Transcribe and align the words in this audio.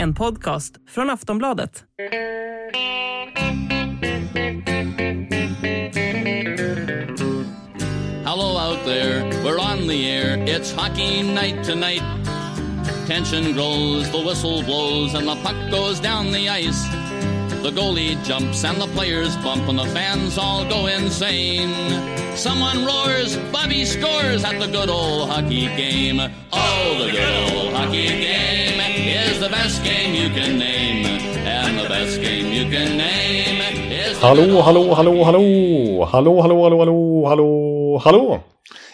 En 0.00 0.14
podcast 0.14 0.74
från 0.88 1.10
Aftonbladet. 1.10 1.84
Hello 8.24 8.58
out 8.58 8.84
there, 8.84 9.24
we're 9.44 9.58
on 9.58 9.88
the 9.88 10.10
air. 10.10 10.38
It's 10.46 10.72
hockey 10.72 11.22
night 11.22 11.64
tonight. 11.64 12.02
Tension 13.06 13.52
grows, 13.52 14.10
the 14.10 14.18
whistle 14.18 14.62
blows, 14.62 15.14
and 15.14 15.26
the 15.26 15.36
puck 15.42 15.70
goes 15.70 16.00
down 16.00 16.32
the 16.32 16.48
ice. 16.48 17.07
The 17.62 17.70
goalie 17.70 18.22
jumps 18.24 18.64
and 18.64 18.80
the 18.80 18.86
players 18.88 19.36
bump, 19.38 19.68
and 19.68 19.78
the 19.78 19.86
fans 19.86 20.38
all 20.38 20.64
go 20.68 20.86
insane. 20.86 21.74
Someone 22.36 22.84
roars, 22.86 23.36
Bobby 23.52 23.84
scores 23.84 24.44
at 24.44 24.60
the 24.60 24.68
good 24.68 24.88
old 24.88 25.28
hockey 25.28 25.66
game. 25.76 26.20
Oh, 26.52 27.04
the 27.04 27.10
good 27.10 27.56
old 27.56 27.74
hockey 27.74 28.06
game 28.06 28.80
is 29.08 29.40
the 29.40 29.48
best 29.48 29.82
game 29.82 30.14
you 30.14 30.28
can 30.30 30.58
name. 30.58 31.04
And 31.46 31.78
the 31.78 31.88
best 31.88 32.20
game 32.20 32.52
you 32.52 32.70
can 32.70 32.96
name 32.96 33.60
is 33.90 34.20
the 34.20 34.26
Hallå, 34.26 34.62
hallå, 34.62 34.94
hallå, 34.94 35.24
hallå! 35.24 36.04
Hallå, 36.04 36.40
hallå, 36.42 36.62
hallå, 36.62 36.78
hallå, 36.78 37.26
hallå, 37.26 38.00
hallå! 38.04 38.40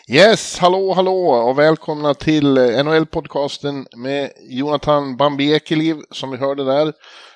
Yes, 0.08 0.58
hallå, 0.58 0.92
hallå 0.92 1.28
och 1.48 1.58
välkomna 1.58 2.14
till 2.14 2.58
NHL-podcasten 2.58 3.86
med 3.96 4.30
Jonathan 4.48 5.16
Bambi 5.16 5.52
Ekeliv 5.52 5.96
som 6.10 6.30
vi 6.30 6.36
hörde 6.36 6.64
där, 6.64 6.92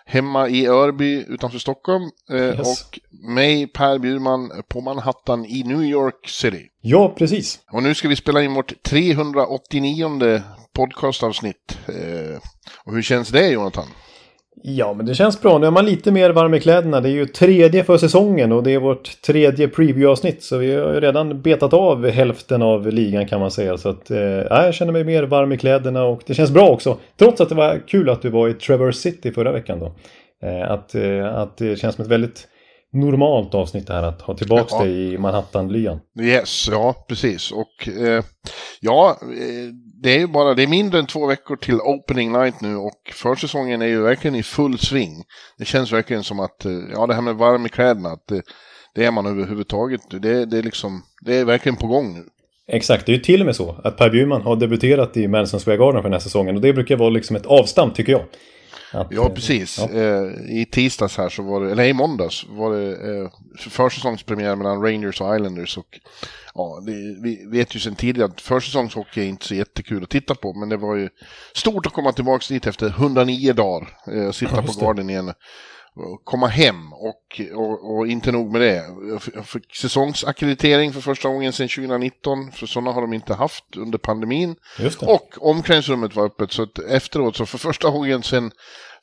hemma 0.08 0.48
i 0.48 0.66
Örby 0.66 1.24
utanför 1.28 1.58
Stockholm. 1.58 2.02
eh, 2.30 2.36
Yes. 2.36 2.58
Och 2.60 2.98
mig, 3.34 3.66
Per 3.66 3.98
Bjurman, 3.98 4.50
på 4.68 4.80
Manhattan 4.80 5.44
i 5.46 5.62
New 5.62 5.82
York 5.82 6.28
City. 6.28 6.66
Ja, 6.80 7.14
precis. 7.18 7.60
Och 7.72 7.82
nu 7.82 7.94
ska 7.94 8.08
vi 8.08 8.16
spela 8.16 8.42
in 8.42 8.54
vårt 8.54 8.82
389 8.82 10.42
podcastavsnitt. 10.72 11.78
Eh, 11.88 12.40
Och 12.84 12.94
hur 12.94 13.02
känns 13.02 13.28
det, 13.28 13.48
Jonathan? 13.48 13.86
Ja, 14.62 14.92
men 14.92 15.06
det 15.06 15.14
känns 15.14 15.40
bra. 15.40 15.58
Nu 15.58 15.66
är 15.66 15.70
man 15.70 15.86
lite 15.86 16.12
mer 16.12 16.30
varm 16.30 16.54
i 16.54 16.60
kläderna. 16.60 17.00
Det 17.00 17.08
är 17.08 17.12
ju 17.12 17.26
tredje 17.26 17.84
för 17.84 17.96
säsongen 17.96 18.52
och 18.52 18.62
det 18.62 18.70
är 18.70 18.78
vårt 18.78 19.22
tredje 19.22 19.68
preview-avsnitt. 19.68 20.42
Så 20.42 20.58
vi 20.58 20.74
har 20.74 20.92
ju 20.92 21.00
redan 21.00 21.42
betat 21.42 21.72
av 21.72 22.08
hälften 22.08 22.62
av 22.62 22.86
ligan 22.86 23.28
kan 23.28 23.40
man 23.40 23.50
säga. 23.50 23.76
Så 23.76 23.88
att, 23.88 24.10
eh, 24.10 24.18
jag 24.18 24.74
känner 24.74 24.92
mig 24.92 25.04
mer 25.04 25.22
varm 25.22 25.52
i 25.52 25.58
kläderna 25.58 26.04
och 26.04 26.22
det 26.26 26.34
känns 26.34 26.50
bra 26.50 26.68
också. 26.68 26.96
Trots 27.16 27.40
att 27.40 27.48
det 27.48 27.54
var 27.54 27.80
kul 27.88 28.10
att 28.10 28.22
du 28.22 28.28
var 28.30 28.48
i 28.48 28.54
Traverse 28.54 28.98
City 28.98 29.32
förra 29.32 29.52
veckan 29.52 29.78
då. 29.78 29.92
Eh, 30.48 30.70
att, 30.70 30.94
eh, 30.94 31.34
att 31.34 31.56
det 31.56 31.78
känns 31.78 31.94
som 31.94 32.04
ett 32.04 32.10
väldigt 32.10 32.48
normalt 32.92 33.54
avsnitt 33.54 33.86
det 33.86 33.92
här 33.92 34.02
att 34.02 34.22
ha 34.22 34.36
tillbaks 34.36 34.72
Ja. 34.72 34.84
dig 34.84 35.14
i 35.14 35.18
Manhattan-lyan. 35.18 36.00
Yes, 36.20 36.68
ja 36.70 36.94
precis. 37.08 37.52
Och 37.52 37.88
eh, 37.88 38.24
ja, 38.80 39.18
eh, 39.22 39.72
det 40.02 40.14
är 40.14 40.18
ju 40.18 40.26
bara, 40.26 40.54
det 40.54 40.62
är 40.62 40.66
mindre 40.66 40.98
än 40.98 41.06
två 41.06 41.26
veckor 41.26 41.56
till 41.56 41.80
opening 41.80 42.32
night 42.32 42.60
nu 42.60 42.76
och 42.76 43.12
försäsongen 43.12 43.82
är 43.82 43.86
ju 43.86 44.02
verkligen 44.02 44.34
i 44.34 44.42
full 44.42 44.78
sving. 44.78 45.24
Det 45.58 45.64
känns 45.64 45.92
verkligen 45.92 46.24
som 46.24 46.40
att, 46.40 46.64
eh, 46.64 46.72
ja 46.92 47.06
det 47.06 47.14
här 47.14 47.22
med 47.22 47.34
varm 47.34 47.66
i 47.66 47.68
kläderna, 47.68 48.08
att 48.08 48.26
det, 48.28 48.42
det 48.94 49.04
är 49.04 49.10
man 49.10 49.26
överhuvudtaget. 49.26 50.00
Det, 50.10 50.44
det, 50.44 50.58
är 50.58 50.62
liksom, 50.62 51.02
det 51.24 51.36
är 51.36 51.44
verkligen 51.44 51.76
på 51.76 51.86
gång 51.86 52.14
nu. 52.14 52.24
Exakt, 52.70 53.06
det 53.06 53.12
är 53.12 53.16
ju 53.16 53.22
till 53.22 53.40
och 53.40 53.46
med 53.46 53.56
så 53.56 53.76
att 53.84 53.96
Per 53.96 54.10
Bjurman 54.10 54.42
har 54.42 54.56
debuterat 54.56 55.16
i 55.16 55.28
Madison 55.28 55.60
Square 55.60 55.76
Garden 55.76 56.02
för 56.02 56.08
den 56.08 56.12
här 56.12 56.20
säsongen. 56.20 56.54
Och 56.56 56.60
det 56.60 56.72
brukar 56.72 56.96
vara 56.96 57.10
liksom 57.10 57.36
ett 57.36 57.46
avstamp 57.46 57.94
tycker 57.94 58.12
jag. 58.12 58.22
Att, 58.92 59.06
Ja, 59.10 59.28
precis. 59.28 59.78
ja. 59.78 59.88
Eh, 59.90 60.22
I 60.60 60.66
tisdags 60.72 61.16
här 61.16 61.28
så 61.28 61.42
var 61.42 61.60
det, 61.64 61.70
eller 61.72 61.84
i 61.84 61.92
måndags 61.92 62.46
var 62.48 62.76
det 62.76 63.16
eh, 63.20 63.30
försäsongspremiär 63.70 64.56
mellan 64.56 64.82
Rangers 64.82 65.20
och 65.20 65.36
Islanders. 65.36 65.78
Och, 65.78 65.98
ja, 66.54 66.82
det, 66.86 66.92
vi 67.22 67.46
vet 67.52 67.74
ju 67.76 67.80
sedan 67.80 67.94
tidigare 67.94 68.30
att 68.30 68.40
försäsongshockey 68.40 69.20
är 69.20 69.24
inte 69.26 69.46
så 69.46 69.54
jättekul 69.54 70.02
att 70.02 70.10
titta 70.10 70.34
på. 70.34 70.52
Men 70.54 70.68
det 70.68 70.76
var 70.76 70.96
ju 70.96 71.08
stort 71.54 71.86
att 71.86 71.92
komma 71.92 72.12
tillbaka 72.12 72.44
dit 72.48 72.66
efter 72.66 72.86
109 72.88 73.52
dagar. 73.52 73.88
Eh, 74.12 74.30
sitta 74.30 74.56
Ja, 74.56 74.62
på. 74.62 74.86
Garden 74.86 75.10
igen. 75.10 75.32
Komma 76.24 76.46
hem 76.46 76.92
och, 76.92 77.40
och, 77.54 77.96
och 77.96 78.06
inte 78.06 78.32
nog 78.32 78.52
med 78.52 78.60
det. 78.60 78.84
Jag 79.34 79.46
fick 79.46 79.76
säsongsackreditering 79.76 80.92
för 80.92 81.00
första 81.00 81.28
gången 81.28 81.52
sedan 81.52 81.68
2019. 81.68 82.52
För 82.52 82.66
sådana 82.66 82.92
har 82.92 83.00
de 83.00 83.12
inte 83.12 83.34
haft 83.34 83.64
under 83.76 83.98
pandemin. 83.98 84.56
Och 85.06 85.48
omklädningsrummet 85.50 86.16
var 86.16 86.24
öppet 86.24 86.52
så 86.52 86.62
att 86.62 86.78
efteråt 86.78 87.36
så 87.36 87.46
för 87.46 87.58
första 87.58 87.90
gången 87.90 88.22
sedan 88.22 88.50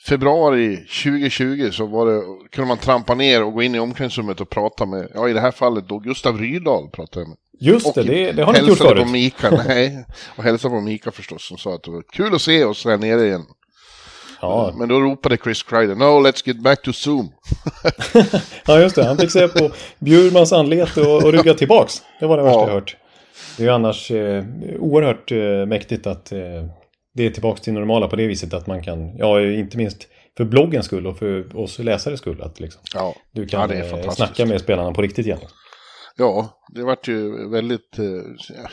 februari 0.07 0.77
2020 0.77 1.69
så 1.71 1.85
var 1.85 2.05
det, 2.05 2.21
kunde 2.51 2.67
man 2.67 2.77
trampa 2.77 3.15
ner 3.15 3.43
och 3.43 3.53
gå 3.53 3.63
in 3.63 3.75
i 3.75 3.79
omklädningsrummet 3.79 4.41
och 4.41 4.49
prata 4.49 4.85
med, 4.85 5.11
ja 5.13 5.29
i 5.29 5.33
det 5.33 5.41
här 5.41 5.51
fallet 5.51 5.87
då 5.87 5.99
Gustav 5.99 6.37
Rydahl 6.37 6.89
pratade 6.89 7.21
jag 7.21 7.29
med. 7.29 7.37
Just 7.59 7.95
det, 7.95 8.01
Och 8.01 8.07
det, 8.07 8.31
det 8.31 8.43
har 8.43 8.53
ni 8.53 8.59
inte 8.59 8.69
gjort 8.69 8.77
förut. 8.77 9.03
på 9.03 9.09
Mika, 9.09 9.49
nej. 9.67 10.05
Och 10.35 10.43
hälsade 10.43 10.75
på 10.75 10.81
Mika 10.81 11.11
förstås 11.11 11.47
som 11.47 11.57
sa 11.57 11.75
att 11.75 11.83
det 11.83 11.91
var 11.91 12.03
kul 12.11 12.35
att 12.35 12.41
se 12.41 12.63
oss 12.63 12.85
här 12.85 12.97
nere 12.97 13.25
igen. 13.27 13.45
Ja. 14.45 14.73
Men 14.77 14.89
då 14.89 14.99
ropade 14.99 15.37
Chris 15.37 15.63
Kreider, 15.63 15.95
no 15.95 16.03
let's 16.27 16.41
get 16.47 16.57
back 16.57 16.81
to 16.81 16.93
Zoom. 16.93 17.31
ja, 18.67 18.79
just 18.79 18.95
det. 18.95 19.05
Han 19.05 19.17
fick 19.17 19.31
se 19.31 19.47
på 19.47 19.71
Bjurmans 19.99 20.53
anlete 20.53 21.01
och, 21.01 21.23
och 21.23 21.33
rygga 21.33 21.53
tillbaks. 21.53 22.01
Det 22.19 22.25
var 22.25 22.37
det 22.37 22.43
värsta 22.43 22.59
Ja. 22.59 22.67
jag 22.67 22.73
hört. 22.73 22.97
Det 23.57 23.63
är 23.63 23.67
ju 23.67 23.73
annars 23.73 24.11
eh, 24.11 24.43
oerhört 24.79 25.31
eh, 25.31 25.65
mäktigt 25.67 26.07
att 26.07 26.31
eh, 26.31 26.39
det 27.13 27.25
är 27.25 27.29
tillbaks 27.29 27.61
till 27.61 27.73
normala 27.73 28.07
på 28.07 28.15
det 28.15 28.27
viset 28.27 28.53
att 28.53 28.67
man 28.67 28.83
kan, 28.83 29.17
ja 29.17 29.41
inte 29.41 29.77
minst 29.77 30.07
för 30.37 30.45
bloggens 30.45 30.85
skull 30.85 31.07
och 31.07 31.17
för 31.17 31.57
oss 31.57 31.79
läsares 31.79 32.19
skull 32.19 32.41
att 32.41 32.59
liksom, 32.59 32.81
Ja, 32.93 33.15
du 33.31 33.47
kan 33.47 33.69
ja 33.69 33.75
eh, 33.75 34.09
snacka 34.09 34.45
med 34.45 34.61
spelarna 34.61 34.91
på 34.91 35.01
riktigt 35.01 35.25
igen. 35.25 35.39
Ja, 36.17 36.61
det 36.67 36.83
vart 36.83 37.07
ju 37.07 37.49
väldigt... 37.49 37.99
eh, 37.99 38.05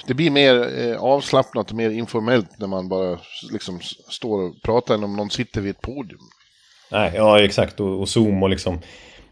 Det 0.07 0.15
blir 0.15 0.31
mer 0.31 0.79
eh, 0.81 0.97
avslappnat 1.03 1.71
och 1.71 1.77
mer 1.77 1.91
informellt 1.91 2.59
när 2.59 2.67
man 2.67 2.89
bara 2.89 3.19
liksom 3.53 3.81
står 4.09 4.43
och 4.43 4.55
pratar 4.63 4.95
än 4.95 5.05
om 5.05 5.17
någon 5.17 5.31
sitter 5.31 5.61
vid 5.61 5.71
ett 5.71 5.81
podium. 5.83 6.21
Nej, 6.91 7.13
ja 7.15 7.41
exakt 7.45 7.81
och, 7.81 8.01
och 8.01 8.09
Zoom 8.09 8.43
och 8.43 8.51
liksom 8.51 8.79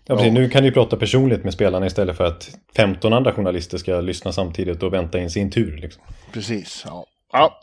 Ja, 0.07 0.17
precis. 0.17 0.27
Ja. 0.27 0.41
Nu 0.41 0.49
kan 0.49 0.63
du 0.63 0.69
ju 0.69 0.73
prata 0.75 0.97
personligt 0.97 1.45
med 1.45 1.53
spelarna 1.53 1.87
istället 1.87 2.17
för 2.17 2.25
att 2.25 2.51
15 2.77 3.13
andra 3.13 3.33
journalister 3.33 3.79
ska 3.79 4.01
lyssna 4.01 4.33
samtidigt 4.33 4.83
och 4.83 4.93
vänta 4.93 5.19
in 5.19 5.31
sin 5.31 5.51
tur. 5.51 5.77
Liksom. 5.77 6.03
Precis, 6.33 6.83
ja. 6.87 7.07
Ja, 7.33 7.61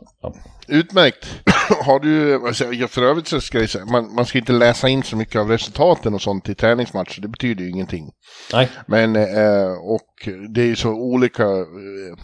utmärkt. 0.68 1.42
Har 1.86 2.00
du, 2.00 2.36
alltså, 2.48 2.88
för 2.88 3.02
övrigt 3.02 3.28
så 3.28 3.42
ska 3.42 3.60
jag 3.60 3.70
säga, 3.70 3.86
man, 3.86 4.16
man 4.16 4.26
ska 4.26 4.38
inte 4.38 4.54
läsa 4.54 4.90
in 4.90 5.04
så 5.04 5.16
mycket 5.16 5.42
av 5.42 5.50
resultaten 5.50 6.14
och 6.14 6.22
sånt 6.22 6.50
i 6.50 6.56
träningsmatcher, 6.56 7.22
det 7.22 7.28
betyder 7.28 7.64
ju 7.64 7.70
ingenting. 7.70 8.12
Nej, 8.54 8.70
Men, 8.88 9.16
eh, 9.16 9.72
och 9.72 10.30
det 10.54 10.62
är 10.62 10.66
ju 10.66 10.76
så 10.76 10.90
olika 10.90 11.44
eh, 11.44 12.18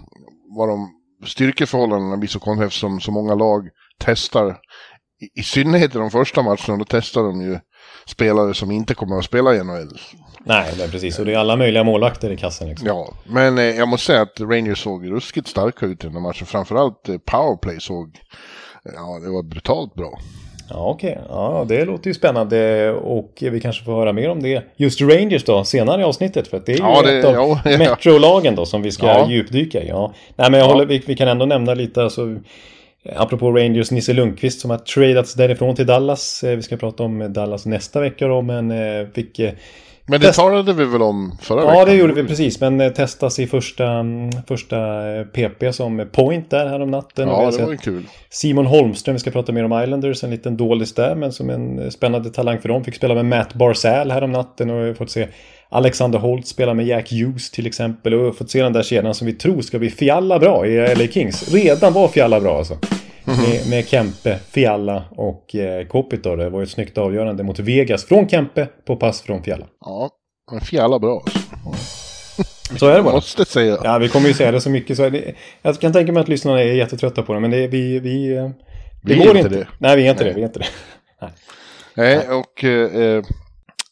vad 0.58 0.70
de 0.70 0.90
styrkeförhållandena 1.26 2.18
blir 2.18 2.30
så 2.30 2.40
konstiga 2.40 2.68
eftersom 2.68 3.02
så 3.02 3.12
många 3.12 3.36
lag 3.36 3.70
testar, 4.00 4.58
i, 5.22 5.40
i 5.40 5.44
synnerhet 5.44 5.96
i 5.96 5.98
de 5.98 6.12
första 6.12 6.42
matcherna, 6.42 6.78
då 6.78 6.86
testar 6.86 7.24
de 7.24 7.42
ju 7.42 7.60
spelare 8.06 8.54
som 8.54 8.72
inte 8.72 8.94
kommer 8.94 9.18
att 9.18 9.26
spela 9.26 9.56
i 9.56 9.64
NHL. 9.64 9.98
nej, 10.46 10.72
nej 10.78 10.90
precis. 10.92 11.20
Och 11.20 11.26
det 11.26 11.34
är 11.34 11.38
alla 11.38 11.56
möjliga 11.56 11.84
målvakter 11.84 12.30
i 12.32 12.38
kassen. 12.38 12.70
Liksom. 12.70 12.88
Ja, 12.88 13.14
men 13.26 13.58
eh, 13.58 13.64
jag 13.64 13.88
måste 13.88 14.06
säga 14.06 14.22
att 14.22 14.40
Rangers 14.42 14.84
såg 14.84 15.12
ruskigt 15.12 15.48
starka 15.48 15.86
ut 15.86 16.04
i 16.04 16.08
den 16.08 16.14
här 16.16 16.22
matchen. 16.22 16.46
Framförallt 16.48 17.10
eh, 17.10 17.18
powerplay 17.26 17.80
såg, 17.80 18.16
ja 18.84 19.20
det 19.26 19.30
var 19.32 19.44
brutalt 19.44 19.94
bra. 19.96 20.20
Ja, 20.70 20.90
okej. 20.90 21.20
Ja, 21.30 21.66
det 21.70 21.86
låter 21.86 22.08
ju 22.08 22.14
spännande 22.14 22.92
och 22.92 23.32
vi 23.42 23.60
kanske 23.62 23.84
får 23.86 23.92
höra 23.96 24.14
mer 24.14 24.30
om 24.30 24.42
det. 24.44 24.64
Just 24.76 25.02
Rangers 25.02 25.44
då, 25.44 25.64
senare 25.64 26.02
i 26.02 26.04
avsnittet. 26.04 26.48
För 26.48 26.58
att 26.58 26.66
det 26.66 26.72
är 26.72 26.78
ju 26.78 26.84
Ja, 26.84 27.02
det- 27.02 27.18
ett 27.20 27.26
av 27.26 27.34
ja, 27.34 27.60
ja. 27.66 27.78
Metro-lagen 27.78 28.56
då 28.56 28.66
som 28.66 28.82
vi 28.82 28.92
ska 28.92 29.06
Ja. 29.08 29.30
djupdyka 29.30 29.84
i. 29.84 29.88
Ja. 29.88 30.14
Nej, 30.36 30.52
men 30.52 30.60
jag 30.60 30.70
Ja. 30.70 30.74
håller, 30.74 30.86
vi, 30.86 31.04
vi 31.06 31.16
kan 31.16 31.28
ändå 31.28 31.46
nämna 31.46 31.74
lite, 31.74 32.04
alltså, 32.04 32.36
apropå 33.16 33.52
Rangers, 33.52 33.92
Nisse 33.92 34.14
Lundqvist 34.14 34.60
som 34.62 34.70
har 34.72 34.78
tradats 34.78 35.34
därifrån 35.34 35.76
till 35.76 35.86
Dallas. 35.86 36.44
Eh, 36.44 36.56
Vi 36.56 36.62
ska 36.62 36.78
prata 36.78 37.04
om 37.04 37.34
Dallas 37.34 37.66
nästa 37.66 38.00
vecka 38.00 38.28
då, 38.28 38.42
men 38.42 38.72
eh, 38.72 39.08
fick 39.16 39.40
eh, 39.40 39.52
Men 40.06 40.22
det 40.22 40.34
talade 40.34 40.74
vi 40.74 40.86
väl 40.86 41.02
om 41.02 41.38
förra 41.42 41.62
Ja, 41.62 41.68
veckan? 41.70 41.86
det 41.86 41.96
gjorde 41.96 42.14
vi 42.14 42.24
precis. 42.24 42.62
Men 42.62 42.82
eh, 42.82 42.90
testas 42.92 43.40
i 43.40 43.48
första, 43.48 43.88
mm, 43.88 44.30
första 44.48 44.78
eh, 45.16 45.26
PP 45.26 45.74
som 45.74 46.08
point 46.12 46.50
där 46.50 46.68
här 46.68 46.80
om 46.82 46.92
natten. 46.92 47.30
Och 47.30 47.40
vi 47.40 47.44
Ja, 47.46 47.52
det 47.52 47.64
var 47.66 47.72
ju 47.72 47.78
kul. 47.78 48.04
Simon 48.30 48.66
Holmström, 48.66 49.14
vi 49.16 49.20
ska 49.20 49.32
prata 49.32 49.52
mer 49.52 49.64
om 49.66 49.84
Islanders, 49.84 50.24
en 50.24 50.30
liten 50.32 50.58
dålis 50.58 50.94
där, 50.94 51.16
men 51.16 51.32
som 51.32 51.50
en 51.50 51.80
eh, 51.80 51.90
spännande 51.90 52.30
talang 52.30 52.60
för 52.62 52.70
dem. 52.70 52.84
Fick 52.84 52.96
spela 52.96 53.14
med 53.16 53.26
Matt 53.26 53.54
Barzal 53.54 54.12
här 54.12 54.22
om 54.24 54.32
natten 54.32 54.70
och 54.70 54.98
fått 54.98 55.12
se 55.12 55.28
Alexander 55.74 56.20
Holt 56.20 56.48
spela 56.48 56.74
med 56.74 56.88
Jack 56.88 57.12
Hughes 57.12 57.52
till 57.52 57.68
exempel. 57.68 58.14
Och 58.14 58.20
vi 58.20 58.26
har 58.26 58.32
fått 58.32 58.50
se 58.50 58.64
den 58.64 58.74
där 58.74 58.84
kedjan 58.84 59.16
som 59.16 59.28
vi 59.28 59.34
tror 59.34 59.62
ska 59.62 59.80
bli 59.80 59.90
fjalla 59.90 60.40
bra 60.40 60.66
i 60.66 60.96
LA 60.96 61.08
Kings. 61.08 61.54
Redan 61.54 61.94
var 61.94 62.08
fjalla 62.08 62.40
bra 62.40 62.58
alltså. 62.58 62.78
Med, 63.26 63.70
med 63.70 63.88
Kempe, 63.88 64.40
Fialla 64.52 65.04
och 65.12 65.56
eh, 65.56 65.88
Kopit 65.88 66.24
då. 66.24 66.36
Det 66.36 66.50
var 66.50 66.64
ett 66.64 66.70
snyggt 66.70 66.98
avgörande 66.98 67.44
mot 67.44 67.60
Vegas 67.60 68.06
från 68.06 68.30
Kempe 68.30 68.68
på 68.86 68.96
pass 68.96 69.22
från 69.22 69.44
Fialla. 69.44 69.66
Ja, 69.86 70.10
men 70.52 70.62
fjälla 70.62 71.00
bra. 71.00 71.24
alltså. 71.26 71.40
Så 72.80 72.88
är 72.88 72.98
det 72.98 73.04
bara. 73.04 73.14
Måste 73.14 73.46
säga. 73.46 73.78
Ja, 73.84 73.98
vi 73.98 74.10
kommer 74.10 74.28
ju 74.28 74.34
säga 74.34 74.52
det 74.52 74.62
så 74.62 74.70
mycket. 74.70 74.98
Så 74.98 75.10
det, 75.10 75.34
jag 75.62 75.80
kan 75.80 75.94
tänka 75.94 76.12
mig 76.12 76.22
att 76.22 76.28
lyssnarna 76.28 76.62
är 76.62 76.74
jättetrötta 76.74 77.22
på 77.22 77.34
det, 77.34 77.40
men 77.40 77.52
det, 77.52 77.68
vi... 77.68 78.00
vi 78.00 78.36
eh, 78.36 78.50
det 79.02 79.14
Vi 79.14 79.16
går 79.16 79.38
inte 79.38 79.50
det. 79.50 79.68
Nej, 79.78 79.96
vi 79.96 80.08
är 80.08 80.12
inte 80.12 80.24
Nej. 80.24 80.34
det. 80.34 80.36
Vi 80.36 80.42
är 80.42 80.48
inte 80.48 80.60
det. 80.60 80.68
Nej, 81.96 82.30
och 82.30 82.64
eh, 82.64 83.24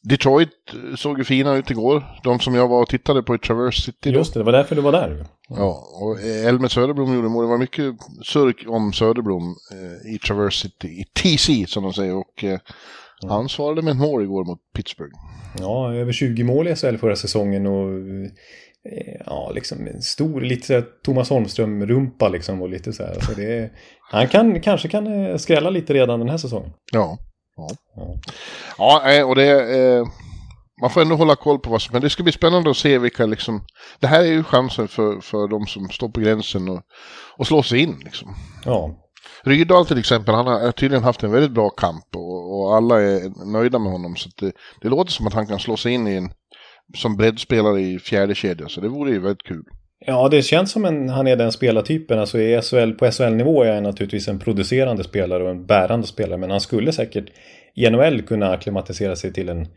Detroit 0.04 0.50
såg 0.96 1.18
ju 1.18 1.24
fina 1.24 1.56
ut 1.56 1.72
igår. 1.72 2.04
De 2.24 2.40
som 2.40 2.56
jag 2.56 2.68
var 2.68 2.82
och 2.82 2.90
tittade 2.90 3.24
på 3.24 3.36
i 3.36 3.38
Traverse 3.38 3.82
City. 3.82 4.12
Då. 4.12 4.18
Just 4.18 4.34
det, 4.34 4.40
det 4.40 4.44
var 4.44 4.52
därför 4.52 4.76
du 4.76 4.82
var 4.82 4.92
där. 4.92 5.26
Ja, 5.50 5.88
och 6.02 6.22
Elmer 6.22 6.68
Söderblom 6.68 7.14
gjorde 7.14 7.30
mål. 7.30 7.44
Det 7.44 7.50
var 7.50 7.58
mycket 7.58 7.96
surk 8.24 8.64
om 8.68 8.94
Söderblom 8.94 9.56
eh, 9.72 10.14
i 10.14 10.20
Traverse 10.20 10.62
City, 10.62 10.88
i 10.88 11.04
TC 11.04 11.66
som 11.68 11.84
de 11.84 11.94
säger. 11.94 12.16
Och 12.16 12.44
eh, 12.44 12.60
han 13.30 13.50
svarade 13.50 13.82
med 13.82 13.92
ett 13.92 13.98
mål 13.98 14.24
igår 14.24 14.46
mot 14.46 14.60
Pittsburgh. 14.76 15.14
Ja, 15.60 15.94
över 15.94 16.12
20 16.12 16.44
mål 16.44 16.68
i 16.68 16.76
SHL 16.76 16.98
förra 16.98 17.16
säsongen 17.16 17.68
och 17.68 17.90
eh, 18.92 19.22
ja, 19.26 19.52
liksom 19.56 19.88
en 19.88 20.02
stor, 20.02 20.42
lite 20.42 20.68
så 20.68 20.74
här 20.74 20.86
Thomas 21.04 21.30
Holmström-rumpa 21.30 22.30
liksom 22.30 22.62
och 22.62 22.70
lite 22.70 22.94
så 22.94 23.04
här. 23.04 23.20
Så 23.20 23.34
det, 23.34 23.72
han 24.12 24.28
kan, 24.28 24.62
kanske 24.62 24.88
kan 24.88 25.26
eh, 25.26 25.38
skrälla 25.38 25.70
lite 25.70 25.94
redan 25.94 26.20
den 26.20 26.30
här 26.30 26.38
säsongen. 26.38 26.72
Ja. 26.92 27.18
Ja, 27.96 28.20
ja 28.78 29.12
eh, 29.12 29.30
och 29.30 29.36
det... 29.36 29.78
Eh, 29.80 30.06
man 30.82 30.90
får 30.90 31.02
ändå 31.02 31.16
hålla 31.16 31.36
koll 31.36 31.60
på 31.60 31.70
vad 31.70 31.82
som... 31.82 31.94
Men 31.94 32.02
det 32.02 32.10
ska 32.10 32.24
bli 32.24 32.32
spännande 32.32 32.70
att 32.70 32.78
se 32.78 32.98
vilka 32.98 33.26
liksom... 33.26 33.62
Det 34.00 34.08
här 34.08 34.20
är 34.22 34.28
ju 34.28 34.44
chansen 34.44 34.88
för, 34.88 35.22
för 35.22 35.48
de 35.48 35.66
som 35.66 35.90
står 35.90 36.10
på 36.10 36.20
gränsen 36.20 36.70
och, 36.70 36.82
och 37.38 37.48
slå 37.48 37.64
sig 37.64 37.80
in 37.80 38.02
liksom. 38.06 38.36
Ja, 38.66 38.96
Rydahl 39.44 39.86
till 39.86 40.00
exempel, 40.00 40.36
han 40.36 40.48
har 40.48 40.72
tydligen 40.72 41.04
haft 41.04 41.24
en 41.24 41.32
väldigt 41.32 41.52
bra 41.52 41.70
kamp 41.70 42.16
och, 42.16 42.60
och 42.60 42.76
alla 42.76 43.02
är 43.02 43.46
nöjda 43.52 43.80
med 43.80 43.92
honom. 43.92 44.16
Så 44.16 44.30
det, 44.38 44.52
det 44.82 44.90
låter 44.90 45.12
som 45.12 45.28
att 45.28 45.34
han 45.34 45.48
kan 45.48 45.60
slå 45.60 45.78
sig 45.78 45.94
in 45.94 46.08
i 46.08 46.16
en, 46.16 46.34
som 46.98 47.18
breddspelare 47.18 47.82
i 47.82 48.00
fjärde 48.00 48.36
kedja 48.36 48.70
så 48.70 48.82
det 48.82 48.90
vore 48.90 49.12
ju 49.12 49.20
väldigt 49.20 49.48
kul. 49.48 49.66
Ja, 50.06 50.30
det 50.30 50.42
känns 50.42 50.72
som 50.72 50.86
en, 50.86 51.10
han 51.10 51.28
är 51.28 51.36
den 51.36 51.52
spelartypen. 51.52 52.20
Alltså 52.20 52.40
i 52.40 52.62
SHL, 52.62 52.92
på 52.92 53.12
SHL-nivå 53.12 53.64
är 53.64 53.74
han 53.74 53.84
naturligtvis 53.84 54.28
en 54.28 54.40
producerande 54.40 55.04
spelare 55.04 55.44
och 55.44 55.50
en 55.50 55.66
bärande 55.66 56.08
spelare. 56.08 56.38
Men 56.38 56.52
han 56.52 56.62
skulle 56.62 56.92
säkert 56.92 57.26
i 57.76 57.90
NHL 57.90 58.22
kunna 58.22 58.52
acklimatisera 58.52 59.16
sig 59.16 59.34
till 59.34 59.50
en... 59.50 59.68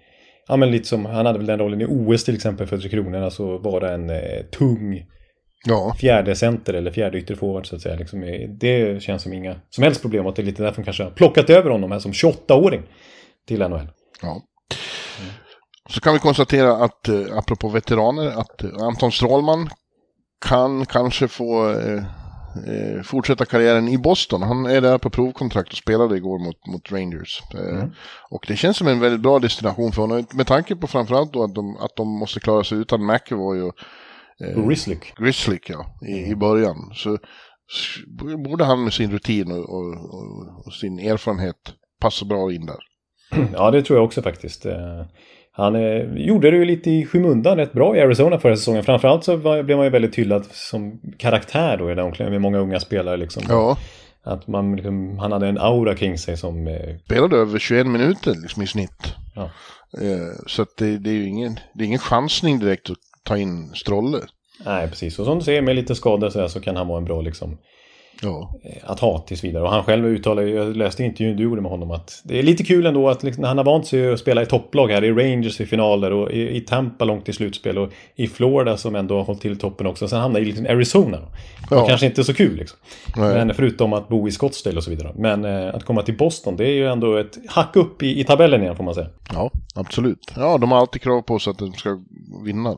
Ja, 0.49 0.57
men 0.57 0.71
lite 0.71 0.89
som... 0.89 1.07
Han 1.07 1.27
hade 1.27 1.39
väl 1.39 1.47
den 1.47 1.59
rollen 1.59 1.81
i 1.81 1.87
OS 1.89 2.25
till 2.25 2.35
exempel 2.35 2.67
för 2.67 2.79
Tre 2.79 2.89
Kronor. 2.89 3.19
Alltså 3.19 3.59
vara 3.59 3.93
en 3.93 4.11
eh, 4.11 4.43
tung 4.51 5.07
Ja, 5.67 5.95
fjärde 6.01 6.37
center 6.37 6.75
eller 6.75 6.91
fjärde 6.91 7.19
ytterforward 7.19 7.67
så 7.67 7.77
att 7.77 7.83
säga. 7.83 7.97
Liksom, 7.97 8.23
eh, 8.23 8.49
det 8.49 9.03
känns 9.03 9.23
som 9.23 9.33
inga 9.33 9.57
som 9.71 9.85
helst 9.85 10.03
problem. 10.03 10.27
Att 10.27 10.37
det 10.37 10.43
är 10.43 10.47
lite 10.47 10.63
därför 10.63 10.77
de 10.77 10.85
kanske 10.85 11.03
har 11.03 11.11
plockat 11.11 11.51
över 11.51 11.71
honom 11.71 11.93
här 11.93 11.99
som 11.99 12.13
28-åring 12.13 12.83
till 13.47 13.59
NHL. 13.59 13.89
ja. 14.23 14.43
Så 15.91 16.01
kan 16.01 16.13
vi 16.13 16.19
konstatera 16.19 16.73
att, 16.73 17.09
eh, 17.09 17.39
apropå 17.39 17.69
veteraner, 17.69 18.27
att 18.27 18.65
eh, 18.65 18.71
Anton 18.81 19.13
Strålman 19.13 19.71
kan 20.45 20.87
kanske 20.87 21.29
få 21.29 21.71
eh, 21.71 22.03
eh, 22.67 23.03
fortsätta 23.03 23.45
karriären 23.45 23.89
i 23.89 23.99
Boston. 23.99 24.43
Han 24.43 24.67
är 24.67 24.81
där 24.81 24.99
på 24.99 25.11
provkontrakt 25.11 25.73
och 25.73 25.79
spelade 25.79 26.17
igår 26.17 26.39
mot, 26.39 26.67
mot 26.67 26.93
Rangers. 26.93 27.43
Eh, 27.55 27.85
Och 28.31 28.45
det 28.49 28.57
känns 28.57 28.77
som 28.77 28.89
en 28.89 29.01
väldigt 29.01 29.21
bra 29.21 29.39
destination 29.39 29.93
för 29.93 30.03
honom. 30.03 30.27
Med 30.35 30.47
tanke 30.47 30.77
på 30.77 30.87
framförallt 30.87 31.33
då 31.33 31.45
att 31.45 31.55
de, 31.55 31.77
att 31.77 31.97
de 31.97 32.09
måste 32.09 32.41
klara 32.41 32.65
sig 32.65 32.79
utan 32.79 33.07
McEvoy 33.07 33.63
och 33.63 33.75
Och 34.57 34.69
Rislick. 34.69 35.15
Grizzlick 35.19 35.71
ja, 35.71 35.87
i, 36.09 36.31
i 36.31 36.37
början. 36.37 36.77
Så 36.95 37.19
borde 38.45 38.65
han 38.65 38.85
med 38.85 38.93
sin 38.93 39.11
rutin 39.13 39.53
och, 39.53 39.59
och, 39.59 40.15
och, 40.15 40.67
och 40.67 40.73
sin 40.73 40.99
erfarenhet 40.99 41.57
passa 42.01 42.25
bra 42.25 42.53
in 42.53 42.67
där. 42.67 42.79
Ja, 43.53 43.71
det 43.71 43.83
tror 43.83 43.99
jag 43.99 44.05
också 44.07 44.23
faktiskt. 44.23 44.67
Han 45.57 45.75
eh, 45.77 46.05
gjorde 46.17 46.51
det 46.51 46.57
ju 46.57 46.65
lite 46.65 46.91
i 46.91 47.07
skymundan 47.07 47.57
rätt 47.57 47.73
bra 47.73 47.97
i 47.97 48.01
Arizona 48.01 48.39
förra 48.39 48.57
säsongen. 48.57 48.85
Framförallt 48.85 49.25
så 49.25 49.37
var, 49.37 49.63
blev 49.63 49.77
man 49.77 49.87
ju 49.87 49.91
väldigt 49.91 50.15
hyllad 50.15 50.45
som 50.51 51.01
karaktär 51.19 51.77
då 51.77 51.91
i 51.91 51.95
den 51.95 52.05
omklädningen 52.05 52.43
med 52.43 52.53
många 52.53 52.59
unga 52.59 52.81
spelare 52.81 53.17
liksom. 53.17 53.43
Ja, 53.49 53.79
Att 54.23 54.47
man, 54.47 54.77
liksom, 54.77 55.19
han 55.19 55.33
hade 55.33 55.49
en 55.49 55.59
aura 55.59 55.95
kring 55.95 56.19
sig 56.19 56.37
som... 56.37 56.67
eh, 56.67 56.97
spelade 57.05 57.37
över 57.37 57.59
21 57.59 57.87
minuter 57.87 58.35
liksom 58.43 58.63
i 58.63 58.67
snitt. 58.67 59.15
Ja. 59.35 59.43
Eh, 60.03 60.37
så 60.47 60.63
att 60.63 60.77
det, 60.77 60.99
det 60.99 61.11
är 61.11 61.15
ju 61.15 61.29
ingen, 61.29 61.59
det 61.75 61.85
är 61.85 61.87
ingen 61.87 61.99
chansning 61.99 62.59
direkt 62.59 62.91
att 62.91 62.97
ta 63.23 63.37
in 63.37 63.71
Strolle. 63.75 64.19
Nej, 64.65 64.89
precis. 64.89 65.19
Och 65.19 65.25
som 65.25 65.39
du 65.39 65.45
säger, 65.45 65.63
med 65.63 65.77
lite 65.77 65.95
skador 65.95 66.31
så, 66.31 66.41
här, 66.41 66.49
så 66.49 66.61
kan 66.61 66.77
han 66.77 66.89
vara 66.89 66.99
en 66.99 67.05
bra 67.05 67.21
liksom, 67.21 67.59
Ja, 68.23 68.55
eh, 68.65 68.91
att 68.91 69.01
ha 69.01 69.19
tills 69.19 69.45
vidare. 69.45 69.63
Och 69.63 69.71
han 69.71 69.85
själv 69.85 70.07
uttalar 70.07 70.43
jag 70.43 70.77
läste 70.77 71.05
intervjun 71.05 71.37
du 71.37 71.43
gjorde 71.43 71.61
med 71.61 71.71
honom, 71.71 71.91
att 71.91 72.21
det 72.25 72.39
är 72.39 72.43
lite 72.43 72.65
kul 72.65 72.87
ändå 72.87 73.09
att 73.09 73.23
liksom, 73.23 73.45
han 73.45 73.59
har 73.59 73.65
vant 73.65 73.87
sig 73.87 74.13
att 74.13 74.21
spela 74.21 74.43
i 74.43 74.47
topplag 74.47 74.89
här, 74.89 75.05
i 75.05 75.13
Rangers 75.13 75.61
i 75.61 75.67
finaler 75.67 76.13
och 76.13 76.31
i, 76.31 76.57
i 76.57 76.61
Tampa 76.61 77.05
långt 77.05 77.29
i 77.29 77.33
slutspel 77.33 77.79
och 77.79 77.91
i 78.17 78.27
Florida 78.27 78.77
som 78.77 78.95
ändå 78.97 79.17
har 79.17 79.25
hållit 79.25 79.41
till 79.43 79.59
toppen 79.59 79.87
också. 79.87 80.09
Sen 80.09 80.21
hamnar 80.21 80.41
i 80.41 80.45
liksom 80.45 80.67
Arizona. 80.67 81.19
Det 81.69 81.75
var 81.75 81.83
Ja. 81.83 81.87
kanske 81.89 82.07
inte 82.07 82.25
så 82.25 82.35
kul 82.35 82.57
liksom. 82.57 82.79
Nej. 83.17 83.35
Men 83.35 83.55
förutom 83.55 83.93
att 83.93 84.09
bo 84.09 84.29
i 84.29 84.31
Scottsdale 84.31 84.77
och 84.77 84.85
så 84.85 84.91
vidare. 84.91 85.13
Men 85.17 85.45
eh, 85.45 85.75
att 85.75 85.85
komma 85.85 86.03
till 86.03 86.17
Boston, 86.17 86.57
det 86.57 86.65
är 86.65 86.73
ju 86.73 86.87
ändå 86.89 87.17
ett 87.17 87.39
hack 87.49 87.77
upp 87.77 88.03
i, 88.03 88.21
i 88.21 88.25
tabellen 88.25 88.63
igen 88.63 88.77
får 88.77 88.85
man 88.85 88.95
säga. 88.95 89.09
ja, 89.33 89.51
absolut. 89.75 90.33
Ja, 90.37 90.59
de 90.59 90.73
har 90.73 90.79
alltid 90.79 91.03
krav 91.03 91.23
på 91.23 91.39
sig 91.39 91.51
att 91.51 91.59
de 91.59 91.73
ska 91.73 91.99
vinna. 92.45 92.77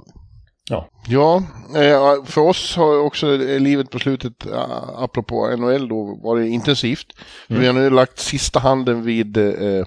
Ja, 0.70 0.88
Ja, 1.08 1.42
eh, 1.76 2.24
för 2.24 2.40
oss 2.40 2.76
har 2.76 2.98
också 2.98 3.36
livet 3.36 3.90
på 3.90 3.98
slutet, 3.98 4.46
eh, 4.46 4.88
apropå 4.96 5.56
NHL 5.56 5.88
då, 5.88 6.20
varit 6.22 6.50
intensivt. 6.50 7.06
Vi 7.48 7.66
har 7.66 7.72
nu 7.72 7.90
lagt 7.90 8.18
sista 8.18 8.58
handen 8.58 9.02
vid 9.02 9.36
eh, 9.36 9.86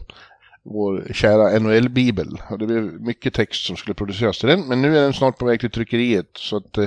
vår 0.64 1.08
kära 1.14 1.60
NHL-bibel. 1.60 2.28
Det 2.60 2.66
blev 2.66 3.02
mycket 3.02 3.34
text 3.34 3.66
som 3.66 3.76
skulle 3.76 3.94
produceras 3.94 4.40
till 4.40 4.50
den, 4.50 4.68
men 4.68 4.82
nu 4.82 4.98
är 4.98 5.02
den 5.02 5.14
snart 5.14 5.38
på 5.38 5.46
väg 5.46 5.60
till 5.60 5.72
tryckeriet. 5.72 6.30
Så 6.38 6.58
att 6.58 6.78
eh, 6.78 6.86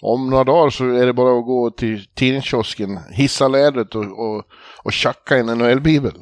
om 0.00 0.30
några 0.30 0.44
dagar 0.44 0.70
så 0.70 0.88
är 0.88 1.06
det 1.06 1.12
bara 1.12 1.38
att 1.38 1.46
gå 1.46 1.70
till 1.70 2.06
tidningskiosken, 2.14 2.98
hissa 3.10 3.48
lädret 3.48 3.94
och, 3.94 4.04
och, 4.04 4.44
och 4.82 4.92
tjacka 4.92 5.36
en 5.36 5.46
NHL-bibel. 5.46 6.12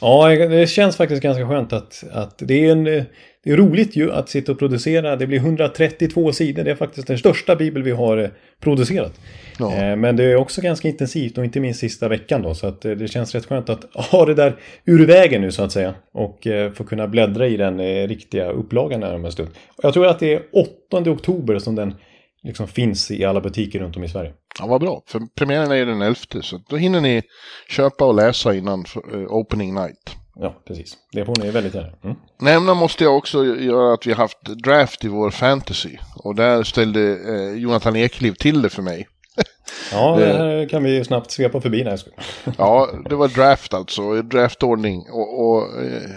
Ja, 0.00 0.28
det 0.28 0.70
känns 0.70 0.96
faktiskt 0.96 1.22
ganska 1.22 1.48
skönt 1.48 1.72
att, 1.72 2.04
att 2.12 2.38
det 2.38 2.66
är 2.66 2.72
en... 2.72 3.06
Det 3.46 3.52
är 3.52 3.56
roligt 3.56 3.96
ju 3.96 4.12
att 4.12 4.28
sitta 4.28 4.52
och 4.52 4.58
producera. 4.58 5.16
Det 5.16 5.26
blir 5.26 5.38
132 5.38 6.32
sidor. 6.32 6.64
Det 6.64 6.70
är 6.70 6.74
faktiskt 6.74 7.06
den 7.06 7.18
största 7.18 7.56
bibel 7.56 7.82
vi 7.82 7.90
har 7.90 8.18
eh, 8.18 8.28
producerat. 8.60 9.20
Ja. 9.58 9.74
Eh, 9.74 9.96
Men 9.96 10.16
det 10.16 10.24
är 10.24 10.36
också 10.36 10.60
ganska 10.60 10.88
intensivt 10.88 11.38
och 11.38 11.44
inte 11.44 11.60
minst 11.60 11.80
sista 11.80 12.08
veckan 12.08 12.42
då. 12.42 12.54
Så 12.54 12.66
att 12.66 12.84
eh, 12.84 12.92
det 12.92 13.08
känns 13.08 13.34
rätt 13.34 13.46
skönt 13.46 13.68
att 13.68 13.84
ha 13.94 14.26
det 14.26 14.34
där 14.34 14.56
ur 14.84 15.06
vägen 15.06 15.40
nu 15.40 15.52
så 15.52 15.62
att 15.62 15.72
säga. 15.72 15.94
Och 16.12 16.46
få 16.74 16.84
kunna 16.84 17.08
bläddra 17.08 17.46
i 17.46 17.56
den 17.56 18.06
riktiga 18.08 18.50
upplagan 18.50 19.02
här 19.02 19.14
om 19.14 19.24
en 19.24 19.32
stund. 19.32 19.48
Jag 19.82 19.94
tror 19.94 20.06
att 20.06 20.18
det 20.18 20.34
är 20.34 20.42
8 20.90 21.10
oktober 21.10 21.58
som 21.58 21.74
den 21.74 21.94
liksom 22.42 22.68
finns 22.68 23.10
i 23.10 23.24
alla 23.24 23.40
butiker 23.40 23.78
runt 23.78 23.96
om 23.96 24.04
i 24.04 24.08
Sverige. 24.08 24.32
Ja, 24.58 24.66
vad 24.66 24.80
bra. 24.80 25.02
För 25.06 25.20
premiären 25.38 25.70
är 25.70 25.76
ju 25.76 25.84
den 25.84 26.02
11, 26.02 26.16
så 26.42 26.60
då 26.68 26.76
hinner 26.76 27.00
ni 27.00 27.22
köpa 27.68 28.04
och 28.04 28.14
läsa 28.14 28.54
innan 28.54 28.84
opening 29.28 29.74
night. 29.74 30.16
Ja, 30.40 30.62
precis. 30.66 30.96
Det 31.12 31.24
får 31.24 31.34
ni 31.42 31.50
väldigt 31.50 31.74
gärna. 31.74 31.92
Mm. 32.04 32.16
Nämna 32.40 32.74
måste 32.74 33.04
jag 33.04 33.16
också 33.16 33.44
göra 33.44 33.94
att 33.94 34.06
vi 34.06 34.12
har 34.12 34.16
haft 34.16 34.42
draft 34.42 35.04
i 35.04 35.08
vår 35.08 35.30
fantasy. 35.30 35.96
Och 36.16 36.34
där 36.34 36.62
ställde 36.62 37.00
eh, 37.00 37.58
Jonathan 37.58 37.96
Ekliv 37.96 38.32
till 38.32 38.62
det 38.62 38.70
för 38.70 38.82
mig. 38.82 39.08
Ja, 39.92 40.16
det 40.18 40.26
här 40.26 40.68
kan 40.68 40.84
vi 40.84 41.04
snabbt 41.04 41.30
svepa 41.30 41.60
förbi. 41.60 41.78
Skojar. 41.98 42.24
Ja, 42.58 42.88
det 43.08 43.14
var 43.14 43.28
draft 43.28 43.74
alltså, 43.74 44.22
draftordning. 44.22 45.06
Och, 45.10 45.46
och 45.46 45.82
eh, 45.82 46.10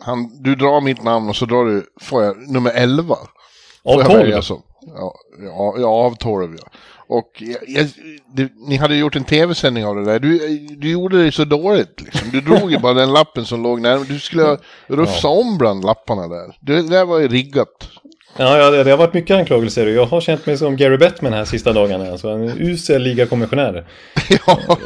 han, 0.00 0.42
du 0.42 0.54
drar 0.54 0.80
mitt 0.80 1.02
namn 1.02 1.28
och 1.28 1.36
så 1.36 1.46
drar 1.46 1.64
du, 1.64 1.86
får 2.00 2.24
jag 2.24 2.48
nummer 2.48 2.70
11. 2.74 3.14
Av 3.14 3.92
Får 3.92 4.02
jag 4.02 4.06
12? 4.06 4.18
välja 4.18 4.42
så? 4.42 4.62
Ja, 4.94 5.14
ja, 5.42 5.74
ja, 5.78 5.88
av 5.88 6.14
12 6.14 6.56
ja. 6.60 6.70
Och 7.08 7.42
jag, 7.66 7.86
det, 8.34 8.52
ni 8.68 8.76
hade 8.76 8.96
gjort 8.96 9.16
en 9.16 9.24
tv-sändning 9.24 9.84
av 9.84 9.96
det 9.96 10.04
där. 10.04 10.18
Du, 10.18 10.58
du 10.58 10.90
gjorde 10.90 11.24
det 11.24 11.32
så 11.32 11.44
dåligt 11.44 12.00
liksom. 12.00 12.30
Du 12.30 12.40
drog 12.40 12.70
ju 12.70 12.78
bara 12.78 12.94
den 12.94 13.12
lappen 13.12 13.44
som 13.44 13.62
låg 13.62 13.80
närmare. 13.80 14.06
Du 14.08 14.18
skulle 14.20 14.58
rufsa 14.86 15.28
om 15.28 15.58
bland 15.58 15.84
lapparna 15.84 16.28
där. 16.28 16.56
Det, 16.60 16.82
det 16.82 16.88
där 16.88 17.04
var 17.04 17.18
ju 17.18 17.28
riggat. 17.28 17.88
Ja, 18.36 18.58
ja 18.58 18.70
det, 18.70 18.84
det 18.84 18.90
har 18.90 18.98
varit 18.98 19.14
mycket 19.14 19.36
anklagelser 19.36 19.86
och 19.86 19.92
jag 19.92 20.06
har 20.06 20.20
känt 20.20 20.46
mig 20.46 20.58
som 20.58 20.76
Gary 20.76 20.96
Bettman 20.96 21.32
här 21.32 21.44
sista 21.44 21.72
dagarna. 21.72 22.10
Alltså 22.10 22.28
en 22.28 22.42
usel 22.42 23.02
ligakommissionär. 23.02 23.86
ja, 24.46 24.78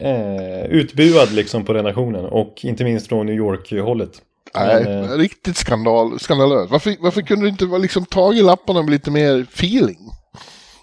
Eh, 0.00 0.10
eh, 0.10 0.64
utbuad 0.64 1.32
liksom 1.32 1.64
på 1.64 1.74
redaktionen 1.74 2.24
och 2.24 2.58
inte 2.62 2.84
minst 2.84 3.06
från 3.06 3.26
New 3.26 3.34
York-hållet. 3.34 4.10
Nej, 4.54 4.84
Men, 4.84 5.04
eh, 5.04 5.10
riktigt 5.10 5.56
skandal, 5.56 6.20
skandalöst. 6.20 6.70
Varför, 6.70 6.94
varför 7.00 7.22
kunde 7.22 7.44
du 7.44 7.48
inte 7.48 7.64
liksom 7.64 8.04
tagit 8.04 8.44
lapparna 8.44 8.82
med 8.82 8.90
lite 8.90 9.10
mer 9.10 9.46
feeling? 9.54 9.98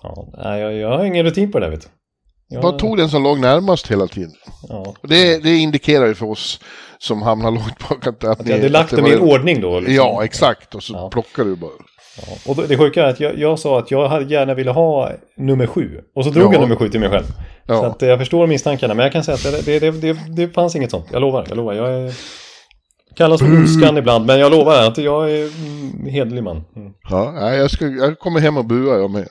ja, 0.04 0.58
jag, 0.58 0.74
jag 0.74 0.98
har 0.98 1.06
ingen 1.06 1.26
rutin 1.26 1.52
på 1.52 1.60
det 1.60 1.70
vet 1.70 1.82
du. 1.82 1.88
Jag, 2.48 2.62
Bara 2.62 2.72
tog 2.72 2.98
den 2.98 3.10
som 3.10 3.24
låg 3.24 3.40
närmast 3.40 3.92
hela 3.92 4.08
tiden. 4.08 4.32
ja. 4.70 4.94
Det, 5.02 5.44
det 5.44 5.56
indikerar 5.58 6.06
ju 6.08 6.16
för 6.16 6.26
oss 6.30 6.60
som 6.98 7.22
hamnar 7.22 7.52
långt 7.52 7.90
bak 7.90 8.08
att, 8.08 8.24
att, 8.24 8.40
Att 8.40 8.48
jag 8.48 8.56
hade 8.56 8.70
lagt 8.70 8.92
dem 8.92 9.04
det 9.06 9.10
i 9.10 9.14
en 9.14 9.22
ordning 9.22 9.62
då. 9.62 9.80
Liksom. 9.80 9.96
Ja, 9.96 10.24
exakt. 10.24 10.76
Och 10.76 10.84
så 10.84 10.94
Ja. 10.94 11.10
plockar 11.10 11.44
du 11.44 11.56
bara. 11.56 11.72
Ja. 12.18 12.52
Och 12.52 12.68
det 12.68 12.78
sjuka 12.78 13.04
är 13.04 13.10
att 13.10 13.20
jag, 13.20 13.40
jag 13.40 13.60
sa 13.60 13.80
att 13.80 13.92
jag 13.92 14.08
hade 14.10 14.26
gärna 14.34 14.54
ville 14.54 14.72
ha 14.72 15.12
nummer 15.38 15.68
sju. 15.68 16.02
Och 16.16 16.24
så 16.26 16.30
drog 16.30 16.50
Ja. 16.50 16.54
jag 16.54 16.62
nummer 16.62 16.76
sju 16.76 16.90
till 16.90 17.00
mig 17.00 17.10
själv. 17.10 17.26
Så 17.68 17.86
att 17.86 18.04
eh, 18.04 18.10
jag 18.10 18.20
förstår 18.20 18.48
misstankarna. 18.48 18.94
Men 18.94 19.04
jag 19.04 19.14
kan 19.14 19.24
säga 19.24 19.36
att 19.36 19.66
det, 19.66 19.80
det, 19.80 19.92
det, 19.92 20.14
det, 20.14 20.20
det 20.36 20.50
fanns 20.54 20.76
inget 20.76 20.92
sånt. 20.92 21.06
Jag 21.12 21.22
lovar. 21.22 21.46
Jag 21.50 21.58
lovar. 21.58 21.74
Jag 21.74 21.94
är... 21.94 22.14
Kallas 23.16 23.42
för 23.42 23.48
ondskan 23.48 23.98
ibland. 23.98 24.26
Men 24.26 24.40
jag 24.40 24.52
lovar 24.52 24.88
att 24.88 24.98
jag 24.98 25.32
är 25.32 25.44
mm, 25.66 26.06
hederlig 26.06 26.44
man. 26.44 26.64
Mm. 26.76 26.94
Ja, 27.10 27.54
jag, 27.54 27.72
ska, 27.72 27.88
jag 27.88 28.20
kommer 28.20 28.40
hem 28.40 28.58
och 28.58 28.66
buar 28.66 28.98
jag 28.98 29.12
med. 29.12 29.28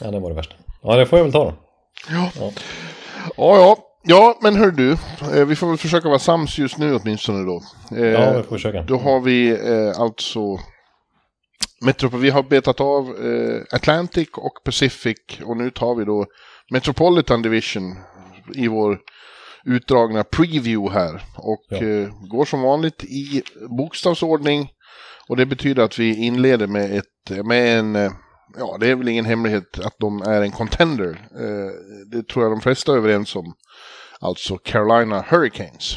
Ja, 0.00 0.10
det 0.10 0.20
var 0.20 0.30
det 0.30 0.36
värsta. 0.36 0.54
Ja, 0.82 0.96
det 0.96 1.06
får 1.06 1.18
jag 1.18 1.24
väl 1.24 1.32
ta 1.32 1.44
då. 1.44 1.54
Ja, 2.10 2.30
ja. 2.40 2.52
ja. 3.36 3.76
Ja, 4.06 4.38
men 4.42 4.56
hör 4.56 4.70
du, 4.70 4.92
eh, 4.92 5.46
vi 5.46 5.56
får 5.56 5.66
väl 5.66 5.76
försöka 5.76 6.08
vara 6.08 6.18
sams 6.18 6.58
just 6.58 6.78
nu 6.78 6.94
åtminstone 6.94 7.44
då. 7.44 7.62
Eh, 7.96 8.06
Ja, 8.06 8.32
vi 8.36 8.42
får 8.42 8.56
försöka. 8.56 8.82
Då 8.82 8.96
har 8.96 9.20
vi 9.20 9.50
eh, 9.50 10.00
alltså 10.00 10.40
Metropol, 11.80 12.20
vi 12.20 12.30
har 12.30 12.42
betat 12.42 12.80
av 12.80 13.14
Atlantic 13.72 14.28
och 14.36 14.64
Pacific 14.64 15.16
och 15.44 15.56
nu 15.56 15.70
tar 15.70 15.94
vi 15.94 16.04
då 16.04 16.26
Metropolitan 16.70 17.42
Division 17.42 17.94
i 18.54 18.68
vår 18.68 18.98
utdragna 19.66 20.24
preview 20.24 20.94
här. 21.00 21.22
Och 21.36 21.64
Ja. 21.68 21.76
eh, 21.76 22.08
går 22.28 22.44
som 22.44 22.62
vanligt 22.62 23.04
i 23.04 23.42
bokstavsordning. 23.78 24.68
Och 25.28 25.36
det 25.36 25.46
betyder 25.46 25.82
att 25.82 25.98
vi 25.98 26.16
inleder 26.26 26.66
med, 26.66 26.96
ett, 26.98 27.44
med 27.46 27.78
en, 27.78 27.96
eh, 27.96 28.10
ja 28.58 28.76
det 28.80 28.90
är 28.90 28.94
väl 28.96 29.08
ingen 29.08 29.24
hemlighet 29.24 29.78
att 29.84 29.94
de 29.98 30.22
är 30.22 30.42
en 30.42 30.50
contender. 30.50 31.10
Eh, 31.40 31.70
det 32.12 32.28
tror 32.28 32.44
jag 32.44 32.52
de 32.52 32.60
flesta 32.60 32.92
är 32.92 32.96
överens 32.96 33.36
om. 33.36 33.54
Alltså 34.20 34.56
Carolina 34.56 35.24
Hurricanes. 35.28 35.96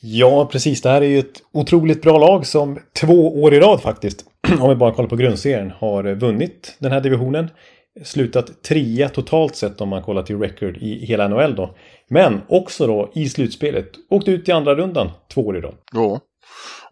Ja, 0.00 0.48
precis. 0.52 0.82
Det 0.82 0.88
här 0.88 1.02
är 1.02 1.06
ju 1.06 1.18
ett 1.18 1.42
otroligt 1.52 2.02
bra 2.02 2.18
lag 2.18 2.46
som 2.46 2.78
två 3.00 3.42
år 3.42 3.54
i 3.54 3.60
rad 3.60 3.80
faktiskt, 3.82 4.24
om 4.60 4.68
vi 4.68 4.74
bara 4.76 4.94
kollar 4.94 5.08
på 5.08 5.16
grundserien, 5.16 5.70
har 5.70 6.14
vunnit 6.14 6.76
den 6.78 6.92
här 6.92 7.00
divisionen. 7.00 7.50
Slutat 8.04 8.62
trea 8.62 9.08
totalt 9.08 9.56
sett 9.56 9.80
om 9.80 9.88
man 9.88 10.02
kollar 10.02 10.22
till 10.22 10.38
record 10.38 10.76
i 10.76 11.06
hela 11.06 11.28
NHL 11.28 11.54
då. 11.54 11.76
Men 12.10 12.40
också 12.48 12.86
då 12.86 13.10
i 13.14 13.28
slutspelet. 13.28 13.88
Åkt 14.10 14.28
ut 14.28 14.48
i 14.48 14.52
andra 14.52 14.74
rundan 14.74 15.10
två 15.34 15.40
år 15.46 15.56
i 15.56 15.60
rad. 15.60 15.74
Ja. 15.92 16.20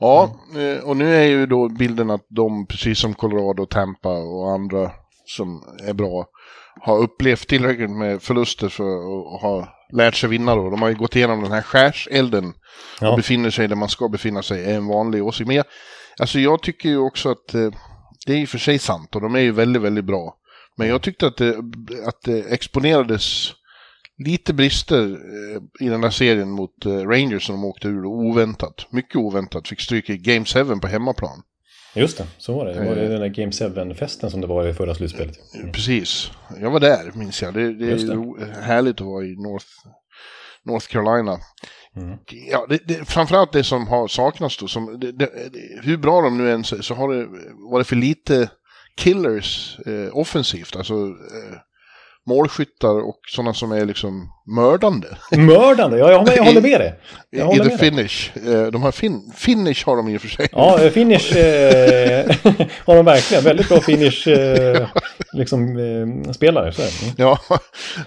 Ja, 0.00 0.36
eh, 0.56 0.84
och 0.88 0.96
nu 0.96 1.14
är 1.16 1.24
ju 1.24 1.46
då 1.46 1.68
bilden 1.68 2.10
att 2.10 2.26
de, 2.28 2.66
precis 2.66 2.98
som 2.98 3.14
Colorado, 3.14 3.66
Tampa 3.66 4.08
och 4.12 4.50
andra 4.52 4.90
som 5.26 5.62
är 5.88 5.92
bra, 5.92 6.26
har 6.80 6.98
upplevt 6.98 7.48
tillräckligt 7.48 7.90
med 7.90 8.22
förluster 8.22 8.68
för 8.68 8.84
att 8.84 9.42
ha 9.42 9.68
lärt 9.92 10.14
sig 10.14 10.28
vinna 10.28 10.54
då. 10.54 10.70
De 10.70 10.82
har 10.82 10.88
ju 10.88 10.94
gått 10.94 11.16
igenom 11.16 11.42
den 11.42 11.52
här 11.52 11.62
skärselden 11.62 12.44
och 12.48 12.54
Ja. 13.00 13.16
befinner 13.16 13.50
sig 13.50 13.68
där 13.68 13.76
man 13.76 13.88
ska 13.88 14.08
befinna 14.08 14.42
sig, 14.42 14.64
är 14.64 14.74
en 14.76 14.86
vanlig 14.86 15.24
åsikt. 15.24 15.46
Men 15.46 15.56
jag, 15.56 15.64
alltså 16.20 16.38
jag 16.38 16.62
tycker 16.62 16.88
ju 16.88 16.98
också 16.98 17.30
att 17.30 17.54
eh, 17.54 17.70
det 18.26 18.32
är 18.32 18.36
i 18.36 18.44
och 18.44 18.48
för 18.48 18.58
sig 18.58 18.78
sant 18.78 19.14
och 19.14 19.20
de 19.20 19.34
är 19.34 19.40
ju 19.40 19.52
väldigt, 19.52 19.82
väldigt 19.82 20.04
bra. 20.04 20.34
Men 20.76 20.88
jag 20.88 21.02
tyckte 21.02 21.26
att 21.26 21.36
det, 21.36 21.56
att 22.06 22.22
det 22.24 22.38
exponerades 22.52 23.48
lite 24.18 24.54
brister 24.54 25.02
eh, 25.02 25.86
i 25.86 25.88
den 25.88 26.02
här 26.02 26.10
serien 26.10 26.50
mot 26.50 26.86
eh, 26.86 26.92
Rangers 26.92 27.46
som 27.46 27.54
de 27.54 27.64
åkte 27.64 27.88
ur 27.88 28.04
oväntat. 28.04 28.86
Mycket 28.90 29.16
oväntat. 29.16 29.68
Fick 29.68 29.80
stryk 29.80 30.10
i 30.10 30.16
Game 30.16 30.44
7 30.44 30.64
på 30.64 30.86
hemmaplan. 30.86 31.42
Just 31.96 32.18
det, 32.18 32.26
så 32.38 32.54
var 32.54 32.66
det. 32.66 32.72
Det 32.72 32.88
var 32.88 32.94
det 32.94 33.08
den 33.08 33.20
där 33.20 33.28
Game 33.28 33.50
7-festen 33.50 34.30
som 34.30 34.40
det 34.40 34.46
var 34.46 34.66
i 34.66 34.74
förra 34.74 34.94
slutspelet. 34.94 35.36
Precis. 35.72 36.30
Jag 36.60 36.70
var 36.70 36.80
där, 36.80 37.12
minns 37.14 37.42
jag. 37.42 37.54
Det, 37.54 37.74
det 37.74 37.92
är 37.92 37.96
det. 38.38 38.60
härligt 38.60 39.00
att 39.00 39.06
vara 39.06 39.24
i 39.24 39.36
North, 39.36 39.66
North 40.64 40.86
Carolina. 40.86 41.38
Mm. 41.96 42.18
Ja, 42.50 42.66
det, 42.68 42.78
det, 42.84 43.04
framförallt 43.08 43.52
det 43.52 43.64
som 43.64 43.86
har 43.86 44.08
saknats 44.08 44.58
då. 44.58 44.68
Som, 44.68 45.00
det, 45.00 45.30
hur 45.82 45.96
bra 45.96 46.20
de 46.20 46.38
nu 46.38 46.52
än 46.52 46.64
så 46.64 46.94
har 46.94 47.14
det 47.14 47.28
varit 47.70 47.86
för 47.86 47.96
lite 47.96 48.50
killers 48.96 49.78
eh, 49.86 50.16
offensivt. 50.16 50.76
Alltså 50.76 50.94
eh, 50.94 51.58
målskyttar 52.26 53.08
och 53.08 53.18
sådana 53.28 53.54
som 53.54 53.72
är 53.72 53.84
liksom 53.84 54.28
mördande. 54.46 55.06
Mördande! 55.30 55.98
Ja, 55.98 56.10
jag, 56.10 56.36
jag 56.36 56.44
håller 56.44 56.60
med 56.60 56.80
dig. 56.80 57.00
I 57.32 57.40
håller 57.40 57.64
the 57.64 57.78
finish. 57.78 58.30
Eh, 58.48 58.66
de 58.66 58.82
har 58.82 58.92
fin, 58.92 59.32
finish 59.36 59.86
har 59.86 59.96
de 59.96 60.08
i 60.08 60.16
och 60.16 60.20
för 60.20 60.28
sig. 60.28 60.48
Ja, 60.52 60.82
eh, 60.82 60.90
finish 60.90 61.36
eh, 61.36 62.26
har 62.84 62.96
de 62.96 63.04
verkligen. 63.04 63.44
Väldigt 63.44 63.68
bra 63.68 63.80
finish 63.80 64.28
eh, 64.28 64.88
liksom, 65.32 65.78
eh, 65.78 66.32
spelare. 66.32 66.72
Så 66.72 66.82
det. 66.82 67.02
Mm. 67.02 67.14
Ja, 67.16 67.38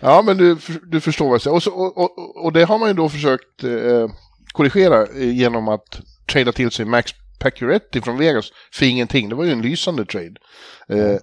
ja 0.01 0.21
men 0.21 0.38
du, 0.38 0.57
du 0.91 1.01
förstår 1.01 1.25
vad 1.25 1.33
jag 1.33 1.41
säger. 1.41 1.55
Och, 1.55 1.63
så, 1.63 1.71
och, 1.71 1.97
och, 1.97 2.45
och 2.45 2.53
det 2.53 2.63
har 2.63 2.77
man 2.77 2.88
ju 2.88 2.93
då 2.93 3.09
försökt 3.09 3.63
eh, 3.63 4.09
korrigera 4.53 5.07
genom 5.15 5.67
att 5.67 6.01
trada 6.31 6.51
till 6.51 6.71
sig 6.71 6.86
Max 6.86 7.12
Pacioretty 7.39 8.01
från 8.01 8.17
Vegas 8.17 8.51
för 8.74 8.86
ingenting. 8.86 9.29
Det 9.29 9.36
var 9.36 9.43
ju 9.43 9.51
en 9.51 9.62
lysande 9.62 10.05
trade. 10.05 10.33
Eh, 10.89 11.19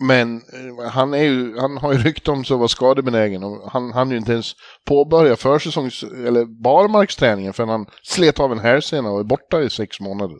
men 0.00 0.36
eh, 0.36 0.90
han, 0.90 1.14
är 1.14 1.22
ju, 1.22 1.58
han 1.58 1.76
har 1.76 1.92
ju 1.92 1.98
rykte 1.98 2.30
om 2.30 2.44
sig 2.44 2.54
att 2.54 2.58
vara 2.58 2.68
skadebenägen 2.68 3.44
och 3.44 3.70
han 3.70 3.92
han 3.92 4.10
ju 4.10 4.16
inte 4.16 4.32
ens 4.32 4.52
påbörja 4.86 5.36
försäsongs 5.36 6.02
eller 6.02 6.62
barmarksträningen 6.62 7.52
förrän 7.52 7.68
han 7.68 7.86
slet 8.02 8.40
av 8.40 8.52
en 8.52 8.58
hälsena 8.58 9.10
och 9.10 9.20
är 9.20 9.24
borta 9.24 9.62
i 9.62 9.70
sex 9.70 10.00
månader. 10.00 10.36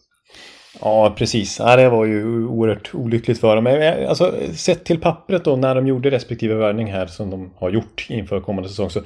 Ja, 0.80 1.14
precis. 1.18 1.58
Ja, 1.58 1.76
det 1.76 1.88
var 1.88 2.04
ju 2.04 2.46
oerhört 2.46 2.90
olyckligt 2.94 3.40
för 3.40 3.54
dem. 3.54 3.64
Men 3.64 3.82
eh, 3.82 4.08
alltså, 4.08 4.34
sett 4.54 4.84
till 4.84 5.00
pappret 5.00 5.44
då 5.44 5.56
när 5.56 5.74
de 5.74 5.86
gjorde 5.86 6.10
respektive 6.10 6.54
värvning 6.54 6.92
här 6.92 7.06
som 7.06 7.30
de 7.30 7.54
har 7.56 7.70
gjort 7.70 8.06
inför 8.08 8.40
kommande 8.40 8.68
säsong. 8.68 8.90
Så 8.90 9.00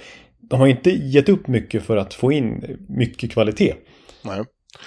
de 0.50 0.60
har 0.60 0.66
inte 0.66 0.90
gett 0.90 1.28
upp 1.28 1.48
mycket 1.48 1.82
för 1.82 1.96
att 1.96 2.14
få 2.14 2.32
in 2.32 2.78
mycket 2.88 3.32
kvalitet. 3.32 3.74
Nej. 4.22 4.44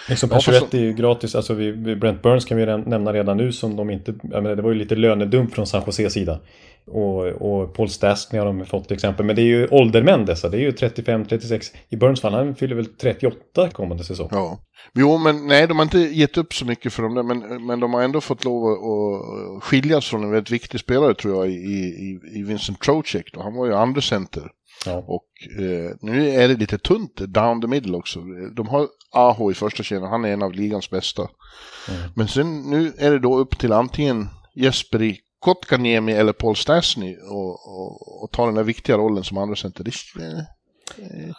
Liksom 0.10 0.30
fast 0.30 0.46
Pacioretty 0.46 0.78
är 0.78 0.82
ju 0.82 0.94
gratis. 0.94 1.36
Alltså 1.36 1.54
vi, 1.54 1.72
vi- 1.72 1.96
Brent 1.96 2.22
Burns 2.22 2.46
kan 2.46 2.58
vi 2.58 2.66
nämna 2.66 3.14
redan 3.14 3.38
nu 3.38 3.52
som 3.52 3.76
de 3.76 3.90
inte... 3.90 4.14
Jag 4.24 4.44
menar, 4.44 4.56
det 4.56 4.62
var 4.62 4.72
ju 4.72 4.78
lite 4.78 4.96
lönedump 4.96 5.54
från 5.54 5.68
San 5.68 5.84
Jose 5.86 6.10
sida. 6.10 6.40
Och, 6.88 7.26
och 7.26 7.74
Paul 7.74 7.90
Stastny 7.90 8.40
har 8.40 8.46
de 8.46 8.66
fått 8.66 8.88
till 8.88 8.96
exempel. 8.96 9.26
Men 9.26 9.36
det 9.36 9.42
är 9.42 9.46
ju 9.46 9.68
åldermän 9.68 10.26
dessa. 10.26 10.50
Det 10.50 10.58
är 10.58 10.62
ju 10.62 10.72
35-36. 10.72 11.62
I 11.90 11.96
Burns 11.96 12.22
fall, 12.22 12.34
han 12.34 12.56
fyller 12.56 12.76
väl 12.76 12.86
38 12.86 13.70
kommande 13.70 14.04
säsong. 14.04 14.28
Ja. 14.32 14.60
Jo, 14.94 15.18
men 15.18 15.48
nej, 15.48 15.68
de 15.68 15.78
har 15.78 15.84
inte 15.84 16.00
gett 16.00 16.38
upp 16.38 16.54
så 16.54 16.66
mycket 16.66 16.94
för 16.94 17.04
dem 17.04 17.16
där, 17.16 17.24
men, 17.24 17.66
men 17.66 17.80
de 17.80 17.94
har 17.94 18.02
ändå 18.04 18.22
fått 18.22 18.46
lov 18.46 18.66
att, 18.72 18.78
att 19.58 19.64
skiljas 19.64 20.08
från 20.08 20.24
en 20.24 20.32
väldigt 20.32 20.52
viktig 20.52 20.80
spelare 20.80 21.14
tror 21.14 21.36
jag 21.36 21.54
i, 21.54 21.56
i, 21.58 22.20
i 22.40 22.44
Vincent 22.44 22.80
Trocek. 22.80 23.34
Då. 23.34 23.42
Han 23.42 23.56
var 23.56 23.66
ju 23.66 23.74
andra 23.76 24.02
center. 24.02 24.44
Ja. 24.86 25.04
Och 25.08 25.28
eh, 25.60 25.92
nu 26.02 26.30
är 26.30 26.48
det 26.48 26.58
lite 26.58 26.78
tunt 26.78 27.16
down 27.16 27.62
the 27.62 27.68
middle 27.68 27.98
också. 27.98 28.20
De 28.56 28.68
har 28.68 28.88
Aho 29.12 29.52
i 29.52 29.54
första 29.54 29.84
kedjan, 29.84 30.10
han 30.10 30.26
är 30.26 30.34
en 30.34 30.44
av 30.44 30.54
ligans 30.54 30.90
bästa. 30.90 31.22
Mm. 31.90 32.12
Men 32.16 32.28
sen 32.28 32.62
nu 32.62 32.94
är 32.98 33.12
det 33.12 33.20
då 33.20 33.38
upp 33.38 33.60
till 33.60 33.74
antingen 33.74 34.28
Jesperi 34.56 35.20
Kotkaniemi 35.40 36.12
eller 36.12 36.34
Paul 36.34 36.56
Stastny 36.56 37.18
och, 37.18 37.50
och, 37.50 38.24
och 38.24 38.32
ta 38.32 38.46
den 38.46 38.56
där 38.56 38.64
viktiga 38.64 38.98
rollen 38.98 39.24
som 39.24 39.38
andra 39.38 39.56
center. 39.56 39.84
Det, 39.84 39.92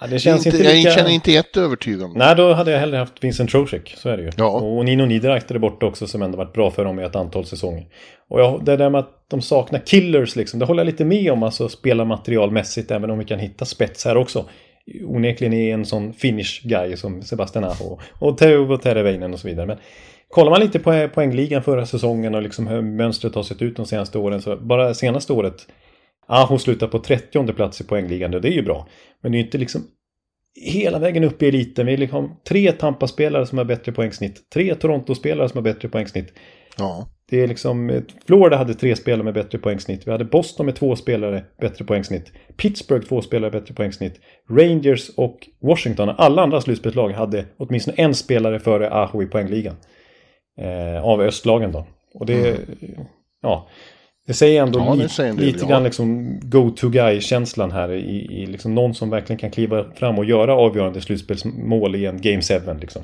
Ja, 0.00 0.06
det 0.06 0.18
känns 0.18 0.46
inte, 0.46 0.58
inte, 0.58 0.72
lika... 0.72 0.88
Jag 0.88 0.98
känner 0.98 1.10
inte 1.10 1.32
jätteövertygande. 1.32 2.18
Nej, 2.18 2.36
då 2.36 2.52
hade 2.52 2.70
jag 2.70 2.78
hellre 2.78 2.96
haft 2.96 3.24
Vincent 3.24 3.50
Trocek. 3.50 3.94
Så 3.96 4.08
är 4.08 4.16
det 4.16 4.22
ju. 4.22 4.30
Ja. 4.36 4.48
Och 4.48 4.84
Nino 4.84 5.04
Niederreiter 5.04 5.54
är 5.54 5.58
borta 5.58 5.86
också 5.86 6.06
som 6.06 6.22
ändå 6.22 6.38
varit 6.38 6.52
bra 6.52 6.70
för 6.70 6.84
dem 6.84 7.00
i 7.00 7.04
ett 7.04 7.16
antal 7.16 7.44
säsonger. 7.44 7.86
Och 8.28 8.40
jag, 8.40 8.64
det 8.64 8.76
där 8.76 8.90
med 8.90 8.98
att 8.98 9.24
de 9.28 9.42
saknar 9.42 9.80
killers 9.86 10.36
liksom. 10.36 10.58
Det 10.58 10.66
håller 10.66 10.80
jag 10.80 10.86
lite 10.86 11.04
med 11.04 11.32
om. 11.32 11.42
Alltså 11.42 11.68
spelarmaterialmässigt. 11.68 12.90
Även 12.90 13.10
om 13.10 13.18
vi 13.18 13.24
kan 13.24 13.38
hitta 13.38 13.64
spets 13.64 14.04
här 14.04 14.16
också. 14.16 14.44
Onekligen 15.04 15.52
är 15.52 15.74
en 15.74 15.84
sån 15.84 16.12
finish 16.12 16.60
guy 16.62 16.96
som 16.96 17.22
Sebastian 17.22 17.64
Aho. 17.64 17.98
Och 18.18 18.38
Teuvo 18.38 18.76
Teravainen 18.76 19.32
och 19.32 19.40
så 19.40 19.48
vidare. 19.48 19.66
Men 19.66 19.76
kollar 20.28 20.50
man 20.50 20.60
lite 20.60 20.78
på 20.78 21.08
poängligan 21.14 21.62
förra 21.62 21.86
säsongen 21.86 22.34
och 22.34 22.42
liksom 22.42 22.66
hur 22.66 22.82
mönstret 22.82 23.34
har 23.34 23.42
sett 23.42 23.62
ut 23.62 23.76
de 23.76 23.86
senaste 23.86 24.18
åren. 24.18 24.42
Så 24.42 24.56
bara 24.56 24.94
senaste 24.94 25.32
året. 25.32 25.66
Aho 26.28 26.58
slutar 26.58 26.86
på 26.86 26.98
30 26.98 27.52
plats 27.52 27.80
i 27.80 27.84
poängligan. 27.84 28.34
och 28.34 28.40
Det 28.40 28.48
är 28.48 28.52
ju 28.52 28.62
bra. 28.62 28.88
Men 29.20 29.32
det 29.32 29.36
är 29.36 29.40
ju 29.40 29.44
inte 29.44 29.58
liksom 29.58 29.82
hela 30.60 30.98
vägen 30.98 31.24
upp 31.24 31.42
i 31.42 31.48
eliten. 31.48 31.86
Vi 31.86 31.92
har 31.92 31.98
liksom 31.98 32.40
tre 32.48 32.72
Tampa-spelare 32.72 33.46
som 33.46 33.58
har 33.58 33.64
bättre 33.64 33.92
poängsnitt. 33.92 34.50
Tre 34.50 34.74
Toronto-spelare 34.74 35.48
som 35.48 35.58
har 35.58 35.62
bättre 35.62 35.88
poängsnitt. 35.88 36.32
Ja. 36.78 37.08
Det 37.30 37.42
är 37.42 37.48
liksom... 37.48 38.02
Florida 38.26 38.56
hade 38.56 38.74
tre 38.74 38.96
spelare 38.96 39.24
med 39.24 39.34
bättre 39.34 39.58
poängsnitt. 39.58 40.06
Vi 40.06 40.10
hade 40.10 40.24
Boston 40.24 40.66
med 40.66 40.76
två 40.76 40.96
spelare 40.96 41.44
bättre 41.60 41.84
poängsnitt. 41.84 42.32
Pittsburgh 42.56 43.06
två 43.06 43.22
spelare 43.22 43.50
bättre 43.50 43.74
poängsnitt. 43.74 44.20
Rangers 44.50 45.10
och 45.16 45.48
Washington, 45.60 46.08
alla 46.08 46.42
andra 46.42 46.60
slutspelslag 46.60 47.10
hade 47.10 47.44
åtminstone 47.56 47.96
en 47.96 48.14
spelare 48.14 48.58
före 48.58 48.90
Aho 48.90 49.22
i 49.22 49.26
poängligan. 49.26 49.76
Eh, 50.60 51.04
av 51.04 51.20
östlagen 51.20 51.72
då. 51.72 51.86
Och 52.14 52.26
det... 52.26 52.58
Ja. 53.42 53.68
Det 54.28 54.34
säger 54.34 54.62
ändå 54.62 54.78
Ja, 54.78 54.94
li- 54.94 55.08
säger 55.08 55.30
en 55.30 55.36
lite 55.36 55.66
grann 55.66 55.84
liksom 55.84 56.40
go-to-guy-känslan 56.42 57.70
här 57.70 57.92
i, 57.92 58.42
i 58.42 58.46
liksom 58.46 58.74
någon 58.74 58.94
som 58.94 59.10
verkligen 59.10 59.38
kan 59.38 59.50
kliva 59.50 59.84
fram 59.94 60.18
och 60.18 60.24
göra 60.24 60.54
avgörande 60.54 61.00
slutspelsmål 61.00 61.96
i 61.96 62.06
en 62.06 62.20
Game 62.20 62.42
7. 62.42 62.54
Liksom. 62.80 63.02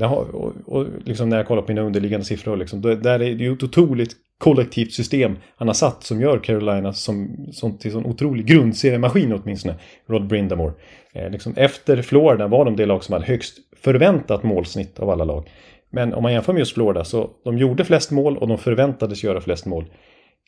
Eh, 0.00 0.08
har, 0.08 0.34
och, 0.34 0.52
och 0.66 0.86
liksom 1.04 1.28
när 1.28 1.36
jag 1.36 1.46
kollar 1.46 1.62
på 1.62 1.72
mina 1.72 1.82
underliggande 1.82 2.26
siffror, 2.26 2.56
liksom, 2.56 2.80
då, 2.80 2.94
där 2.94 3.14
är 3.14 3.18
det 3.18 3.44
ju 3.44 3.52
ett 3.52 3.62
otroligt 3.62 4.16
kollektivt 4.38 4.92
system 4.92 5.36
han 5.56 5.68
har 5.68 5.74
satt 5.74 6.04
som 6.04 6.20
gör 6.20 6.38
Carolina 6.38 6.92
som, 6.92 7.46
som 7.52 7.78
till 7.78 7.92
sån 7.92 8.06
otrolig 8.06 8.46
grundseriemaskin 8.46 9.32
åtminstone, 9.32 9.74
Rod 10.08 10.26
Brindamore. 10.26 10.72
Eh, 11.14 11.30
liksom 11.30 11.54
efter 11.56 12.02
Florida 12.02 12.46
var 12.46 12.64
de 12.64 12.76
det 12.76 12.86
lag 12.86 13.04
som 13.04 13.12
hade 13.12 13.26
högst 13.26 13.56
förväntat 13.82 14.42
målsnitt 14.42 14.98
av 14.98 15.10
alla 15.10 15.24
lag. 15.24 15.48
Men 15.90 16.14
om 16.14 16.22
man 16.22 16.32
jämför 16.32 16.52
med 16.52 16.60
just 16.60 16.74
Florida 16.74 17.04
så 17.04 17.30
de 17.44 17.58
gjorde 17.58 17.84
flest 17.84 18.10
mål 18.10 18.36
och 18.38 18.48
de 18.48 18.58
förväntades 18.58 19.24
göra 19.24 19.40
flest 19.40 19.66
mål. 19.66 19.92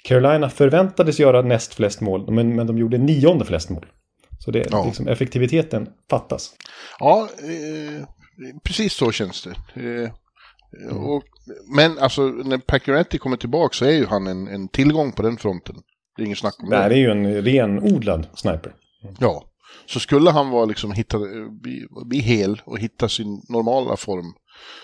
Carolina 0.05 0.51
förväntades 0.51 1.21
göra 1.21 1.43
näst 1.43 1.75
flest 1.75 2.01
mål, 2.01 2.31
men, 2.33 2.57
men 2.57 2.67
de 2.67 2.79
gjorde 2.79 2.99
nionde 2.99 3.45
flest 3.45 3.71
mål. 3.71 3.87
Så 4.39 4.51
det, 4.51 4.67
Ja. 4.71 4.85
liksom, 4.87 5.09
effektiviteten 5.09 5.89
fattas. 6.11 6.55
Ja, 7.01 7.29
eh, 7.43 8.07
precis 8.65 8.93
så 8.93 9.13
känns 9.13 9.45
det. 9.75 9.83
Eh, 9.83 10.11
och, 10.97 11.23
men 11.77 11.99
alltså, 11.99 12.23
när 12.23 12.59
Pacioretty 12.59 13.19
kommer 13.19 13.37
tillbaka 13.37 13.73
så 13.75 13.85
är 13.85 13.91
ju 13.93 14.07
han 14.07 14.27
en, 14.27 14.49
en 14.49 14.69
tillgång 14.69 15.13
på 15.13 15.23
den 15.23 15.37
fronten. 15.37 15.77
Det 16.17 16.23
är 16.23 16.25
ingen 16.27 16.37
snack 16.37 16.55
om 16.63 16.71
Det 16.71 16.77
det. 16.77 16.83
är 16.83 16.91
ju 16.99 17.11
en 17.11 17.43
renodlad 17.43 18.27
sniper. 18.35 18.73
Ja, 19.19 19.45
så 19.87 20.01
skulle 20.01 20.31
han 20.31 20.51
vara 20.51 20.65
liksom 20.65 20.93
hitta, 20.93 21.19
bli, 21.63 21.87
bli 22.07 22.19
hel 22.19 22.61
och 22.65 22.79
hitta 22.79 23.09
sin 23.09 23.43
normala 23.49 23.97
form. 23.97 24.33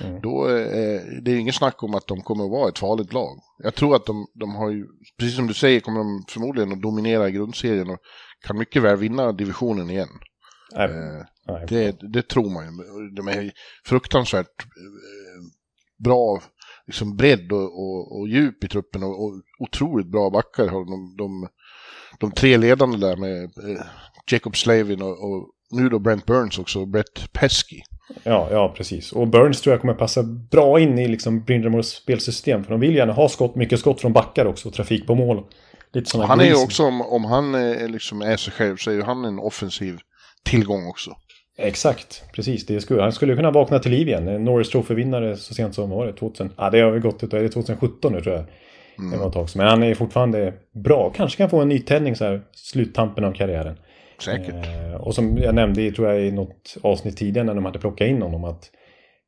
Mm. 0.01 0.21
Då 0.21 0.45
är 0.45 1.21
det 1.21 1.31
är 1.31 1.37
ingen 1.37 1.53
snack 1.53 1.83
om 1.83 1.95
att 1.95 2.07
de 2.07 2.23
kommer 2.23 2.45
att 2.45 2.51
vara 2.51 2.69
ett 2.69 2.79
farligt 2.79 3.13
lag. 3.13 3.39
Jag 3.59 3.75
tror 3.75 3.97
att 3.97 4.07
de, 4.07 4.27
de 4.35 4.55
har 4.55 4.71
ju, 4.71 4.87
precis 5.19 5.37
som 5.37 5.47
du 5.47 5.55
säger, 5.55 5.81
kommer 5.81 5.99
de 5.99 6.25
förmodligen 6.29 6.73
att 6.73 6.83
dominera 6.83 7.31
grundserien 7.31 7.91
och 7.91 7.99
kan 8.47 8.59
mycket 8.59 8.83
väl 8.83 8.97
vinna 8.97 9.33
divisionen 9.33 9.91
igen. 9.91 10.09
Nej, 10.77 10.89
Eh, 10.91 11.25
nej. 11.47 11.67
det, 11.69 11.97
det 12.13 12.29
tror 12.29 12.51
man 12.51 12.65
ju. 12.65 12.71
De 13.11 13.29
är 13.29 13.53
fruktansvärt 13.85 14.63
eh, 14.63 15.43
bra 16.05 16.41
liksom 16.87 17.17
bredd 17.17 17.53
och, 17.53 17.79
och, 17.81 18.19
och 18.19 18.29
djup 18.29 18.65
i 18.65 18.69
truppen 18.69 19.03
och, 19.03 19.25
och 19.25 19.43
otroligt 19.59 20.07
bra 20.07 20.31
backar 20.31 20.69
har 20.69 20.85
de, 20.85 21.17
de, 21.17 21.49
de 22.19 22.31
tre 22.31 22.57
ledande 22.57 22.99
där 22.99 23.17
med 23.17 23.43
eh, 23.45 23.85
Jacob 24.31 24.57
Slavin 24.57 25.03
och, 25.03 25.25
och 25.25 25.51
nu 25.71 25.89
då 25.89 25.99
Brent 25.99 26.27
Burns 26.27 26.59
också 26.59 26.81
och 26.81 26.89
Brett 26.89 27.33
Pesky. 27.33 27.81
Ja, 28.23 28.49
ja, 28.51 28.75
precis. 28.77 29.13
Och 29.13 29.29
Burns 29.29 29.61
tror 29.61 29.73
jag 29.73 29.81
kommer 29.81 29.95
passa 29.95 30.23
bra 30.23 30.81
in 30.81 30.99
i 30.99 31.09
liksom 31.09 31.45
Brindamores 31.45 31.89
spelsystem. 31.89 32.65
För 32.65 32.71
de 32.71 32.81
vill 32.81 32.95
gärna 32.95 33.13
ha 33.13 33.29
skott, 33.29 33.55
mycket 33.55 33.81
skott 33.81 34.01
från 34.01 34.13
backar 34.13 34.47
också, 34.47 34.69
och 34.69 34.75
trafik 34.75 35.07
på 35.07 35.15
mål. 35.15 35.45
Lite 35.93 36.11
sådana 36.11 36.29
Han 36.29 36.41
är 36.41 36.45
ju 36.45 36.63
också, 36.63 36.83
om, 36.83 37.03
om 37.03 37.25
han 37.25 37.55
är, 37.55 37.89
liksom 37.89 38.23
är 38.23 38.37
sig 38.37 38.53
själv 38.53 38.77
så 38.77 38.91
är 38.91 38.95
ju 38.95 39.03
han 39.03 39.25
en 39.25 39.39
offensiv 39.39 39.99
tillgång 40.43 40.89
också. 40.89 41.17
Exakt, 41.57 42.25
precis. 42.33 42.67
Det 42.67 42.81
skulle, 42.81 43.03
han 43.03 43.13
skulle 43.13 43.37
kunna 43.37 43.51
vakna 43.51 43.79
till 43.79 43.91
liv 43.91 44.09
igen. 44.09 44.29
En 44.29 44.45
Norris 44.45 44.71
Trophy-vinnare 44.71 45.37
så 45.37 45.55
sent 45.55 45.75
som, 45.75 45.91
var 45.91 46.07
det, 46.07 46.13
2000? 46.13 46.51
Ja, 46.57 46.71
det 46.71 46.81
har 46.81 46.91
väl 46.91 47.01
gått 47.01 47.25
ut, 47.25 47.33
är 47.33 47.43
det 47.43 47.49
2017 47.49 48.13
nu 48.13 48.21
tror 48.21 48.35
jag. 48.35 48.45
Det 49.13 49.17
var 49.17 49.27
ett 49.27 49.33
tag. 49.33 49.49
Men 49.55 49.67
han 49.67 49.83
är 49.83 49.95
fortfarande 49.95 50.55
bra. 50.73 51.13
Kanske 51.17 51.39
kan 51.39 51.51
få 51.51 51.61
en 51.61 51.69
nytändning 51.69 52.17
så 52.17 52.25
här, 52.25 52.43
sluttampen 52.53 53.25
av 53.25 53.33
karriären. 53.33 53.77
Säkert. 54.19 54.55
Eh, 54.55 54.95
och 54.95 55.15
som 55.15 55.39
jag 55.39 55.55
nämnde 55.55 55.83
i, 55.83 55.93
tror 55.93 56.09
jag, 56.09 56.27
i 56.27 56.31
något 56.31 56.77
avsnitt 56.83 57.17
tidigare 57.17 57.47
när 57.47 57.55
de 57.55 57.65
hade 57.65 57.79
plockat 57.79 58.09
in 58.09 58.23
honom 58.23 58.45
att 58.45 58.71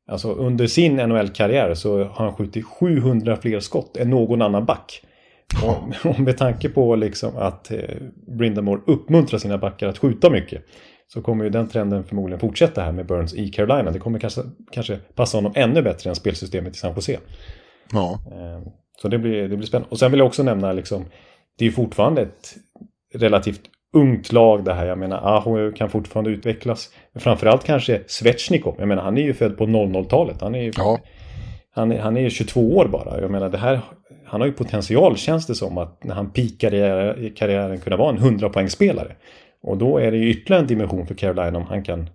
alltså, 0.07 0.33
under 0.33 0.67
sin 0.67 0.95
NHL-karriär 0.95 1.73
så 1.73 1.97
har 2.03 2.25
han 2.25 2.33
skjutit 2.33 2.65
700 2.65 3.37
fler 3.37 3.59
skott 3.59 3.97
än 3.97 4.09
någon 4.09 4.41
annan 4.41 4.65
back. 4.65 5.01
Och, 5.63 6.05
och 6.09 6.19
med 6.19 6.37
tanke 6.37 6.69
på 6.69 6.95
liksom 6.95 7.37
att 7.37 7.71
eh, 7.71 7.79
Brindamore 8.37 8.81
uppmuntrar 8.87 9.39
sina 9.39 9.57
backar 9.57 9.87
att 9.87 9.97
skjuta 9.97 10.29
mycket 10.29 10.63
så 11.07 11.21
kommer 11.21 11.43
ju 11.43 11.49
den 11.49 11.67
trenden 11.67 12.03
förmodligen 12.03 12.39
fortsätta 12.39 12.81
här 12.81 12.91
med 12.91 13.05
Burns 13.05 13.33
i 13.33 13.49
Carolina. 13.49 13.91
Det 13.91 13.99
kommer 13.99 14.19
kanske, 14.19 14.41
kanske 14.71 14.97
passa 14.97 15.37
honom 15.37 15.51
ännu 15.55 15.81
bättre 15.81 16.09
än 16.09 16.15
spelsystemet 16.15 16.75
i 16.75 16.77
San 16.79 16.93
Jose. 16.95 17.19
Ja. 17.91 18.19
Eh, 18.31 18.71
Så 19.01 19.07
det 19.07 19.17
blir, 19.17 19.47
det 19.47 19.57
blir 19.57 19.67
spännande. 19.67 19.89
Och 19.91 19.99
sen 19.99 20.11
vill 20.11 20.19
jag 20.19 20.27
också 20.27 20.43
nämna 20.43 20.73
liksom, 20.73 21.05
det 21.57 21.65
är 21.65 21.71
fortfarande 21.71 22.21
ett 22.21 22.55
relativt 23.15 23.61
ungt 23.93 24.31
lag 24.31 24.63
det 24.65 24.73
här. 24.73 24.85
Jag 24.85 24.97
menar, 24.97 25.17
Aho 25.17 25.71
kan 25.71 25.89
fortfarande 25.89 26.29
utvecklas. 26.29 26.89
Men 27.13 27.21
framförallt 27.21 27.63
kanske 27.63 28.01
Svechnikov. 28.07 28.75
Jag 28.79 28.87
menar, 28.87 29.03
han 29.03 29.17
är 29.17 29.21
ju 29.21 29.33
född 29.33 29.57
på 29.57 29.65
00-talet. 29.65 30.41
Han 30.41 30.55
är 30.55 30.61
ju 30.61 30.71
Ja. 30.77 30.99
han, 31.75 31.91
är- 31.91 31.99
han 31.99 32.17
är 32.17 32.21
ju 32.21 32.29
22 32.29 32.77
år 32.77 32.87
bara. 32.87 33.21
Jag 33.21 33.31
menar, 33.31 33.49
det 33.49 33.57
här, 33.57 33.79
han 34.25 34.41
har 34.41 34.47
ju 34.47 34.53
potential 34.53 35.17
känns 35.17 35.47
det 35.47 35.55
som 35.55 35.77
att 35.77 36.03
när 36.03 36.15
han 36.15 36.31
pikar 36.31 36.73
i, 36.73 37.25
i 37.27 37.29
karriären 37.29 37.77
kunna 37.79 37.97
vara 37.97 38.09
en 38.09 38.17
100-poängsspelare. 38.19 39.11
Och 39.63 39.77
då 39.77 39.97
är 39.97 40.11
det 40.11 40.17
ju 40.17 40.29
ytterligare 40.29 40.61
en 40.61 40.67
dimension 40.67 41.07
för 41.07 41.15
Carolina 41.15 41.57
om 41.57 41.63
han 41.65 41.83
kan 41.83 42.09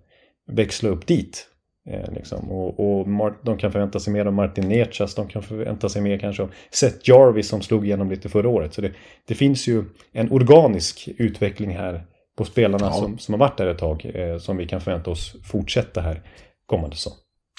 växla 0.51 0.89
upp 0.89 1.07
dit. 1.07 1.47
Eh, 1.89 2.11
liksom. 2.13 2.51
Och, 2.51 2.79
och 2.79 3.07
Mar- 3.07 3.35
de 3.43 3.57
kan 3.57 3.71
förvänta 3.71 3.99
sig 3.99 4.13
mer 4.13 4.25
av 4.25 4.33
Martin 4.33 4.69
Necas, 4.69 5.15
de 5.15 5.27
kan 5.27 5.43
förvänta 5.43 5.89
sig 5.89 6.01
mer 6.01 6.17
kanske 6.17 6.43
av 6.43 6.51
Seth 6.71 6.97
Jarvis 7.09 7.47
som 7.47 7.61
slog 7.61 7.85
igenom 7.85 8.09
lite 8.09 8.29
förra 8.29 8.49
året. 8.49 8.73
Så 8.73 8.81
det, 8.81 8.91
det 9.27 9.35
finns 9.35 9.67
ju 9.67 9.83
en 10.11 10.31
organisk 10.31 11.09
utveckling 11.17 11.77
här 11.77 12.05
på 12.37 12.45
spelarna 12.45 12.85
Ja. 12.85 12.91
som, 12.93 13.17
som 13.17 13.33
har 13.33 13.39
varit 13.39 13.57
där 13.57 13.67
ett 13.67 13.77
tag 13.77 14.11
eh, 14.15 14.37
som 14.37 14.57
vi 14.57 14.67
kan 14.67 14.81
förvänta 14.81 15.11
oss 15.11 15.35
fortsätta 15.51 16.01
här 16.01 16.21
kommande 16.65 16.95
säsong. 16.95 17.13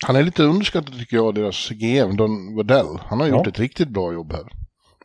Han 0.06 0.16
är 0.16 0.22
lite 0.22 0.42
underskattad 0.42 0.98
tycker 0.98 1.16
jag, 1.16 1.34
deras 1.34 1.68
GM, 1.70 2.16
Don 2.16 2.56
Waddell. 2.56 2.98
Han 3.00 3.20
har 3.20 3.26
gjort 3.26 3.40
Ja. 3.46 3.50
ett 3.50 3.58
riktigt 3.58 3.88
bra 3.88 4.12
jobb 4.12 4.32
här. 4.32 4.44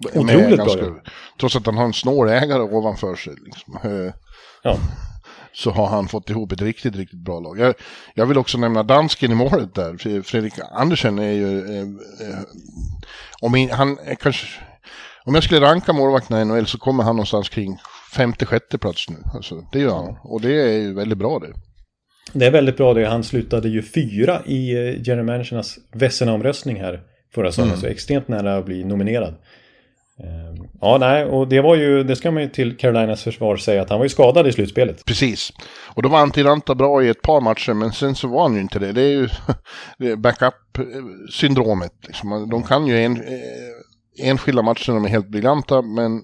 Otroligt 0.05 0.25
Med 0.49 0.57
bra 0.57 0.77
jobb. 0.79 0.99
Trots 1.39 1.55
att 1.55 1.65
han 1.65 1.77
har 1.77 1.85
en 1.85 1.93
snår 1.93 2.29
ägare 2.29 2.61
ovanför 2.61 3.15
sig. 3.15 3.33
Liksom. 3.45 3.77
Eh, 3.83 4.13
Ja. 4.63 4.77
Så 5.53 5.71
har 5.71 5.87
han 5.87 6.07
fått 6.07 6.29
ihop 6.29 6.51
ett 6.51 6.61
riktigt, 6.61 6.95
riktigt 6.95 7.19
bra 7.19 7.39
lag. 7.39 7.59
Jag, 7.59 7.75
jag 8.13 8.25
vill 8.25 8.37
också 8.37 8.57
nämna 8.57 8.83
dansken 8.83 9.31
i 9.31 9.35
målet 9.35 9.75
där. 9.75 10.21
Fredrik 10.21 10.53
Andersen 10.71 11.19
är 11.19 11.31
ju... 11.31 11.59
Eh, 11.59 11.81
eh, 11.81 12.39
om 13.41 13.55
in, 13.55 13.69
han 13.69 13.97
är 14.05 14.15
kanske... 14.15 14.47
Om 15.25 15.35
jag 15.35 15.43
skulle 15.43 15.61
ranka 15.61 15.93
målvakterna 15.93 16.41
i 16.41 16.45
NHL 16.45 16.67
så 16.67 16.77
kommer 16.77 17.03
han 17.03 17.15
någonstans 17.15 17.49
kring 17.49 17.77
femte, 18.15 18.45
sjätte 18.45 18.77
plats 18.77 19.09
nu. 19.09 19.17
Alltså, 19.33 19.55
det 19.71 19.79
gör 19.79 19.95
han. 19.95 20.17
Och 20.23 20.41
det 20.41 20.61
är 20.61 20.77
ju 20.77 20.93
väldigt 20.93 21.17
bra 21.17 21.39
det. 21.39 21.53
Det 22.33 22.45
är 22.45 22.51
väldigt 22.51 22.77
bra 22.77 22.93
det. 22.93 23.05
Han 23.05 23.23
slutade 23.23 23.69
ju 23.69 23.81
fyra 23.81 24.41
i 24.45 24.71
eh, 24.73 25.01
general 25.01 25.25
managernas 25.25 25.77
Vesina-omröstning 25.91 26.79
här 26.79 27.01
förra 27.33 27.51
säsongen. 27.51 27.77
Så 27.77 27.87
extremt 27.87 28.27
nära 28.27 28.57
att 28.57 28.65
bli 28.65 28.83
nominerad. 28.83 29.35
Eh, 30.23 30.49
Ja, 30.81 30.97
nej, 30.97 31.25
och 31.25 31.47
det 31.47 31.61
var 31.61 31.75
ju, 31.75 32.03
det 32.03 32.15
ska 32.15 32.31
man 32.31 32.43
ju 32.43 32.49
till 32.49 32.77
Carolinas 32.77 33.23
försvar 33.23 33.57
säga 33.57 33.81
att 33.81 33.89
han 33.89 33.99
var 33.99 34.05
ju 34.05 34.09
skadad 34.09 34.47
i 34.47 34.51
slutspelet. 34.51 35.05
Precis. 35.05 35.53
Och 35.95 36.03
då 36.03 36.09
var 36.09 36.19
Antiranta 36.19 36.75
bra 36.75 37.03
i 37.03 37.09
ett 37.09 37.21
par 37.21 37.41
matcher, 37.41 37.73
men 37.73 37.91
sen 37.91 38.15
så 38.15 38.27
var 38.27 38.41
han 38.41 38.55
ju 38.55 38.61
inte 38.61 38.79
det. 38.79 38.91
Det 38.91 39.01
är 39.01 39.27
ju 39.97 40.15
backup-syndromet. 40.15 41.93
Liksom. 42.07 42.49
De 42.49 42.63
kan 42.63 42.87
ju 42.87 43.03
en, 43.03 43.17
eh, 43.17 44.27
enskilda 44.29 44.61
matcher, 44.61 44.91
de 44.91 45.05
är 45.05 45.09
helt 45.09 45.27
briljanta, 45.27 45.81
men 45.81 46.15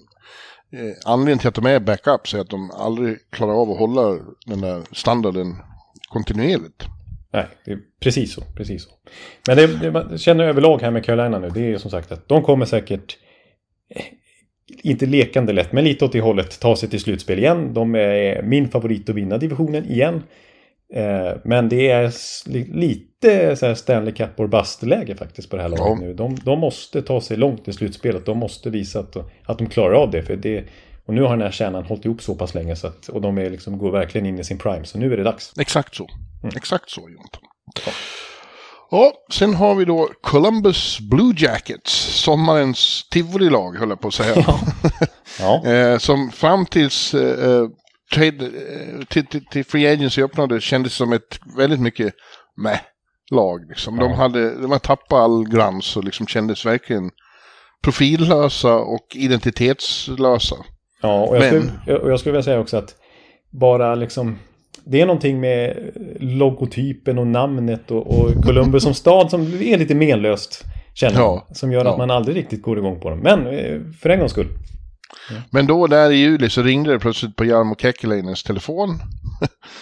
eh, 0.74 0.96
anledningen 1.06 1.40
till 1.40 1.48
att 1.48 1.56
de 1.56 1.66
är 1.66 1.80
backups 1.80 2.34
är 2.34 2.40
att 2.40 2.50
de 2.50 2.72
aldrig 2.72 3.18
klarar 3.30 3.54
av 3.54 3.72
att 3.72 3.80
hålla 3.80 4.20
den 4.46 4.62
där 4.62 4.82
standarden 4.92 5.56
kontinuerligt. 6.10 6.84
Nej, 7.34 7.48
det 7.66 7.72
är 7.72 7.80
precis 8.00 8.34
så. 8.34 8.42
Precis 8.42 8.84
så. 8.84 8.90
Men 9.48 9.58
det, 9.58 9.68
det 9.68 9.92
man 9.92 10.18
känner 10.18 10.44
överlag 10.44 10.82
här 10.82 10.92
med 10.92 11.06
Carolina 11.06 11.40
nu, 11.40 11.50
det 11.50 11.60
är 11.60 11.68
ju 11.68 11.80
som 11.80 11.92
sagt 11.92 12.12
att 12.12 12.28
de 12.28 12.44
kommer 12.44 12.66
säkert 12.66 13.18
eh, 13.22 13.25
inte 14.84 15.06
lekande 15.06 15.54
lätt, 15.54 15.72
men 15.72 15.84
lite 15.84 16.06
åt 16.06 16.12
det 16.12 16.22
hållet 16.22 16.60
ta 16.60 16.76
sig 16.76 16.90
till 16.90 17.00
slutspel 17.00 17.40
igen. 17.40 17.74
De 17.74 17.96
är 17.96 18.42
min 18.42 18.70
favorit 18.70 19.10
att 19.10 19.16
vinna 19.16 19.38
divisionen 19.38 19.86
igen. 19.86 20.24
Eh, 20.94 21.32
men 21.44 21.70
det 21.70 21.90
är 21.90 22.12
lite 22.78 23.56
så 23.56 23.66
här 23.66 23.74
Stanley 23.76 24.14
Cup 24.14 24.40
or 24.40 24.48
bust-läge 24.48 25.16
faktiskt 25.16 25.50
på 25.50 25.56
det 25.56 25.62
här 25.62 25.70
laget 25.70 25.86
Ja. 25.86 25.98
nu. 26.00 26.14
De, 26.14 26.36
de 26.36 26.60
måste 26.60 27.02
ta 27.02 27.22
sig 27.22 27.38
långt 27.38 27.68
i 27.68 27.74
slutspelet. 27.74 28.26
De 28.26 28.38
måste 28.38 28.70
visa 28.70 29.00
att, 29.00 29.16
att 29.46 29.58
de 29.58 29.70
klarar 29.70 29.94
av 29.94 30.12
det. 30.12 30.24
För 30.24 30.36
det 30.36 30.64
och 31.06 31.14
nu 31.14 31.22
har 31.22 31.30
den 31.30 31.42
här 31.42 31.52
kärnan 31.52 31.84
hållit 31.84 32.06
ihop 32.06 32.22
så 32.22 32.36
pass 32.36 32.54
länge 32.56 32.76
så 32.76 32.88
att, 32.88 33.08
och 33.08 33.22
de 33.22 33.38
är 33.38 33.50
liksom, 33.50 33.78
går 33.78 33.92
verkligen 33.92 34.28
in 34.28 34.40
i 34.40 34.44
sin 34.44 34.58
prime. 34.58 34.86
Så 34.86 34.98
nu 35.00 35.14
är 35.14 35.18
det 35.18 35.24
dags. 35.24 35.54
Exakt 35.60 35.96
så. 35.96 36.08
Exakt 36.56 36.90
så, 36.90 37.02
Jonathan. 37.02 37.42
Ja, 37.86 37.92
sen 39.32 39.54
har 39.54 39.76
vi 39.76 39.86
då 39.86 40.10
Columbus 40.22 41.00
Blue 41.00 41.34
Jackets, 41.38 41.92
sommarens 42.24 43.08
tivolilag 43.12 43.76
höll 43.78 43.90
jag 43.90 44.02
på 44.02 44.08
att 44.08 44.14
säga. 44.14 44.46
Ja, 45.40 45.66
Eh, 45.66 45.98
som 45.98 46.32
fram 46.32 46.66
tills 46.66 47.14
eh, 47.14 47.50
eh, 47.52 47.68
trade, 48.14 48.46
eh, 48.46 49.06
till, 49.10 49.26
till, 49.26 49.46
till 49.46 49.66
Free 49.66 49.88
Agency 49.94 50.24
öppnade 50.24 50.62
kändes 50.62 50.94
som 50.94 51.14
ett 51.14 51.40
väldigt 51.58 51.80
mycket 51.80 52.14
med 52.58 52.80
lag. 53.32 53.66
Liksom. 53.70 53.98
De, 54.00 54.10
Ja. 54.12 54.16
hade, 54.16 54.56
de 54.62 54.72
hade 54.72 54.84
tappat 54.86 55.20
all 55.20 55.44
glans 55.48 55.98
och 55.98 56.04
liksom 56.04 56.28
kändes 56.28 56.66
verkligen 56.66 57.10
profillösa 57.84 58.76
och 58.76 59.08
identitetslösa. 59.16 60.56
Ja, 61.02 61.22
och 61.26 61.36
jag, 61.38 61.54
Men- 61.54 61.72
skulle, 61.84 61.98
och 61.98 62.12
jag 62.12 62.20
skulle 62.20 62.32
vilja 62.34 62.44
säga 62.44 62.60
också 62.60 62.78
att 62.78 62.96
bara 63.52 63.96
liksom 63.96 64.40
det 64.84 65.02
är 65.02 65.06
någonting 65.06 65.40
med 65.40 65.92
logotypen 66.20 67.18
och 67.18 67.28
namnet 67.28 67.92
och, 67.92 68.08
och 68.08 68.44
Columbus 68.44 68.84
som 68.84 68.94
stad 68.94 69.30
som 69.30 69.42
är 69.42 69.78
lite 69.78 69.96
menlöst. 69.96 70.64
Känner. 70.94 71.20
Ja, 71.20 71.48
Som 71.52 71.72
gör 71.72 71.86
ja. 71.86 71.92
att 71.92 71.98
man 71.98 72.12
aldrig 72.12 72.38
riktigt 72.38 72.62
går 72.62 72.78
igång 72.78 73.00
på 73.00 73.10
dem. 73.10 73.20
Men 73.20 73.48
eh, 73.48 73.82
för 74.02 74.10
en 74.10 74.20
gångs 74.20 74.32
skull. 74.32 74.48
Men 75.50 75.68
då 75.68 75.88
där 75.88 76.12
i 76.12 76.16
juli 76.16 76.50
så 76.50 76.62
ringde 76.62 76.92
det 76.92 77.00
plötsligt 77.00 77.36
på 77.36 77.46
Jarmo 77.46 77.76
Kekkeläinens 77.76 78.44
telefon. 78.44 79.00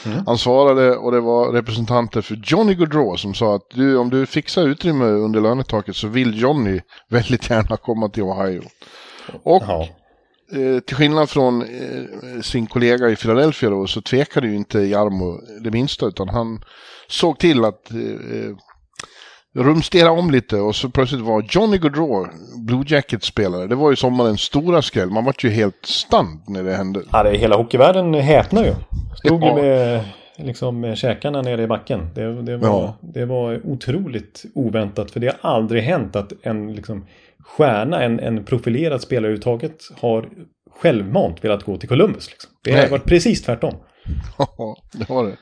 Mm. 0.05 0.23
Han 0.25 0.37
svarade 0.37 0.95
och 0.95 1.11
det 1.11 1.19
var 1.19 1.51
representanter 1.51 2.21
för 2.21 2.41
Johnny 2.43 2.75
Gaudreau 2.75 3.17
som 3.17 3.33
sa 3.33 3.55
att 3.55 3.69
du, 3.73 3.97
om 3.97 4.09
du 4.09 4.25
fixar 4.25 4.67
utrymme 4.67 5.05
under 5.05 5.41
lönetaket 5.41 5.95
så 5.95 6.07
vill 6.07 6.41
Johnny 6.41 6.81
väldigt 7.09 7.49
gärna 7.49 7.77
komma 7.77 8.09
till 8.09 8.23
Ohio. 8.23 8.61
Och 9.43 9.63
Ja, 9.67 9.87
eh, 10.53 10.79
till 10.79 10.95
skillnad 10.95 11.29
från 11.29 11.61
eh, 11.61 12.41
sin 12.41 12.67
kollega 12.67 13.09
i 13.09 13.15
Philadelphia 13.15 13.69
då, 13.69 13.87
så 13.87 14.01
tvekade 14.01 14.47
ju 14.47 14.55
inte 14.55 14.79
Jarmo 14.79 15.39
det 15.63 15.71
minsta 15.71 16.05
utan 16.05 16.29
han 16.29 16.63
såg 17.07 17.39
till 17.39 17.65
att 17.65 17.91
eh, 17.91 17.99
eh, 17.99 18.55
rumstera 19.55 20.11
om 20.11 20.31
lite 20.31 20.55
och 20.57 20.75
så 20.75 20.89
plötsligt 20.89 21.21
var 21.21 21.45
Johnny 21.49 21.77
Gaudreau 21.77 22.27
Blue 22.67 22.83
Jackets-spelare. 22.87 23.67
Det 23.67 23.75
var 23.75 23.89
ju 23.89 23.95
sommarens 23.95 24.41
stora 24.41 24.81
skräll. 24.81 25.09
Man 25.09 25.25
var 25.25 25.35
ju 25.39 25.49
helt 25.49 25.85
stand 25.85 26.41
när 26.47 26.63
det 26.63 26.75
hände. 26.75 27.01
ja 27.11 27.23
det, 27.23 27.37
hela 27.37 27.55
hockeyvärlden 27.57 28.13
häpnar 28.13 28.63
ju. 28.65 28.73
Stod 29.25 29.43
Ja. 29.43 29.47
ju 29.57 29.63
med, 29.63 30.03
liksom, 30.37 30.79
med 30.79 30.97
käkarna 30.97 31.41
nere 31.41 31.63
i 31.63 31.67
backen. 31.67 32.09
Det, 32.15 32.41
det, 32.41 32.57
var, 32.57 32.67
Ja. 32.67 32.97
det 33.01 33.25
var 33.25 33.61
otroligt 33.67 34.45
oväntat. 34.55 35.11
För 35.11 35.19
det 35.19 35.27
har 35.41 35.51
aldrig 35.51 35.83
hänt 35.83 36.15
att 36.15 36.33
en 36.41 36.73
liksom, 36.75 37.05
stjärna, 37.43 38.03
en, 38.03 38.19
en 38.19 38.45
profilerad 38.45 39.01
spelare 39.01 39.25
överhuvudtaget 39.25 39.77
har 40.01 40.29
självmant 40.81 41.43
velat 41.43 41.63
gå 41.63 41.77
till 41.77 41.89
Columbus. 41.89 42.29
Liksom. 42.29 42.51
Det 42.63 42.71
har 42.71 42.79
Nej. 42.79 42.89
varit 42.89 43.05
precis 43.05 43.41
tvärtom. 43.41 43.73
Ja, 44.37 44.77
det 44.93 45.07
har 45.07 45.25
det. 45.25 45.37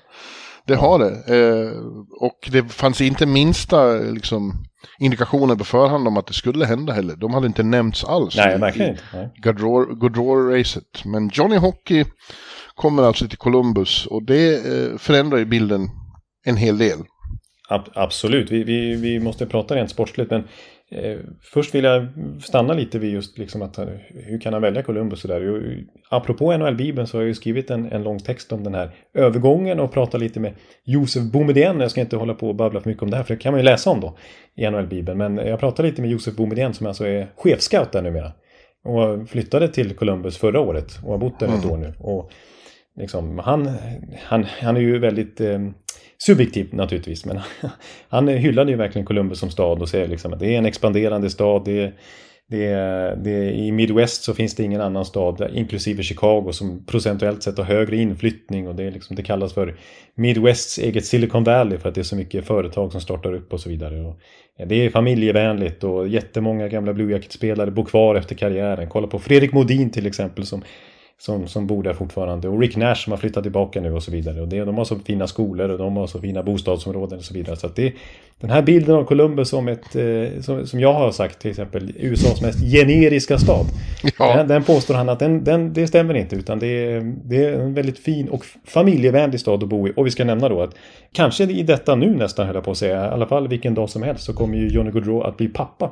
Det 0.68 0.76
har 0.76 1.00
det. 1.00 1.36
Eh, 1.38 1.78
och 2.20 2.50
det 2.52 2.64
fanns 2.64 3.02
inte 3.02 3.26
minsta 3.26 3.94
liksom, 3.94 4.64
indikationer 5.00 5.56
på 5.56 5.64
förhand 5.64 6.08
om 6.08 6.18
att 6.18 6.28
det 6.28 6.34
skulle 6.34 6.66
hända 6.66 6.94
heller. 6.94 7.16
De 7.16 7.34
hade 7.34 7.48
inte 7.48 7.64
nämnts 7.64 8.04
alls. 8.04 8.36
Nej, 8.38 8.60
verkligen 8.60 8.92
inte. 8.92 9.32
Goodrow-racet. 9.44 11.06
Men 11.06 11.30
Johnny 11.34 11.58
Hockey 11.58 12.06
kommer 12.76 13.04
alltså 13.04 13.28
till 13.28 13.38
Columbus 13.38 14.06
och 14.06 14.24
det 14.26 14.54
eh, 14.54 14.98
förändrar 14.98 15.38
ju 15.38 15.46
bilden 15.46 15.90
en 16.46 16.58
hel 16.58 16.78
del. 16.78 17.00
Ab 17.70 17.90
absolut, 17.94 18.52
vi, 18.52 18.64
vi, 18.64 18.96
vi 18.96 19.20
måste 19.20 19.46
prata 19.46 19.76
rent 19.76 19.90
sportsligt. 19.90 20.32
Men 20.32 20.48
först 21.42 21.76
vill 21.76 21.84
jag 21.84 22.08
stanna 22.42 22.74
lite 22.74 23.00
vid 23.00 23.14
just 23.14 23.38
liksom 23.38 23.62
att 23.62 23.80
hur 24.10 24.40
kan 24.40 24.54
han 24.54 24.62
välja 24.62 24.84
Columbus 24.84 25.20
sådär. 25.20 25.84
Apropå 26.10 26.58
NHL-bibeln 26.58 27.08
så 27.08 27.18
har 27.18 27.22
jag 27.22 27.28
ju 27.28 27.34
skrivit 27.34 27.70
en, 27.70 27.92
en 27.92 28.04
lång 28.04 28.20
text 28.20 28.52
om 28.52 28.64
den 28.64 28.76
här 28.76 28.92
övergången 29.14 29.80
och 29.80 29.92
pratat 29.92 30.22
lite 30.22 30.40
med 30.40 30.54
Josef 30.84 31.24
Boumedienne. 31.24 31.84
Jag 31.84 31.92
ska 31.92 32.02
inte 32.02 32.16
hålla 32.16 32.34
på 32.34 32.48
och 32.48 32.56
babbla 32.56 32.82
för 32.82 32.90
mycket 32.90 33.04
om 33.04 33.10
det 33.10 33.18
här 33.18 33.24
för 33.24 33.34
det 33.34 33.42
kan 33.42 33.54
man 33.54 33.60
ju 33.60 33.66
läsa 33.66 33.90
om 33.90 34.00
då 34.02 34.18
i 34.56 34.70
NHL-bibeln. 34.70 35.18
Men 35.18 35.38
jag 35.38 35.60
pratade 35.60 35.90
lite 35.90 36.02
med 36.02 36.12
Josef 36.12 36.36
Boumedienne 36.36 36.74
som 36.74 36.88
alltså 36.88 37.06
är 37.08 37.28
chefscout 37.36 37.92
där 37.92 38.02
numera. 38.02 38.32
Och 38.84 39.30
flyttade 39.30 39.68
till 39.68 39.96
Columbus 39.96 40.38
förra 40.38 40.60
året 40.60 41.00
och 41.04 41.12
har 41.12 41.18
bott 41.18 41.40
där 41.40 41.48
mm. 41.48 41.60
ett 41.60 41.66
år 41.66 41.78
nu. 41.78 41.94
Och 42.00 42.32
liksom, 42.96 43.40
han, 43.40 43.72
han, 44.24 44.44
han 44.44 44.78
är 44.78 44.82
ju 44.82 45.00
väldigt 45.00 45.42
eh, 45.42 45.60
Subjektivt 46.22 46.74
naturligtvis, 46.74 47.26
men 47.26 47.40
han 48.10 48.28
hyllade 48.28 48.72
ju 48.72 48.78
verkligen 48.78 49.06
Columbus 49.06 49.40
som 49.40 49.50
stad 49.50 49.82
och 49.82 49.90
säger 49.90 50.08
liksom 50.08 50.34
att 50.34 50.40
det 50.40 50.54
är 50.54 50.58
en 50.58 50.66
expanderande 50.66 51.30
stad. 51.30 51.62
Det 51.66 51.82
är, 51.82 51.94
det 52.48 52.66
är, 52.66 53.16
det 53.16 53.32
är, 53.32 53.52
I 53.52 53.72
Midwest 53.72 54.24
så 54.24 54.34
finns 54.34 54.56
det 54.56 54.64
ingen 54.64 54.82
annan 54.82 55.06
stad, 55.06 55.52
inklusive 55.54 56.04
Chicago, 56.04 56.52
som 56.52 56.86
procentuellt 56.86 57.44
sett 57.44 57.58
har 57.58 57.66
högre 57.66 57.96
inflyttning 57.96 58.68
och 58.68 58.76
det, 58.76 58.84
är 58.84 58.92
liksom, 58.92 59.16
det 59.16 59.24
kallas 59.24 59.54
för 59.54 59.76
Midwests 60.16 60.78
eget 60.78 61.06
Silicon 61.06 61.44
Valley 61.44 61.78
för 61.78 61.90
att 61.90 61.96
det 61.96 62.02
är 62.02 62.04
så 62.04 62.16
mycket 62.16 62.46
företag 62.46 62.92
som 62.92 63.02
startar 63.02 63.34
upp 63.34 63.54
och 63.54 63.60
så 63.60 63.70
vidare. 63.70 64.02
Och 64.02 64.20
det 64.68 64.76
är 64.76 64.90
familjevänligt 64.90 65.84
och 65.84 66.08
jättemånga 66.08 66.68
gamla 66.68 66.94
Blue 66.94 67.12
Jacket-spelare 67.12 67.72
bor 67.72 67.86
kvar 67.86 68.16
efter 68.16 68.36
karriären. 68.36 68.90
Kolla 68.90 69.08
på 69.08 69.20
Fredrik 69.20 69.54
Modin 69.54 69.92
till 69.92 70.08
exempel 70.08 70.46
som 70.46 70.64
som, 71.22 71.48
som 71.48 71.68
bor 71.68 71.84
där 71.84 71.94
fortfarande. 71.94 72.48
Och 72.48 72.60
Rick 72.60 72.76
Nash 72.76 72.96
som 72.96 73.12
har 73.12 73.18
flyttat 73.18 73.44
tillbaka 73.44 73.82
nu 73.82 73.94
och 73.94 74.04
så 74.04 74.12
vidare. 74.12 74.42
Och 74.42 74.48
det, 74.48 74.66
de 74.66 74.78
har 74.78 74.86
så 74.86 75.00
fina 75.00 75.28
skolor 75.28 75.70
och 75.70 75.78
de 75.78 75.98
har 75.98 76.08
så 76.08 76.20
fina 76.20 76.44
bostadsområden 76.44 77.18
och 77.18 77.24
så 77.24 77.34
vidare. 77.34 77.56
Så 77.56 77.68
det, 77.68 77.94
den 78.40 78.50
här 78.50 78.62
bilden 78.62 78.96
av 78.96 79.04
Columbus 79.04 79.50
som 79.50 79.68
ett, 79.68 79.96
eh, 79.96 80.42
som, 80.42 80.68
som 80.68 80.80
jag 80.80 80.94
har 80.94 81.12
sagt 81.12 81.40
till 81.40 81.52
exempel, 81.52 81.94
USAs 82.00 82.42
mest 82.42 82.60
generiska 82.72 83.38
stad. 83.38 83.66
Ja. 84.20 84.38
Den, 84.38 84.48
den, 84.48 84.64
påstår 84.64 84.94
han 84.94 85.10
att 85.10 85.20
den, 85.20 85.44
den, 85.44 85.74
det 85.74 85.88
stämmer 85.88 86.14
inte 86.14 86.36
utan 86.36 86.60
det 86.60 86.68
är, 86.68 87.16
det 87.24 87.46
är 87.46 87.60
en 87.60 87.74
väldigt 87.74 88.00
fin 88.00 88.30
och 88.30 88.46
familjevänlig 88.66 89.40
stad 89.40 89.64
att 89.64 89.70
bo 89.70 89.88
i. 89.88 89.94
Och 89.96 90.06
vi 90.06 90.12
ska 90.12 90.26
nämna 90.26 90.50
då 90.50 90.62
att 90.62 90.76
kanske 91.12 91.44
i 91.44 91.64
detta 91.64 91.96
nu 91.96 92.16
nästan 92.16 92.46
höll 92.46 92.56
jag 92.56 92.64
på 92.64 92.72
att 92.72 92.78
säga, 92.78 93.06
i 93.06 93.10
alla 93.10 93.28
fall 93.28 93.48
vilken 93.48 93.74
dag 93.74 93.90
som 93.90 94.04
helst 94.04 94.24
så 94.24 94.34
kommer 94.34 94.58
ju 94.58 94.68
Johnny 94.68 94.92
Gaudreau 94.92 95.22
att 95.22 95.38
bli 95.38 95.48
pappa. 95.48 95.92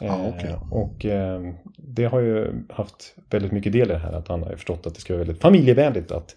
Ah, 0.00 0.28
okay. 0.28 0.50
Eh, 0.50 0.72
och 0.72 1.04
eh, 1.04 1.40
det 1.76 2.04
har 2.04 2.20
ju 2.20 2.64
haft 2.70 3.14
väldigt 3.30 3.52
mycket 3.52 3.72
del 3.72 3.90
i 3.90 3.92
det 3.92 3.98
här 3.98 4.12
att 4.12 4.28
han 4.28 4.42
har 4.42 4.50
förstått 4.50 4.86
att 4.86 4.94
det 4.94 5.00
ska 5.00 5.12
vara 5.12 5.24
väldigt 5.24 5.42
familjevänligt 5.42 6.12
att 6.12 6.34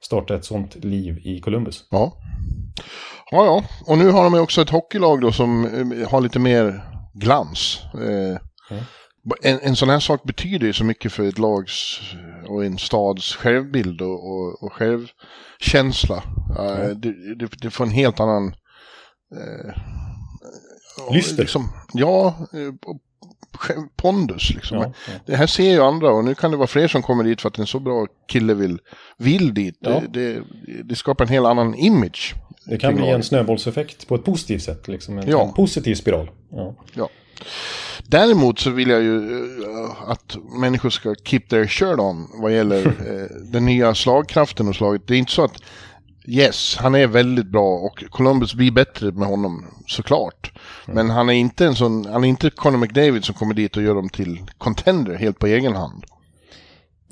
starta 0.00 0.34
ett 0.34 0.44
sånt 0.44 0.84
liv 0.84 1.20
i 1.24 1.40
Columbus. 1.40 1.88
Ja. 1.90 2.12
Ja, 3.30 3.44
ja. 3.44 3.64
Och 3.86 3.98
nu 3.98 4.10
har 4.10 4.24
de 4.24 4.34
också 4.34 4.62
ett 4.62 4.70
hockeylag 4.70 5.20
då 5.20 5.32
som 5.32 5.64
eh, 5.64 6.10
har 6.10 6.20
lite 6.20 6.38
mer 6.38 6.80
glans. 7.14 7.80
Mm. 7.94 8.38
En, 9.42 9.58
en 9.62 9.76
sån 9.76 9.88
här 9.88 10.00
sak 10.00 10.22
betyder 10.24 10.66
ju 10.66 10.72
så 10.72 10.84
mycket 10.84 11.12
för 11.12 11.28
ett 11.28 11.38
lags 11.38 12.00
och 12.48 12.64
en 12.64 12.78
stads 12.78 13.36
självbild 13.36 14.02
och, 14.02 14.30
och, 14.30 14.62
och 14.62 14.72
självkänsla. 14.72 16.22
Mm. 16.58 17.00
Det, 17.00 17.34
det, 17.34 17.48
det, 17.62 17.70
får 17.70 17.84
en 17.84 17.90
helt 17.90 18.20
annan... 18.20 18.54
Eh, 20.98 21.14
Lyster? 21.14 21.42
Liksom, 21.42 21.68
ja, 21.92 22.34
eh, 22.52 22.92
pondus 23.96 24.50
liksom. 24.54 24.78
Ja, 24.78 24.92
ja. 25.06 25.12
Det 25.26 25.36
här 25.36 25.46
ser 25.46 25.70
ju 25.70 25.80
andra 25.80 26.10
och 26.10 26.24
nu 26.24 26.34
kan 26.34 26.50
det 26.50 26.56
vara 26.56 26.66
fler 26.66 26.88
som 26.88 27.02
kommer 27.02 27.24
dit 27.24 27.40
för 27.40 27.48
att 27.48 27.58
en 27.58 27.66
så 27.66 27.78
bra 27.78 28.06
kille 28.28 28.54
vill, 28.54 28.78
vill 29.18 29.54
dit. 29.54 29.76
Ja. 29.80 30.02
Det, 30.10 30.20
det, 30.20 30.42
det, 30.84 30.96
skapar 30.96 31.24
en 31.24 31.30
helt 31.30 31.46
annan 31.46 31.74
image. 31.74 32.34
Det 32.64 32.78
kan 32.78 32.94
bli 32.94 33.08
en 33.08 33.22
snöbollseffekt 33.22 34.08
på 34.08 34.14
ett 34.14 34.24
positivt 34.24 34.62
sätt, 34.62 34.88
liksom 34.88 35.18
en, 35.18 35.28
en 35.28 35.52
positiv 35.52 35.94
spiral. 35.94 36.30
Ja. 36.94 37.08
Däremot 38.06 38.58
så 38.58 38.70
vill 38.70 38.88
jag 38.88 39.02
ju 39.02 39.16
uh, 39.18 40.10
att 40.10 40.36
människor 40.60 40.90
ska 40.90 41.14
keep 41.24 41.40
their 41.40 41.66
shirt 41.66 41.98
on 41.98 42.28
vad 42.34 42.52
gäller 42.52 42.86
uh, 42.86 43.26
den 43.52 43.64
nya 43.64 43.94
slagkraften 43.94 44.68
och 44.68 44.76
slaget. 44.76 45.02
Det 45.06 45.14
är 45.14 45.18
inte 45.18 45.32
så 45.32 45.44
att 45.44 45.62
Yes, 46.26 46.76
han 46.76 46.94
är 46.94 47.06
väldigt 47.06 47.46
bra 47.46 47.78
och 47.78 48.04
Columbus 48.10 48.54
blir 48.54 48.72
bättre 48.72 49.12
med 49.12 49.28
honom 49.28 49.64
såklart. 49.86 50.52
Mm. 50.86 50.94
Men 50.94 51.16
han 51.16 51.28
är 51.28 51.32
inte 51.32 51.66
en 51.66 51.74
sån, 51.74 52.04
han 52.04 52.24
är 52.24 52.28
inte 52.28 52.50
Conor 52.50 52.78
McDavid 52.78 53.24
som 53.24 53.34
kommer 53.34 53.54
dit 53.54 53.76
och 53.76 53.82
gör 53.82 53.94
dem 53.94 54.08
till 54.08 54.40
contender 54.58 55.14
helt 55.14 55.38
på 55.38 55.46
egen 55.46 55.74
hand. 55.74 56.04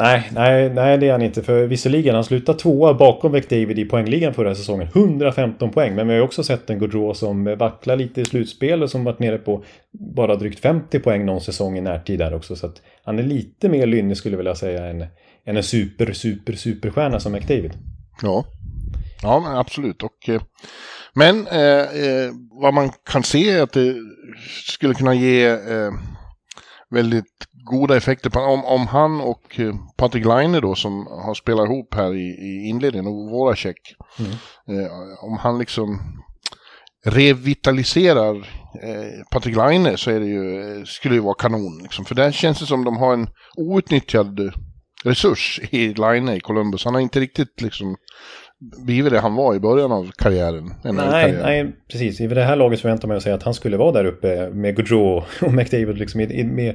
Nej, 0.01 0.31
nej, 0.33 0.71
nej 0.71 0.99
det 0.99 1.09
är 1.09 1.13
han 1.13 1.23
inte. 1.23 1.43
För 1.43 1.67
visserligen, 1.67 2.15
han 2.15 2.25
slutade 2.25 2.59
tvåa 2.59 2.95
bakom 2.95 3.33
McDavid 3.33 3.79
i 3.79 3.85
poängligan 3.85 4.35
förra 4.35 4.55
säsongen. 4.55 4.89
115 4.95 5.71
poäng. 5.71 5.95
Men 5.95 6.07
vi 6.07 6.13
har 6.13 6.19
ju 6.19 6.25
också 6.25 6.45
sett 6.45 6.71
en 6.71 6.79
Gaudreau 6.79 7.15
som 7.15 7.45
vacklar 7.45 7.97
lite 7.97 8.21
i 8.21 8.25
slutspel 8.25 8.83
och 8.83 8.91
som 8.91 9.05
varit 9.05 9.19
nere 9.19 9.39
på 9.39 9.65
bara 9.93 10.37
drygt 10.37 10.61
50 10.61 10.99
poäng 10.99 11.27
någon 11.27 11.41
säsong 11.41 11.79
i 11.79 11.81
närtid 11.81 12.19
där 12.19 12.35
också. 12.35 12.57
Så 12.57 12.67
att 12.67 12.83
han 13.05 13.19
är 13.19 13.23
lite 13.23 13.69
mer 13.69 13.87
lynnig 13.87 14.17
skulle 14.17 14.33
jag 14.33 14.39
vilja 14.39 14.55
säga 14.55 14.87
än, 14.87 15.05
än 15.47 15.57
en 15.57 15.63
super, 15.63 16.13
super, 16.13 16.53
superstjärna 16.53 17.21
som 17.21 17.33
McDavid. 17.33 17.73
Ja, 18.23 18.45
Ja, 19.23 19.41
men 19.41 19.57
absolut. 19.57 20.03
Och, 20.03 20.29
eh, 20.29 20.43
men 21.15 21.47
eh, 21.47 21.81
eh, 21.81 22.33
vad 22.63 22.75
man 22.75 22.91
kan 23.11 23.23
se 23.23 23.51
är 23.51 23.63
att 23.63 23.73
det 23.73 23.95
skulle 24.67 24.95
kunna 24.95 25.15
ge 25.15 25.47
eh, 25.47 25.93
väldigt 26.91 27.47
goda 27.65 27.97
effekter 27.97 28.31
på, 28.31 28.41
om, 28.41 28.65
om 28.65 28.87
han 28.87 29.21
och 29.21 29.61
eh, 29.61 29.75
Patrik 29.97 30.25
Laine 30.25 30.61
då 30.61 30.75
som 30.75 31.07
har 31.07 31.35
spelat 31.35 31.67
ihop 31.67 31.95
här 31.95 32.15
i, 32.15 32.29
i 32.29 32.69
inledningen 32.69 33.07
och 33.07 33.31
våra 33.31 33.57
check. 33.57 33.95
Mm. 34.19 34.31
Eh, 34.81 34.91
om 35.23 35.39
han 35.39 35.59
liksom 35.59 35.99
revitaliserar 37.07 38.37
eh, 38.83 39.25
Patrik 39.31 39.57
Laine 39.57 39.97
så 39.97 40.11
är 40.11 40.21
det 40.21 40.27
ju, 40.27 40.87
skulle 40.87 41.15
det 41.15 41.21
vara 41.21 41.35
kanon. 41.35 41.81
Liksom. 41.83 42.05
För 42.05 42.15
där 42.15 42.33
känns 42.33 42.61
det 42.61 42.67
som 42.67 42.85
de 42.85 42.97
har 42.97 43.13
en 43.13 43.29
outnyttjad 43.57 44.53
resurs 45.05 45.61
i 45.71 45.95
Line 45.95 46.29
i 46.29 46.41
Columbus. 46.41 46.85
Han 46.85 46.95
har 46.95 47.01
inte 47.01 47.21
riktigt 47.21 47.61
liksom 47.61 47.97
blivit 48.61 49.13
det 49.13 49.21
han 49.21 49.35
var 49.35 49.55
i 49.55 49.61
början 49.61 49.93
av 49.93 50.11
karriären. 50.19 50.75
Nej, 50.85 51.33
nej, 51.43 51.73
precis. 51.91 52.21
I 52.21 52.27
det 52.27 52.45
här 52.45 52.57
laget 52.57 52.81
förväntar 52.81 53.09
man 53.09 53.21
sig 53.21 53.33
att 53.33 53.43
han 53.43 53.55
skulle 53.55 53.77
vara 53.77 53.93
där 53.93 54.05
uppe 54.05 54.51
med 54.51 54.77
Gaudreau 54.77 55.23
och 55.43 55.55
McDavid. 55.55 55.99
Liksom, 55.99 56.19
med, 56.55 56.75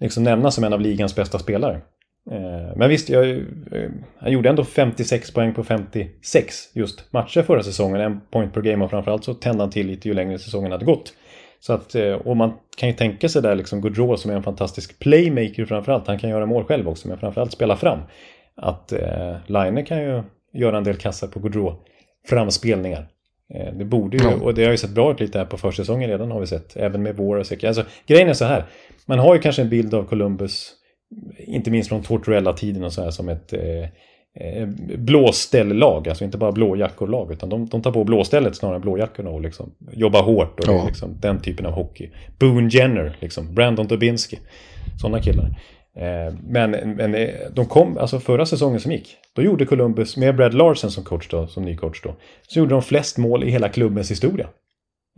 liksom 0.00 0.24
nämna 0.24 0.50
som 0.50 0.64
en 0.64 0.72
av 0.72 0.80
ligans 0.80 1.16
bästa 1.16 1.38
spelare. 1.38 1.80
Eh, 2.30 2.76
men 2.76 2.88
visst, 2.88 3.08
jag, 3.08 3.30
eh, 3.30 3.90
han 4.18 4.32
gjorde 4.32 4.48
ändå 4.48 4.64
56 4.64 5.30
poäng 5.30 5.54
på 5.54 5.64
56 5.64 6.54
just 6.74 7.12
matcher 7.12 7.42
förra 7.42 7.62
säsongen. 7.62 8.00
En 8.00 8.20
point 8.20 8.54
per 8.54 8.60
game 8.60 8.84
och 8.84 8.90
framförallt 8.90 9.24
så 9.24 9.34
tände 9.34 9.62
han 9.62 9.70
till 9.70 9.86
lite 9.86 10.08
ju 10.08 10.14
längre 10.14 10.38
säsongen 10.38 10.72
hade 10.72 10.84
gått. 10.84 11.12
Så 11.60 11.72
att, 11.72 11.94
eh, 11.94 12.12
och 12.12 12.36
man 12.36 12.52
kan 12.76 12.88
ju 12.88 12.94
tänka 12.94 13.28
sig 13.28 13.42
där 13.42 13.54
liksom 13.54 13.80
Gaudreau 13.80 14.16
som 14.16 14.30
är 14.30 14.34
en 14.34 14.42
fantastisk 14.42 14.98
playmaker 14.98 15.64
framförallt. 15.64 16.06
Han 16.06 16.18
kan 16.18 16.30
göra 16.30 16.46
mål 16.46 16.64
själv 16.64 16.88
också, 16.88 17.08
men 17.08 17.18
framförallt 17.18 17.52
spela 17.52 17.76
fram. 17.76 17.98
Att 18.56 18.92
eh, 18.92 19.36
Line 19.46 19.84
kan 19.84 20.02
ju 20.02 20.22
göra 20.52 20.76
en 20.76 20.84
del 20.84 20.96
kassar 20.96 21.28
på 21.28 21.40
Gaudreau 21.40 21.74
framspelningar. 22.28 23.08
Eh, 23.54 23.74
det 23.74 23.84
borde 23.84 24.16
ju, 24.16 24.26
och 24.26 24.54
det 24.54 24.64
har 24.64 24.70
ju 24.70 24.76
sett 24.76 24.90
bra 24.90 25.12
ut 25.12 25.20
lite 25.20 25.38
här 25.38 25.44
på 25.44 25.58
försäsongen 25.58 26.10
redan 26.10 26.30
har 26.30 26.40
vi 26.40 26.46
sett. 26.46 26.76
Även 26.76 27.02
med 27.02 27.16
våra 27.16 27.44
säkert. 27.44 27.64
Alltså, 27.64 27.84
grejen 28.06 28.28
är 28.28 28.34
så 28.34 28.44
här. 28.44 28.64
Man 29.06 29.18
har 29.18 29.34
ju 29.34 29.40
kanske 29.40 29.62
en 29.62 29.68
bild 29.68 29.94
av 29.94 30.04
Columbus, 30.04 30.72
inte 31.38 31.70
minst 31.70 31.88
från 31.88 32.02
Tortorella-tiden 32.02 32.84
och 32.84 32.92
så 32.92 33.02
här, 33.02 33.10
som 33.10 33.28
ett 33.28 33.52
eh, 33.52 33.82
eh, 34.34 34.68
blåställlag. 34.98 36.08
Alltså 36.08 36.24
inte 36.24 36.38
bara 36.38 36.52
blåjackor-lag, 36.52 37.32
utan 37.32 37.48
de, 37.48 37.66
de 37.66 37.82
tar 37.82 37.92
på 37.92 38.04
blåstället 38.04 38.56
snarare 38.56 38.76
än 38.76 38.82
blåjackorna 38.82 39.30
och 39.30 39.40
liksom 39.40 39.74
jobbar 39.92 40.22
hårt. 40.22 40.60
Och 40.60 40.66
ja. 40.68 40.84
liksom, 40.86 41.16
den 41.20 41.40
typen 41.40 41.66
av 41.66 41.72
hockey. 41.72 42.10
Boone 42.38 42.68
Jenner, 42.68 43.16
liksom, 43.20 43.54
Brandon 43.54 43.86
Dubinsky. 43.86 44.36
Sådana 45.00 45.22
killar. 45.22 45.56
Eh, 45.96 46.34
men, 46.48 46.70
men 46.70 47.14
eh, 47.14 47.28
de 47.52 47.66
kom, 47.66 47.98
alltså 47.98 48.20
förra 48.20 48.46
säsongen 48.46 48.80
som 48.80 48.92
gick, 48.92 49.16
då 49.32 49.42
gjorde 49.42 49.66
Columbus, 49.66 50.16
med 50.16 50.36
Brad 50.36 50.54
Larsen 50.54 50.90
som 50.90 51.04
coach 51.04 51.28
då, 51.28 51.46
som 51.46 51.64
ny 51.64 51.76
coach 51.76 52.02
då, 52.02 52.16
så 52.48 52.58
gjorde 52.58 52.74
de 52.74 52.82
flest 52.82 53.18
mål 53.18 53.44
i 53.44 53.50
hela 53.50 53.68
klubbens 53.68 54.10
historia. 54.10 54.48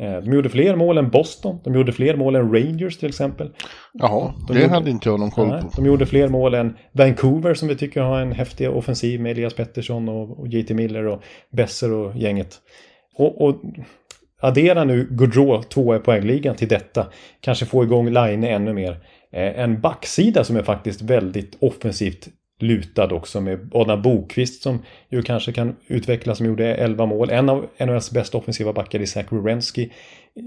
Eh, 0.01 0.17
de 0.17 0.33
gjorde 0.33 0.49
fler 0.49 0.77
mål 0.77 0.99
än 0.99 1.11
Boston, 1.11 1.61
de 1.65 1.75
gjorde 1.75 1.93
fler 1.93 2.17
mål 2.17 2.37
än 2.37 2.55
Rangers 2.55 2.99
till 2.99 3.09
exempel. 3.09 3.51
Jaha, 3.93 4.33
de 4.49 4.55
det 4.55 4.61
gjorde, 4.61 4.75
hade 4.75 4.91
inte 4.91 5.09
jag 5.09 5.21
någon 5.21 5.31
koll 5.31 5.51
på. 5.51 5.71
de 5.77 5.87
gjorde 5.87 6.07
fler 6.07 6.29
mål 6.29 6.55
än 6.55 6.77
Vancouver 6.93 7.55
som 7.55 7.69
vi 7.69 7.77
tycker 7.77 8.01
har 8.01 8.21
en 8.21 8.33
häftig 8.33 8.71
offensiv 8.71 9.21
med 9.21 9.33
Elias 9.33 9.55
Pettersson 9.55 10.09
och, 10.09 10.41
och 10.41 10.49
JT 10.49 10.71
Miller 10.71 11.07
och 11.07 11.23
Besser 11.51 11.93
och 11.93 12.17
gänget. 12.17 12.59
Och, 13.17 13.43
och 13.43 13.61
addera 14.41 14.85
nu 14.85 15.09
Gaudreau 15.11 15.63
tvåa 15.63 15.97
i 15.97 15.99
poängligan 15.99 16.57
till 16.57 16.69
detta, 16.69 17.07
kanske 17.41 17.67
få 17.67 17.85
igång 17.85 18.11
Line 18.11 18.45
ännu 18.45 18.73
mer. 18.73 19.01
Eh, 19.35 19.61
en 19.61 19.81
backsida 19.81 20.45
som 20.45 20.57
är 20.57 20.63
faktiskt 20.63 21.03
väldigt 21.03 21.57
offensivt 21.61 22.29
lutad 22.61 23.15
också 23.15 23.41
med 23.41 23.71
Adam 23.75 24.03
Bokvist 24.03 24.63
som 24.63 24.83
ju 25.09 25.23
kanske 25.23 25.53
kan 25.53 25.77
utvecklas 25.87 26.39
som 26.39 26.47
gjorde 26.47 26.75
11 26.75 27.07
mål. 27.07 27.31
En 27.31 27.49
av 27.49 27.67
NHLs 27.79 28.11
bästa 28.11 28.39
offensiva 28.39 28.73
backar 28.73 29.01
är 29.01 29.07
Zach 29.07 29.27
Wierenski. 29.31 29.93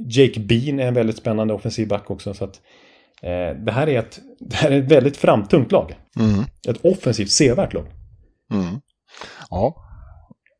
Jake 0.08 0.40
Bean 0.40 0.80
är 0.80 0.88
en 0.88 0.94
väldigt 0.94 1.18
spännande 1.18 1.54
offensiv 1.54 1.88
back 1.88 2.12
också. 2.12 2.34
Så 2.34 2.44
att, 2.44 2.62
eh, 3.22 3.64
det, 3.66 3.72
här 3.72 3.90
är 3.90 4.00
ett, 4.00 4.20
det 4.40 4.56
här 4.56 4.72
är 4.72 4.82
ett 4.82 4.92
väldigt 4.92 5.18
framtungt 5.18 5.72
lag. 5.72 5.96
Mm. 6.20 6.44
Ett 6.68 6.86
offensivt 6.86 7.32
sevärt 7.32 7.74
lag. 7.74 7.86
Mm. 8.54 8.82
Ja. 9.50 9.84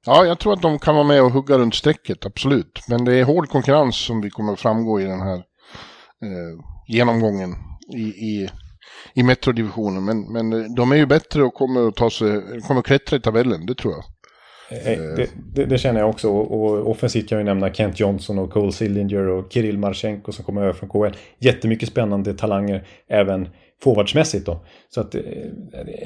Ja, 0.06 0.26
jag 0.26 0.40
tror 0.40 0.54
att 0.54 0.62
de 0.62 0.80
kan 0.80 0.96
vara 0.96 1.08
med 1.08 1.24
och 1.24 1.32
hugga 1.32 1.58
runt 1.58 1.76
strecket, 1.76 2.26
absolut. 2.26 2.82
Men 2.88 3.06
det 3.06 3.16
är 3.16 3.24
hård 3.24 3.50
konkurrens 3.50 3.98
som 3.98 4.22
vi 4.22 4.30
kommer 4.30 4.54
att 4.54 4.60
framgå 4.60 5.02
i 5.02 5.04
den 5.04 5.22
här 5.22 5.38
eh, 6.24 6.60
genomgången 6.88 7.56
i, 7.94 8.02
i, 8.02 8.50
i 9.14 9.24
Metrodivisionen. 9.24 10.06
Men, 10.06 10.34
men 10.34 10.54
eh, 10.54 10.72
de 10.76 10.92
är 10.92 10.96
ju 10.96 11.06
bättre 11.06 11.44
och 11.44 11.54
kommer 11.54 11.88
att, 11.88 11.96
ta 11.96 12.10
sig, 12.10 12.42
kommer 12.68 12.80
att 12.80 12.86
klättra 12.86 13.18
i 13.18 13.20
tabellen, 13.20 13.66
det 13.66 13.76
tror 13.76 13.94
jag. 13.94 14.04
Eh, 14.70 14.92
eh, 14.92 15.00
det, 15.16 15.30
det, 15.56 15.66
det, 15.66 15.78
känner 15.78 16.00
jag 16.00 16.10
också. 16.10 16.30
Och 16.30 16.92
offensivt 16.92 17.30
kan 17.30 17.38
jag 17.38 17.44
ju 17.44 17.46
nämna 17.46 17.74
Kent 17.74 18.00
Johnson 18.00 18.40
och 18.40 18.52
Cole 18.52 18.72
Sillinger 18.72 19.28
och 19.28 19.52
Kirill 19.54 19.78
Marchenko 19.78 20.32
som 20.32 20.46
kommer 20.46 20.62
över 20.62 20.74
från 20.74 20.90
KL. 20.90 21.18
Jättemycket 21.40 21.90
spännande 21.90 22.34
talanger 22.34 22.88
även 23.08 23.50
forwardsmässigt 23.84 24.46
då. 24.46 24.66
Så 24.90 25.02
att 25.02 25.16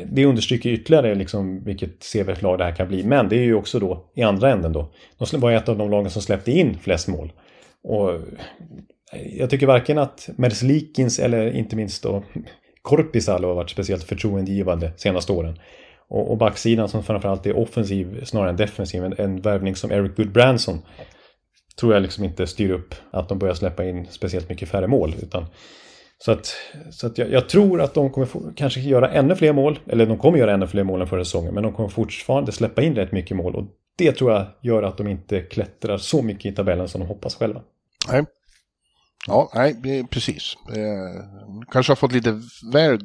det 0.05 0.25
understryker 0.25 0.69
ytterligare 0.69 1.15
liksom 1.15 1.63
vilket 1.63 2.03
sevärt 2.03 2.41
lag 2.41 2.57
det 2.57 2.63
här 2.63 2.75
kan 2.75 2.87
bli. 2.87 3.03
Men 3.03 3.29
det 3.29 3.35
är 3.35 3.43
ju 3.43 3.55
också 3.55 3.79
då 3.79 4.11
i 4.15 4.21
andra 4.21 4.51
änden 4.51 4.73
då. 4.73 4.91
De 5.31 5.39
var 5.39 5.51
ett 5.51 5.69
av 5.69 5.77
de 5.77 5.91
lagen 5.91 6.11
som 6.11 6.21
släppte 6.21 6.51
in 6.51 6.77
flest 6.79 7.07
mål. 7.07 7.31
Och 7.83 8.19
jag 9.11 9.49
tycker 9.49 9.67
varken 9.67 9.97
att 9.97 10.29
Merslikins 10.35 11.19
eller 11.19 11.51
inte 11.51 11.75
minst 11.75 12.03
då 12.03 12.23
Korpisalo 12.81 13.47
har 13.47 13.55
varit 13.55 13.69
speciellt 13.69 14.03
förtroendegivande 14.03 14.91
senaste 14.97 15.31
åren. 15.31 15.59
Och, 16.09 16.31
och 16.31 16.37
backsidan 16.37 16.89
som 16.89 17.03
framförallt 17.03 17.45
är 17.45 17.57
offensiv 17.57 18.23
snarare 18.25 18.49
än 18.49 18.55
defensiv. 18.55 19.03
En, 19.03 19.13
en 19.17 19.41
värvning 19.41 19.75
som 19.75 19.91
Eric 19.91 20.15
Goodbranson 20.15 20.81
tror 21.79 21.93
jag 21.93 22.01
liksom 22.01 22.23
inte 22.23 22.47
styr 22.47 22.71
upp 22.71 22.95
att 23.11 23.29
de 23.29 23.39
börjar 23.39 23.53
släppa 23.53 23.85
in 23.85 24.07
speciellt 24.09 24.49
mycket 24.49 24.69
färre 24.69 24.87
mål. 24.87 25.15
Utan, 25.21 25.45
så 26.17 26.31
att, 26.31 26.55
så 26.91 27.07
att 27.07 27.17
jag, 27.17 27.31
jag 27.31 27.49
tror 27.49 27.81
att 27.81 27.93
de 27.93 28.09
kommer 28.09 28.27
få, 28.27 28.51
kanske 28.55 28.79
göra 28.79 29.09
ännu 29.11 29.35
fler 29.35 29.53
mål. 29.53 29.79
Eller 29.87 30.05
de 30.05 30.17
kommer 30.17 30.37
göra 30.37 30.53
ännu 30.53 30.67
fler 30.67 30.83
mål 30.83 31.01
än 31.01 31.07
förra 31.07 31.25
säsongen. 31.25 31.53
Men 31.53 31.63
de 31.63 31.73
kommer 31.73 31.89
fortfarande 31.89 32.51
släppa 32.51 32.81
in 32.81 32.95
rätt 32.95 33.11
mycket 33.11 33.37
mål. 33.37 33.55
Och 33.55 33.65
det 33.97 34.11
tror 34.11 34.31
jag 34.31 34.45
gör 34.61 34.83
att 34.83 34.97
de 34.97 35.07
inte 35.07 35.41
klättrar 35.41 35.97
så 35.97 36.21
mycket 36.21 36.45
i 36.45 36.55
tabellen 36.55 36.87
som 36.87 37.01
de 37.01 37.07
hoppas 37.07 37.35
själva. 37.35 37.61
Nej, 38.11 38.25
Ja, 39.27 39.51
nej, 39.55 40.03
precis. 40.09 40.57
Eh, 40.69 41.23
kanske 41.71 41.91
har 41.91 41.95
fått 41.95 42.11
lite 42.11 42.41
väl 42.73 42.99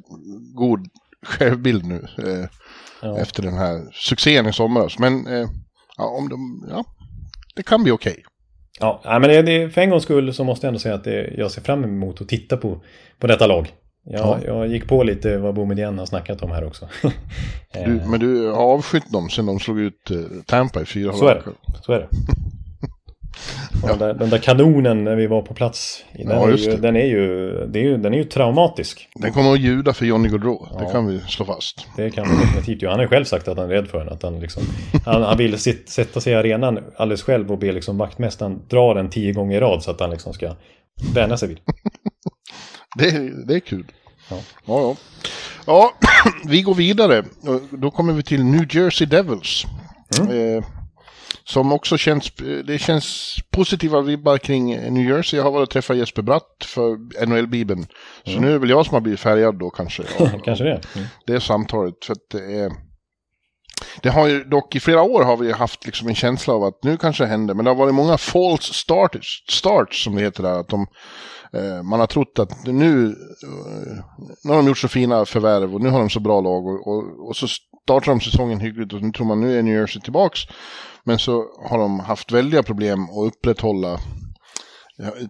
god 0.55 0.89
självbild 1.23 1.85
nu. 1.85 2.07
Eh, 2.19 2.49
ja. 3.03 3.19
Efter 3.19 3.43
den 3.43 3.55
här 3.55 3.91
succén 3.93 4.47
i 4.47 4.53
somras. 4.53 4.99
Men 4.99 5.27
eh, 5.27 5.49
ja, 5.97 6.05
om 6.05 6.29
de, 6.29 6.67
ja, 6.71 6.85
det 7.57 7.63
kan 7.63 7.83
bli 7.83 7.93
okej. 7.93 8.13
Okay. 8.13 8.23
Ja, 8.81 9.19
men 9.21 9.45
det, 9.45 9.71
för 9.71 9.81
en 9.81 9.91
gångs 9.91 10.03
skull 10.03 10.35
så 10.35 10.45
måste 10.45 10.67
jag 10.67 10.69
ändå 10.69 10.81
säga 10.81 10.95
att 10.95 11.05
det, 11.05 11.35
jag 11.37 11.51
ser 11.51 11.63
fram 11.63 11.85
emot 11.85 12.21
att 12.21 12.29
titta 12.29 12.57
på, 12.57 12.81
på 13.19 13.27
detta 13.27 13.47
lag. 13.47 13.73
Jag, 14.05 14.21
ja. 14.21 14.39
jag 14.47 14.67
gick 14.69 14.89
på 14.89 15.03
lite 15.03 15.39
vad 15.39 15.55
Boumedienne 15.55 15.99
har 16.03 16.07
snackat 16.07 16.43
om 16.43 16.51
här 16.51 16.65
också. 16.65 16.89
du, 17.73 18.01
men 18.07 18.21
du 18.21 18.47
har 18.47 18.63
avskytt 18.63 19.13
dem 19.13 19.31
sen 19.31 19.47
de 19.47 19.61
slog 19.61 19.81
ut 19.81 20.11
Tampa 20.47 20.83
i 20.83 20.85
fyra 20.85 21.13
Så 21.13 21.29
är 21.29 21.35
det. 21.35 21.43
Så 21.83 21.93
är 21.93 22.01
det. 22.01 22.09
Ja. 23.83 23.89
Den, 23.89 23.99
där, 23.99 24.15
den, 24.15 24.31
där, 24.31 24.39
kanonen 24.39 25.05
när 25.05 25.17
vi 25.17 25.27
var 25.27 25.43
på 25.43 25.55
plats. 25.55 26.05
Den, 26.13 26.29
ja, 26.29 26.49
är, 26.49 26.57
ju, 26.57 26.77
den, 26.77 26.97
är, 26.97 27.05
ju, 27.05 27.49
är 27.75 27.79
ju, 27.79 27.97
den 27.97 28.15
är 28.15 28.19
ju 28.19 28.25
traumatisk. 28.25 29.09
Den 29.15 29.33
kommer 29.33 29.53
att 29.53 29.61
ljuda 29.61 29.95
för 29.95 30.07
Johnny 30.07 30.29
Gaudreau. 30.29 30.69
Ja. 30.73 30.81
Det 30.81 30.93
kan 30.93 31.07
vi 31.07 31.21
slå 31.21 31.45
fast. 31.45 31.87
Det 31.97 32.11
kan 32.11 32.25
vi 32.29 32.45
definitivt 32.45 32.83
göra. 32.83 32.93
Han 32.93 33.01
har 33.01 33.07
själv 33.07 33.25
sagt 33.25 33.49
att 33.49 33.59
han 33.59 33.67
är 33.67 33.75
rädd 33.75 33.89
för 33.89 33.99
den. 33.99 34.09
Att 34.09 34.23
han, 34.23 34.41
liksom, 34.41 34.63
han, 35.05 35.23
han 35.23 35.39
vill 35.39 35.59
sitt, 35.59 35.89
sätta 35.89 36.21
sig 36.21 36.33
i 36.33 36.37
arenan 36.37 36.79
alldeles 36.97 37.23
själv 37.23 37.53
och 37.53 37.59
be 37.59 37.73
liksom 37.73 37.99
vaktmästaren 37.99 38.61
dra 38.69 38.95
den 38.95 39.11
tio 39.11 39.33
gånger 39.33 39.57
i 39.57 39.61
rad 39.61 39.83
så 39.83 39.91
att 39.91 40.01
han 40.01 40.11
liksom 40.11 40.33
ska 40.33 40.55
vänja 41.15 41.37
sig 41.37 41.49
vid. 41.49 41.59
det, 42.99 43.31
det 43.47 43.55
är 43.55 43.61
kul. 43.61 43.85
Ja. 44.31 44.37
ja, 44.67 44.81
ja. 44.81 44.97
Ja, 45.67 45.93
vi 46.45 46.63
går 46.63 46.75
vidare. 46.75 47.25
Då 47.71 47.91
kommer 47.91 48.13
vi 48.13 48.23
till 48.23 48.45
New 48.45 48.77
Jersey 48.77 49.07
Devils. 49.07 49.67
Mm. 50.21 50.57
Eh, 50.57 50.65
som 51.45 51.73
också 51.73 51.97
känns, 51.97 52.33
det 52.65 52.79
känns 52.79 53.37
positiva 53.51 54.01
vibbar 54.01 54.39
kring 54.39 54.77
New 54.95 55.11
Jersey. 55.11 55.37
Jag 55.37 55.45
har 55.45 55.51
varit 55.51 55.67
och 55.67 55.71
träffat 55.71 55.97
Jesper 55.97 56.23
Bratt 56.23 56.65
för 56.65 56.97
NHL-bibeln. 57.27 57.87
Så 58.25 58.31
mm. 58.31 58.43
nu 58.43 58.49
är 58.49 58.53
det 58.53 58.59
väl 58.59 58.71
jag 58.71 58.87
som 58.87 58.95
har 58.95 59.01
blivit 59.01 59.21
färgad 59.21 59.59
då 59.59 59.71
kanske. 59.71 60.03
kanske 60.45 60.65
det. 60.65 60.81
Mm. 60.95 61.07
Det 61.27 61.33
är 61.33 61.41
samtalet. 61.41 62.05
För 62.05 62.13
att 62.13 62.31
det 62.31 62.61
är... 62.61 62.73
Det 64.03 64.11
har 64.11 64.27
ju 64.27 64.45
dock 64.45 64.77
i 64.77 64.81
flera 64.81 65.03
år 65.03 65.23
har 65.23 65.37
vi 65.37 65.53
haft 65.53 65.87
liksom 65.87 66.09
en 66.09 66.15
känsla 66.15 66.55
av 66.55 66.65
att 66.65 66.79
nu 66.83 66.97
kanske 66.97 67.25
det 67.25 67.29
händer. 67.29 67.55
Men 67.55 67.65
det 67.65 67.71
har 67.71 67.77
varit 67.77 67.95
många 67.95 68.19
false 68.19 68.75
starts, 68.75 69.45
starts 69.49 70.05
som 70.05 70.15
det 70.15 70.23
heter 70.23 70.43
där. 70.43 70.61
Att 70.61 70.69
de, 70.69 70.87
eh, 71.53 71.83
man 71.83 72.01
har 72.01 72.07
trott 72.07 72.39
att 72.39 72.67
nu, 72.67 73.07
eh, 73.07 74.05
nu 74.45 74.51
har 74.51 74.57
de 74.57 74.67
gjort 74.67 74.79
så 74.79 74.89
fina 74.89 75.25
förvärv 75.25 75.75
och 75.75 75.81
nu 75.81 75.89
har 75.89 75.99
de 75.99 76.11
så 76.11 76.21
bra 76.21 76.41
lag. 76.41 76.67
Och, 76.67 76.87
och, 76.87 77.29
och 77.29 77.37
så 77.37 77.47
startar 77.83 78.13
de 78.13 78.21
säsongen 78.21 78.61
hyggligt 78.61 78.93
och 78.93 79.03
nu 79.03 79.13
tror 79.13 79.27
man 79.27 79.41
nu 79.41 79.59
är 79.59 79.63
New 79.63 79.75
Jersey 79.75 80.03
tillbaks. 80.03 80.41
Men 81.07 81.19
så 81.19 81.45
har 81.71 81.79
de 81.79 82.01
haft 82.01 82.33
väldiga 82.33 82.63
problem 82.63 83.03
att 83.03 83.33
upprätthålla 83.33 83.99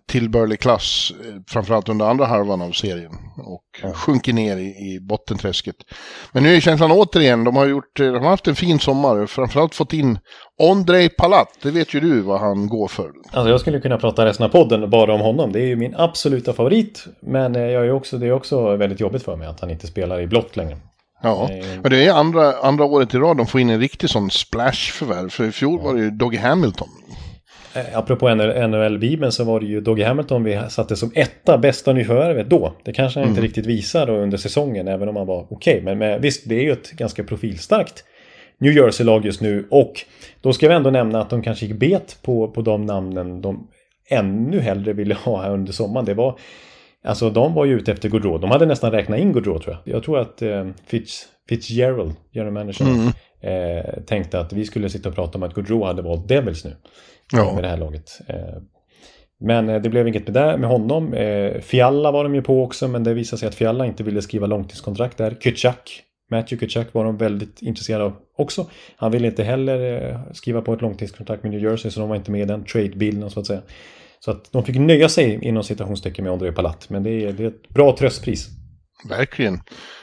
tillbörlig 0.09 0.61
klass, 0.61 1.13
eh, 1.25 1.35
framförallt 1.49 1.89
under 1.89 2.07
andra 2.07 2.25
halvan 2.25 2.63
av 2.63 2.71
serien. 2.71 3.13
Och 3.47 3.65
ja. 3.83 3.93
sjunker 3.93 4.33
ner 4.33 4.57
i, 4.57 4.67
i 4.67 4.99
bottenträsket. 5.01 5.77
Men 6.33 6.43
nu 6.43 6.55
är 6.55 6.61
känslan 6.61 6.93
återigen, 6.93 7.45
de 7.45 7.57
har, 7.57 7.67
gjort, 7.67 8.01
eh, 8.01 8.13
de 8.13 8.23
har 8.23 8.31
haft 8.31 8.49
en 8.49 8.55
fin 8.55 8.79
sommar, 8.79 9.27
framförallt 9.27 9.75
fått 9.75 9.93
in 9.93 10.19
Ondrej 10.59 11.09
Palat, 11.09 11.49
det 11.63 11.71
vet 11.71 11.95
ju 11.95 12.01
du 12.01 12.21
vad 12.21 12.41
han 12.41 12.69
går 12.69 12.89
för. 12.89 13.13
Alltså 13.33 13.51
jag 13.51 13.61
skulle 13.61 13.81
kunna 13.81 13.99
prata 13.99 14.25
resten 14.25 14.47
av 14.47 14.51
podden 14.51 14.91
bara 14.91 15.15
om 15.15 15.21
honom, 15.21 15.53
det 15.53 15.61
är 15.61 15.67
ju 15.67 15.77
min 15.77 15.95
absoluta 15.97 16.53
favorit. 16.53 17.05
Men 17.23 17.57
eh, 17.57 17.63
jag 17.63 17.87
är 17.87 17.93
också, 17.93 18.19
det 18.19 18.27
är 18.27 18.33
också 18.33 18.77
väldigt 18.77 19.01
jobbigt 19.01 19.23
för 19.23 19.37
mig 19.37 19.49
att 19.49 19.61
han 19.61 19.71
inte 19.71 19.87
spelar 19.87 20.21
i 20.21 20.27
blått 20.27 20.57
längre. 20.57 20.77
Ja, 21.23 21.51
men 21.83 21.91
det 21.91 22.07
är 22.07 22.13
andra, 22.13 22.53
andra 22.53 22.85
året 22.85 23.15
i 23.15 23.19
rad 23.19 23.37
de 23.37 23.47
får 23.47 23.61
in 23.61 23.71
en 23.71 23.81
riktig 23.81 24.11
sån 24.11 24.31
splash-förvärv. 24.31 25.29
För 25.29 25.45
i 25.45 25.53
fjol 25.53 25.81
var 25.81 25.95
det 25.95 26.01
ju 26.01 26.11
Doggy 26.11 26.37
Hamilton. 26.37 26.89
Eh, 27.75 27.99
apropå 27.99 28.29
NHL-bibeln 28.29 29.33
så 29.33 29.45
var 29.45 29.61
det 29.61 29.67
ju 29.67 29.81
Doggy 29.81 30.03
Hamilton 30.03 30.45
vi 30.45 30.61
satte 30.69 30.97
som 30.97 31.13
etta 31.15 31.59
bästa 31.59 31.93
nyförvärvet 31.93 32.51
då. 32.51 32.73
Det 32.85 32.93
kanske 32.93 33.21
han 33.21 33.25
mm. 33.25 33.35
inte 33.35 33.47
riktigt 33.47 33.67
visar 33.67 34.11
under 34.11 34.39
säsongen 34.39 34.89
även 34.89 35.09
om 35.09 35.17
han 35.17 35.27
var 35.27 35.47
okej. 35.51 35.75
Okay. 35.75 35.85
Men, 35.85 35.99
men 35.99 36.21
visst, 36.21 36.49
det 36.49 36.55
är 36.55 36.63
ju 36.63 36.73
ett 36.73 36.91
ganska 36.91 37.25
profilstarkt 37.25 38.05
New 38.59 38.73
Jersey-lag 38.73 39.25
just 39.25 39.41
nu. 39.41 39.67
Och 39.71 39.93
då 40.41 40.53
ska 40.53 40.69
vi 40.69 40.75
ändå 40.75 40.91
nämna 40.91 41.21
att 41.21 41.31
de 41.31 41.43
kanske 41.43 41.67
gick 41.67 41.77
bet 41.77 42.19
på, 42.23 42.49
på 42.49 42.63
de 42.63 42.87
namnen 42.87 43.41
de 43.41 43.69
ännu 44.09 44.61
hellre 44.61 44.93
ville 44.93 45.15
ha 45.15 45.43
här 45.43 45.51
under 45.51 45.73
sommaren. 45.73 46.07
Det 46.07 46.15
var 46.15 46.39
Alltså 47.07 47.31
de 47.31 47.55
var 47.55 47.65
ju 47.65 47.77
ute 47.77 47.93
efter 47.93 48.09
Gaudreau. 48.09 48.39
De 48.39 48.51
hade 48.51 48.67
nästan 48.67 48.91
räknat 48.91 49.19
in 49.19 49.33
Gaudreau 49.33 49.59
tror 49.59 49.77
jag. 49.85 49.95
Jag 49.95 50.03
tror 50.03 50.19
att 50.19 50.43
eh, 50.43 50.67
Fitz, 50.87 51.27
Fitzgerald, 51.49 52.13
general 52.33 52.53
manager, 52.53 52.85
mm. 52.85 53.07
eh, 53.41 54.03
tänkte 54.07 54.41
att 54.41 54.53
vi 54.53 54.65
skulle 54.65 54.89
sitta 54.89 55.09
och 55.09 55.15
prata 55.15 55.39
om 55.39 55.43
att 55.43 55.55
Gaudreau 55.55 55.85
hade 55.85 56.03
valt 56.03 56.29
Devils 56.29 56.65
nu. 56.65 56.77
Ja. 57.33 57.55
Med 57.55 57.65
det 57.65 57.69
här 57.69 57.77
laget. 57.77 58.21
Eh, 58.29 58.37
men 59.41 59.69
eh, 59.69 59.83
det 59.83 59.89
blev 59.89 60.09
inget 60.09 60.27
med, 60.29 60.35
det, 60.35 60.59
med 60.59 60.71
honom. 60.71 61.15
Eh, 61.15 61.61
Fialla 61.61 62.11
var 62.11 62.25
de 62.25 62.35
ju 62.35 62.43
på 62.43 62.63
också, 62.63 62.89
men 62.89 63.05
det 63.05 63.15
visade 63.15 63.41
sig 63.41 63.49
att 63.49 63.55
Fialla 63.55 63.87
inte 63.87 64.03
ville 64.03 64.23
skriva 64.23 64.47
långtidskontrakt 64.47 65.19
där. 65.19 65.31
Kutchak, 65.41 66.03
Matthew 66.31 66.67
Kutchak 66.67 66.95
var 66.95 67.05
de 67.05 67.17
väldigt 67.17 67.63
intresserade 67.63 68.05
av 68.05 68.13
också. 68.37 68.67
Han 68.97 69.13
ville 69.13 69.27
inte 69.27 69.45
heller 69.45 70.09
eh, 70.11 70.21
skriva 70.33 70.63
på 70.63 70.73
ett 70.73 70.83
långtidskontrakt 70.83 71.43
med 71.43 71.53
New 71.53 71.63
Jersey, 71.63 71.91
så 71.91 72.01
de 72.01 72.09
var 72.09 72.17
inte 72.17 72.31
med 72.31 72.41
i 72.41 72.45
den 72.45 72.65
trade-bilden 72.65 73.31
så 73.31 73.41
att 73.41 73.47
säga. 73.47 73.63
Så 74.21 74.31
att 74.31 74.53
de 74.53 74.65
fick 74.65 74.77
nöja 74.77 75.09
sig 75.09 75.39
inom 75.43 75.65
citationstecken 75.65 76.25
med 76.25 76.33
André 76.33 76.53
Palat. 76.53 76.91
Men 76.91 77.03
det 77.03 77.11
är, 77.11 77.33
det 77.33 77.45
är 77.45 77.49
ett 77.49 77.69
bra 77.69 77.97
tröstpris. 77.97 78.49
Verkligen. 79.09 79.61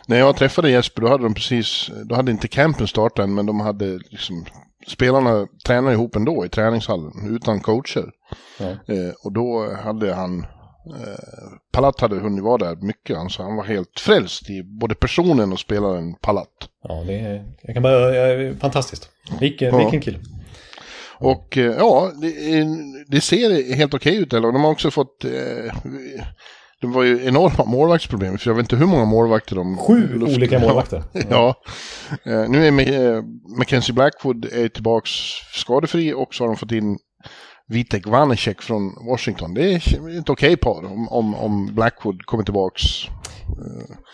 När 0.07 0.17
jag 0.17 0.35
träffade 0.35 0.69
Jesper 0.69 1.01
då 1.01 1.07
hade 1.07 1.23
de 1.23 1.33
precis, 1.33 1.91
då 2.05 2.15
hade 2.15 2.31
inte 2.31 2.47
campen 2.47 2.87
startat 2.87 3.23
än 3.23 3.35
men 3.35 3.45
de 3.45 3.59
hade 3.59 3.99
liksom, 4.09 4.45
spelarna 4.87 5.47
tränade 5.65 5.93
ihop 5.93 6.15
ändå 6.15 6.45
i 6.45 6.49
träningshallen 6.49 7.35
utan 7.35 7.59
coacher. 7.59 8.11
Ja. 8.59 8.65
Eh, 8.65 9.13
och 9.23 9.33
då 9.33 9.75
hade 9.83 10.13
han, 10.13 10.39
eh, 10.39 11.19
Palat 11.71 11.99
hade 11.99 12.15
hunnit 12.15 12.43
vara 12.43 12.57
där 12.57 12.75
mycket, 12.75 13.17
alltså 13.17 13.43
han 13.43 13.55
var 13.55 13.63
helt 13.63 13.99
frälst 13.99 14.49
i 14.49 14.63
både 14.63 14.95
personen 14.95 15.53
och 15.53 15.59
spelaren 15.59 16.15
Palat. 16.21 16.69
Ja, 16.83 17.03
det 17.07 17.19
är, 17.19 17.45
jag 17.61 17.73
kan 17.73 17.83
bara, 17.83 18.55
fantastiskt. 18.55 19.09
Vilken, 19.39 19.67
ja. 19.67 19.77
vilken 19.77 20.01
kille. 20.01 20.19
Och 21.23 21.57
eh, 21.57 21.75
ja, 21.77 22.11
det, 22.21 22.65
det 23.07 23.21
ser 23.21 23.75
helt 23.75 23.93
okej 23.93 24.15
ut. 24.15 24.33
Eller? 24.33 24.51
De 24.51 24.63
har 24.63 24.71
också 24.71 24.91
fått... 24.91 25.25
Eh, 25.25 25.73
det 26.81 26.87
var 26.87 27.03
ju 27.03 27.25
enorma 27.27 27.65
målvaktsproblem, 27.65 28.37
för 28.37 28.49
jag 28.49 28.55
vet 28.55 28.63
inte 28.63 28.75
hur 28.75 28.85
många 28.85 29.05
målvakter 29.05 29.55
de... 29.55 29.77
Sju 29.77 30.07
luft, 30.19 30.37
olika 30.37 30.59
målvakter. 30.67 31.03
Ja. 31.13 31.21
ja. 31.29 31.55
Eh, 32.31 32.49
nu 32.49 32.67
är 32.67 33.23
Mackenzie 33.57 33.93
Blackwood 33.93 34.45
är 34.45 34.67
tillbaks 34.67 35.09
skadefri 35.53 36.13
och 36.13 36.35
så 36.35 36.43
har 36.43 36.47
de 36.47 36.57
fått 36.57 36.71
in 36.71 36.97
Vitek 37.67 38.07
Vanecek 38.07 38.61
från 38.61 38.95
Washington. 39.09 39.53
Det 39.53 39.73
är 39.73 40.19
ett 40.19 40.29
okej 40.29 40.57
par 40.57 40.85
om, 40.85 41.09
om, 41.09 41.35
om 41.35 41.75
Blackwood 41.75 42.25
kommer 42.25 42.43
tillbaks 42.43 42.81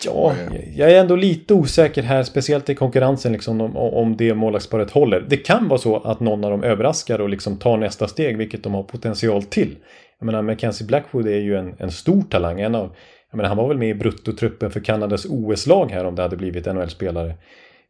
Ja, 0.04 0.34
jag 0.76 0.90
är 0.90 1.00
ändå 1.00 1.16
lite 1.16 1.54
osäker 1.54 2.02
här, 2.02 2.22
speciellt 2.22 2.70
i 2.70 2.74
konkurrensen 2.74 3.32
liksom, 3.32 3.60
om, 3.60 3.76
om 3.76 4.16
det 4.16 4.34
målvaktsparet 4.34 4.90
håller. 4.90 5.26
Det 5.28 5.36
kan 5.36 5.68
vara 5.68 5.78
så 5.78 5.96
att 5.96 6.20
någon 6.20 6.44
av 6.44 6.50
dem 6.50 6.62
överraskar 6.62 7.20
och 7.20 7.28
liksom 7.28 7.56
tar 7.56 7.76
nästa 7.76 8.08
steg, 8.08 8.36
vilket 8.36 8.62
de 8.62 8.74
har 8.74 8.82
potential 8.82 9.42
till. 9.42 9.76
Jag 10.18 10.26
menar, 10.26 10.42
Mackenzie 10.42 10.86
Blackwood 10.86 11.26
är 11.26 11.40
ju 11.40 11.56
en, 11.56 11.74
en 11.78 11.90
stor 11.90 12.22
talang. 12.22 12.60
En 12.60 12.74
av, 12.74 12.94
jag 13.30 13.36
menar, 13.36 13.48
han 13.48 13.58
var 13.58 13.68
väl 13.68 13.78
med 13.78 13.88
i 13.88 13.94
bruttotruppen 13.94 14.70
för 14.70 14.80
Kanadas 14.80 15.26
OS-lag 15.28 15.90
här 15.90 16.04
om 16.04 16.14
det 16.14 16.22
hade 16.22 16.36
blivit 16.36 16.66
NHL-spelare 16.66 17.34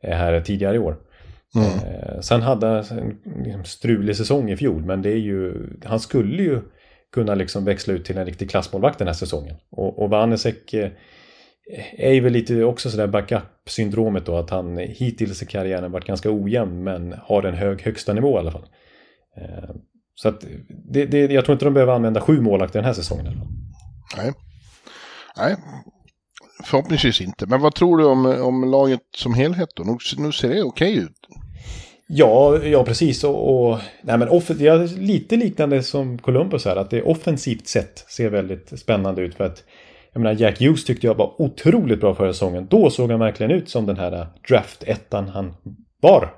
eh, 0.02 0.16
här 0.16 0.40
tidigare 0.40 0.76
i 0.76 0.78
år. 0.78 0.96
Mm. 1.54 1.66
Eh, 1.66 2.20
sen 2.20 2.42
hade 2.42 2.66
han 2.66 2.76
en 2.76 3.18
liksom, 3.44 3.64
strulig 3.64 4.16
säsong 4.16 4.50
i 4.50 4.56
fjol, 4.56 4.84
men 4.84 5.02
det 5.02 5.10
är 5.10 5.16
ju, 5.16 5.54
han 5.84 6.00
skulle 6.00 6.42
ju 6.42 6.60
kunna 7.12 7.34
liksom 7.34 7.64
växla 7.64 7.94
ut 7.94 8.04
till 8.04 8.18
en 8.18 8.26
riktig 8.26 8.50
klassmålvakt 8.50 8.98
den 8.98 9.06
här 9.06 9.14
säsongen. 9.14 9.56
Och, 9.70 9.98
och 10.02 10.10
Vanesek 10.10 10.74
eh, 10.74 10.90
är 11.96 12.20
väl 12.20 12.32
lite 12.32 12.64
också 12.64 12.90
sådär 12.90 13.06
backup-syndromet 13.06 14.26
då 14.26 14.36
att 14.36 14.50
han 14.50 14.78
hittills 14.78 15.42
i 15.42 15.46
karriären 15.46 15.92
varit 15.92 16.06
ganska 16.06 16.30
ojämn 16.30 16.84
men 16.84 17.14
har 17.22 17.42
en 17.42 17.54
hög 17.54 17.82
högsta 17.82 18.12
nivå 18.12 18.36
i 18.36 18.38
alla 18.38 18.52
fall. 18.52 18.66
Eh, 19.36 19.70
så 20.14 20.28
att 20.28 20.44
det, 20.68 21.06
det, 21.06 21.32
jag 21.32 21.44
tror 21.44 21.52
inte 21.52 21.64
de 21.64 21.74
behöver 21.74 21.92
använda 21.92 22.20
sju 22.20 22.40
målvakter 22.40 22.78
den 22.78 22.86
här 22.86 22.92
säsongen. 22.92 23.26
Eller? 23.26 23.46
Nej. 24.16 24.32
Nej, 25.36 25.56
förhoppningsvis 26.64 27.20
inte. 27.20 27.46
Men 27.46 27.60
vad 27.60 27.74
tror 27.74 27.98
du 27.98 28.04
om, 28.04 28.26
om 28.26 28.70
laget 28.70 29.00
som 29.16 29.34
helhet 29.34 29.68
då? 29.74 29.82
Nu, 29.82 29.96
nu 30.18 30.32
ser 30.32 30.48
det 30.48 30.62
okej 30.62 30.96
ut. 30.96 31.20
Ja, 32.06 32.58
ja 32.58 32.84
precis. 32.84 33.24
Och, 33.24 33.70
och, 33.70 33.78
nej, 34.02 34.18
men 34.18 34.28
off, 34.28 34.50
är 34.50 34.98
lite 34.98 35.36
liknande 35.36 35.82
som 35.82 36.18
Columbus 36.18 36.64
här. 36.64 36.76
Att 36.76 36.90
det 36.90 37.02
offensivt 37.02 37.66
sett 37.66 38.04
ser 38.08 38.30
väldigt 38.30 38.80
spännande 38.80 39.22
ut. 39.22 39.34
För 39.34 39.44
att 39.44 39.64
jag 40.12 40.22
menar, 40.22 40.40
Jack 40.40 40.60
Hughes 40.60 40.84
tyckte 40.84 41.06
jag 41.06 41.14
var 41.14 41.42
otroligt 41.42 42.00
bra 42.00 42.14
förra 42.14 42.32
säsongen. 42.32 42.66
Då 42.70 42.90
såg 42.90 43.10
han 43.10 43.20
verkligen 43.20 43.52
ut 43.52 43.68
som 43.68 43.86
den 43.86 43.96
här 43.96 44.26
draft-ettan 44.48 45.28
han 45.28 45.54
var. 46.00 46.34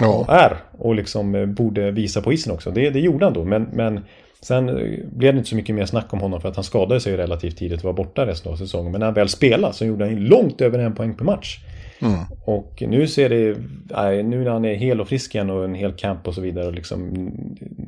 Ja. 0.00 0.14
Och 0.14 0.28
är. 0.28 0.56
Och 0.78 0.94
liksom 0.94 1.34
eh, 1.34 1.46
borde 1.46 1.90
visa 1.90 2.22
på 2.22 2.32
isen 2.32 2.52
också. 2.52 2.70
Det, 2.70 2.90
det 2.90 3.00
gjorde 3.00 3.24
han 3.24 3.32
då. 3.32 3.44
Men, 3.44 3.62
men 3.62 4.04
sen 4.40 4.68
eh, 4.68 4.74
blev 5.12 5.34
det 5.34 5.38
inte 5.38 5.50
så 5.50 5.56
mycket 5.56 5.74
mer 5.74 5.86
snack 5.86 6.12
om 6.12 6.20
honom 6.20 6.40
för 6.40 6.48
att 6.48 6.56
han 6.56 6.64
skadade 6.64 7.00
sig 7.00 7.16
relativt 7.16 7.58
tidigt 7.58 7.78
och 7.78 7.84
var 7.84 7.92
borta 7.92 8.26
resten 8.26 8.52
av 8.52 8.56
säsongen. 8.56 8.92
Men 8.92 8.98
när 8.98 9.06
han 9.06 9.14
väl 9.14 9.28
spelade 9.28 9.74
så 9.74 9.84
gjorde 9.84 10.04
han 10.04 10.14
långt 10.14 10.60
över 10.60 10.78
en 10.78 10.94
poäng 10.94 11.14
per 11.14 11.24
match. 11.24 11.58
Mm. 12.00 12.18
Och 12.44 12.82
nu 12.86 13.06
ser 13.06 13.28
det, 13.28 14.22
nu 14.22 14.44
när 14.44 14.50
han 14.50 14.64
är 14.64 14.74
hel 14.74 15.00
och 15.00 15.08
frisk 15.08 15.34
igen 15.34 15.50
och 15.50 15.64
en 15.64 15.74
hel 15.74 15.92
camp 15.92 16.28
och 16.28 16.34
så 16.34 16.40
vidare 16.40 16.66
och 16.66 16.72
liksom 16.72 17.30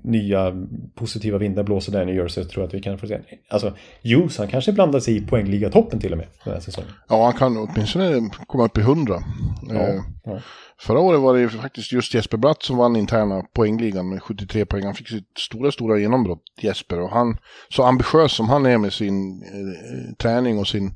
nya 0.05 0.53
positiva 0.95 1.39
vindar 1.39 1.63
blåser 1.63 1.93
där 1.93 2.03
i 2.03 2.07
New 2.07 2.15
Jersey 2.15 2.45
så 2.45 2.51
tror 2.51 2.63
jag 2.63 2.69
att 2.69 2.75
vi 2.75 2.81
kan 2.81 2.99
få 2.99 3.07
se. 3.07 3.19
Alltså, 3.49 3.73
Hughes, 4.03 4.39
han 4.39 4.49
kanske 4.49 4.73
blandar 4.73 5.01
sig 5.01 5.17
i 5.17 5.21
poängligatoppen 5.21 6.01
till 6.01 6.13
och 6.13 6.19
med 6.19 6.27
den 6.45 6.55
här 6.55 6.61
säsongen. 6.61 6.91
Ja, 7.09 7.25
han 7.25 7.33
kan 7.33 7.57
åtminstone 7.57 8.31
komma 8.47 8.65
upp 8.65 8.79
i 8.79 8.81
hundra. 8.81 9.23
Ja, 9.69 9.75
eh, 9.75 10.01
ja. 10.25 10.41
Förra 10.81 11.01
året 11.01 11.21
var 11.21 11.37
det 11.37 11.49
faktiskt 11.49 11.93
just 11.93 12.15
Jesper 12.15 12.37
Bratt 12.37 12.63
som 12.63 12.77
vann 12.77 12.97
interna 12.97 13.43
poängligan 13.53 14.09
med 14.09 14.23
73 14.23 14.67
poäng. 14.67 14.85
Han 14.85 14.95
fick 14.95 15.09
sitt 15.09 15.39
stora, 15.39 15.73
stora 15.73 15.99
genombrott, 15.99 16.43
Jesper. 16.61 17.01
Och 17.01 17.11
han, 17.11 17.39
så 17.69 17.83
ambitiös 17.83 18.33
som 18.33 18.49
han 18.49 18.67
är 18.67 18.79
med 18.79 18.93
sin 18.93 19.43
eh, 19.43 20.15
träning 20.17 20.59
och 20.59 20.69
sin 20.69 20.87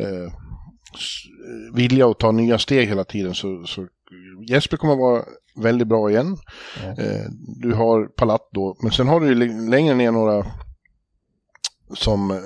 eh, 0.00 0.32
vilja 1.74 2.10
att 2.10 2.18
ta 2.18 2.32
nya 2.32 2.58
steg 2.58 2.88
hela 2.88 3.04
tiden 3.04 3.34
så, 3.34 3.64
så 3.66 3.86
Jesper 4.48 4.76
kommer 4.76 4.94
att 4.94 5.00
vara 5.00 5.24
väldigt 5.62 5.88
bra 5.88 6.10
igen. 6.10 6.36
Mm. 6.84 6.96
du 7.60 7.72
har 7.72 8.06
Palat 8.06 8.48
då, 8.52 8.76
men 8.82 8.92
sen 8.92 9.08
har 9.08 9.20
du 9.20 9.26
ju 9.26 9.34
längre 9.70 9.94
ner 9.94 10.10
några 10.10 10.46
som 11.94 12.30
eh, 12.30 12.36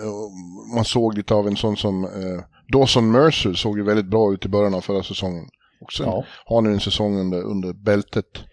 man 0.75 0.85
såg 0.85 1.17
lite 1.17 1.35
av 1.35 1.47
en 1.47 1.57
sån 1.57 1.77
som 1.77 2.05
eh, 2.05 2.45
Dawson 2.73 3.11
Mercer 3.11 3.55
såg 3.55 3.79
ju 3.79 3.85
väldigt 3.85 4.11
bra 4.11 4.33
ut 4.33 4.45
i 4.45 4.49
början 4.49 4.75
av 4.75 4.81
förra 4.81 5.03
säsongen. 5.03 5.49
Och 5.81 5.93
sen 5.93 6.07
ja. 6.07 6.25
har 6.45 6.61
nu 6.61 6.73
en 6.73 6.81
säsong 6.81 7.19
under, 7.19 7.43
under 7.43 7.73
bältet. 7.73 8.45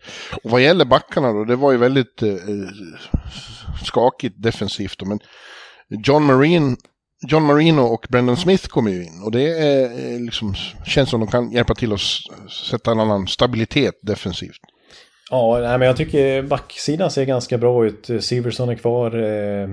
Och 0.43 0.51
vad 0.51 0.61
gäller 0.61 0.85
backarna 0.85 1.33
då, 1.33 1.43
det 1.43 1.55
var 1.55 1.71
ju 1.71 1.77
väldigt 1.77 2.21
eh, 2.21 2.35
skakigt 3.83 4.43
defensivt 4.43 4.99
då, 4.99 5.05
men 5.05 5.19
John 5.89 6.23
Marine 6.23 6.75
John 7.27 7.43
Marino 7.43 7.81
och 7.81 8.05
Brendan 8.09 8.37
Smith 8.37 8.67
kommer 8.67 8.91
ju 8.91 9.03
in 9.03 9.21
och 9.25 9.31
det 9.31 9.49
är, 9.49 10.19
liksom, 10.19 10.53
känns 10.85 11.09
som 11.09 11.19
de 11.19 11.29
kan 11.29 11.51
hjälpa 11.51 11.75
till 11.75 11.93
att 11.93 11.99
sätta 12.69 12.91
en 12.91 12.99
annan 12.99 13.27
stabilitet 13.27 13.99
defensivt. 14.01 14.59
Ja, 15.31 15.59
nej, 15.61 15.77
men 15.77 15.87
jag 15.87 15.97
tycker 15.97 16.41
backsidan 16.41 17.11
ser 17.11 17.25
ganska 17.25 17.57
bra 17.57 17.85
ut. 17.85 18.09
Siverson 18.19 18.69
är 18.69 18.75
kvar. 18.75 19.23
Eh, 19.23 19.69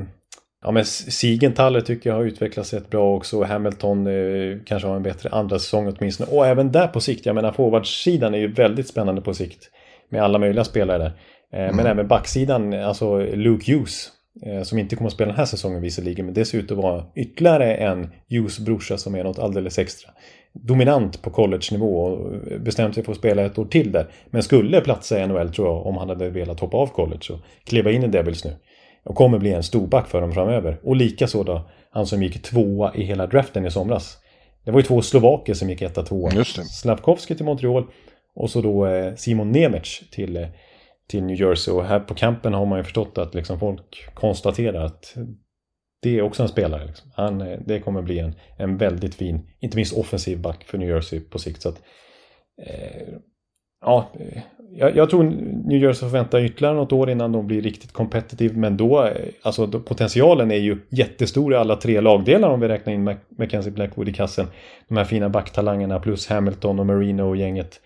ja, 0.65 0.71
men 0.71 0.85
Sigenthaler 0.85 1.81
tycker 1.81 2.11
jag 2.11 2.17
har 2.17 2.25
utvecklats 2.25 2.75
rätt 2.75 2.91
bra 2.91 3.17
också. 3.17 3.45
Hamilton 3.45 4.07
eh, 4.07 4.59
kanske 4.67 4.89
har 4.89 4.97
en 4.97 5.03
bättre 5.03 5.29
andra 5.29 5.59
säsong 5.59 5.95
åtminstone. 5.99 6.31
Och 6.31 6.47
även 6.47 6.73
där 6.73 6.87
på 6.87 7.01
sikt. 7.01 7.27
Jag 7.27 7.35
menar 7.35 7.53
forwardsidan 7.53 8.35
är 8.35 8.39
ju 8.39 8.53
väldigt 8.53 8.89
spännande 8.89 9.21
på 9.21 9.35
sikt. 9.35 9.71
Med 10.11 10.23
alla 10.23 10.39
möjliga 10.39 10.65
spelare 10.65 10.99
där. 10.99 11.13
Eh, 11.53 11.65
mm. 11.65 11.77
Men 11.77 11.87
även 11.87 12.09
backsidan, 12.09 12.73
alltså 12.73 13.19
Luke 13.19 13.73
Hughes 13.73 14.11
Eh, 14.11 14.22
som 14.63 14.79
inte 14.79 14.97
kommer 14.97 15.09
att 15.09 15.15
spela 15.15 15.29
den 15.29 15.39
här 15.39 15.45
säsongen 15.45 15.83
visserligen, 15.83 16.25
men 16.25 16.35
det 16.35 16.45
ser 16.45 16.59
ut 16.59 16.71
att 16.71 16.77
vara 16.77 17.05
ytterligare 17.15 17.75
en 17.75 18.11
Hughes 18.29 18.59
brorsa 18.59 18.99
som 18.99 19.15
är 19.15 19.25
något 19.25 19.39
alldeles 19.39 19.79
extra. 19.79 20.11
Dominant 20.53 21.23
på 21.23 21.31
college-nivå 21.31 21.97
och 21.97 22.33
bestämt 22.61 22.95
sig 22.95 23.05
för 23.05 23.13
att 23.13 23.19
spela 23.19 23.43
ett 23.43 23.59
år 23.59 23.65
till 23.65 23.93
där. 23.93 24.07
Men 24.31 24.43
skulle 24.43 24.81
platsa 24.81 25.23
i 25.23 25.27
NHL 25.27 25.53
tror 25.53 25.69
jag 25.69 25.87
om 25.87 25.97
han 25.97 26.09
hade 26.09 26.31
velat 26.31 26.61
hoppa 26.61 26.77
av 26.77 26.87
college 26.87 27.33
och 27.33 27.39
kliva 27.65 27.91
in 27.91 28.03
i 28.03 28.09
Devils 28.09 28.45
nu. 28.45 28.57
Och 29.05 29.15
kommer 29.15 29.39
bli 29.39 29.53
en 29.53 29.63
storback 29.63 30.09
för 30.09 30.21
dem 30.21 30.33
framöver. 30.33 30.79
Och 30.83 30.97
likaså 30.97 31.43
då 31.43 31.71
han 31.91 32.07
som 32.07 32.23
gick 32.23 32.43
tvåa 32.43 32.95
i 32.95 33.05
hela 33.05 33.27
draften 33.27 33.67
i 33.67 33.71
somras. 33.71 34.19
Det 34.65 34.71
var 34.71 34.79
ju 34.79 34.87
två 34.87 35.03
slovaker 35.03 35.55
som 35.55 35.71
gick 35.71 35.83
etta 35.83 36.03
tvåa. 36.03 36.45
Slavkovski 36.45 37.35
till 37.35 37.45
Montreal 37.45 37.85
och 38.35 38.51
så 38.51 38.61
då 38.61 38.87
eh, 38.87 39.15
Simon 39.15 39.53
Nemec 39.53 40.03
till 40.11 40.37
eh, 40.37 40.47
till 41.13 41.25
New 41.25 41.41
Jersey 41.41 41.75
och 41.75 41.85
här 41.85 42.01
på 42.01 42.15
campen 42.15 42.55
har 42.55 42.67
man 42.67 42.79
ju 42.79 42.85
förstått 42.85 43.19
att 43.19 43.35
liksom 43.35 43.59
folk 43.59 44.15
konstaterar 44.15 44.85
att 44.85 45.17
det 46.03 46.19
är 46.19 46.23
också 46.23 46.43
en 46.43 46.49
spelare. 46.49 46.87
Liksom. 46.87 47.11
Han, 47.15 47.41
eh, 47.41 47.59
det 47.67 47.81
kommer 47.81 48.03
bli 48.03 48.19
en, 48.19 48.35
en 48.59 48.77
väldigt 48.77 49.15
fin, 49.15 49.41
inte 49.61 49.77
minst 49.77 49.97
offensiv 49.97 50.41
back 50.41 50.65
för 50.65 50.79
New 50.79 50.89
Jersey 50.89 51.21
på 51.21 51.39
sikt. 51.39 51.63
Så 51.63 51.69
att, 51.69 51.83
eh, 52.67 53.15
ja, 53.81 54.11
eh, 54.21 54.43
jag, 54.75 54.97
jag, 54.97 55.11
tror 55.11 55.23
New 55.69 55.83
Jersey 55.83 56.09
får 56.09 56.19
vänta 56.19 56.43
ytterligare 56.43 56.75
något 56.75 56.93
år 56.93 57.11
innan 57.11 57.33
de 57.33 57.47
blir 57.47 57.63
riktigt 57.63 57.93
competitive. 57.93 58.57
Men 58.57 58.77
då, 58.77 59.05
eh, 59.05 59.13
alltså 59.43 59.67
då, 59.67 59.81
potentialen 59.81 60.51
är 60.51 60.57
ju 60.57 60.79
jättestor 60.91 61.53
i 61.53 61.57
alla 61.57 61.77
tre 61.77 62.01
lagdelar 62.01 62.49
om 62.49 62.61
vi 62.61 62.69
räknar 62.69 62.93
in 62.93 63.17
Mackenzie 63.39 63.73
Blackwood 63.73 64.09
i 64.09 64.13
kassen. 64.13 64.47
De 64.89 64.97
här 64.97 65.05
fina 65.05 65.29
backtalangerna 65.29 66.01
plus 66.01 66.29
Hamilton 66.29 66.81
och 66.81 66.87
Marino 66.87 67.23
och 67.23 67.37
gänget. 67.37 67.81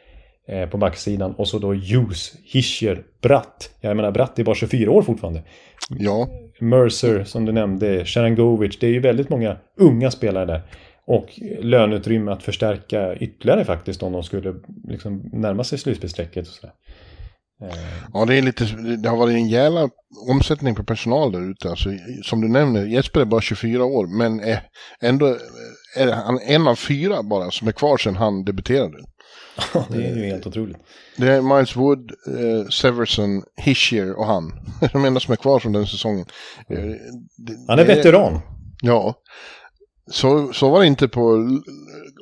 Eh, 0.49 0.69
på 0.69 0.79
backsidan. 0.79 1.35
Och 1.35 1.49
så 1.49 1.59
då 1.59 1.75
Hughes, 1.75 2.33
Hischer, 2.45 3.03
Bratt. 3.23 3.71
Jag 3.81 3.97
menar 3.97 4.11
Bratt 4.11 4.39
är 4.39 4.45
bara 4.45 4.55
24 4.55 4.91
år 4.91 5.03
fortfarande. 5.03 5.43
Ja. 5.89 6.29
Mercer 6.61 7.25
som 7.25 7.45
du 7.45 7.53
nämnde, 7.53 8.05
Sharangovic. 8.05 8.79
Det 8.79 8.87
är 8.87 8.91
ju 8.91 9.01
väldigt 9.01 9.29
många 9.29 9.57
unga 9.77 10.11
spelare 10.11 10.47
där. 10.47 10.63
Och 11.07 11.29
löneutrymme 11.61 12.33
att 12.33 12.43
förstärka 12.43 13.17
ytterligare 13.17 13.65
faktiskt 13.65 14.03
om 14.03 14.13
de 14.13 14.23
skulle 14.23 14.55
liksom 14.89 15.31
närma 15.33 15.65
sig 15.65 15.79
slutspelsstrecket. 15.79 16.49
Eh. 16.65 17.69
Ja, 18.13 18.25
det, 18.25 18.35
är 18.35 18.43
lite, 18.43 18.65
det 19.03 19.09
har 19.09 19.17
varit 19.17 19.35
en 19.35 19.49
jävla 19.49 19.89
omsättning 20.31 20.75
på 20.75 20.85
personal 20.85 21.33
där 21.33 21.51
ute. 21.51 21.71
Alltså, 21.71 21.91
som 22.23 22.41
du 22.41 22.49
nämner, 22.49 22.87
Jesper 22.87 23.21
är 23.21 23.25
bara 23.25 23.41
24 23.41 23.85
år, 23.85 24.19
men 24.19 24.41
är 24.41 24.63
ändå 25.01 25.37
är 25.97 26.13
han 26.13 26.39
en 26.47 26.69
av 26.69 26.77
fyra 26.77 27.23
bara 27.23 27.51
som 27.51 27.69
är 27.69 27.73
kvar 27.73 27.97
sedan 27.97 28.17
han 28.17 28.45
debuterade. 28.45 28.99
Det 29.89 30.07
är 30.07 30.17
ju 30.17 30.27
helt 30.27 30.47
otroligt. 30.47 30.77
Det 31.17 31.33
är 31.33 31.43
Miles 31.43 31.77
Wood, 31.77 32.13
eh, 32.27 32.69
Severson, 32.69 33.43
Hischier 33.57 34.13
och 34.13 34.27
han. 34.27 34.53
De 34.93 35.05
enda 35.05 35.21
som 35.21 35.33
är 35.33 35.37
kvar 35.37 35.59
från 35.59 35.73
den 35.73 35.87
säsongen. 35.87 36.27
Eh, 36.69 36.79
det, 37.37 37.57
han 37.69 37.79
är 37.79 37.85
veteran. 37.85 38.41
Ja. 38.81 39.15
Så, 40.11 40.53
så 40.53 40.71
var 40.71 40.81
det 40.81 40.87
inte 40.87 41.09
på 41.09 41.21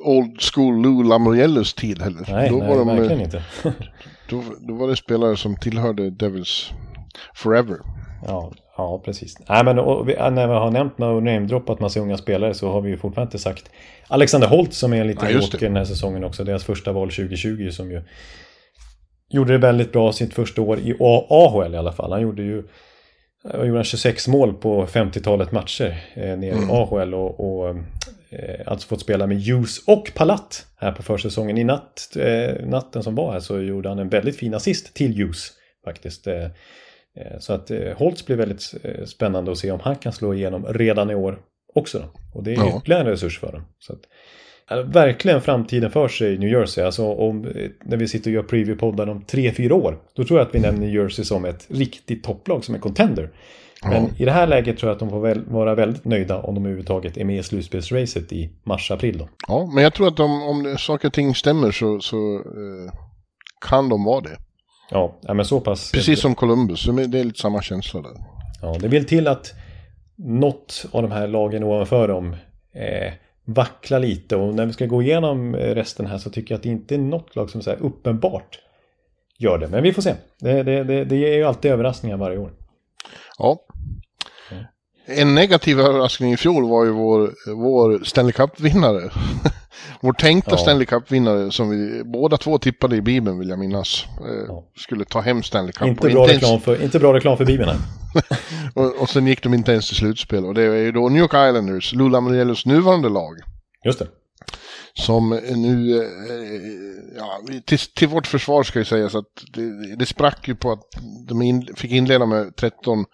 old 0.05 0.41
school 0.41 0.81
Lou 0.81 1.03
Lamoriellos 1.03 1.73
tid 1.73 2.01
heller. 2.01 2.25
Nej, 2.31 2.49
då 2.49 2.57
nej 2.57 2.67
var 2.67 2.77
de, 2.77 2.87
verkligen 2.87 3.21
inte. 3.21 3.43
då, 4.29 4.43
då 4.67 4.73
var 4.73 4.87
det 4.87 4.95
spelare 4.95 5.37
som 5.37 5.55
tillhörde 5.57 6.09
Devils 6.09 6.71
forever. 7.35 7.77
Ja, 8.27 8.51
ja 8.77 9.01
precis. 9.05 9.37
Nej, 9.49 9.63
men 9.63 9.79
och, 9.79 10.07
när 10.07 10.47
vi 10.47 10.53
har 10.53 10.71
nämnt 10.71 10.93
och 10.99 11.23
namedroppat 11.23 11.79
massa 11.79 11.99
unga 11.99 12.17
spelare 12.17 12.53
så 12.53 12.71
har 12.71 12.81
vi 12.81 12.89
ju 12.89 12.97
fortfarande 12.97 13.27
inte 13.27 13.39
sagt 13.39 13.71
Alexander 14.07 14.47
Holt 14.47 14.73
som 14.73 14.93
är 14.93 15.01
en 15.01 15.07
liten 15.07 15.29
ja, 15.31 15.39
åker 15.39 15.59
den 15.59 15.75
här 15.75 15.85
säsongen 15.85 16.23
också. 16.23 16.43
Deras 16.43 16.63
första 16.63 16.91
val 16.91 17.09
2020 17.09 17.69
som 17.71 17.91
ju 17.91 18.01
gjorde 19.29 19.53
det 19.53 19.57
väldigt 19.57 19.91
bra 19.91 20.11
sitt 20.11 20.33
första 20.33 20.61
år 20.61 20.79
i 20.79 20.95
AHL 20.99 21.73
i 21.73 21.77
alla 21.77 21.91
fall. 21.91 22.11
Han 22.11 22.21
gjorde 22.21 22.43
ju 22.43 22.63
han 23.51 23.67
gjorde 23.67 23.83
26 23.83 24.27
mål 24.27 24.53
på 24.53 24.85
50-talet 24.85 25.51
matcher 25.51 26.03
eh, 26.13 26.37
nere 26.37 26.51
mm. 26.51 26.69
i 26.69 26.71
AHL 26.71 27.13
och, 27.13 27.39
och 27.39 27.69
eh, 28.29 28.59
alltså 28.65 28.87
fått 28.87 29.01
spela 29.01 29.27
med 29.27 29.41
Hughes 29.41 29.87
och 29.87 30.11
Palat 30.15 30.65
här 30.77 30.91
på 30.91 31.03
försäsongen. 31.03 31.57
I 31.57 31.63
natt, 31.63 32.17
eh, 32.19 32.65
natten 32.65 33.03
som 33.03 33.15
var 33.15 33.31
här 33.31 33.39
så 33.39 33.59
gjorde 33.59 33.89
han 33.89 33.99
en 33.99 34.09
väldigt 34.09 34.37
fin 34.37 34.53
assist 34.53 34.93
till 34.93 35.17
Hughes 35.17 35.51
faktiskt. 35.85 36.27
Eh 36.27 36.47
så 37.39 37.53
att 37.53 37.71
eh, 37.71 37.97
Holtz 37.97 38.25
blir 38.25 38.35
väldigt 38.35 38.73
eh, 38.83 39.05
spännande 39.05 39.51
att 39.51 39.57
se 39.57 39.71
om 39.71 39.79
han 39.83 39.95
kan 39.95 40.13
slå 40.13 40.33
igenom 40.33 40.65
redan 40.69 41.11
i 41.11 41.15
år 41.15 41.39
också. 41.75 41.99
Då. 41.99 42.05
Och 42.33 42.43
det 42.43 42.51
är 42.51 42.55
Ja. 42.55 42.77
ytterligare 42.77 43.01
en 43.03 43.07
resurs 43.09 43.39
för 43.39 43.51
dem. 43.51 43.61
Så 43.79 43.93
att, 43.93 43.99
verkligen 44.95 45.41
framtiden 45.41 45.91
för 45.91 46.07
sig 46.07 46.33
i 46.33 46.37
New 46.37 46.49
Jersey. 46.49 46.83
Alltså 46.83 47.05
om, 47.13 47.41
när 47.85 47.97
vi 47.97 48.07
sitter 48.07 48.29
och 48.31 48.35
gör 48.35 48.43
preview-poddar 48.43 49.09
om 49.09 49.21
tre 49.21 49.51
fyra 49.51 49.75
år. 49.75 49.97
Då 50.15 50.23
tror 50.23 50.39
jag 50.39 50.47
att 50.47 50.55
vi 50.55 50.59
nämner 50.59 50.81
New 50.87 50.95
Jersey 50.95 51.25
som 51.25 51.45
ett 51.45 51.65
riktigt 51.69 52.23
topplag, 52.23 52.63
som 52.63 52.75
en 52.75 52.81
contender. 52.81 53.29
Men 53.83 54.03
Ja. 54.03 54.09
i 54.17 54.25
det 54.25 54.31
här 54.31 54.47
läget 54.47 54.77
tror 54.77 54.89
jag 54.89 54.93
att 54.95 54.99
de 54.99 55.09
får 55.09 55.19
väl, 55.21 55.45
vara 55.45 55.75
väldigt 55.75 56.05
nöjda 56.05 56.41
om 56.41 56.55
de 56.55 56.61
överhuvudtaget 56.65 57.17
är 57.17 57.25
med 57.25 57.37
i 57.39 57.43
slutspelsracet 57.43 58.33
i 58.33 58.49
mars-april. 58.63 59.27
Ja, 59.47 59.69
men 59.73 59.83
jag 59.83 59.93
tror 59.93 60.07
att 60.07 60.19
om, 60.19 60.43
om 60.43 60.75
saker 60.77 61.07
och 61.07 61.13
ting 61.13 61.35
stämmer 61.35 61.71
så, 61.71 61.99
så 61.99 62.35
eh, 62.35 62.93
kan 63.69 63.89
de 63.89 64.03
vara 64.03 64.21
det. 64.21 64.37
Ja, 64.91 65.15
men 65.21 65.45
så 65.45 65.59
pass. 65.59 65.91
Precis 65.91 66.19
som 66.19 66.35
Columbus, 66.35 66.85
det 66.85 67.19
är 67.19 67.23
lite 67.23 67.39
samma 67.39 67.61
känsla 67.61 68.01
där. 68.01 68.11
Ja, 68.61 68.77
det 68.79 68.87
vill 68.87 69.05
till 69.05 69.27
att 69.27 69.53
något 70.15 70.85
av 70.91 71.01
de 71.01 71.11
här 71.11 71.27
lagen 71.27 71.63
ovanför 71.63 72.07
dem 72.07 72.35
eh, 72.73 73.13
vacklar 73.45 73.99
lite. 73.99 74.35
Och 74.35 74.55
när 74.55 74.65
vi 74.65 74.73
ska 74.73 74.85
gå 74.85 75.01
igenom 75.01 75.55
eh, 75.55 75.75
resten 75.75 76.05
här 76.05 76.17
så 76.17 76.29
tycker 76.29 76.53
jag 76.53 76.57
att 76.57 76.63
det 76.63 76.69
inte 76.69 76.95
är 76.95 76.99
något 76.99 77.35
lag 77.35 77.49
som 77.49 77.61
så 77.61 77.71
uppenbart 77.71 78.59
gör 79.37 79.57
det. 79.57 79.67
Men 79.67 79.83
vi 79.83 79.93
får 79.93 80.01
se. 80.01 80.13
Det, 80.39 80.63
det, 80.63 80.83
det, 80.83 81.05
det 81.05 81.15
ger 81.15 81.33
ju 81.33 81.43
alltid 81.43 81.71
överraskningar 81.71 82.17
varje 82.17 82.37
år. 82.37 82.51
Ja. 83.37 83.59
En 85.07 85.35
negativ 85.35 85.79
överraskning 85.79 86.33
i 86.33 86.37
fjol 86.37 86.69
var 86.69 86.85
ju 86.85 86.91
vår, 86.91 87.33
vår 87.55 88.03
Stanley 88.03 88.31
Cup-vinnare. 88.33 89.11
vår 90.01 90.13
tänkta 90.13 90.51
Ja. 90.51 90.57
Stanley 90.57 90.85
Cup-vinnare 90.85 91.51
som 91.51 91.69
vi 91.69 92.03
båda 92.03 92.37
två 92.37 92.57
tippade 92.57 92.95
i 92.95 93.01
Bibeln 93.01 93.39
vill 93.39 93.49
jag 93.49 93.59
minnas. 93.59 94.05
Eh, 94.19 94.43
Ja. 94.47 94.63
Skulle 94.77 95.05
ta 95.05 95.21
hem 95.21 95.43
Stanley 95.43 95.71
Cup. 95.71 95.87
Inte 95.87 96.09
bra, 96.09 96.27
ens- 96.29 96.43
reklam 96.43 96.61
för, 96.61 96.83
inte 96.83 96.99
bra 96.99 97.13
reklam 97.13 97.37
för 97.37 97.45
Bibeln 97.45 97.69
och, 98.73 99.01
och 99.01 99.09
sen 99.09 99.27
gick 99.27 99.43
de 99.43 99.53
inte 99.53 99.71
ens 99.71 99.87
till 99.87 99.97
slutspel. 99.97 100.45
Och 100.45 100.53
det 100.53 100.61
är 100.61 100.75
ju 100.75 100.91
då 100.91 101.09
New 101.09 101.21
York 101.21 101.31
Islanders, 101.49 101.93
Lula 101.93 102.21
Mariellos 102.21 102.65
nuvarande 102.65 103.09
lag. 103.09 103.33
Just 103.85 103.99
det. 103.99 104.07
Som 104.93 105.29
nu, 105.55 105.97
eh, 105.97 107.17
ja, 107.17 107.39
till, 107.65 107.79
till 107.79 108.07
vårt 108.07 108.27
försvar 108.27 108.63
ska 108.63 108.79
ju 108.79 108.85
sägas 108.85 109.15
att 109.15 109.25
det, 109.53 109.95
det 109.95 110.05
sprack 110.05 110.47
ju 110.47 110.55
på 110.55 110.71
att 110.71 110.83
de 111.27 111.41
in, 111.41 111.67
fick 111.75 111.91
inleda 111.91 112.25
med 112.25 112.55
13 112.55 113.05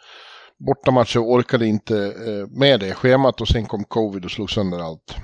bortamatcher 0.66 1.20
orkade 1.20 1.68
inte 1.68 1.98
eh, 1.98 2.48
med 2.60 2.80
det 2.80 2.94
schemat 2.94 3.42
och 3.42 3.48
sen 3.48 3.66
kom 3.66 3.84
covid 3.84 4.26
och 4.26 4.32
slog 4.32 4.52
sönder 4.52 4.80
allt. 4.80 5.16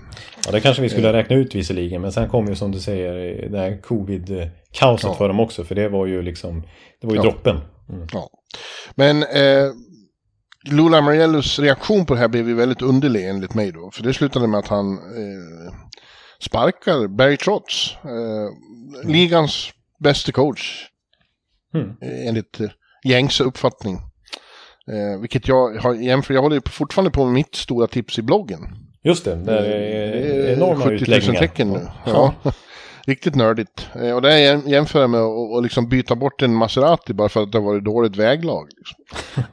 Ja, 0.45 0.51
det 0.51 0.61
kanske 0.61 0.81
vi 0.81 0.89
skulle 0.89 1.13
räkna 1.13 1.35
ut 1.35 1.55
visserligen. 1.55 2.01
Men 2.01 2.11
sen 2.11 2.29
kom 2.29 2.47
ju 2.47 2.55
som 2.55 2.71
du 2.71 2.79
säger 2.79 3.49
det 3.49 3.57
här 3.59 3.81
covid-kaoset 3.81 5.03
Ja. 5.09 5.13
för 5.13 5.27
dem 5.27 5.39
också. 5.39 5.63
För 5.63 5.75
det 5.75 5.89
var 5.89 6.05
ju 6.05 6.21
liksom, 6.21 6.61
det 7.01 7.07
var 7.07 7.13
ju 7.13 7.19
Ja. 7.19 7.23
droppen. 7.23 7.59
Mm. 7.89 8.07
Ja. 8.11 8.29
Men 8.95 9.23
eh, 9.23 9.71
Lula 10.71 11.01
Mariellos 11.01 11.59
reaktion 11.59 12.05
på 12.05 12.13
det 12.13 12.19
här 12.19 12.27
blev 12.27 12.47
ju 12.47 12.55
väldigt 12.55 12.81
underlig 12.81 13.29
enligt 13.29 13.53
mig 13.53 13.71
då. 13.71 13.91
För 13.93 14.03
det 14.03 14.13
slutade 14.13 14.47
med 14.47 14.59
att 14.59 14.67
han 14.67 14.91
eh, 14.93 15.73
sparkar 16.41 17.07
Barry 17.07 17.37
Trotz. 17.37 17.95
Eh, 18.03 19.09
ligans 19.09 19.69
bästa 19.99 20.31
coach. 20.31 20.85
Mm. 21.73 21.87
Eh, 22.01 22.27
enligt 22.27 22.59
eh, 22.59 22.69
gängse 23.05 23.43
uppfattning. 23.43 23.97
Eh, 24.91 25.19
vilket 25.21 25.47
jag 25.47 25.75
har 25.77 25.93
jämfört, 25.93 26.33
jag 26.35 26.41
håller 26.41 26.55
ju 26.55 26.61
fortfarande 26.69 27.11
på 27.11 27.23
med 27.25 27.33
mitt 27.33 27.55
stora 27.55 27.87
tips 27.87 28.19
i 28.19 28.21
bloggen. 28.21 28.59
Just 29.03 29.25
det, 29.25 29.35
det 29.35 29.57
är 29.57 30.53
enorma 30.53 30.75
70 30.75 30.89
000 30.89 30.93
utläggningar. 31.01 31.39
tecken 31.41 31.69
nu. 31.71 31.79
Ja. 32.05 32.33
Ja. 32.43 32.51
Riktigt 33.07 33.35
nördigt. 33.35 33.87
Eh, 34.01 34.11
Och 34.15 34.21
det 34.21 34.33
är 34.33 34.37
jäm- 34.55 34.67
jämför 34.69 35.01
jag 35.01 35.09
med 35.09 35.21
att 35.21 35.63
liksom 35.63 35.89
byta 35.89 36.15
bort 36.15 36.41
en 36.41 36.53
Maserati 36.55 37.13
bara 37.13 37.29
för 37.29 37.43
att 37.43 37.51
det 37.51 37.57
har 37.57 37.65
varit 37.65 37.83
dåligt 37.85 38.15
väglag. 38.15 38.67
Liksom. 38.77 38.97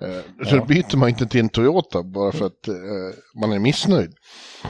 Eh, 0.08 0.46
Så 0.48 0.56
Ja. 0.56 0.64
byter 0.64 0.96
man 0.96 1.08
inte 1.08 1.26
till 1.26 1.40
en 1.40 1.48
Toyota 1.48 2.02
bara 2.02 2.32
för 2.32 2.46
att 2.46 2.68
eh, 2.68 2.74
man 3.40 3.52
är 3.52 3.58
missnöjd. 3.58 4.12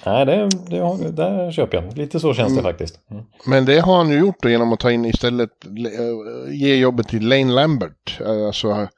Nej, 0.06 0.26
det, 0.26 0.48
det, 0.68 1.10
där 1.12 1.52
köper 1.52 1.76
jag. 1.82 1.98
Lite 1.98 2.20
så 2.20 2.34
känns 2.34 2.56
det 2.56 2.62
faktiskt. 2.62 3.00
Mm. 3.10 3.24
Men 3.46 3.64
det 3.64 3.80
har 3.80 3.96
han 3.96 4.10
ju 4.10 4.18
gjort 4.18 4.42
då 4.42 4.48
genom 4.48 4.72
att 4.72 4.80
ta 4.80 4.90
in 4.90 5.04
istället, 5.04 5.50
eh, 5.66 6.54
ge 6.54 6.76
jobbet 6.76 7.08
till 7.08 7.28
Lane 7.28 7.52
Lambert. 7.52 8.20
Eh, 8.20 8.46
Alltså, 8.46 8.88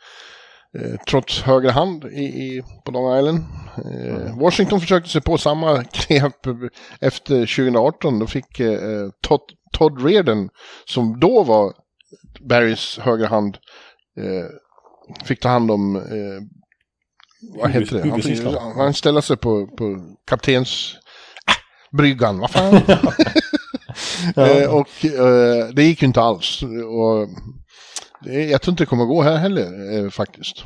trots 1.09 1.43
högra 1.43 1.70
hand 1.70 2.05
i, 2.05 2.24
i, 2.24 2.62
på 2.85 2.91
Long 2.91 3.18
Island. 3.18 3.45
Eh, 3.85 4.39
Washington 4.39 4.81
försökte 4.81 5.11
sig 5.11 5.20
på 5.20 5.39
samma 5.39 5.85
knep 5.93 6.47
efter 7.01 7.35
2018. 7.35 8.18
Då 8.18 8.27
fick 8.27 8.61
eh, 8.61 9.09
Todd, 9.20 9.41
Todd 9.72 10.05
Reardon, 10.05 10.49
som 10.85 11.20
då 11.20 11.43
var 11.43 11.72
Barrys 12.41 12.99
högra 12.99 13.29
hand, 13.29 13.57
eh, 14.20 15.24
fick 15.27 15.41
ta 15.41 15.49
hand 15.49 15.70
om 15.70 15.97
eh, 15.97 16.43
vad 17.61 17.70
heter 17.70 17.97
det? 18.03 18.11
Han, 18.11 18.22
fick- 18.22 18.45
han 18.77 18.95
ställde 18.95 19.22
sig 19.22 19.37
på, 19.37 19.66
på 19.66 20.16
kaptens 20.27 20.95
ah, 21.47 21.97
bryggan, 21.97 22.39
vad 22.39 22.51
fan. 22.51 22.81
Eh, 24.37 24.74
och 24.74 25.05
eh, 25.05 25.68
det 25.74 25.83
gick 25.83 26.03
ju 26.03 26.07
inte 26.07 26.20
alls. 26.20 26.62
Och 26.62 27.29
jag 28.27 28.62
tror 28.62 28.72
inte 28.72 28.83
det 28.83 28.87
kommer 28.87 29.05
gå 29.05 29.22
här 29.22 29.37
heller 29.37 30.05
eh, 30.05 30.11
faktiskt. 30.11 30.64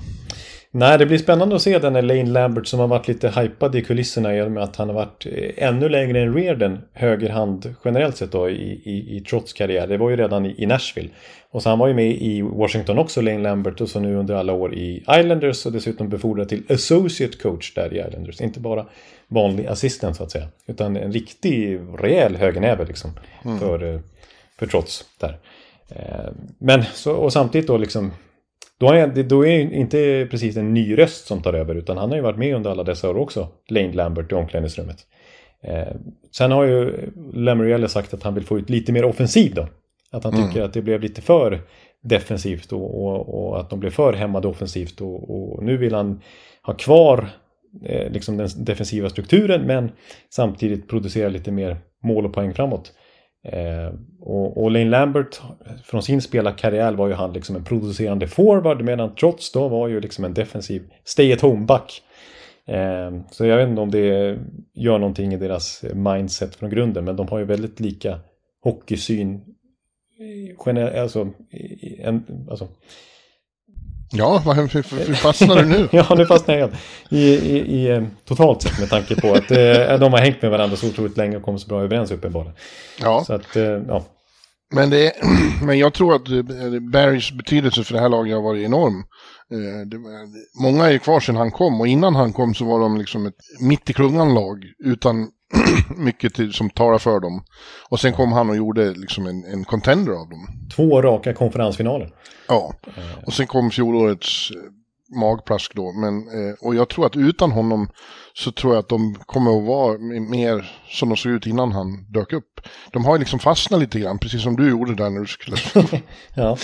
Nej, 0.72 0.98
det 0.98 1.06
blir 1.06 1.18
spännande 1.18 1.56
att 1.56 1.62
se 1.62 1.78
den 1.78 1.94
här 1.94 2.02
Lane 2.02 2.30
Lambert 2.30 2.66
som 2.66 2.80
har 2.80 2.88
varit 2.88 3.08
lite 3.08 3.28
hypad 3.28 3.74
i 3.74 3.82
kulisserna 3.82 4.36
i 4.36 4.42
och 4.42 4.50
med 4.50 4.62
att 4.62 4.76
han 4.76 4.88
har 4.88 4.94
varit 4.94 5.26
eh, 5.26 5.68
ännu 5.68 5.88
längre 5.88 6.20
än 6.20 6.34
Reardon, 6.34 6.78
högerhand 6.92 7.74
generellt 7.84 8.16
sett 8.16 8.32
då 8.32 8.50
i, 8.50 8.82
i, 8.84 9.16
i 9.16 9.20
Trotts 9.20 9.52
karriär. 9.52 9.86
Det 9.86 9.96
var 9.98 10.10
ju 10.10 10.16
redan 10.16 10.46
i, 10.46 10.54
i 10.58 10.66
Nashville. 10.66 11.08
Och 11.50 11.62
så 11.62 11.68
han 11.68 11.78
var 11.78 11.88
ju 11.88 11.94
med 11.94 12.10
i 12.10 12.42
Washington 12.42 12.98
också, 12.98 13.20
Lane 13.20 13.38
Lambert, 13.38 13.80
och 13.80 13.88
så 13.88 14.00
nu 14.00 14.16
under 14.16 14.34
alla 14.34 14.52
år 14.52 14.74
i 14.74 15.04
Islanders 15.18 15.66
och 15.66 15.72
dessutom 15.72 16.08
befordrad 16.08 16.48
till 16.48 16.62
associate 16.68 17.38
coach 17.38 17.74
där 17.74 17.94
i 17.94 18.08
Islanders. 18.08 18.40
Inte 18.40 18.60
bara 18.60 18.86
vanlig 19.28 19.66
assistent 19.66 20.16
så 20.16 20.22
att 20.22 20.30
säga, 20.30 20.48
utan 20.66 20.96
en 20.96 21.12
riktig 21.12 21.80
rejäl 21.98 22.36
högernäve 22.36 22.84
liksom 22.84 23.10
för, 23.60 23.94
eh, 23.94 24.00
för 24.58 24.66
Trotts 24.66 25.04
där. 25.20 25.38
Eh, 25.96 26.32
Men 26.58 26.82
så, 26.82 27.12
och 27.12 27.32
samtidigt 27.32 27.66
då 27.66 27.78
liksom 27.78 28.12
då 28.78 28.90
är, 28.90 29.22
då 29.22 29.46
är 29.46 29.74
inte 29.74 30.28
precis 30.30 30.56
en 30.56 30.74
ny 30.74 30.98
röst 30.98 31.26
som 31.26 31.42
tar 31.42 31.52
över 31.52 31.74
utan 31.74 31.96
han 31.96 32.08
har 32.08 32.16
ju 32.16 32.22
varit 32.22 32.38
med 32.38 32.56
under 32.56 32.70
alla 32.70 32.84
dessa 32.84 33.10
år 33.10 33.16
också. 33.16 33.48
Lane 33.68 33.92
Lambert 33.92 34.32
i 34.32 34.34
omklädningsrummet. 34.34 34.96
Eh, 35.62 35.94
sen 36.36 36.50
har 36.50 36.64
ju 36.64 37.10
Lamoriello 37.32 37.88
sagt 37.88 38.14
att 38.14 38.22
han 38.22 38.34
vill 38.34 38.44
få 38.44 38.58
ut 38.58 38.70
lite 38.70 38.92
mer 38.92 39.04
offensiv 39.04 39.54
då. 39.54 39.68
Att 40.12 40.24
han 40.24 40.48
tycker 40.48 40.62
att 40.62 40.72
det 40.72 40.82
blev 40.82 41.00
lite 41.00 41.22
för 41.22 41.60
defensivt 42.02 42.72
och, 42.72 43.04
och, 43.04 43.34
och 43.34 43.60
att 43.60 43.70
de 43.70 43.80
blev 43.80 43.90
för 43.90 44.12
hämmade 44.12 44.48
offensivt 44.48 45.00
och, 45.00 45.30
och 45.30 45.64
nu 45.64 45.76
vill 45.76 45.94
han 45.94 46.20
ha 46.62 46.74
kvar 46.74 47.28
eh, 47.84 48.10
liksom 48.12 48.36
den 48.36 48.48
defensiva 48.56 49.10
strukturen 49.10 49.66
men 49.66 49.90
samtidigt 50.30 50.88
producera 50.88 51.28
lite 51.28 51.50
mer 51.50 51.76
mål 52.02 52.26
och 52.26 52.34
poäng 52.34 52.54
framåt. 52.54 52.92
Eh, 53.44 53.94
och, 54.20 54.62
och 54.62 54.70
Lane 54.70 54.90
Lambert 54.90 55.40
från 55.84 56.02
sin 56.02 56.22
spelarkarriär 56.22 56.92
var 56.92 57.08
ju 57.08 57.14
han 57.14 57.32
liksom 57.32 57.56
en 57.56 57.64
producerande 57.64 58.28
forward 58.28 58.82
medan 58.82 59.14
Trots 59.14 59.52
då 59.52 59.68
var 59.68 59.88
ju 59.88 60.00
liksom 60.00 60.24
en 60.24 60.34
defensiv 60.34 60.82
stay 61.04 61.32
at 61.32 61.40
home-back. 61.40 62.02
Eh, 62.66 63.10
så 63.30 63.46
jag 63.46 63.56
vet 63.56 63.68
inte 63.68 63.80
om 63.80 63.90
det 63.90 64.38
gör 64.74 64.98
någonting 64.98 65.34
i 65.34 65.36
deras 65.36 65.84
mindset 65.94 66.54
från 66.54 66.70
grunden 66.70 67.04
men 67.04 67.16
de 67.16 67.28
har 67.28 67.38
ju 67.38 67.44
väldigt 67.44 67.80
lika 67.80 68.18
hockeysyn. 68.62 69.40
Eh, 70.66 71.02
alltså, 71.02 71.28
en, 71.98 72.46
alltså 72.50 72.68
Ja, 74.12 74.38
hur, 74.38 75.12
fastnar 75.14 75.56
du 75.56 75.66
nu? 75.66 75.88
Ja, 75.92 76.14
nu 76.16 76.26
fastnar 76.26 76.54
jag. 76.54 76.70
I, 77.08 77.18
i, 77.34 77.58
i, 77.58 77.90
eh, 77.90 78.02
totalt 78.24 78.62
sett 78.62 78.78
med 78.80 78.90
tanke 78.90 79.20
på 79.20 79.32
att 79.32 79.50
eh, 79.50 79.98
de 79.98 80.12
har 80.12 80.18
hängt 80.18 80.42
med 80.42 80.50
varandra 80.50 80.76
så 80.76 80.88
otroligt 80.88 81.16
länge 81.16 81.36
och 81.36 81.42
kommit 81.42 81.60
så 81.60 81.68
bra 81.68 81.82
överens 81.82 82.10
uppenbarligen. 82.10 82.56
Ja, 83.00 83.24
Så 83.26 83.32
att, 83.34 83.56
eh, 83.56 83.62
ja. 83.62 84.04
men, 84.74 84.90
det, 84.90 85.12
men 85.62 85.78
jag 85.78 85.94
tror 85.94 86.14
att 86.14 86.28
Barrys 86.92 87.32
betydelse 87.32 87.84
för 87.84 87.94
det 87.94 88.00
här 88.00 88.08
laget 88.08 88.34
har 88.34 88.42
varit 88.42 88.66
enorm. 88.66 89.04
Eh, 89.52 90.00
många 90.62 90.86
är 90.86 90.90
ju 90.90 90.98
kvar 90.98 91.20
sedan 91.20 91.36
han 91.36 91.50
kom 91.50 91.80
och 91.80 91.88
innan 91.88 92.14
han 92.14 92.32
kom 92.32 92.54
så 92.54 92.64
var 92.64 92.80
de 92.80 92.98
liksom 92.98 93.26
ett 93.26 93.34
mitt 93.60 93.90
i 93.90 93.92
klungan-lag 93.92 94.64
utan 94.84 95.28
mycket 95.96 96.34
till, 96.34 96.52
som 96.52 96.70
talar 96.70 96.98
för 96.98 97.20
dem. 97.20 97.44
Och 97.88 98.00
sen 98.00 98.12
kom 98.12 98.32
han 98.32 98.50
och 98.50 98.56
gjorde 98.56 98.90
liksom 98.94 99.26
en, 99.26 99.44
en 99.44 99.64
contender 99.64 100.12
av 100.12 100.28
dem. 100.28 100.48
Två 100.76 101.02
raka 101.02 101.34
konferensfinaler. 101.34 102.12
Ja, 102.48 102.74
och 103.26 103.32
sen 103.32 103.46
kom 103.46 103.70
fjolårets 103.70 104.50
eh, 104.50 105.16
magplask 105.18 105.74
då. 105.74 105.92
Men, 105.92 106.16
eh, 106.16 106.54
och 106.60 106.74
jag 106.74 106.88
tror 106.88 107.06
att 107.06 107.16
utan 107.16 107.52
honom 107.52 107.88
så 108.34 108.52
tror 108.52 108.74
jag 108.74 108.80
att 108.80 108.88
de 108.88 109.14
kommer 109.26 109.58
att 109.58 109.66
vara 109.66 109.98
mer 110.30 110.70
som 110.88 111.08
de 111.08 111.16
såg 111.16 111.32
ut 111.32 111.46
innan 111.46 111.72
han 111.72 112.04
dök 112.08 112.32
upp. 112.32 112.60
De 112.92 113.04
har 113.04 113.14
ju 113.14 113.18
liksom 113.18 113.38
fastnat 113.38 113.80
lite 113.80 114.00
grann, 114.00 114.18
precis 114.18 114.42
som 114.42 114.56
du 114.56 114.70
gjorde 114.70 114.94
där 114.94 115.10
när 115.10 115.20
du 115.20 115.26
skulle... 115.26 115.56
Ja. 116.34 116.56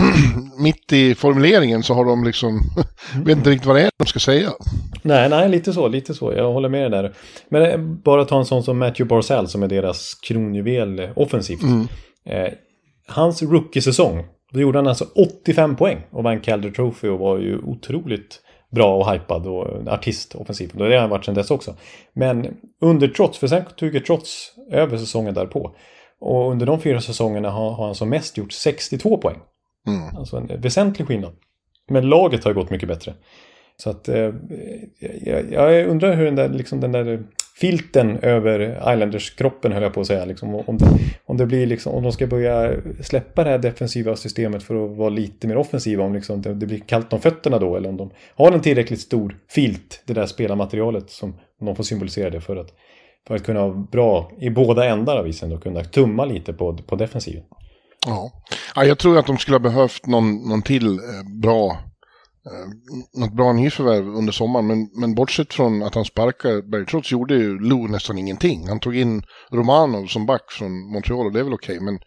Mitt 0.58 0.92
i 0.92 1.14
formuleringen 1.14 1.82
så 1.82 1.94
har 1.94 2.04
de 2.04 2.24
liksom... 2.24 2.60
vet 3.24 3.36
inte 3.36 3.50
riktigt 3.50 3.66
vad 3.66 3.76
det 3.76 3.82
är 3.82 3.90
de 3.98 4.06
ska 4.06 4.18
säga. 4.18 4.50
Nej, 5.02 5.28
nej, 5.28 5.48
lite 5.48 5.72
så, 5.72 5.88
lite 5.88 6.14
så. 6.14 6.32
Jag 6.32 6.52
håller 6.52 6.68
med 6.68 6.90
dig 6.90 7.02
där. 7.02 7.14
Men 7.48 7.62
eh, 7.62 7.78
bara 7.78 8.24
ta 8.24 8.38
en 8.38 8.46
sån 8.46 8.62
som 8.62 8.78
Matthew 8.78 9.08
Barzell 9.08 9.48
som 9.48 9.62
är 9.62 9.68
deras 9.68 10.14
kronjuvel 10.14 11.08
offensivt. 11.16 11.62
Eh, 12.26 12.52
hans 13.06 13.42
rookie-säsong, 13.42 14.24
då 14.52 14.60
gjorde 14.60 14.78
han 14.78 14.86
alltså 14.86 15.06
85 15.44 15.76
poäng 15.76 16.06
och 16.10 16.24
vann 16.24 16.40
Calder 16.40 16.70
Trophy 16.70 17.08
och 17.08 17.18
var 17.18 17.38
ju 17.38 17.58
otroligt 17.58 18.40
bra 18.74 18.96
och 18.96 19.12
hypad 19.12 19.46
och 19.46 19.88
artist 19.88 20.34
offensivt. 20.34 20.72
Och 20.72 20.88
det 20.88 20.94
har 20.94 21.00
han 21.00 21.10
varit 21.10 21.24
sedan 21.24 21.34
dess 21.34 21.50
också. 21.50 21.74
Men 22.12 22.56
under 22.80 23.08
trots, 23.08 23.38
för 23.38 23.46
sen 23.46 23.64
tog 23.76 24.04
trots 24.04 24.52
över 24.70 24.96
säsongen 24.96 25.34
därpå. 25.34 25.74
Och 26.20 26.50
under 26.50 26.66
de 26.66 26.80
fyra 26.80 27.00
säsongerna 27.00 27.50
har, 27.50 27.70
har 27.70 27.86
han 27.86 27.94
som 27.94 28.08
mest 28.08 28.38
gjort 28.38 28.52
62 28.52 29.16
poäng. 29.16 29.38
Mm. 29.86 30.16
Alltså 30.16 30.36
en 30.36 30.60
väsentlig 30.60 31.08
skillnad. 31.08 31.32
Men 31.88 32.08
laget 32.08 32.44
har 32.44 32.52
gått 32.52 32.70
mycket 32.70 32.88
bättre. 32.88 33.14
Så 33.76 33.90
att 33.90 34.08
eh, 34.08 34.30
jag, 35.20 35.52
jag, 35.52 35.88
undrar 35.88 36.16
hur 36.16 36.24
den 36.24 36.36
där, 36.36 36.48
liksom 36.48 36.80
den 36.80 36.92
där 36.92 37.24
filten 37.56 38.18
över 38.18 38.78
Islanders-kroppen 38.92 39.72
höll 39.72 39.82
jag 39.82 39.94
på 39.94 40.00
att 40.00 40.06
säga. 40.06 40.24
Liksom, 40.24 40.54
om, 40.54 40.78
det, 40.78 40.86
om, 41.26 41.36
det 41.36 41.46
blir 41.46 41.66
liksom, 41.66 41.94
om 41.94 42.02
de 42.02 42.12
ska 42.12 42.26
börja 42.26 42.72
släppa 43.02 43.44
det 43.44 43.50
här 43.50 43.58
defensiva 43.58 44.16
systemet 44.16 44.62
för 44.62 44.84
att 44.84 44.96
vara 44.96 45.08
lite 45.08 45.46
mer 45.46 45.56
offensiva. 45.56 46.04
Om 46.04 46.14
liksom 46.14 46.42
det, 46.42 46.54
det 46.54 46.66
blir 46.66 46.78
kallt 46.78 47.12
om 47.12 47.20
fötterna 47.20 47.58
då. 47.58 47.76
Eller 47.76 47.88
om 47.88 47.96
de 47.96 48.10
har 48.36 48.52
en 48.52 48.60
tillräckligt 48.60 49.00
stor 49.00 49.36
filt, 49.50 50.02
det 50.06 50.12
där 50.12 50.26
spelarmaterialet. 50.26 51.10
Som, 51.10 51.36
de 51.60 51.76
får 51.76 51.84
symbolisera 51.84 52.30
det 52.30 52.40
för 52.40 52.56
att, 52.56 52.68
för 53.26 53.34
att 53.34 53.44
kunna 53.44 53.60
vara 53.60 53.86
bra 53.92 54.30
i 54.40 54.50
båda 54.50 54.84
ändar 54.84 55.16
av 55.16 55.28
isen. 55.28 55.52
Och 55.52 55.62
kunna 55.62 55.84
tumma 55.84 56.24
lite 56.24 56.52
på, 56.52 56.76
på 56.76 56.96
defensiven. 56.96 57.42
Ja. 58.06 58.32
ja, 58.74 58.84
jag 58.84 58.98
tror 58.98 59.18
att 59.18 59.26
de 59.26 59.38
skulle 59.38 59.54
ha 59.54 59.62
behövt 59.62 60.06
någon, 60.06 60.48
någon 60.48 60.62
till 60.62 60.86
eh, 60.86 61.40
bra 61.42 61.78
något 63.14 63.32
bra 63.32 63.52
nyförvärv 63.52 64.08
under 64.08 64.32
sommaren. 64.32 64.66
Men, 64.66 64.90
men 64.94 65.14
bortsett 65.14 65.54
från 65.54 65.82
att 65.82 65.94
han 65.94 66.04
sparkar 66.04 66.70
Bergtrots 66.70 67.12
gjorde 67.12 67.34
ju 67.34 67.58
Lou 67.58 67.88
nästan 67.88 68.18
ingenting. 68.18 68.68
Han 68.68 68.80
tog 68.80 68.96
in 68.96 69.22
Romanov 69.52 70.06
som 70.06 70.26
back 70.26 70.52
från 70.52 70.92
Montreal 70.92 71.26
och 71.26 71.32
det 71.32 71.40
är 71.40 71.44
väl 71.44 71.54
okej. 71.54 71.80
Men, 71.80 71.98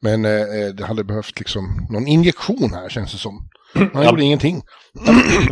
men 0.00 0.24
eh, 0.24 0.74
det 0.74 0.84
hade 0.84 1.04
behövt 1.04 1.38
liksom 1.38 1.86
någon 1.90 2.06
injektion 2.06 2.70
här 2.74 2.88
känns 2.88 3.12
det 3.12 3.18
som. 3.18 3.48
Han 3.94 4.04
gjorde 4.04 4.22
ingenting. 4.22 4.62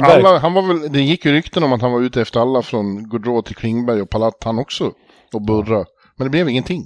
Alla, 0.01 0.39
han 0.39 0.55
var 0.55 0.62
väl, 0.62 0.93
det 0.93 1.01
gick 1.01 1.24
ju 1.24 1.32
rykten 1.32 1.62
om 1.62 1.72
att 1.72 1.82
han 1.82 1.93
var 1.93 2.01
ute 2.01 2.20
efter 2.20 2.41
alla 2.41 2.62
från 2.62 3.09
Gaudreau 3.09 3.43
till 3.43 3.57
Klingberg 3.57 4.03
och 4.03 4.11
Palat 4.11 4.45
han 4.45 4.59
också. 4.59 4.93
Och 5.32 5.43
Burra. 5.43 5.84
Men 6.16 6.26
det 6.26 6.30
blev 6.30 6.49
ingenting. 6.49 6.84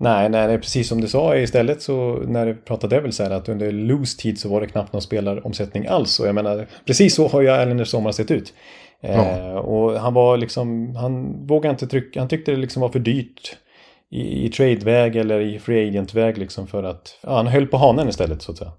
Nej, 0.00 0.28
nej, 0.28 0.46
nej, 0.46 0.58
precis 0.58 0.88
som 0.88 1.00
du 1.00 1.08
sa 1.08 1.36
istället 1.36 1.82
så 1.82 2.22
när 2.26 2.46
du 2.46 2.54
pratade 2.54 3.00
väl 3.00 3.12
så 3.12 3.22
här 3.22 3.30
att 3.30 3.48
under 3.48 3.72
Loos 3.72 4.16
tid 4.16 4.40
så 4.40 4.48
var 4.48 4.60
det 4.60 4.66
knappt 4.66 4.92
någon 4.92 5.02
spelaromsättning 5.02 5.86
alls. 5.86 6.20
Och 6.20 6.26
jag 6.26 6.34
menar, 6.34 6.66
precis 6.86 7.14
så 7.14 7.28
har 7.28 7.40
ju 7.40 7.62
Islanders 7.62 7.88
sommar 7.88 8.12
sett 8.12 8.30
ut. 8.30 8.52
Ja. 9.00 9.08
Eh, 9.08 9.54
och 9.54 10.00
han 10.00 10.14
var 10.14 10.36
liksom, 10.36 10.96
han 10.96 11.46
vågade 11.46 11.70
inte 11.70 11.86
trycka, 11.86 12.20
han 12.20 12.28
tyckte 12.28 12.50
det 12.50 12.56
liksom 12.56 12.82
var 12.82 12.88
för 12.88 12.98
dyrt 12.98 13.56
i, 14.10 14.46
i 14.46 14.48
tradeväg 14.48 15.16
eller 15.16 15.40
i 15.40 15.58
free 15.58 15.88
agent-väg 15.88 16.38
liksom 16.38 16.66
för 16.66 16.82
att, 16.82 17.18
ja, 17.22 17.36
han 17.36 17.46
höll 17.46 17.66
på 17.66 17.76
hanen 17.76 18.08
istället 18.08 18.42
så 18.42 18.52
att 18.52 18.58
säga. 18.58 18.72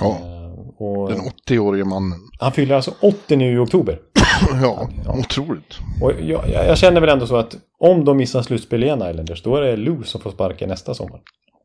Ja, 0.00 0.18
eh, 0.22 0.82
och, 0.82 1.08
den 1.08 1.20
80-årige 1.20 1.84
mannen. 1.84 2.18
Han 2.38 2.52
fyller 2.52 2.74
alltså 2.74 2.94
80 3.00 3.36
nu 3.36 3.54
i 3.54 3.58
oktober. 3.58 3.98
ja, 4.62 4.88
ja, 5.04 5.18
otroligt. 5.18 5.78
Och 6.02 6.12
jag, 6.20 6.48
jag, 6.48 6.78
känner 6.78 7.00
väl 7.00 7.10
ändå 7.10 7.26
så 7.26 7.36
att 7.36 7.56
om 7.78 8.04
de 8.04 8.16
missar 8.16 8.42
slutspel 8.42 8.84
igen 8.84 9.02
Islanders, 9.10 9.42
då 9.42 9.56
är 9.56 9.62
det 9.62 9.76
Lou 9.76 10.02
som 10.02 10.20
får 10.20 10.30
sparka 10.30 10.66
nästa 10.66 10.94
sommar. 10.94 11.20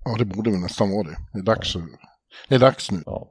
Ja, 0.06 0.16
det 0.20 0.26
borde 0.26 0.52
väl 0.52 0.60
nästan 0.60 0.92
vara 0.92 1.04
det. 1.04 1.18
Det 1.34 1.40
är 1.40 1.44
dags, 1.44 1.76
ja. 1.76 1.82
det 2.50 2.56
är 2.56 2.60
dags 2.60 2.92
nu. 2.92 3.00
Ja. 3.06 3.28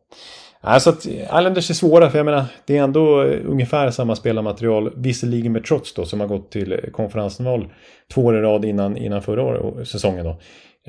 Alltså 0.63 0.91
att 0.91 1.07
Islanders 1.07 1.71
är 1.71 1.75
svåra, 1.75 2.11
för 2.11 2.19
jag 2.19 2.25
menar, 2.25 2.45
det 2.67 2.77
är 2.77 2.83
ändå 2.83 3.23
ungefär 3.25 3.91
samma 3.91 4.17
spelarmaterial, 4.17 4.93
visserligen 4.97 5.53
med 5.53 5.65
trots 5.65 5.95
då, 5.95 6.05
som 6.05 6.21
har 6.21 6.27
gått 6.27 6.51
till 6.51 6.81
konferensval 6.93 7.73
två 8.15 8.25
år 8.25 8.39
i 8.39 8.41
rad 8.41 8.65
innan, 8.65 8.97
innan 8.97 9.23
förra 9.23 9.43
året, 9.43 9.89
säsongen 9.89 10.25
då. 10.25 10.41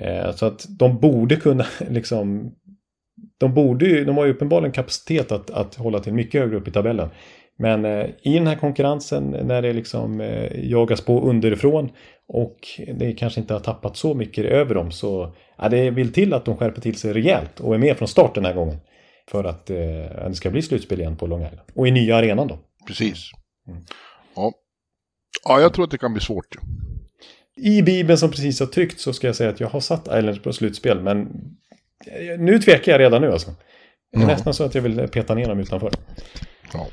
Eh, 0.04 0.36
så 0.36 0.46
att 0.46 0.66
de 0.70 1.00
borde 1.00 1.36
kunna 1.36 1.66
liksom 1.89 2.52
de 3.38 3.54
borde 3.54 3.86
ju, 3.86 4.06
de 4.06 4.18
har 4.18 4.26
ju 4.26 4.32
uppenbarligen 4.32 4.72
kapacitet 4.72 5.32
att, 5.32 5.50
att 5.50 5.76
hålla 5.76 6.00
till 6.00 6.14
mycket 6.14 6.42
högre 6.42 6.58
upp 6.58 6.68
i 6.68 6.72
tabellen. 6.72 7.10
Men 7.62 7.86
eh, 7.86 8.09
i 8.22 8.34
den 8.34 8.47
här 8.47 8.55
konkurrensen 8.55 9.30
när 9.30 9.62
det 9.62 9.74
liksom 9.74 10.22
eh, 10.22 10.70
jagas 10.70 11.01
på 11.01 11.22
underifrån 11.22 11.89
och 12.28 12.57
det 12.95 13.14
kanske 13.14 13.39
inte 13.39 13.53
har 13.53 13.59
tappat 13.59 13.97
så 13.97 14.14
mycket 14.14 14.45
över 14.45 14.76
dem 14.76 14.91
så 14.91 15.36
ja, 15.57 15.70
det 15.70 15.89
vill 15.89 16.14
till 16.14 16.34
att 16.34 16.45
de 16.45 16.57
skärper 16.57 16.82
till 16.82 16.95
sig 16.95 17.14
rejält 17.14 17.59
och 17.59 17.76
är 17.76 17.78
med 17.78 17.97
från 17.97 18.07
start 18.07 18.36
den 18.36 18.45
här 18.45 18.53
gången. 18.53 18.78
För 19.32 19.43
att 19.43 19.70
eh, 19.70 20.28
det 20.28 20.36
ska 20.36 20.49
bli 20.49 20.62
slutspel 20.62 20.99
igen 20.99 21.18
på 21.18 21.28
Long 21.28 21.41
Island. 21.41 21.70
Och 21.76 21.88
i 21.88 21.91
nya 21.91 22.16
arenan 22.16 22.47
då. 22.47 22.59
Precis. 22.88 23.32
Mm. 23.68 23.84
Ja. 24.36 24.51
ja, 25.43 25.62
jag 25.62 25.74
tror 25.74 25.86
att 25.86 25.91
det 25.91 25.97
kan 25.97 26.14
bli 26.14 26.22
svårt. 26.22 26.55
I 27.55 27.82
Bibeln 27.82 28.18
som 28.18 28.32
precis 28.32 28.59
har 28.59 28.68
tryckt 28.68 28.99
så 28.99 29.14
ska 29.14 29.28
jag 29.28 29.36
säga 29.36 29.49
att 29.49 29.59
jag 29.59 29.68
har 29.68 29.80
satt 29.80 30.07
Islanders 30.07 30.41
på 30.41 30.53
slutspel 30.53 31.01
men 31.01 31.28
nu 32.39 32.59
tvekar 32.59 32.91
jag 32.91 32.99
redan 32.99 33.22
nu 33.22 33.32
alltså. 33.32 33.51
Det 34.12 34.18
är 34.18 34.22
ja. 34.22 34.28
nästan 34.28 34.53
så 34.53 34.64
att 34.64 34.76
jag 34.76 34.82
vill 34.82 35.07
peta 35.07 35.36
ner 35.36 35.47
dem 35.47 35.59
utanför. 35.59 35.91
Ja. 36.74 36.88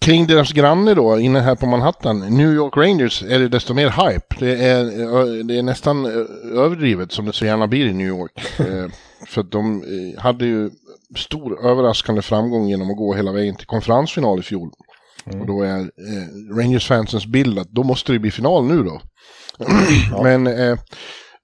Kring 0.00 0.26
deras 0.26 0.52
granne 0.52 0.94
då, 0.94 1.18
inne 1.18 1.40
här 1.40 1.54
på 1.54 1.66
Manhattan, 1.66 2.20
New 2.20 2.52
York 2.52 2.76
Rangers, 2.76 3.22
är 3.22 3.38
det 3.38 3.48
desto 3.48 3.74
mer 3.74 3.88
hype. 3.88 4.36
Det 4.38 4.64
är, 4.64 4.84
det 5.42 5.58
är 5.58 5.62
nästan 5.62 6.06
överdrivet 6.56 7.12
som 7.12 7.26
det 7.26 7.32
så 7.32 7.44
gärna 7.44 7.66
blir 7.66 7.86
i 7.86 7.92
New 7.92 8.06
York. 8.06 8.32
Eh, 8.60 8.86
för 9.26 9.42
de 9.42 9.82
eh, 9.82 10.22
hade 10.22 10.46
ju 10.46 10.70
stor 11.16 11.66
överraskande 11.66 12.22
framgång 12.22 12.68
genom 12.68 12.90
att 12.90 12.96
gå 12.96 13.14
hela 13.14 13.32
vägen 13.32 13.56
till 13.56 13.66
konferensfinal 13.66 14.38
i 14.38 14.42
fjol. 14.42 14.70
Mm. 15.26 15.40
Och 15.40 15.46
då 15.46 15.62
är 15.62 15.78
eh, 15.80 16.56
Rangers-fansens 16.56 17.26
bild 17.26 17.58
att 17.58 17.70
då 17.70 17.82
måste 17.82 18.12
det 18.12 18.18
bli 18.18 18.30
final 18.30 18.64
nu 18.64 18.82
då. 18.82 19.00
Ja. 19.58 20.22
Men 20.22 20.46
eh, 20.46 20.78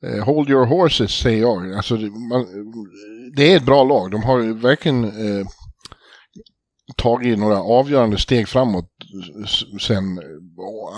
eh, 0.06 0.24
hold 0.24 0.50
your 0.50 0.66
horses 0.66 1.10
säger 1.10 1.40
jag. 1.40 1.72
Alltså, 1.72 1.94
man, 1.94 2.46
det 3.36 3.52
är 3.52 3.56
ett 3.56 3.66
bra 3.66 3.84
lag. 3.84 4.10
De 4.10 4.22
har 4.22 4.62
verkligen 4.62 5.04
eh, 5.04 5.46
tagit 6.96 7.38
några 7.38 7.58
avgörande 7.62 8.18
steg 8.18 8.48
framåt 8.48 8.90
sen 9.80 10.20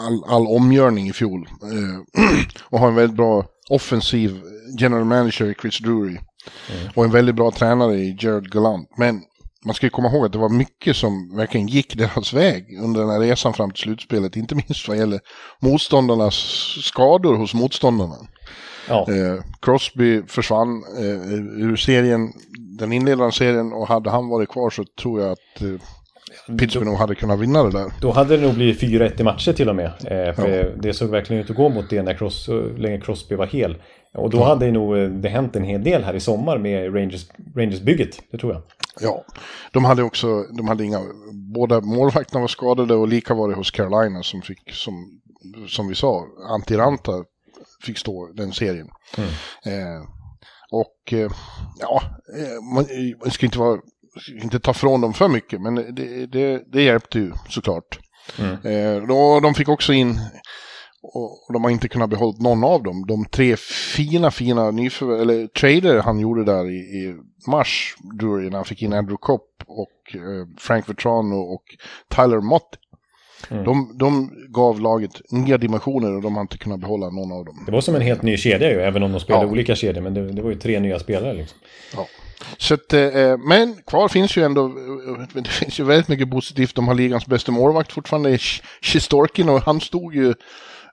all, 0.06 0.24
all 0.26 0.46
omgörning 0.46 1.08
i 1.08 1.12
fjol. 1.12 1.48
Eh, 1.62 2.24
och 2.64 2.78
har 2.78 2.88
en 2.88 2.94
väldigt 2.94 3.16
bra 3.16 3.46
offensiv 3.70 4.40
general 4.78 5.04
manager 5.04 5.46
i 5.46 5.54
Chris 5.54 5.78
Drury. 5.78 6.10
Mm. 6.10 6.88
Och 6.94 7.04
en 7.04 7.10
väldigt 7.10 7.34
bra 7.34 7.50
tränare 7.50 7.96
i 7.96 8.16
Jared 8.20 8.50
Gallant. 8.50 8.88
Men 8.96 9.22
man 9.64 9.74
ska 9.74 9.86
ju 9.86 9.90
komma 9.90 10.08
ihåg 10.08 10.26
att 10.26 10.32
det 10.32 10.38
var 10.38 10.48
mycket 10.48 10.96
som 10.96 11.36
verkligen 11.36 11.66
gick 11.66 11.96
deras 11.96 12.32
väg 12.32 12.78
under 12.82 13.00
den 13.00 13.10
här 13.10 13.20
resan 13.20 13.54
fram 13.54 13.70
till 13.70 13.82
slutspelet. 13.82 14.36
Inte 14.36 14.54
minst 14.54 14.88
vad 14.88 14.96
gäller 14.96 15.20
motståndarnas 15.60 16.34
skador 16.82 17.36
hos 17.36 17.54
motståndarna. 17.54 18.16
Ja. 18.88 19.06
Eh, 19.08 19.42
Crosby 19.62 20.22
försvann 20.26 20.82
eh, 20.98 21.32
ur 21.62 21.76
serien, 21.76 22.32
den 22.78 22.92
inledande 22.92 23.32
serien 23.32 23.72
och 23.72 23.88
hade 23.88 24.10
han 24.10 24.28
varit 24.28 24.48
kvar 24.48 24.70
så 24.70 24.84
tror 25.02 25.20
jag 25.20 25.30
att 25.30 25.62
eh, 25.62 26.56
Pittsburgh 26.58 26.86
nog 26.86 26.98
hade 26.98 27.14
kunnat 27.14 27.38
vinna 27.38 27.62
det 27.62 27.70
där. 27.70 27.92
Då 28.00 28.10
hade 28.10 28.36
det 28.36 28.42
nog 28.42 28.54
blivit 28.54 28.82
4-1 28.82 29.20
i 29.20 29.24
matcher 29.24 29.52
till 29.52 29.68
och 29.68 29.76
med. 29.76 29.86
Eh, 29.86 30.34
för 30.34 30.48
ja. 30.48 30.64
Det 30.76 30.92
såg 30.92 31.10
verkligen 31.10 31.42
ut 31.42 31.50
att 31.50 31.56
gå 31.56 31.68
mot 31.68 31.90
det 31.90 32.02
när 32.02 32.14
Cross, 32.14 32.48
länge 32.76 33.00
Crosby 33.00 33.34
var 33.34 33.46
hel. 33.46 33.76
Och 34.14 34.30
då 34.30 34.42
hade 34.42 34.70
nog 34.70 34.98
eh, 34.98 35.08
det 35.08 35.28
hänt 35.28 35.56
en 35.56 35.64
hel 35.64 35.84
del 35.84 36.04
här 36.04 36.14
i 36.14 36.20
sommar 36.20 36.58
med 36.58 36.94
Rangers, 36.94 37.26
Rangers-bygget, 37.56 38.22
det 38.30 38.38
tror 38.38 38.52
jag. 38.52 38.62
Ja, 39.00 39.24
de 39.72 39.84
hade 39.84 40.02
också, 40.02 40.42
de 40.42 40.68
hade 40.68 40.84
inga, 40.84 41.00
båda 41.54 41.80
målvakterna 41.80 42.40
var 42.40 42.48
skadade 42.48 42.94
och 42.94 43.08
lika 43.08 43.34
var 43.34 43.48
det 43.48 43.54
hos 43.54 43.70
Carolina 43.70 44.22
som 44.22 44.42
fick, 44.42 44.72
som, 44.72 45.20
som 45.68 45.88
vi 45.88 45.94
sa, 45.94 46.26
Antiranta 46.48 47.12
fick 47.82 47.98
stå 47.98 48.32
den 48.32 48.52
serien. 48.52 48.88
Mm. 49.16 49.30
Eh, 49.64 50.02
och 50.70 51.12
eh, 51.12 51.30
ja, 51.80 52.02
eh, 52.36 52.62
man, 52.74 52.86
man, 53.22 53.30
ska 53.30 53.46
inte, 53.46 53.58
vara, 53.58 53.80
inte 54.42 54.60
ta 54.60 54.74
från 54.74 55.00
dem 55.00 55.14
för 55.14 55.28
mycket, 55.28 55.60
men 55.60 55.74
det, 55.74 56.26
det, 56.26 56.72
det 56.72 56.82
hjälpte 56.82 57.18
ju 57.18 57.32
såklart. 57.48 57.98
Mm. 58.38 58.52
Eh, 58.52 59.08
då, 59.08 59.40
de 59.40 59.54
fick 59.54 59.68
också 59.68 59.92
in, 59.92 60.20
och 61.46 61.52
de 61.52 61.64
har 61.64 61.70
inte 61.70 61.88
kunnat 61.88 62.10
behålla 62.10 62.38
någon 62.40 62.64
av 62.64 62.82
dem, 62.82 63.06
de 63.06 63.24
tre 63.24 63.56
fina, 63.96 64.30
fina 64.30 64.70
nyförvärv, 64.70 65.20
eller 65.20 65.46
trader 65.46 66.02
han 66.02 66.18
gjorde 66.18 66.44
där 66.44 66.70
i, 66.70 66.76
i 66.76 67.16
mars, 67.50 67.96
när 68.22 68.56
han 68.56 68.64
fick 68.64 68.82
in 68.82 68.92
Andrew 68.92 69.18
Kopp 69.20 69.62
och 69.66 70.14
eh, 70.14 70.46
Frank 70.58 70.88
Vetrano 70.88 71.36
och 71.36 71.64
Tyler 72.08 72.40
Mott 72.40 72.78
Mm. 73.50 73.64
De, 73.64 73.98
de 73.98 74.30
gav 74.48 74.80
laget 74.80 75.20
nya 75.30 75.58
dimensioner 75.58 76.16
och 76.16 76.22
de 76.22 76.34
har 76.34 76.40
inte 76.40 76.58
kunnat 76.58 76.80
behålla 76.80 77.10
någon 77.10 77.32
av 77.32 77.44
dem. 77.44 77.62
Det 77.66 77.72
var 77.72 77.80
som 77.80 77.94
en 77.94 78.00
helt 78.00 78.22
ny 78.22 78.36
kedja 78.36 78.70
ju, 78.70 78.80
även 78.80 79.02
om 79.02 79.12
de 79.12 79.20
spelade 79.20 79.46
ja. 79.46 79.50
olika 79.50 79.76
kedjor. 79.76 80.02
Men 80.02 80.14
det, 80.14 80.32
det, 80.32 80.42
var 80.42 80.50
ju 80.50 80.56
tre 80.56 80.80
nya 80.80 80.98
spelare 80.98 81.34
liksom. 81.34 81.58
Ja. 81.96 82.06
Så 82.58 82.74
att, 82.74 82.92
eh, 82.92 83.36
men 83.38 83.76
kvar 83.86 84.08
finns 84.08 84.36
ju 84.36 84.44
ändå, 84.44 84.66
eh, 84.66 85.42
det 85.42 85.48
finns 85.48 85.80
ju 85.80 85.84
väldigt 85.84 86.08
mycket 86.08 86.30
positivt. 86.30 86.74
De 86.74 86.88
har 86.88 86.94
ligans 86.94 87.26
bästa 87.26 87.52
målvakt 87.52 87.92
fortfarande, 87.92 88.38
Shistorkin, 88.82 89.48
och 89.48 89.62
han 89.62 89.80
stod 89.80 90.14
ju 90.14 90.34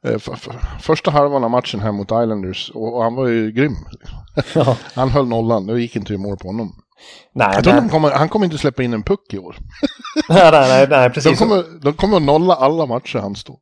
eh, 0.04 0.18
för, 0.18 0.36
för, 0.36 0.56
första 0.82 1.12
halvan 1.12 1.44
av 1.44 1.52
matchen 1.52 1.80
här 1.80 1.92
mot 1.92 2.08
Islanders 2.08 2.70
och, 2.70 2.96
och 2.96 3.04
han 3.04 3.16
var 3.16 3.28
ju 3.28 3.52
grym. 3.52 3.76
Ja. 4.54 4.78
han 4.94 5.10
höll 5.10 5.28
nollan, 5.28 5.68
det 5.68 5.82
gick 5.82 5.96
inte 5.96 6.14
i 6.14 6.18
mål 6.18 6.38
på 6.38 6.48
honom. 6.48 6.82
Nej, 7.34 7.50
jag 7.54 7.64
tror 7.64 7.74
nej. 7.82 7.90
Kommer, 7.90 8.12
han 8.12 8.30
kommer 8.30 8.46
inte 8.46 8.58
släppa 8.58 8.84
in 8.84 8.94
en 8.94 9.04
puck 9.04 9.34
i 9.34 9.38
år. 9.38 9.56
nej, 10.30 10.52
nej, 10.52 10.68
nej, 10.70 10.88
nej, 10.90 11.10
precis. 11.10 11.40
De 11.40 11.48
kommer, 11.48 11.64
de 11.82 11.94
kommer 11.94 12.18
att 12.18 12.24
nolla 12.24 12.54
alla 12.56 12.86
matcher 12.86 13.20
han 13.20 13.36
står. 13.36 13.58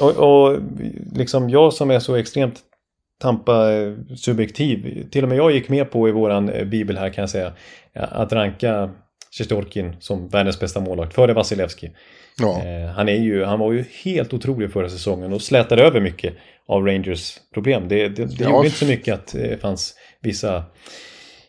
Och, 0.00 0.10
och 0.10 0.58
liksom 1.12 1.50
jag 1.50 1.72
som 1.72 1.90
är 1.90 1.98
så 1.98 2.14
extremt 2.16 2.60
tampa 3.20 3.72
eh, 3.72 3.92
subjektiv. 4.16 5.08
Till 5.10 5.22
och 5.22 5.28
med 5.28 5.38
jag 5.38 5.52
gick 5.52 5.68
med 5.68 5.90
på 5.90 6.08
i 6.08 6.12
våran 6.12 6.48
eh, 6.48 6.64
bibel 6.64 6.98
här 6.98 7.10
kan 7.10 7.22
jag 7.22 7.30
säga. 7.30 7.52
Att 7.94 8.32
ranka 8.32 8.90
Sjestjorkin 9.38 9.96
som 10.00 10.28
världens 10.28 10.60
bästa 10.60 10.80
målvakt 10.80 11.14
före 11.14 11.32
Vasilevski. 11.32 11.90
Ja. 12.40 12.62
Eh, 12.64 12.90
han, 12.94 13.08
är 13.08 13.16
ju, 13.16 13.44
han 13.44 13.58
var 13.58 13.72
ju 13.72 13.84
helt 14.04 14.32
otrolig 14.34 14.72
förra 14.72 14.88
säsongen 14.88 15.32
och 15.32 15.42
slätade 15.42 15.82
över 15.82 16.00
mycket 16.00 16.34
av 16.68 16.86
Rangers 16.86 17.38
problem. 17.54 17.88
Det, 17.88 18.08
det, 18.08 18.24
det 18.24 18.44
Ja. 18.44 18.50
gjorde 18.50 18.66
inte 18.66 18.78
så 18.78 18.86
mycket 18.86 19.14
att 19.14 19.26
det 19.32 19.60
fanns 19.60 19.94
vissa 20.22 20.64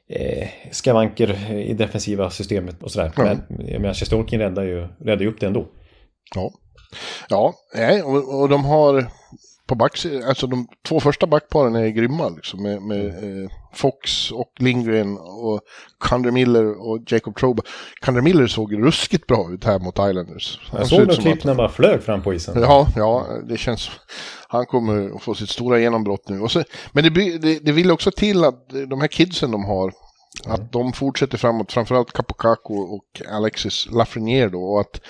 eh, 0.09 0.47
skavanker 0.71 1.51
i 1.59 1.73
defensiva 1.73 2.29
systemet 2.29 2.83
och 2.83 2.91
sådär. 2.91 3.11
Ja. 3.15 3.23
Men 3.23 3.67
jag 3.67 3.81
menar, 3.81 3.93
Sjestjorkin 3.93 4.39
räddade 4.39 4.67
ju, 4.67 4.87
räddade 4.99 5.23
ju 5.23 5.29
upp 5.29 5.39
det 5.39 5.45
ändå. 5.47 5.67
Ja, 6.35 7.53
ja 7.73 8.03
och, 8.05 8.41
och 8.41 8.49
de 8.49 8.65
har 8.65 9.07
på 9.67 9.75
backs, 9.75 10.05
alltså 10.27 10.47
de 10.47 10.67
två 10.87 10.99
första 10.99 11.27
backparen 11.27 11.75
är 11.75 11.87
grymma 11.87 12.29
liksom 12.29 12.63
med, 12.63 12.81
med 12.81 13.05
eh, 13.07 13.49
Fox 13.73 14.31
och 14.31 14.51
Lindgren 14.59 15.17
och 15.17 15.61
Kander 15.99 16.31
Miller 16.31 16.89
och 16.89 16.99
Jacob 17.11 17.35
Troba. 17.35 17.63
Kander 18.01 18.21
Miller 18.21 18.47
såg 18.47 18.73
ruskigt 18.85 19.27
bra 19.27 19.49
ut 19.53 19.63
här 19.63 19.79
mot 19.79 19.93
Islanders. 20.09 20.59
Han 20.71 20.79
Jag 20.79 20.87
såg 20.89 21.07
något 21.07 21.19
klipp 21.19 21.37
att- 21.37 21.43
när 21.43 21.51
han 21.51 21.57
bara 21.57 21.69
flög 21.69 22.03
fram 22.03 22.21
på 22.23 22.33
isen. 22.33 22.61
Ja, 22.61 22.87
ja, 22.95 23.27
det 23.49 23.57
känns... 23.57 23.89
Han 24.47 24.65
kommer 24.65 25.15
att 25.15 25.21
få 25.23 25.35
sitt 25.35 25.49
stora 25.49 25.79
genombrott 25.79 26.29
nu. 26.29 26.39
Och 26.39 26.51
så, 26.51 26.63
men 26.91 27.03
det, 27.03 27.37
det, 27.37 27.59
det 27.65 27.71
vill 27.71 27.91
också 27.91 28.11
till 28.11 28.43
att 28.43 28.69
de 28.89 29.01
här 29.01 29.07
kidsen 29.07 29.51
de 29.51 29.65
har, 29.65 29.93
att 30.45 30.71
de 30.71 30.93
fortsätter 30.93 31.37
framåt, 31.37 31.71
framförallt 31.71 32.13
Capocaco 32.13 32.73
och 32.73 33.21
Alexis 33.31 33.87
Lafreniere 33.91 34.49
då, 34.49 34.63
och 34.63 34.79
att 34.79 35.01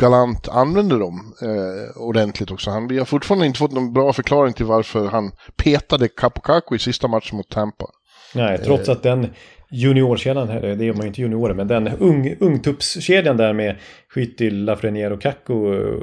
Galant 0.00 0.48
använder 0.48 0.98
dem 0.98 1.34
eh, 1.42 2.02
ordentligt 2.02 2.50
också. 2.50 2.70
Han, 2.70 2.88
vi 2.88 2.98
har 2.98 3.04
fortfarande 3.04 3.46
inte 3.46 3.58
fått 3.58 3.72
någon 3.72 3.92
bra 3.92 4.12
förklaring 4.12 4.52
till 4.52 4.66
varför 4.66 5.08
han 5.08 5.32
petade 5.56 6.08
Capocaco 6.08 6.74
i 6.74 6.78
sista 6.78 7.08
matchen 7.08 7.36
mot 7.36 7.48
Tampa. 7.48 7.86
Nej, 8.34 8.58
trots 8.58 8.88
att 8.88 9.02
den 9.02 9.26
juniorkedjan, 9.70 10.46
det 10.46 10.84
är 10.84 10.92
man 10.92 11.00
ju 11.00 11.06
inte 11.06 11.20
juniorer, 11.20 11.54
men 11.54 11.68
den 11.68 11.88
ung, 11.88 12.36
ungtuppskedjan 12.40 13.36
där 13.36 13.52
med 13.52 13.76
Skyttil, 14.14 14.64
Lafreniere 14.64 15.14
och 15.14 15.22
Kakko, 15.22 15.74
eh, 15.74 15.98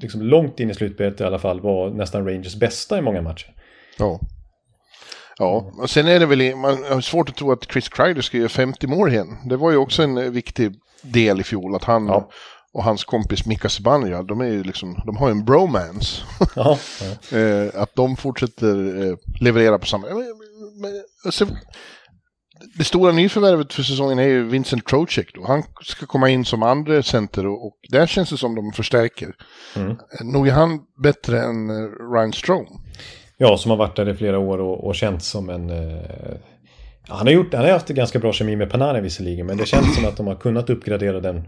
liksom 0.00 0.22
långt 0.22 0.60
in 0.60 0.70
i 0.70 0.74
slutspelet 0.74 1.20
i 1.20 1.24
alla 1.24 1.38
fall, 1.38 1.60
var 1.60 1.90
nästan 1.90 2.26
Rangers 2.26 2.54
bästa 2.56 2.98
i 2.98 3.02
många 3.02 3.22
matcher. 3.22 3.54
Ja. 3.98 4.20
Ja, 5.38 5.72
och 5.78 5.90
sen 5.90 6.08
är 6.08 6.20
det 6.20 6.26
väl, 6.26 6.56
man 6.56 6.84
har 6.84 7.00
svårt 7.00 7.28
att 7.28 7.36
tro 7.36 7.52
att 7.52 7.72
Chris 7.72 7.88
Kreider 7.88 8.22
ska 8.22 8.36
göra 8.38 8.48
50 8.48 8.86
mål 8.86 9.12
igen. 9.12 9.36
Det 9.44 9.56
var 9.56 9.70
ju 9.70 9.76
också 9.76 10.02
en 10.02 10.18
eh, 10.18 10.30
viktig 10.30 10.72
del 11.02 11.40
i 11.40 11.42
fjol, 11.42 11.74
att 11.74 11.84
han 11.84 12.06
Ja. 12.06 12.30
Och 12.74 12.84
hans 12.84 13.04
kompis 13.04 13.46
Mika 13.46 13.68
Zibanejad, 13.68 14.26
de 14.26 14.40
är 14.40 14.44
ju 14.44 14.64
liksom, 14.64 15.02
de 15.06 15.16
har 15.16 15.28
ju 15.28 15.32
en 15.32 15.44
bromance. 15.44 16.22
Ja, 16.56 16.78
ja. 17.30 17.38
eh, 17.38 17.82
att 17.82 17.94
de 17.94 18.16
fortsätter 18.16 19.02
eh, 19.02 19.16
leverera 19.40 19.78
på 19.78 19.86
samma... 19.86 20.06
Men, 20.06 20.16
men, 20.80 20.92
alltså, 21.24 21.46
det 22.78 22.84
stora 22.84 23.12
nyförvärvet 23.12 23.72
för 23.72 23.82
säsongen 23.82 24.18
är 24.18 24.28
ju 24.28 24.44
Vincent 24.44 24.86
Trocek 24.86 25.34
då. 25.34 25.46
Han 25.46 25.62
ska 25.82 26.06
komma 26.06 26.28
in 26.28 26.44
som 26.44 26.62
andra 26.62 27.02
center 27.02 27.46
och, 27.46 27.66
och 27.66 27.76
där 27.88 28.06
känns 28.06 28.30
det 28.30 28.36
som 28.36 28.54
de 28.54 28.72
förstärker. 28.72 29.34
Mm. 29.76 29.96
Nog 30.22 30.48
är 30.48 30.52
han 30.52 30.80
bättre 31.02 31.42
än 31.42 31.70
eh, 31.70 32.12
Ryan 32.14 32.32
Strome. 32.32 32.68
ja, 33.36 33.56
som 33.56 33.70
har 33.70 33.78
varit 33.78 33.96
där 33.96 34.08
i 34.08 34.14
flera 34.14 34.38
år 34.38 34.58
och, 34.58 34.86
och 34.86 34.94
känts 34.94 35.26
som 35.26 35.50
en... 35.50 35.70
Eh, 35.70 36.36
han, 37.08 37.26
har 37.26 37.34
gjort, 37.34 37.54
han 37.54 37.64
har 37.64 37.70
haft 37.70 37.88
ganska 37.88 38.18
bra 38.18 38.32
kemi 38.32 38.56
med 38.56 38.70
Panarin 38.70 39.02
visserligen, 39.02 39.46
men 39.46 39.56
det 39.56 39.66
känns 39.66 39.94
som 39.94 40.04
att 40.04 40.16
de 40.16 40.26
har 40.26 40.34
kunnat 40.34 40.70
uppgradera 40.70 41.20
den 41.20 41.44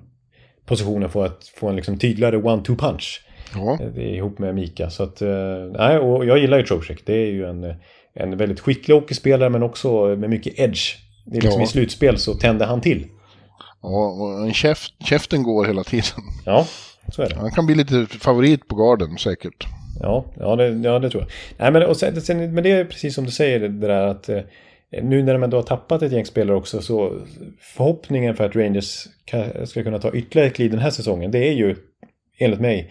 positionen 0.67 1.11
för 1.11 1.27
att 1.27 1.53
få 1.57 1.69
en 1.69 1.77
liksom 1.77 1.99
tydligare 1.99 2.37
one-two 2.37 2.77
punch. 2.77 3.23
Ja. 3.55 3.79
Ihop 4.01 4.39
med 4.39 4.55
Mika. 4.55 4.91
Så 4.91 5.03
att, 5.03 5.23
eh, 5.23 5.29
nej, 5.79 5.99
och 5.99 6.27
jag 6.27 6.39
gillar 6.39 6.59
ju 6.59 6.65
Trocek. 6.65 7.03
Det 7.07 7.13
är 7.15 7.27
ju 7.27 7.47
en, 7.47 7.75
en 8.15 8.37
väldigt 8.37 8.61
skicklig 8.61 8.95
hockeyspelare 8.95 9.51
men 9.51 9.63
också 9.63 10.17
med 10.17 10.31
mycket 10.31 10.59
edge. 10.61 10.97
Det 11.25 11.37
är 11.37 11.43
liksom 11.43 11.61
Ja. 11.61 11.67
I 11.67 11.69
slutspel 11.69 12.19
så 12.19 12.35
tänder 12.35 12.67
han 12.67 12.81
till. 12.81 13.07
Ja, 13.83 14.07
och 14.07 14.47
en 14.47 14.55
käft, 14.55 14.95
käften 15.09 15.43
går 15.43 15.65
hela 15.65 15.85
tiden. 15.85 16.23
Ja, 16.45 16.67
så 17.13 17.23
är 17.23 17.29
det. 17.29 17.37
Han 17.37 17.51
kan 17.51 17.67
bli 17.67 17.75
lite 17.75 18.07
favorit 18.07 18.69
på 18.69 18.77
garden 18.77 19.19
säkert. 19.19 19.67
Ja, 20.01 20.25
ja, 20.39 20.57
det, 20.57 20.69
ja 20.69 20.99
det 20.99 21.11
tror 21.11 21.23
jag. 21.23 21.31
Nej, 21.59 21.73
men, 21.73 21.83
och 21.89 21.97
sen, 21.97 22.21
sen, 22.21 22.55
men 22.55 22.65
det 22.65 22.71
är 22.71 22.85
precis 22.85 23.15
som 23.15 23.25
du 23.25 23.31
säger 23.31 23.61
det 23.61 23.69
där 23.69 24.07
att 24.07 24.29
eh, 24.29 24.41
nu 25.03 25.23
när 25.23 25.33
de 25.33 25.43
ändå 25.43 25.57
har 25.57 25.63
tappat 25.63 26.03
ett 26.03 26.13
gäng 26.13 26.27
spelare 26.27 26.57
också 26.57 26.83
så 26.83 27.21
förhoppningen 27.59 28.37
för 28.37 28.45
att 28.45 28.57
Rangers 28.57 29.07
ka- 29.31 29.65
ska 29.65 29.83
kunna 29.83 29.99
ta 29.99 30.13
ytterligare 30.13 30.49
ett 30.49 30.57
kliv 30.57 30.71
den 30.71 30.81
här 30.81 30.91
säsongen 30.91 31.31
det 31.31 31.49
är 31.49 31.53
ju 31.53 31.77
enligt 32.39 32.61
mig 32.61 32.91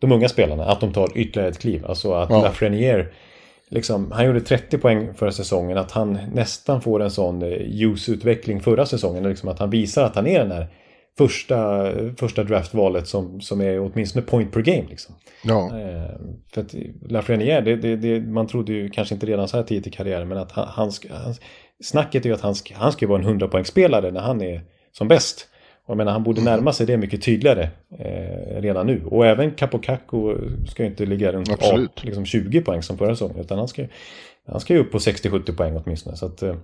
de 0.00 0.12
unga 0.12 0.28
spelarna 0.28 0.64
att 0.64 0.80
de 0.80 0.92
tar 0.92 1.18
ytterligare 1.18 1.50
ett 1.50 1.58
kliv. 1.58 1.86
Alltså 1.86 2.12
att 2.12 2.30
Ja. 2.30 2.42
Lafreniere 2.42 3.06
Liksom, 3.70 4.12
han 4.12 4.26
gjorde 4.26 4.40
30 4.40 4.78
poäng 4.78 5.14
förra 5.14 5.32
säsongen, 5.32 5.78
att 5.78 5.90
han 5.90 6.18
nästan 6.34 6.82
får 6.82 7.02
en 7.02 7.10
sån 7.10 7.42
eh, 7.42 7.62
ljusutveckling 7.66 8.60
förra 8.60 8.86
säsongen. 8.86 9.28
Liksom 9.28 9.48
att 9.48 9.58
han 9.58 9.70
visar 9.70 10.04
att 10.04 10.14
han 10.16 10.26
är 10.26 10.38
den 10.38 10.52
här 10.52 10.66
första, 11.18 11.92
första 12.16 12.44
draftvalet 12.44 13.08
som, 13.08 13.40
som 13.40 13.60
är 13.60 13.80
åtminstone 13.80 14.26
point 14.26 14.52
per 14.52 14.60
game. 14.60 14.84
Liksom. 14.88 15.14
Ja, 15.42 15.70
Eh, 15.78 16.14
för 16.54 16.60
att 16.60 16.74
Lafreniere, 17.08 17.60
det, 17.60 17.76
det, 17.76 17.96
det, 17.96 18.20
man 18.20 18.46
trodde 18.46 18.72
ju 18.72 18.90
kanske 18.90 19.14
inte 19.14 19.26
redan 19.26 19.48
så 19.48 19.56
här 19.56 19.64
tidigt 19.64 19.86
i 19.86 19.90
karriären, 19.90 20.28
men 20.28 20.38
att 20.38 20.52
han, 20.52 20.68
han, 20.68 20.90
han 21.10 21.34
snacket 21.82 22.24
är 22.24 22.28
ju 22.28 22.34
att 22.34 22.40
han 22.40 22.54
han 22.72 22.92
ska 22.92 23.06
vara 23.06 23.22
en 23.22 23.40
100-poängsspelare 23.40 24.10
när 24.10 24.20
han 24.20 24.42
är 24.42 24.62
som 24.92 25.08
bäst. 25.08 25.48
Och 25.84 25.90
jag 25.90 25.96
menar, 25.96 26.12
han 26.12 26.22
borde 26.22 26.40
närma 26.40 26.72
sig 26.72 26.86
det 26.86 26.96
mycket 26.96 27.22
tydligare 27.22 27.68
eh, 27.98 28.60
redan 28.60 28.86
nu. 28.86 29.04
Och 29.04 29.26
även 29.26 29.50
Capocaco 29.50 30.36
ska 30.68 30.82
ju 30.82 30.88
inte 30.88 31.06
ligga 31.06 31.32
runt 31.32 31.52
Absolut. 31.52 31.90
ja, 31.94 32.02
liksom 32.04 32.24
20 32.26 32.60
poäng 32.60 32.82
som 32.82 32.98
förra 32.98 33.14
säsongen, 33.14 33.40
utan 33.40 33.58
han 33.58 33.68
ska, 33.68 33.84
han 34.46 34.60
ska 34.60 34.74
ju 34.74 34.80
upp 34.80 34.92
på 34.92 34.98
60-70 34.98 35.56
poäng 35.56 35.80
åtminstone. 35.84 36.16
Så 36.16 36.26
att, 36.26 36.42
eh, 36.42 36.56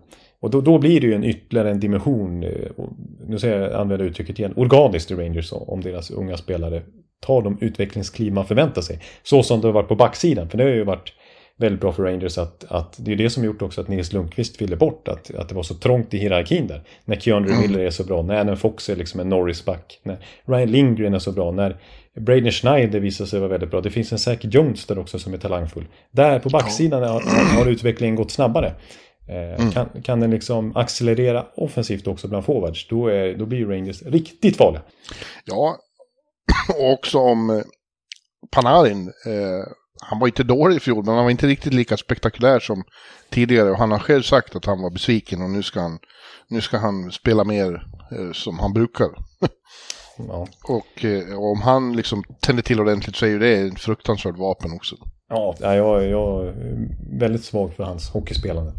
och 0.44 0.50
då, 0.50 0.60
då 0.60 0.78
blir 0.78 1.00
det 1.00 1.06
ju 1.06 1.14
en 1.14 1.24
ytterligare 1.24 1.70
en 1.70 1.80
dimension, 1.80 2.42
eh, 2.42 2.50
nu 3.26 3.38
säger 3.38 3.60
jag, 3.60 3.72
använder 3.72 4.04
jag 4.04 4.10
uttrycket 4.10 4.38
igen, 4.38 4.52
organiskt 4.56 5.10
i 5.10 5.14
Rangers 5.14 5.52
om 5.52 5.80
deras 5.80 6.10
unga 6.10 6.36
spelare 6.36 6.82
tar 7.20 7.42
de 7.42 7.58
utvecklingskliv 7.60 8.32
man 8.32 8.46
förväntar 8.46 8.82
sig. 8.82 9.00
Så 9.22 9.42
som 9.42 9.60
det 9.60 9.68
har 9.68 9.72
varit 9.72 9.88
på 9.88 9.94
backsidan, 9.94 10.48
för 10.48 10.58
det 10.58 10.64
har 10.64 10.70
ju 10.70 10.84
varit 10.84 11.12
väldigt 11.56 11.80
bra 11.80 11.92
för 11.92 12.02
Rangers 12.02 12.38
att, 12.38 12.64
att 12.68 12.96
det 12.98 13.12
är 13.12 13.16
det 13.16 13.30
som 13.30 13.44
gjort 13.44 13.62
också 13.62 13.80
att 13.80 13.88
Nils 13.88 14.12
Lundqvist 14.12 14.62
ville 14.62 14.76
bort, 14.76 15.08
att, 15.08 15.34
att 15.34 15.48
det 15.48 15.54
var 15.54 15.62
så 15.62 15.74
trångt 15.74 16.14
i 16.14 16.18
hierarkin 16.18 16.66
där. 16.66 16.82
När 17.04 17.16
Keandre 17.16 17.52
Miller 17.60 17.80
är 17.80 17.90
så 17.90 18.04
bra, 18.04 18.22
när 18.22 18.40
Adam 18.40 18.56
Fox 18.56 18.88
är 18.88 18.96
liksom 18.96 19.20
en 19.20 19.28
Norris-back, 19.28 20.00
när 20.02 20.18
Ryan 20.44 20.70
Lindgren 20.70 21.14
är 21.14 21.18
så 21.18 21.32
bra, 21.32 21.50
när 21.50 21.76
Braden 22.20 22.50
Schneider 22.50 23.00
visar 23.00 23.26
sig 23.26 23.40
vara 23.40 23.50
väldigt 23.50 23.70
bra. 23.70 23.80
Det 23.80 23.90
finns 23.90 24.12
en 24.12 24.18
säker 24.18 24.48
Jones 24.48 24.86
där 24.86 24.98
också 24.98 25.18
som 25.18 25.34
är 25.34 25.38
talangfull. 25.38 25.84
Där 26.10 26.38
på 26.38 26.48
backsidan 26.48 27.02
har, 27.02 27.56
har 27.56 27.70
utvecklingen 27.70 28.16
gått 28.16 28.30
snabbare. 28.30 28.72
Eh, 29.28 29.70
kan, 29.70 30.02
kan 30.02 30.20
den 30.20 30.30
liksom 30.30 30.76
accelerera 30.76 31.46
offensivt 31.56 32.06
också 32.06 32.28
bland 32.28 32.44
forwards, 32.44 32.88
då, 32.88 33.08
är, 33.08 33.34
då 33.34 33.46
blir 33.46 33.66
Rangers 33.66 34.02
riktigt 34.02 34.56
farliga. 34.56 34.82
ja. 35.44 35.78
och 36.78 36.92
också 36.92 37.18
om 37.18 37.50
eh, 37.50 37.62
Panarin. 38.50 39.08
Eh, 39.26 39.72
han 40.02 40.18
var 40.18 40.26
inte 40.26 40.42
dålig 40.42 40.76
i 40.76 40.80
fjol, 40.80 41.04
men 41.04 41.14
han 41.14 41.24
var 41.24 41.30
inte 41.30 41.46
riktigt 41.46 41.74
lika 41.74 41.96
spektakulär 41.96 42.60
som 42.60 42.84
tidigare. 43.30 43.70
Och 43.70 43.78
han 43.78 43.90
har 43.90 43.98
själv 43.98 44.22
sagt 44.22 44.56
att 44.56 44.64
han 44.64 44.82
var 44.82 44.90
besviken 44.90 45.42
och 45.42 45.50
nu 45.50 45.62
ska 45.62 45.80
han, 45.80 45.98
nu 46.48 46.60
ska 46.60 46.78
han 46.78 47.12
spela 47.12 47.44
mer 47.44 47.86
eh, 48.12 48.32
som 48.32 48.58
han 48.58 48.72
brukar. 48.72 49.08
Ja, 50.18 50.46
Och, 50.68 51.04
eh, 51.04 51.38
och 51.38 51.52
om 51.52 51.62
han 51.62 51.96
liksom 51.96 52.24
tänder 52.40 52.62
till 52.62 52.80
ordentligt 52.80 53.16
så 53.16 53.26
är 53.26 53.30
ju 53.30 53.38
det 53.38 53.52
ett 53.52 53.80
fruktansvärt 53.80 54.38
vapen 54.38 54.72
också. 54.72 54.96
ja 55.28 55.74
jag, 55.74 56.04
jag 56.04 56.46
är 56.46 56.54
väldigt 57.20 57.44
svag 57.44 57.74
för 57.74 57.84
hans 57.84 58.10
hockeyspelande. 58.10 58.72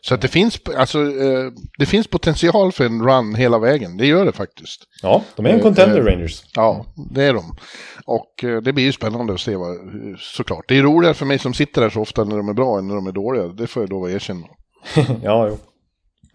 Så 0.00 0.14
att 0.14 0.20
det 0.20 0.28
finns, 0.28 0.60
alltså, 0.76 0.98
eh, 0.98 1.50
det 1.78 1.86
finns 1.86 2.06
potential 2.06 2.72
för 2.72 2.84
en 2.84 3.02
run 3.02 3.34
hela 3.34 3.58
vägen. 3.58 3.96
Det 3.96 4.06
gör 4.06 4.24
det 4.24 4.32
faktiskt. 4.32 4.80
Ja, 5.02 5.22
de 5.36 5.46
är 5.46 5.50
en 5.50 5.56
Eh, 5.56 5.62
contender 5.62 5.98
eh, 6.00 6.04
Rangers. 6.04 6.42
Ja, 6.54 6.86
det 7.14 7.22
är 7.24 7.34
de. 7.34 7.56
Och 8.04 8.44
eh, 8.44 8.60
det 8.62 8.72
blir 8.72 8.84
ju 8.84 8.92
spännande 8.92 9.32
att 9.32 9.40
se 9.40 9.56
vad, 9.56 9.76
såklart. 10.18 10.64
Det 10.68 10.78
är 10.78 10.82
roligare 10.82 11.14
för 11.14 11.26
mig 11.26 11.38
som 11.38 11.54
sitter 11.54 11.80
där 11.80 11.90
så 11.90 12.00
ofta 12.00 12.24
när 12.24 12.36
de 12.36 12.48
är 12.48 12.54
bra 12.54 12.78
än 12.78 12.88
när 12.88 12.94
de 12.94 13.06
är 13.06 13.12
dåliga. 13.12 13.46
Det 13.46 13.66
får 13.66 13.82
jag 13.82 13.90
då 13.90 14.10
erkänna. 14.10 14.46
ja, 15.22 15.48
jo. 15.48 15.58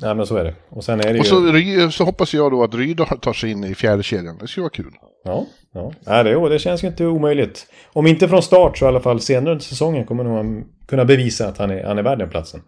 Nej, 0.02 0.16
men 0.16 0.28
så 0.28 0.36
är 0.36 0.44
det. 0.44 0.56
Och 0.70 0.84
sen 0.84 1.00
är 1.00 1.04
det 1.04 1.14
ju... 1.14 1.20
Och 1.20 1.26
så, 1.26 1.36
Ry- 1.52 1.92
så 1.92 2.04
hoppas 2.04 2.34
jag 2.34 2.52
då 2.52 2.64
att 2.64 2.76
Rydahl 2.76 3.20
tar 3.20 3.34
sig 3.34 3.52
in 3.52 3.64
i 3.64 3.76
fjärde 3.76 4.04
kedjan. 4.04 4.38
Det 4.38 4.48
skulle 4.48 4.62
vara 4.62 4.72
kul. 4.72 4.92
Ja, 5.24 5.46
ja. 5.74 5.92
Nej, 6.06 6.24
det, 6.24 6.50
det 6.50 6.60
känns 6.60 6.84
ju 6.84 6.88
inte 6.88 7.06
omöjligt. 7.06 7.68
Om 7.94 8.08
inte 8.08 8.28
från 8.28 8.42
start 8.42 8.78
så 8.78 8.86
i 8.86 8.88
alla 8.88 9.00
fall 9.00 9.22
senare 9.22 9.52
under 9.52 9.66
säsongen 9.66 10.06
kommer 10.06 10.26
han 10.26 10.64
kunna 10.88 11.06
bevisa 11.06 11.48
att 11.48 11.58
han 11.58 11.72
är, 11.72 11.84
han 11.84 11.98
är 11.98 12.04
värd 12.04 12.20
den 12.20 12.30
platsen. 12.30 12.62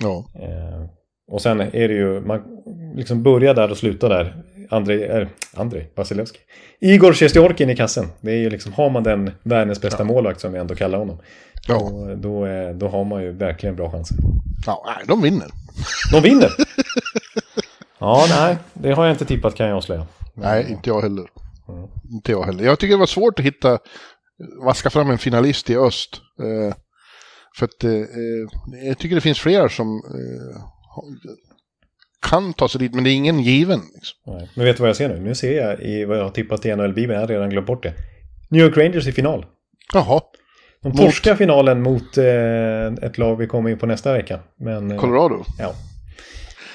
Ja, 0.00 0.24
Eh, 0.34 0.84
och 1.28 1.42
sen 1.42 1.60
är 1.60 1.88
det 1.88 1.94
ju, 1.94 2.20
man 2.20 2.42
liksom 2.94 3.22
börjar 3.22 3.54
där 3.54 3.70
och 3.70 3.76
slutar 3.76 4.08
där. 4.08 4.42
Andrei, 4.70 5.02
eh, 5.04 5.28
Andrei 5.54 5.86
Vasilevski. 5.94 6.38
Igor 6.80 7.12
Sjestjorkin 7.12 7.70
i 7.70 7.76
kassen. 7.76 8.08
Det 8.20 8.30
är 8.32 8.36
ju 8.36 8.50
liksom, 8.50 8.72
har 8.72 8.90
man 8.90 9.02
den 9.02 9.30
världens 9.42 9.80
bästa 9.80 10.04
målvakt 10.04 10.40
som 10.40 10.52
vi 10.52 10.58
ändå 10.58 10.74
kallar 10.74 10.98
honom. 10.98 11.18
ja. 11.68 11.78
Då, 11.78 12.14
då, 12.14 12.44
är, 12.44 12.74
då 12.74 12.88
har 12.88 13.04
man 13.04 13.22
ju 13.22 13.32
verkligen 13.32 13.76
bra 13.76 13.90
chanser. 13.90 14.16
ja 14.66 14.86
de 15.06 15.22
vinner. 15.22 15.48
De 16.12 16.22
vinner! 16.22 16.50
Ja, 17.98 18.26
nej, 18.28 18.56
det 18.74 18.92
har 18.92 19.04
jag 19.04 19.14
inte 19.14 19.24
tippat 19.24 19.54
kan 19.54 19.66
jag 19.66 19.76
avslöja. 19.76 20.06
Nej, 20.34 20.66
inte 20.70 20.90
jag 20.90 21.00
heller. 21.02 21.24
Inte 22.12 22.32
jag 22.32 22.42
heller. 22.42 22.64
Jag 22.64 22.78
tycker 22.78 22.94
det 22.94 22.98
var 22.98 23.06
svårt 23.06 23.38
att 23.38 23.44
hitta, 23.44 23.78
vaska 24.64 24.90
fram 24.90 25.10
en 25.10 25.18
finalist 25.18 25.70
i 25.70 25.76
öst. 25.76 26.20
Eh, 26.42 26.74
för 27.58 27.64
att 27.64 27.84
eh, 27.84 27.90
eh, 27.92 28.86
jag 28.86 28.98
tycker 28.98 29.14
det 29.14 29.20
finns 29.20 29.40
flera 29.40 29.68
som 29.68 29.86
eh, 29.96 30.56
kan 32.30 32.52
ta 32.52 32.68
sig 32.68 32.78
dit, 32.78 32.94
men 32.94 33.04
det 33.04 33.10
är 33.10 33.14
ingen 33.14 33.40
given. 33.40 33.80
Liksom. 33.94 34.18
Nej. 34.34 34.50
Men 34.54 34.64
vet 34.64 34.76
du 34.76 34.80
vad 34.80 34.88
jag 34.88 34.96
ser 34.96 35.08
nu? 35.08 35.20
Nu 35.20 35.34
ser 35.34 35.56
jag 35.62 35.80
i 35.80 36.04
vad 36.04 36.18
jag 36.18 36.22
har 36.22 36.30
tippat 36.30 36.66
i 36.66 36.68
NHL-bibeln, 36.76 37.12
jag 37.14 37.20
har 37.20 37.28
redan 37.28 37.50
glömt 37.50 37.66
bort 37.66 37.82
det. 37.82 37.92
New 38.50 38.64
York 38.64 38.76
Rangers 38.76 39.06
i 39.06 39.12
final. 39.12 39.46
Jaha, 39.94 40.20
De 40.82 40.88
Mot- 40.88 40.96
torskar 40.98 41.34
finalen 41.36 41.82
mot 41.82 42.18
eh, 42.18 42.86
ett 43.08 43.18
lag 43.18 43.36
vi 43.36 43.46
kommer 43.46 43.70
in 43.70 43.78
på 43.78 43.86
nästa 43.86 44.12
vecka. 44.12 44.40
Men, 44.58 44.90
eh, 44.90 44.98
Colorado. 45.00 45.44
Ja. 45.58 45.72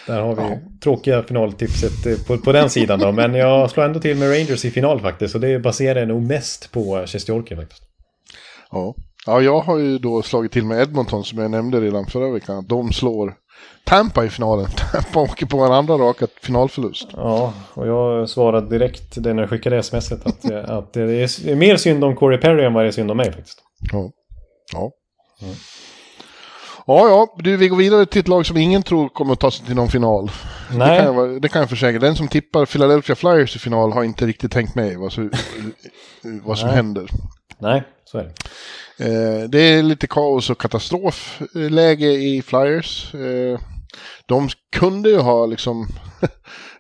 Där 0.08 0.22
har 0.22 0.36
vi 0.36 0.42
Ja. 0.42 0.58
tråkiga 0.84 1.24
finaltipset 1.24 2.06
eh, 2.06 2.16
på, 2.28 2.38
på 2.38 2.52
den 2.52 2.70
sidan 2.70 3.00
då. 3.00 3.12
Men 3.12 3.34
jag 3.34 3.70
slår 3.72 3.84
ändå 3.84 4.00
till 4.00 4.18
med 4.18 4.30
Rangers 4.30 4.66
i 4.66 4.72
final 4.72 5.02
faktiskt. 5.02 5.36
Och 5.36 5.42
det 5.42 5.60
baserar 5.60 6.00
jag 6.00 6.08
nog 6.08 6.22
mest 6.24 6.72
på 6.72 7.04
Sjestjorki 7.08 7.56
faktiskt. 7.56 7.84
Ja. 8.72 8.96
Ja, 9.26 9.42
jag 9.42 9.60
har 9.62 9.78
ju 9.78 9.98
då 9.98 10.22
slagit 10.22 10.52
till 10.52 10.66
med 10.66 10.82
Edmonton 10.82 11.24
som 11.24 11.40
jag 11.40 11.52
nämnde 11.52 11.82
redan 11.82 12.06
förra 12.06 12.30
veckan. 12.32 12.66
De 12.68 12.92
slår 12.94 13.34
Tampa 13.86 14.26
i 14.26 14.30
finalen. 14.30 14.66
Tampa 14.92 15.20
åker 15.20 15.46
på 15.46 15.58
en 15.60 15.72
andra 15.72 15.94
raka 15.98 16.28
finalförlust. 16.42 17.08
Ja, 17.14 17.54
och 17.74 17.88
jag 17.88 18.30
svarade 18.30 18.70
direkt 18.70 19.24
det 19.24 19.34
när 19.34 19.42
jag 19.44 19.50
skickade 19.50 19.84
smset 19.84 20.26
att, 20.26 20.52
att 20.70 20.94
det 20.94 21.02
är 21.02 21.56
mer 21.56 21.78
synd 21.78 22.04
om 22.04 22.16
Corey 22.16 22.38
Perry 22.38 22.66
än 22.66 22.74
vad 22.74 22.84
det 22.84 22.88
är 22.88 22.92
synd 22.92 23.12
om 23.12 23.18
mig 23.18 23.32
faktiskt. 23.34 23.60
Ja. 23.92 24.12
Ja. 24.74 24.92
Ja, 26.88 27.08
ja, 27.10 27.28
du, 27.38 27.58
vi 27.58 27.68
går 27.68 27.78
vidare 27.78 28.06
till 28.06 28.20
ett 28.22 28.28
lag 28.28 28.46
som 28.46 28.58
ingen 28.58 28.84
tror 28.84 29.10
kommer 29.10 29.34
att 29.34 29.40
ta 29.40 29.52
sig 29.52 29.66
till 29.66 29.76
någon 29.76 29.88
final. 29.90 30.32
Det 30.72 30.78
Nej. 30.78 31.02
kan, 31.02 31.16
jag, 31.16 31.42
det 31.42 31.48
kan 31.50 31.60
jag 31.62 31.70
försäkra. 31.70 32.00
Den 32.00 32.16
som 32.16 32.28
tippar 32.28 32.66
Philadelphia 32.66 33.16
Flyers 33.16 33.56
i 33.56 33.60
final 33.60 33.92
har 33.92 34.04
inte 34.04 34.26
riktigt 34.26 34.52
tänkt 34.52 34.76
med 34.76 34.98
vad, 34.98 35.12
som- 35.14 35.32
vad 36.44 36.58
som 36.58 36.68
Nej. 36.68 36.76
händer. 36.76 37.08
Nej, 37.60 37.84
så 38.12 38.18
är 38.18 38.24
det. 38.24 38.34
Eh, 39.06 39.50
det 39.50 39.60
är 39.60 39.84
lite 39.84 40.08
kaos 40.08 40.50
och 40.50 40.62
katastrofläge 40.62 42.12
i 42.12 42.42
Flyers. 42.42 43.16
Eh, 43.16 43.60
de 44.26 44.50
kunde 44.76 45.10
ju 45.10 45.18
ha 45.18 45.46
liksom... 45.46 45.88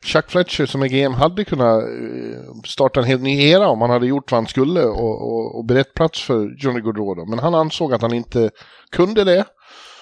Chuck 0.03 0.32
Fletcher 0.32 0.65
som 0.65 0.82
är 0.82 0.88
GM 0.88 1.13
hade 1.13 1.45
kunnat 1.45 1.84
eh, 1.84 2.61
starta 2.65 2.99
en 2.99 3.05
helt 3.05 3.21
ny 3.21 3.49
era 3.49 3.69
om 3.69 3.82
han 3.82 3.89
hade 3.89 4.07
gjort 4.07 4.32
vad 4.32 4.38
han 4.38 4.47
skulle 4.47 4.84
och, 4.84 5.21
och, 5.21 5.57
och 5.57 5.65
berett 5.65 5.93
plats 5.93 6.21
för 6.21 6.55
Johnny 6.57 6.82
Gaudreau. 6.82 7.25
Men 7.29 7.39
han 7.39 7.55
ansåg 7.55 7.93
att 7.93 8.01
han 8.01 8.13
inte 8.13 8.49
kunde 8.91 9.23
det. 9.23 9.45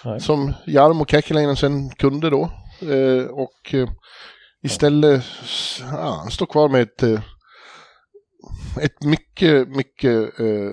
Nej. 0.06 0.20
Som 0.20 0.54
Jarmo 0.66 1.06
Kekkeläinen 1.06 1.56
sen 1.56 1.90
kunde 1.90 2.30
då. 2.30 2.52
Och 3.32 3.76
istället, 4.64 5.24
ja, 5.92 6.20
han 6.22 6.32
står 6.32 6.46
kvar 6.46 6.70
med 6.70 6.82
ett, 6.82 7.04
ett 8.82 9.04
mycket, 9.04 9.68
mycket 9.68 10.40
eh, 10.40 10.72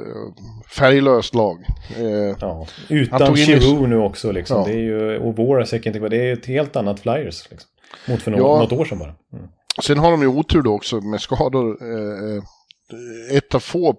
färglöst 0.71 1.35
lag. 1.35 1.65
Eh, 1.97 2.37
Ja. 2.41 2.67
Utan 2.89 3.35
Giroud 3.35 3.89
nu 3.89 3.99
också 3.99 4.33
liksom. 4.33 4.57
Ja. 4.59 4.65
Det 4.67 4.73
är 4.73 4.83
ju, 4.83 5.19
och 5.19 5.37
Voracek 5.37 5.87
inte. 5.87 5.99
Det 5.99 6.17
är 6.17 6.33
ett 6.33 6.47
helt 6.47 6.77
annat 6.77 7.01
Flyers 7.01 7.51
liksom. 7.51 7.71
Mot 8.09 8.23
för 8.23 8.31
något, 8.31 8.41
Ja. 8.41 8.59
något 8.59 8.73
år 8.73 8.85
sedan 8.85 8.99
bara. 8.99 9.15
Mm. 9.33 9.49
sen 9.83 9.99
har 9.99 10.11
de 10.11 10.21
ju 10.23 10.27
otur 10.29 10.63
då 10.63 10.73
också 10.75 11.01
med 11.01 11.21
skador. 11.21 11.79
Eh, 11.83 12.37
eh, 12.37 13.37
ett 13.37 13.55
av 13.55 13.61
få 13.61 13.97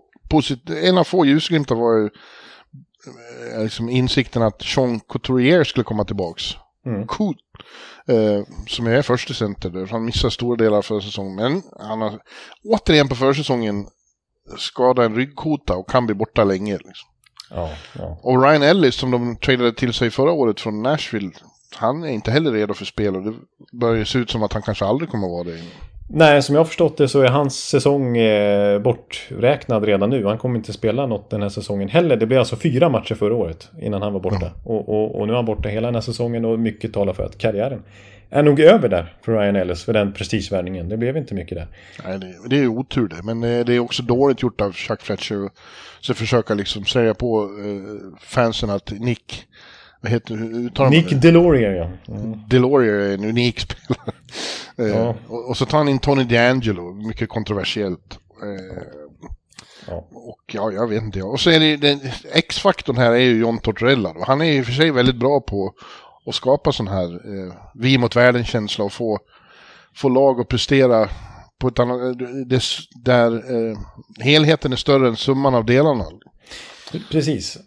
en 0.83 0.97
av 0.97 1.03
få 1.03 1.25
ljusglimtar 1.25 1.75
var 1.75 1.97
ju 1.97 2.09
eh, 3.55 3.63
liksom 3.63 3.89
insikten 3.89 4.41
att 4.41 4.61
Sean 4.61 4.99
Couturier 4.99 5.63
skulle 5.63 5.83
komma 5.83 6.05
tillbaks. 6.05 6.43
Mm. 6.87 7.07
Cool. 7.07 7.35
Eh, 8.07 8.43
som 8.67 8.87
är 8.87 9.01
första 9.01 9.33
center 9.33 9.69
där. 9.69 9.87
Han 9.87 10.05
missar 10.05 10.29
stora 10.29 10.55
delar 10.55 10.77
av 10.77 10.81
förra 10.81 11.01
säsongen. 11.01 11.35
Men 11.35 11.61
han 11.79 12.01
har 12.01 12.19
återigen 12.63 13.07
på 13.07 13.15
försäsongen 13.15 13.87
skadat 14.57 15.05
en 15.05 15.15
ryggkota 15.15 15.75
och 15.75 15.89
kan 15.89 16.05
bli 16.05 16.15
borta 16.15 16.43
länge. 16.43 16.73
Liksom. 16.73 17.09
Ja, 17.49 17.69
ja. 17.93 18.19
Och 18.23 18.43
Ryan 18.43 18.63
Ellis 18.63 18.95
som 18.95 19.11
de 19.11 19.35
tradade 19.35 19.73
till 19.73 19.93
sig 19.93 20.11
förra 20.11 20.31
året 20.31 20.59
från 20.59 20.83
Nashville. 20.83 21.31
Han 21.75 22.03
är 22.03 22.07
inte 22.07 22.31
heller 22.31 22.51
redo 22.51 22.73
för 22.73 22.85
spel 22.85 23.15
och 23.15 23.23
det 23.23 23.33
börjar 23.71 24.05
se 24.05 24.19
ut 24.19 24.29
som 24.29 24.43
att 24.43 24.53
han 24.53 24.61
kanske 24.61 24.85
aldrig 24.85 25.09
kommer 25.09 25.27
att 25.27 25.31
vara 25.31 25.43
det. 25.43 25.63
Nej, 26.09 26.41
som 26.43 26.55
jag 26.55 26.59
har 26.59 26.65
förstått 26.65 26.97
det 26.97 27.07
så 27.07 27.21
är 27.21 27.27
hans 27.27 27.55
säsong 27.69 28.17
eh, 28.17 28.79
borträknad 28.81 29.83
redan 29.83 30.09
nu. 30.09 30.25
Han 30.25 30.37
kommer 30.37 30.55
inte 30.57 30.73
spela 30.73 31.05
något 31.05 31.29
den 31.29 31.41
här 31.41 31.49
säsongen 31.49 31.89
heller. 31.89 32.15
Det 32.15 32.25
blev 32.25 32.39
alltså 32.39 32.55
fyra 32.55 32.89
matcher 32.89 33.15
förra 33.15 33.35
året 33.35 33.69
innan 33.81 34.01
han 34.01 34.13
var 34.13 34.19
borta. 34.19 34.51
Och, 34.63 34.89
och, 34.89 35.19
och 35.19 35.27
nu 35.27 35.33
är 35.33 35.35
han 35.37 35.45
borta 35.45 35.69
hela 35.69 35.87
den 35.87 35.95
här 35.95 36.01
säsongen 36.01 36.45
och 36.45 36.59
mycket 36.59 36.93
talar 36.93 37.13
för 37.13 37.23
att 37.23 37.37
karriären 37.37 37.83
är 38.29 38.43
nog 38.43 38.59
över 38.59 38.89
där 38.89 39.13
för 39.21 39.31
Ryan 39.39 39.55
Ellis 39.55 39.83
för 39.83 39.93
den 39.93 40.13
prestigevärvningen. 40.13 40.89
Det 40.89 40.97
blev 40.97 41.17
inte 41.17 41.33
mycket 41.33 41.57
där. 41.57 41.67
Nej, 42.05 42.19
det, 42.19 42.35
det 42.49 42.63
är 42.63 42.67
otur 42.67 43.07
det. 43.07 43.23
Men 43.33 43.43
eh, 43.43 43.65
det 43.65 43.73
är 43.75 43.79
också 43.79 44.03
dåligt 44.03 44.41
gjort 44.41 44.61
av 44.61 44.71
Chuck 44.73 45.01
Fletcher. 45.01 45.45
att- 45.45 45.53
Så 46.01 46.13
försöka 46.13 46.53
liksom 46.53 46.85
säga 46.85 47.13
på 47.13 47.41
eh, 47.43 48.19
fansen 48.21 48.69
att 48.69 48.91
Nick, 48.99 49.43
vad 50.01 50.11
heter 50.11 50.35
hur 50.35 50.89
Nick 50.89 51.09
det? 51.09 51.15
Delorier 51.15 51.71
ja. 51.71 52.13
Mm. 52.15 52.39
Delorier 52.49 52.93
är 52.93 53.13
en 53.13 53.25
unik 53.25 53.59
spelare. 53.61 54.11
Eh, 54.77 54.85
Ja. 54.87 55.15
och, 55.27 55.49
och 55.49 55.57
så 55.57 55.65
tar 55.65 55.77
han 55.77 55.87
in 55.89 55.99
Tony 55.99 56.23
D'Angelo, 56.23 57.07
mycket 57.07 57.29
kontroversiellt. 57.29 58.19
Eh, 58.43 58.83
Ja. 59.89 60.07
och 60.11 60.41
ja, 60.53 60.71
jag 60.71 60.87
vet 60.87 61.03
inte. 61.03 61.21
Och 61.23 61.39
så 61.39 61.49
är 61.49 61.59
det, 61.59 61.77
den, 61.77 61.99
X-faktorn 62.33 62.97
här 62.97 63.11
är 63.11 63.17
ju 63.17 63.39
John 63.39 63.57
Tortorella. 63.59 64.13
då. 64.13 64.23
Han 64.27 64.41
är 64.41 64.51
och 64.61 64.65
för 64.65 64.73
sig 64.73 64.91
väldigt 64.91 65.15
bra 65.15 65.41
på 65.41 65.73
att 66.25 66.35
skapa 66.35 66.71
sån 66.71 66.87
här 66.87 67.05
eh, 67.13 67.53
vi 67.75 67.97
mot 67.97 68.15
världen-känsla 68.15 68.85
och 68.85 68.93
få, 68.93 69.19
få 69.95 70.09
lag 70.09 70.39
att 70.41 70.47
prestera 70.47 71.09
på 71.59 71.67
ett 71.67 71.79
annat, 71.79 71.99
det, 72.49 72.61
där 73.03 73.31
eh, 73.71 73.77
helheten 74.19 74.71
är 74.71 74.75
större 74.77 75.07
än 75.07 75.15
summan 75.15 75.55
av 75.55 75.65
delarna. 75.65 76.05
Precis. 77.11 77.57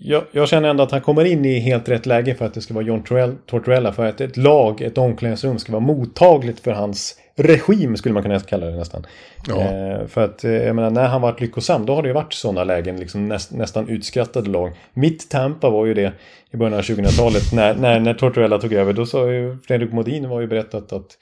Jag, 0.00 0.24
jag 0.32 0.48
känner 0.48 0.68
ändå 0.68 0.82
att 0.82 0.90
han 0.90 1.00
kommer 1.00 1.24
in 1.24 1.44
i 1.44 1.58
helt 1.58 1.88
rätt 1.88 2.06
läge 2.06 2.34
för 2.34 2.46
att 2.46 2.54
det 2.54 2.60
ska 2.60 2.74
vara 2.74 2.84
John 2.84 3.02
Torell- 3.02 3.36
Tortorella. 3.46 3.92
För 3.92 4.06
att 4.06 4.20
ett 4.20 4.36
lag, 4.36 4.80
ett 4.80 4.98
omklädningsrum 4.98 5.58
ska 5.58 5.72
vara 5.72 5.80
mottagligt 5.80 6.60
för 6.60 6.70
hans 6.70 7.16
regim 7.36 7.96
skulle 7.96 8.12
man 8.12 8.22
kunna 8.22 8.40
kalla 8.40 8.66
det 8.66 8.76
nästan. 8.76 9.06
Ja. 9.48 9.60
Eh, 9.60 10.06
för 10.06 10.24
att 10.24 10.44
eh, 10.44 10.52
jag 10.52 10.76
menar, 10.76 10.90
när 10.90 11.06
han 11.06 11.22
varit 11.22 11.40
lyckosam 11.40 11.86
då 11.86 11.94
har 11.94 12.02
det 12.02 12.08
ju 12.08 12.14
varit 12.14 12.32
sådana 12.32 12.64
lägen, 12.64 13.00
liksom 13.00 13.28
näst, 13.28 13.52
nästan 13.52 13.88
utskrattade 13.88 14.50
lag. 14.50 14.72
Mitt 14.94 15.30
Tampa 15.30 15.70
var 15.70 15.86
ju 15.86 15.94
det 15.94 16.12
i 16.50 16.56
början 16.56 16.74
av 16.74 16.80
2000-talet 16.80 17.42
när, 17.52 17.74
när, 17.74 18.00
när 18.00 18.14
Tortorella 18.14 18.58
tog 18.58 18.72
över. 18.72 18.92
Då 18.92 19.06
sa 19.06 19.30
ju 19.30 19.58
Fredrik 19.66 19.92
Modin 19.92 20.28
var 20.28 20.40
ju 20.40 20.46
berättat 20.46 20.92
att 20.92 21.16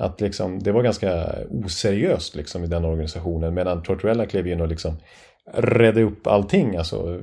att 0.00 0.20
liksom, 0.20 0.62
det 0.62 0.72
var 0.72 0.82
ganska 0.82 1.26
oseriöst 1.50 2.36
liksom, 2.36 2.64
i 2.64 2.66
den 2.66 2.84
organisationen. 2.84 3.54
Medan 3.54 3.82
Tortorella 3.82 4.26
klev 4.26 4.46
in 4.46 4.60
och 4.60 4.68
liksom 4.68 4.96
redde 5.52 6.02
upp 6.02 6.26
allting. 6.26 6.76
Alltså, 6.76 7.20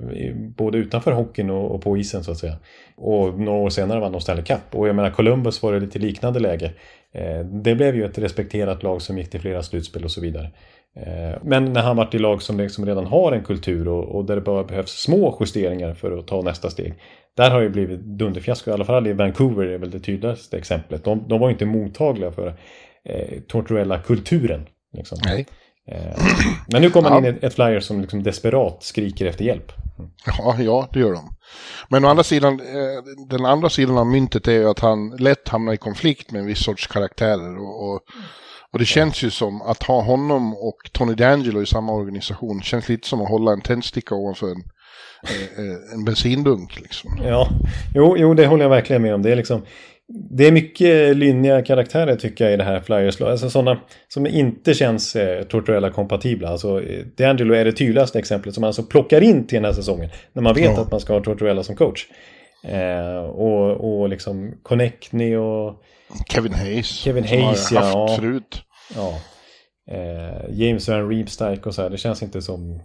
både 0.57 0.77
utanför 0.77 1.11
hockeyn 1.11 1.49
och, 1.49 1.71
och 1.71 1.81
på 1.81 1.97
isen 1.97 2.23
så 2.23 2.31
att 2.31 2.37
säga. 2.37 2.55
Och 2.95 3.39
några 3.39 3.59
år 3.59 3.69
senare 3.69 3.99
vann 3.99 4.11
de 4.11 4.21
Stanley 4.21 4.45
Cup. 4.45 4.75
Och 4.75 4.87
jag 4.87 4.95
menar 4.95 5.09
Columbus 5.09 5.63
var 5.63 5.73
det 5.73 5.79
lite 5.79 5.99
liknande 5.99 6.39
läge. 6.39 6.73
Eh, 7.11 7.39
det 7.39 7.75
blev 7.75 7.95
ju 7.95 8.05
ett 8.05 8.17
respekterat 8.17 8.83
lag 8.83 9.01
som 9.01 9.17
gick 9.17 9.29
till 9.29 9.41
flera 9.41 9.63
slutspel 9.63 10.03
och 10.03 10.11
så 10.11 10.21
vidare. 10.21 10.51
Eh, 10.95 11.39
men 11.43 11.73
när 11.73 11.81
han 11.81 11.95
varit 11.95 12.13
i 12.13 12.19
lag 12.19 12.41
som 12.41 12.59
liksom 12.59 12.85
redan 12.85 13.05
har 13.05 13.31
en 13.31 13.43
kultur 13.43 13.87
och, 13.87 14.15
och 14.15 14.25
där 14.25 14.35
det 14.35 14.41
bara 14.41 14.63
behövs 14.63 14.91
små 14.91 15.37
justeringar 15.39 15.93
för 15.93 16.19
att 16.19 16.27
ta 16.27 16.41
nästa 16.41 16.69
steg. 16.69 16.93
Där 17.37 17.51
har 17.51 17.61
det 17.61 17.69
blivit 17.69 17.99
dunderfiasko. 17.99 18.69
I 18.69 18.73
alla 18.73 18.85
fall 18.85 19.07
i 19.07 19.13
Vancouver 19.13 19.65
är 19.65 19.77
väl 19.77 19.91
det 19.91 19.99
tydligaste 19.99 20.57
exemplet. 20.57 21.03
De, 21.03 21.27
de 21.27 21.39
var 21.39 21.47
ju 21.47 21.51
inte 21.53 21.65
mottagliga 21.65 22.31
för 22.31 22.53
eh, 23.03 23.97
kulturen. 24.03 24.65
Liksom. 24.93 25.17
Nej. 25.25 25.45
Eh, 25.91 26.23
men 26.71 26.81
nu 26.81 26.89
kommer 26.89 27.09
Ja. 27.09 27.17
in 27.17 27.25
ett, 27.25 27.43
ett 27.43 27.53
flyer 27.53 27.79
som 27.79 28.01
liksom 28.01 28.23
desperat 28.23 28.83
skriker 28.83 29.25
efter 29.25 29.45
hjälp. 29.45 29.71
Ja, 30.25 30.55
ja, 30.59 30.87
det 30.93 30.99
gör 30.99 31.13
de. 31.13 31.29
Men 31.89 32.05
å 32.05 32.07
andra 32.07 32.23
sidan, 32.23 32.53
eh, 32.59 33.27
den 33.29 33.45
andra 33.45 33.69
sidan 33.69 33.97
av 33.97 34.07
myntet 34.07 34.47
är 34.47 34.51
ju 34.51 34.69
att 34.69 34.79
han 34.79 35.09
lätt 35.09 35.47
hamnar 35.47 35.73
i 35.73 35.77
konflikt 35.77 36.31
med 36.31 36.39
en 36.41 36.47
viss 36.47 36.63
sorts 36.63 36.87
karaktärer. 36.87 37.57
Och, 37.57 37.89
och, 37.89 38.01
och 38.73 38.79
det 38.79 38.85
känns 38.85 39.23
ju 39.23 39.29
som 39.29 39.61
att 39.61 39.83
ha 39.83 40.01
honom 40.01 40.53
och 40.53 40.77
Tony 40.91 41.13
D'Angelo 41.13 41.61
i 41.61 41.65
samma 41.65 41.93
organisation 41.93 42.61
känns 42.61 42.89
lite 42.89 43.07
som 43.07 43.21
att 43.21 43.29
hålla 43.29 43.51
en 43.53 43.61
tändsticka 43.61 44.15
ovanför 44.15 44.47
en, 44.47 44.63
eh, 45.57 45.93
en 45.93 46.05
bensindunk. 46.05 46.79
Liksom. 46.79 47.19
Ja, 47.23 47.47
jo, 47.95 48.15
jo, 48.17 48.33
det 48.33 48.47
håller 48.47 48.63
jag 48.63 48.69
verkligen 48.69 49.01
med 49.01 49.13
om. 49.15 49.21
Det 49.21 49.31
är 49.31 49.35
liksom 49.35 49.61
det 50.09 50.47
är 50.47 50.51
mycket 50.51 51.17
lynniga 51.17 51.61
karaktärer 51.61 52.15
tycker 52.15 52.43
jag 52.43 52.53
i 52.53 52.57
det 52.57 52.63
här 52.63 52.79
flyers 52.79 53.21
Alltså 53.21 53.49
sådana 53.49 53.79
som 54.07 54.27
inte 54.27 54.73
känns 54.73 55.15
eh, 55.15 55.43
Tortorella-kompatibla. 55.43 56.47
Alltså, 56.47 56.83
eh, 56.83 57.05
D'Angelo 57.17 57.53
är 57.55 57.65
det 57.65 57.71
tydligaste 57.71 58.19
exemplet 58.19 58.53
som 58.55 58.61
man 58.61 58.67
alltså 58.67 58.83
plockar 58.83 59.21
in 59.21 59.47
till 59.47 59.55
den 59.55 59.65
här 59.65 59.73
säsongen. 59.73 60.09
När 60.33 60.41
man 60.41 60.53
vet 60.55 60.65
Ja. 60.65 60.81
att 60.81 60.91
man 60.91 60.99
ska 60.99 61.13
ha 61.13 61.23
Tortorella 61.23 61.63
som 61.63 61.75
coach. 61.75 62.05
Eh, 62.63 63.17
och, 63.17 63.99
och 64.01 64.09
liksom 64.09 64.53
Connectney 64.63 65.35
och 65.35 65.83
Kevin 66.29 66.53
Hayes. 66.53 66.87
Kevin 66.87 67.23
Hayes, 67.23 67.71
har 67.71 67.81
haft 67.81 67.93
ja. 67.95 68.15
förut. 68.19 68.63
ja, 68.95 69.19
eh, 69.91 70.49
James 70.49 70.89
Van 70.89 71.09
Riemsdyk 71.09 71.65
och 71.65 71.75
så 71.75 71.81
här. 71.81 71.89
Det 71.89 71.97
känns 71.97 72.23
inte 72.23 72.41
som 72.41 72.81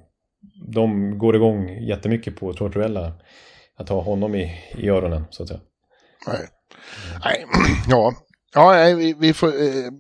de 0.73 1.19
går 1.19 1.37
igång 1.37 1.69
jättemycket 1.83 2.37
på 2.37 2.53
Tortorella. 2.53 3.13
Att 3.77 3.89
ha 3.89 4.01
honom 4.01 4.35
i, 4.35 4.53
i 4.79 4.89
öronen 4.89 5.25
så 5.31 5.43
att 5.43 5.49
säga. 5.49 5.61
Nej. 6.27 6.49
Nej, 7.25 7.45
ja. 7.89 8.15
Ja, 8.55 8.95
vi, 8.97 9.15
vi 9.19 9.33
får... 9.33 9.49
Eh, 9.49 9.91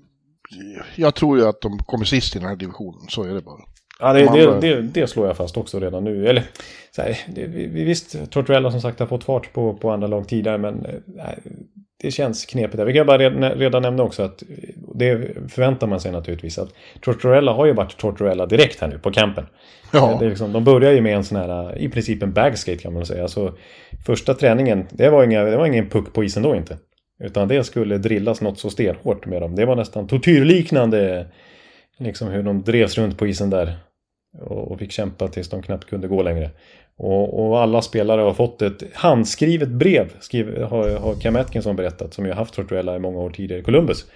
jag 0.96 1.14
tror 1.14 1.38
ju 1.38 1.46
att 1.48 1.60
de 1.60 1.78
kommer 1.78 2.04
sist 2.04 2.36
i 2.36 2.38
den 2.38 2.48
här 2.48 2.56
divisionen, 2.56 3.08
så 3.08 3.22
är 3.22 3.34
det 3.34 3.40
bara. 3.40 3.60
Ja, 4.00 4.12
det, 4.12 4.20
De 4.20 4.28
andra- 4.28 4.60
det, 4.60 4.74
det, 4.74 4.82
det 4.82 5.06
slår 5.06 5.26
jag 5.26 5.36
fast 5.36 5.56
också 5.56 5.80
redan 5.80 6.04
nu. 6.04 6.26
Eller, 6.28 6.44
så 6.96 7.02
här, 7.02 7.18
det, 7.34 7.46
vi, 7.46 7.66
vi- 7.66 7.84
visst, 7.84 8.30
Tortorella 8.30 8.70
som 8.70 8.80
sagt 8.80 8.98
har 9.00 9.06
fått 9.06 9.24
fart 9.24 9.52
på, 9.52 9.74
på 9.74 9.90
andra 9.90 10.06
lag 10.06 10.28
tidigare, 10.28 10.58
men 10.58 10.86
eh, 10.86 10.94
nej, 11.06 11.38
det 12.02 12.10
känns 12.10 12.46
knepigt 12.46 12.76
där. 12.76 12.84
Vi 12.84 12.92
kan 12.92 13.06
bara 13.06 13.18
redan, 13.54 13.82
nämna 13.82 14.02
också 14.02 14.22
att 14.22 14.42
det 14.94 15.36
förväntar 15.48 15.86
man 15.86 16.00
sig 16.00 16.12
naturligtvis. 16.12 16.58
att 16.58 16.74
Tortorella 17.00 17.52
har 17.52 17.66
ju 17.66 17.72
varit 17.72 17.96
Tortorella 17.96 18.46
direkt 18.46 18.80
här 18.80 18.88
nu 18.88 18.98
på 18.98 19.12
campen. 19.12 19.46
Ja. 19.92 20.16
Det 20.20 20.26
är 20.26 20.28
liksom, 20.28 20.52
de 20.52 20.64
börjar 20.64 20.92
ju 20.92 21.00
med 21.00 21.16
en 21.16 21.24
sån 21.24 21.38
här, 21.38 21.78
i 21.78 21.88
princip 21.88 22.22
en 22.22 22.32
bagskate 22.32 22.78
kan 22.78 22.92
man 22.92 23.06
säga. 23.06 23.28
Så 23.28 23.52
första 24.06 24.34
träningen, 24.34 24.86
det 24.90 25.10
var, 25.10 25.24
inga, 25.24 25.42
det 25.42 25.56
var 25.56 25.66
ingen 25.66 25.88
puck 25.88 26.12
på 26.12 26.24
isen 26.24 26.42
då 26.42 26.56
inte. 26.56 26.78
Utan 27.24 27.48
det 27.48 27.64
skulle 27.64 27.98
drillas 27.98 28.40
något 28.40 28.58
så 28.58 28.70
stenhårt 28.70 29.26
med 29.26 29.42
dem. 29.42 29.54
Det 29.54 29.64
var 29.64 29.76
nästan 29.76 30.06
tortyrliknande. 30.06 31.26
Liksom 31.98 32.28
hur 32.28 32.42
de 32.42 32.62
drevs 32.62 32.98
runt 32.98 33.18
på 33.18 33.26
isen 33.26 33.50
där. 33.50 33.76
Och, 34.40 34.78
fick 34.78 34.92
kämpa 34.92 35.28
tills 35.28 35.48
de 35.48 35.62
knappt 35.62 35.84
kunde 35.84 36.08
gå 36.08 36.22
längre. 36.22 36.50
Och, 36.96 37.46
och 37.46 37.60
alla 37.60 37.82
spelare 37.82 38.20
har 38.20 38.34
fått 38.34 38.62
ett 38.62 38.82
handskrivet 38.94 39.68
brev, 39.68 40.12
skriv, 40.20 40.62
har, 40.62 40.98
har 40.98 41.14
Cam 41.14 41.36
Atkinson 41.36 41.76
berättat, 41.76 42.14
som 42.14 42.24
ju 42.24 42.30
har 42.30 42.38
haft 42.38 42.54
Tortuella 42.54 42.96
i 42.96 42.98
många 42.98 43.18
år 43.18 43.30
tidigare 43.30 43.60
i 43.60 43.64
Columbus. 43.64 44.06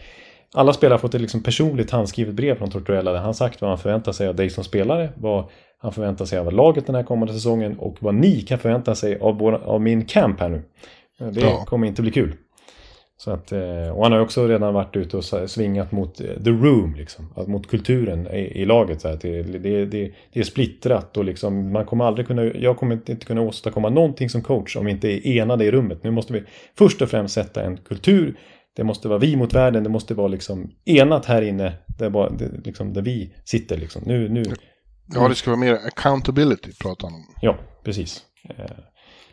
Alla 0.55 0.73
spelare 0.73 0.95
har 0.95 0.99
fått 0.99 1.15
ett 1.15 1.21
liksom 1.21 1.43
personligt 1.43 1.91
handskrivet 1.91 2.35
brev 2.35 2.59
från 2.59 2.71
Tortuella 2.71 3.13
där 3.13 3.19
han 3.19 3.35
sagt 3.35 3.61
vad 3.61 3.71
han 3.71 3.79
förväntar 3.79 4.13
sig 4.13 4.29
av 4.29 4.35
dig 4.35 4.51
som 4.51 4.65
spelare, 4.65 5.13
vad 5.17 5.45
han 5.79 5.93
förväntar 5.93 6.25
sig 6.25 6.39
av 6.39 6.53
laget 6.53 6.87
den 6.87 6.95
här 6.95 7.03
kommande 7.03 7.35
säsongen 7.35 7.79
och 7.79 7.97
vad 8.01 8.15
ni 8.15 8.41
kan 8.41 8.59
förvänta 8.59 8.95
sig 8.95 9.19
av, 9.21 9.43
av 9.65 9.81
min 9.81 10.05
camp 10.05 10.41
här 10.41 10.49
nu. 10.49 10.63
Det 11.19 11.41
ja. 11.41 11.65
kommer 11.65 11.87
inte 11.87 12.03
bli 12.03 12.11
kul. 12.11 12.37
Så 13.19 13.31
att, 13.31 13.53
eh, 13.53 13.89
och 13.89 14.03
han 14.03 14.13
har 14.13 14.21
också 14.21 14.49
redan 14.49 14.75
varit 14.75 14.97
ute 14.97 15.17
och 15.17 15.25
svingat 15.25 15.93
mot 15.93 16.21
eh, 16.21 16.27
the 16.27 16.51
room, 16.51 16.95
liksom, 16.95 17.29
mot 17.47 17.67
kulturen 17.67 18.27
i, 18.27 18.39
i 18.39 18.65
laget. 18.65 19.01
Så 19.01 19.09
att 19.09 19.21
det, 19.21 19.43
det, 19.43 19.59
det, 19.59 20.13
det, 20.33 20.41
är 20.41 20.43
splittrat 20.43 21.17
och 21.17 21.25
liksom, 21.25 21.73
man 21.73 21.85
kommer 21.85 22.05
aldrig 22.05 22.27
kunna, 22.27 22.45
jag 22.45 22.77
kommer 22.77 22.95
inte 22.95 23.17
kunna 23.17 23.41
åstadkomma 23.41 23.89
någonting 23.89 24.31
som 24.31 24.43
coach 24.43 24.77
om 24.77 24.85
vi 24.85 24.91
inte 24.91 25.09
är 25.09 25.27
enade 25.27 25.65
i 25.65 25.71
rummet. 25.71 26.05
Nu 26.05 26.11
måste 26.11 26.33
vi 26.33 26.43
först 26.79 27.03
och 27.03 27.09
främst 27.09 27.35
sätta 27.35 27.63
en 27.63 27.77
kultur. 27.77 28.39
Det 28.77 28.85
måste 28.85 29.09
vara 29.09 29.19
vi 29.19 29.37
mot 29.37 29.55
världen, 29.55 29.83
det 29.85 29.91
måste 29.91 30.15
vara 30.15 30.29
liksom 30.29 30.71
enat 30.85 31.27
här 31.27 31.43
inne 31.43 31.73
där, 31.99 32.11
bara, 32.11 32.33
liksom, 32.65 32.93
där 32.93 33.03
vi 33.03 33.35
sitter. 33.45 33.77
Liksom. 33.77 34.03
Nu, 34.07 34.29
nu, 34.29 34.45
ja, 35.15 35.29
det 35.29 35.35
ska 35.35 35.51
vara 35.51 35.61
mer 35.61 35.75
accountability 35.75 36.73
pratar 36.81 37.09
han 37.09 37.15
om. 37.15 37.25
Ja, 37.41 37.59
precis. 37.85 38.23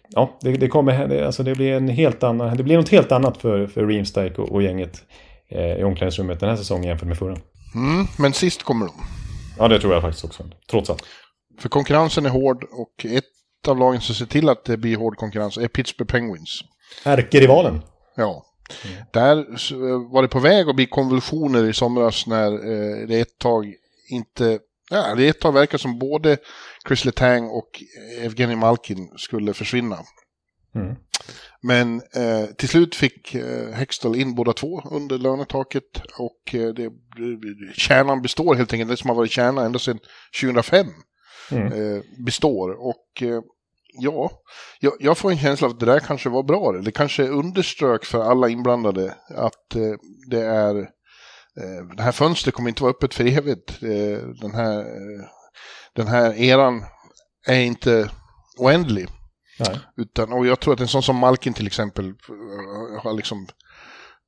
Eh, 0.03 0.09
ja, 0.09 0.37
det, 0.41 0.51
det, 0.51 0.67
kommer, 0.67 1.21
alltså 1.23 1.43
det 1.43 1.55
blir 1.55 1.71
en 1.71 1.87
helt 1.87 2.23
annan, 2.23 2.57
det 2.57 2.63
blir 2.63 2.77
något 2.77 2.89
helt 2.89 3.11
annat 3.11 3.37
för, 3.37 3.67
för 3.67 3.87
Reamstike 3.87 4.41
och, 4.41 4.51
och 4.51 4.63
gänget 4.63 5.03
eh, 5.49 5.75
i 5.79 5.83
omklädningsrummet 5.83 6.39
den 6.39 6.49
här 6.49 6.55
säsongen 6.55 6.83
jämfört 6.83 7.07
med 7.07 7.17
förra. 7.17 7.37
Mm, 7.75 8.07
men 8.17 8.33
sist 8.33 8.63
kommer 8.63 8.85
de. 8.85 8.93
Ja, 9.57 9.67
det 9.67 9.79
tror 9.79 9.93
jag 9.93 10.01
faktiskt 10.01 10.25
också, 10.25 10.43
trots 10.69 10.89
allt. 10.89 11.03
För 11.59 11.69
konkurrensen 11.69 12.25
är 12.25 12.29
hård 12.29 12.63
och 12.63 13.05
ett 13.05 13.23
av 13.67 13.77
lagen 13.77 14.01
som 14.01 14.15
ser 14.15 14.25
till 14.25 14.49
att 14.49 14.65
det 14.65 14.77
blir 14.77 14.97
hård 14.97 15.17
konkurrens 15.17 15.57
är 15.57 15.67
Pittsburgh 15.67 16.11
Penguins. 16.11 16.63
Ärkerivalen. 17.03 17.81
Ja. 18.15 18.45
Mm. 18.85 19.03
Där 19.11 19.35
var 20.11 20.21
det 20.21 20.27
på 20.27 20.39
väg 20.39 20.69
att 20.69 20.75
bli 20.75 20.85
konvulsioner 20.85 21.69
i 21.69 21.73
somras 21.73 22.27
när 22.27 22.51
eh, 22.51 23.07
det 23.07 23.19
ett 23.19 23.37
tag 23.37 23.73
inte... 24.09 24.59
Ja, 24.89 25.15
det 25.15 25.27
ett 25.27 25.39
tag 25.39 25.51
verkar 25.51 25.77
som 25.77 25.99
både 25.99 26.37
Chris 26.87 27.05
Letang 27.05 27.49
och 27.49 27.83
Evgeni 28.21 28.55
Malkin 28.55 29.09
skulle 29.17 29.53
försvinna. 29.53 29.99
Mm. 30.75 30.95
Men 31.61 32.01
eh, 32.15 32.45
till 32.57 32.69
slut 32.69 32.95
fick 32.95 33.35
eh, 33.35 33.69
Hextall 33.69 34.15
in 34.15 34.35
båda 34.35 34.53
två 34.53 34.81
under 34.91 35.17
lönetaket 35.17 36.01
och 36.17 36.55
eh, 36.55 36.73
det, 36.73 36.91
kärnan 37.73 38.21
består 38.21 38.55
helt 38.55 38.73
enkelt, 38.73 38.89
det 38.89 38.97
som 38.97 39.09
har 39.09 39.15
varit 39.15 39.31
kärna 39.31 39.65
ända 39.65 39.79
sedan 39.79 39.99
2005 40.41 40.87
mm. 41.51 41.67
eh, 41.67 42.01
består. 42.25 42.69
Och 42.69 43.21
eh, 43.21 43.41
ja, 43.99 44.31
jag, 44.79 44.93
jag, 44.99 45.17
får 45.17 45.31
en 45.31 45.37
känsla 45.37 45.67
av 45.67 45.73
att 45.73 45.79
det 45.79 45.85
där 45.85 45.99
kanske 45.99 46.29
var 46.29 46.43
bra. 46.43 46.71
Det 46.71 46.91
kanske 46.91 47.27
underströk 47.27 48.05
för 48.05 48.23
alla 48.23 48.49
inblandade 48.49 49.15
att 49.29 49.75
eh, 49.75 49.93
det 50.29 50.41
är 50.41 50.75
eh, 51.57 51.85
det 51.97 52.03
här 52.03 52.11
fönstret 52.11 52.55
kommer 52.55 52.69
inte 52.69 52.83
vara 52.83 52.91
öppet 52.91 53.13
för 53.13 53.25
evigt. 53.25 53.79
den 54.41 54.55
här 54.55 54.85
den 55.95 56.07
här 56.07 56.33
eran 56.33 56.85
är 57.47 57.59
inte 57.59 58.09
oändlig. 58.57 59.07
Nej. 59.59 59.79
Utan, 59.97 60.33
och 60.33 60.47
jag 60.47 60.59
tror 60.59 60.73
att 60.73 60.79
en 60.79 60.87
sån 60.87 61.03
som 61.03 61.15
Malkin 61.15 61.53
till 61.53 61.67
exempel 61.67 62.05
eh, 62.07 63.03
har 63.03 63.13
liksom 63.13 63.47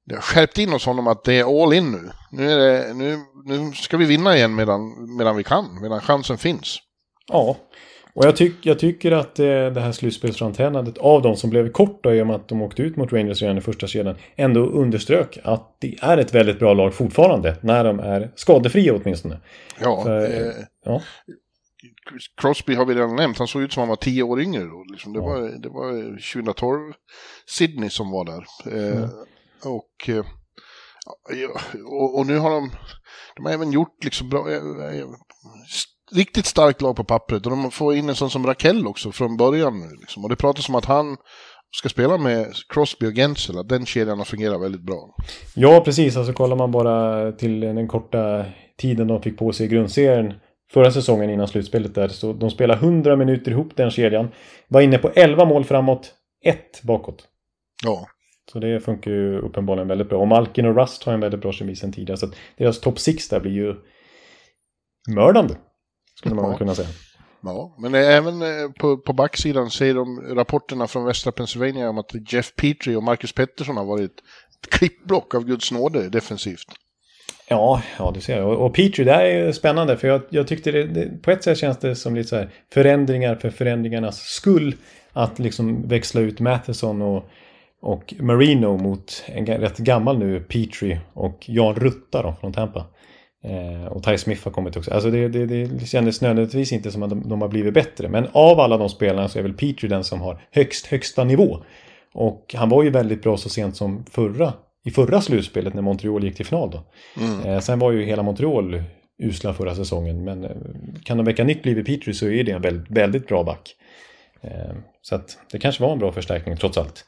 det 0.05 0.15
har 0.15 0.21
skärpt 0.21 0.57
in 0.57 0.69
hos 0.69 0.85
honom 0.85 1.07
att 1.07 1.23
det 1.23 1.33
är 1.33 1.63
all 1.63 1.73
in 1.73 1.91
nu. 1.91 2.11
Nu, 2.31 2.51
är 2.51 2.57
det, 2.57 2.93
nu, 2.93 3.17
nu 3.45 3.71
ska 3.71 3.97
vi 3.97 4.05
vinna 4.05 4.35
igen 4.35 4.55
medan, 4.55 5.15
medan 5.17 5.35
vi 5.35 5.43
kan, 5.43 5.81
medan 5.81 6.01
chansen 6.01 6.37
finns. 6.37 6.79
Ja, 7.27 7.57
och 8.15 8.25
jag, 8.25 8.35
tyck, 8.35 8.55
jag 8.61 8.79
tycker 8.79 9.11
att 9.11 9.39
eh, 9.39 9.45
det 9.45 9.81
här 9.81 9.91
slutspelsframträdandet 9.91 10.97
av 10.97 11.21
de 11.21 11.35
som 11.35 11.49
blev 11.49 11.71
kort 11.71 12.03
då, 12.03 12.13
i 12.13 12.21
och 12.21 12.27
med 12.27 12.35
att 12.35 12.47
de 12.47 12.61
åkte 12.61 12.81
ut 12.81 12.95
mot 12.95 13.13
Rangers 13.13 13.41
redan 13.41 13.57
i 13.57 13.61
första 13.61 13.87
kedjan 13.87 14.15
ändå 14.35 14.65
underströk 14.65 15.39
att 15.43 15.77
det 15.79 15.95
är 16.01 16.17
ett 16.17 16.35
väldigt 16.35 16.59
bra 16.59 16.73
lag 16.73 16.93
fortfarande 16.93 17.55
när 17.61 17.83
de 17.83 17.99
är 17.99 18.31
skadefria 18.35 18.95
åtminstone. 18.95 19.39
Ja, 19.81 20.03
För, 20.03 20.23
eh, 20.23 20.53
ja. 20.85 21.01
Crosby 22.41 22.75
har 22.75 22.85
vi 22.85 22.93
redan 22.93 23.15
nämnt, 23.15 23.37
han 23.37 23.47
såg 23.47 23.61
ut 23.61 23.73
som 23.73 23.81
han 23.81 23.89
var 23.89 23.95
tio 23.95 24.23
år 24.23 24.41
yngre 24.41 24.63
då. 24.63 24.83
Liksom. 24.91 25.13
Det, 25.13 25.19
var, 25.19 25.61
det 25.61 25.69
var 25.69 25.91
2012 26.33 26.93
Sydney 27.49 27.89
som 27.89 28.11
var 28.11 28.25
där. 28.25 28.45
Eh, 28.65 28.97
mm. 28.97 29.09
och, 29.63 30.09
eh, 30.09 30.25
och, 31.85 32.19
och, 32.19 32.27
nu 32.27 32.37
har 32.37 32.49
de, 32.49 32.71
de 33.35 33.45
har 33.45 33.53
även 33.53 33.71
gjort 33.71 34.03
liksom 34.03 34.29
bra, 34.29 34.51
eh, 34.51 34.99
eh, 34.99 35.07
riktigt 36.11 36.45
starkt 36.45 36.81
lag 36.81 36.95
på 36.95 37.03
pappret. 37.03 37.45
Och 37.45 37.51
de 37.51 37.71
får 37.71 37.95
in 37.95 38.09
en 38.09 38.15
sån 38.15 38.29
som 38.29 38.47
Rakell 38.47 38.87
också 38.87 39.11
från 39.11 39.37
början. 39.37 39.97
Liksom. 39.99 40.23
Och 40.23 40.29
det 40.29 40.35
pratas 40.35 40.69
om 40.69 40.75
att 40.75 40.85
han 40.85 41.17
ska 41.71 41.89
spela 41.89 42.17
med 42.17 42.53
Crosby 42.69 43.07
och 43.07 43.13
Gensel, 43.13 43.57
att 43.57 43.69
den 43.69 43.85
kedjan 43.85 44.17
har 44.17 44.25
fungerat 44.25 44.61
väldigt 44.61 44.85
bra. 44.85 45.15
Ja, 45.55 45.81
precis. 45.85 46.17
Alltså 46.17 46.33
kollar 46.33 46.55
man 46.55 46.71
bara 46.71 47.31
till 47.31 47.59
den 47.59 47.87
korta 47.87 48.45
tiden 48.77 49.07
de 49.07 49.21
fick 49.21 49.37
på 49.37 49.53
sig 49.53 49.65
i 49.65 49.69
grundserien 49.69 50.33
förra 50.71 50.91
säsongen 50.91 51.29
innan 51.29 51.47
slutspelet 51.47 51.95
där. 51.95 52.07
Så 52.07 52.33
de 52.33 52.51
spelade 52.51 52.79
100 52.79 53.15
minuter 53.15 53.51
ihop 53.51 53.75
den 53.75 53.91
kedjan. 53.91 54.27
Var 54.67 54.81
inne 54.81 54.97
på 54.97 55.09
11 55.09 55.45
mål 55.45 55.63
framåt, 55.63 56.13
ett 56.45 56.81
bakåt. 56.83 57.27
Ja. 57.83 58.07
Så 58.51 58.59
det 58.59 58.79
funkar 58.79 59.11
ju 59.11 59.39
uppenbarligen 59.39 59.87
väldigt 59.87 60.09
bra. 60.09 60.19
Och 60.19 60.27
Malkin 60.27 60.65
och 60.65 60.75
Rust 60.75 61.03
har 61.03 61.13
en 61.13 61.19
väldigt 61.19 61.41
bra 61.41 61.51
kemi 61.51 61.75
sen 61.75 61.93
tidigare. 61.93 62.17
Så 62.17 62.27
deras 62.57 62.79
topp 62.79 62.99
6 62.99 63.29
där 63.29 63.39
blir 63.39 63.51
ju 63.51 63.75
mördande. 65.07 65.55
Skulle 66.17 66.35
man 66.35 66.51
ja. 66.51 66.57
kunna 66.57 66.75
säga. 66.75 66.87
Ja, 67.41 67.75
men 67.79 67.95
även 67.95 68.41
eh, 68.41 68.71
på, 68.79 68.97
på 68.97 69.13
backsidan 69.13 69.69
säger 69.69 69.93
de 69.93 70.21
rapporterna 70.21 70.87
från 70.87 71.05
västra 71.05 71.31
Pennsylvania 71.31 71.89
om 71.89 71.97
att 71.97 72.33
Jeff 72.33 72.55
Petrie 72.55 72.97
och 72.97 73.03
Marcus 73.03 73.33
Pettersson 73.33 73.77
har 73.77 73.85
varit 73.85 74.11
ett 74.11 74.69
klippblock 74.69 75.35
av 75.35 75.45
Guds 75.45 75.71
nåde 75.71 76.09
defensivt. 76.09 76.67
Ja, 77.49 77.81
ja 77.99 78.11
du 78.15 78.21
ser. 78.21 78.43
Och, 78.43 78.65
och 78.65 78.73
Petri, 78.73 79.03
det 79.03 79.11
här 79.11 79.25
är 79.25 79.51
spännande 79.51 79.97
för 79.97 80.07
jag, 80.07 80.21
jag 80.29 80.47
tyckte 80.47 80.71
det, 80.71 80.83
det, 80.83 81.21
på 81.21 81.31
ett 81.31 81.43
sätt 81.43 81.57
känns 81.57 81.77
det 81.77 81.95
som 81.95 82.15
lite 82.15 82.29
så 82.29 82.35
här 82.35 82.49
förändringar 82.73 83.35
för 83.35 83.49
förändringarnas 83.49 84.19
skull. 84.19 84.75
Att 85.13 85.39
liksom 85.39 85.87
växla 85.87 86.21
ut 86.21 86.39
Matheson 86.39 87.01
och, 87.01 87.25
och 87.81 88.13
Marino 88.19 88.77
mot 88.77 89.23
en 89.25 89.45
rätt 89.45 89.77
gammal 89.77 90.17
nu 90.17 90.39
Petri 90.39 90.99
och 91.13 91.43
Jan 91.47 91.75
Rutta 91.75 92.21
då, 92.21 92.35
från 92.41 92.53
Tampa. 92.53 92.85
Eh, 93.43 93.87
och 93.87 94.03
Ty 94.03 94.17
Smith 94.17 94.43
har 94.43 94.51
kommit 94.51 94.77
också. 94.77 94.93
Alltså 94.93 95.11
det, 95.11 95.27
det, 95.27 95.45
det 95.45 95.85
kändes 95.85 96.21
nödvändigtvis 96.21 96.71
inte 96.71 96.91
som 96.91 97.03
att 97.03 97.09
de, 97.09 97.29
de, 97.29 97.41
har 97.41 97.47
blivit 97.47 97.73
bättre. 97.73 98.07
Men 98.07 98.27
av 98.31 98.59
alla 98.59 98.77
de 98.77 98.89
spelarna 98.89 99.27
så 99.27 99.39
är 99.39 99.43
väl 99.43 99.53
Petri 99.53 99.87
den 99.89 100.03
som 100.03 100.21
har 100.21 100.41
högst 100.51 100.87
högsta 100.87 101.23
nivå. 101.23 101.57
Och 102.13 102.55
han 102.57 102.69
var 102.69 102.83
ju 102.83 102.89
väldigt 102.89 103.23
bra 103.23 103.37
så 103.37 103.49
sent 103.49 103.75
som 103.75 104.05
förra 104.11 104.53
i 104.85 104.91
förra 104.91 105.21
slutspelet 105.21 105.73
när 105.73 105.81
Montreal 105.81 106.23
gick 106.23 106.35
till 106.35 106.45
final. 106.45 106.71
Då. 106.71 106.83
Mm. 107.21 107.45
Eh, 107.45 107.59
sen 107.59 107.79
var 107.79 107.91
ju 107.91 108.03
hela 108.03 108.23
Montreal 108.23 108.83
usla 109.23 109.53
förra 109.53 109.75
säsongen. 109.75 110.23
Men 110.23 110.43
eh, 110.43 110.51
kan 111.03 111.17
de 111.17 111.25
väcka 111.25 111.43
nytt 111.43 111.65
liv 111.65 111.79
i 111.79 111.83
Petri 111.83 112.13
så 112.13 112.27
är 112.27 112.43
det 112.43 112.51
en 112.51 112.61
väldigt, 112.61 112.91
väldigt 112.91 113.27
bra 113.27 113.43
back. 113.43 113.75
Eh, 114.41 114.75
så 115.01 115.15
att 115.15 115.37
det 115.51 115.59
kanske 115.59 115.83
var 115.83 115.91
en 115.91 115.99
bra 115.99 116.11
förstärkning 116.11 116.57
trots 116.57 116.77
allt. 116.77 117.05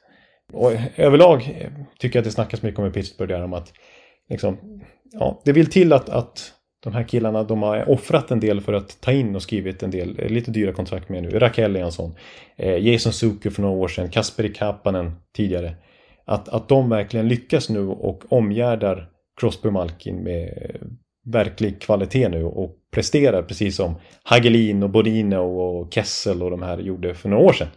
Och 0.53 0.71
överlag 0.95 1.67
tycker 1.99 2.19
jag 2.19 2.21
att 2.21 2.25
det 2.25 2.31
snackas 2.31 2.61
mycket 2.61 2.79
om 2.79 2.85
i 2.85 2.91
Pittsburgh 2.91 3.33
där 3.33 3.43
om 3.43 3.53
att 3.53 3.73
liksom, 4.29 4.81
ja, 5.11 5.41
det 5.45 5.51
vill 5.51 5.69
till 5.69 5.93
att, 5.93 6.09
att 6.09 6.53
de 6.83 6.93
här 6.93 7.03
killarna 7.03 7.43
de 7.43 7.63
har 7.63 7.89
offrat 7.89 8.31
en 8.31 8.39
del 8.39 8.61
för 8.61 8.73
att 8.73 9.01
ta 9.01 9.11
in 9.11 9.35
och 9.35 9.41
skrivit 9.41 9.83
en 9.83 9.91
del 9.91 10.27
lite 10.27 10.51
dyra 10.51 10.73
kontrakt 10.73 11.09
med 11.09 11.23
nu. 11.23 11.29
Raquel 11.29 11.75
är 11.75 11.81
en 11.81 11.91
sån. 11.91 12.15
Jason 12.57 13.13
Zucker 13.13 13.49
för 13.49 13.61
några 13.61 13.75
år 13.75 13.87
sedan. 13.87 14.09
Kasperi 14.09 14.53
Kapanen 14.53 15.15
tidigare. 15.35 15.75
Att, 16.27 16.49
att 16.49 16.69
de 16.69 16.89
verkligen 16.89 17.27
lyckas 17.27 17.69
nu 17.69 17.87
och 17.87 18.23
omgärdar 18.29 19.09
Crosby 19.39 19.69
Malkin 19.69 20.23
med 20.23 20.49
verklig 21.25 21.81
kvalitet 21.81 22.29
nu 22.29 22.43
och 22.43 22.75
presterar 22.91 23.43
precis 23.43 23.75
som 23.75 23.95
Hagelin 24.23 24.83
och 24.83 24.89
Bodino 24.89 25.37
och 25.37 25.93
Kessel 25.93 26.43
och 26.43 26.51
de 26.51 26.61
här 26.61 26.77
gjorde 26.77 27.15
för 27.15 27.29
några 27.29 27.43
år 27.43 27.53
sedan. 27.53 27.67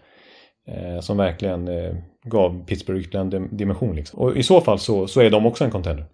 Eh, 0.69 1.01
som 1.01 1.17
verkligen 1.17 1.69
eh, 1.69 1.95
gav 2.25 2.65
Pittsburgh 2.67 3.01
ytterligare 3.01 3.37
en 3.37 3.57
dimension. 3.57 3.97
Liksom. 3.97 4.19
Och 4.19 4.37
i 4.37 4.43
så 4.43 4.61
fall 4.61 4.79
så, 4.79 5.07
så 5.07 5.21
är 5.21 5.31
de 5.31 5.47
också 5.47 5.65
en 5.65 5.71
contender. 5.71 6.07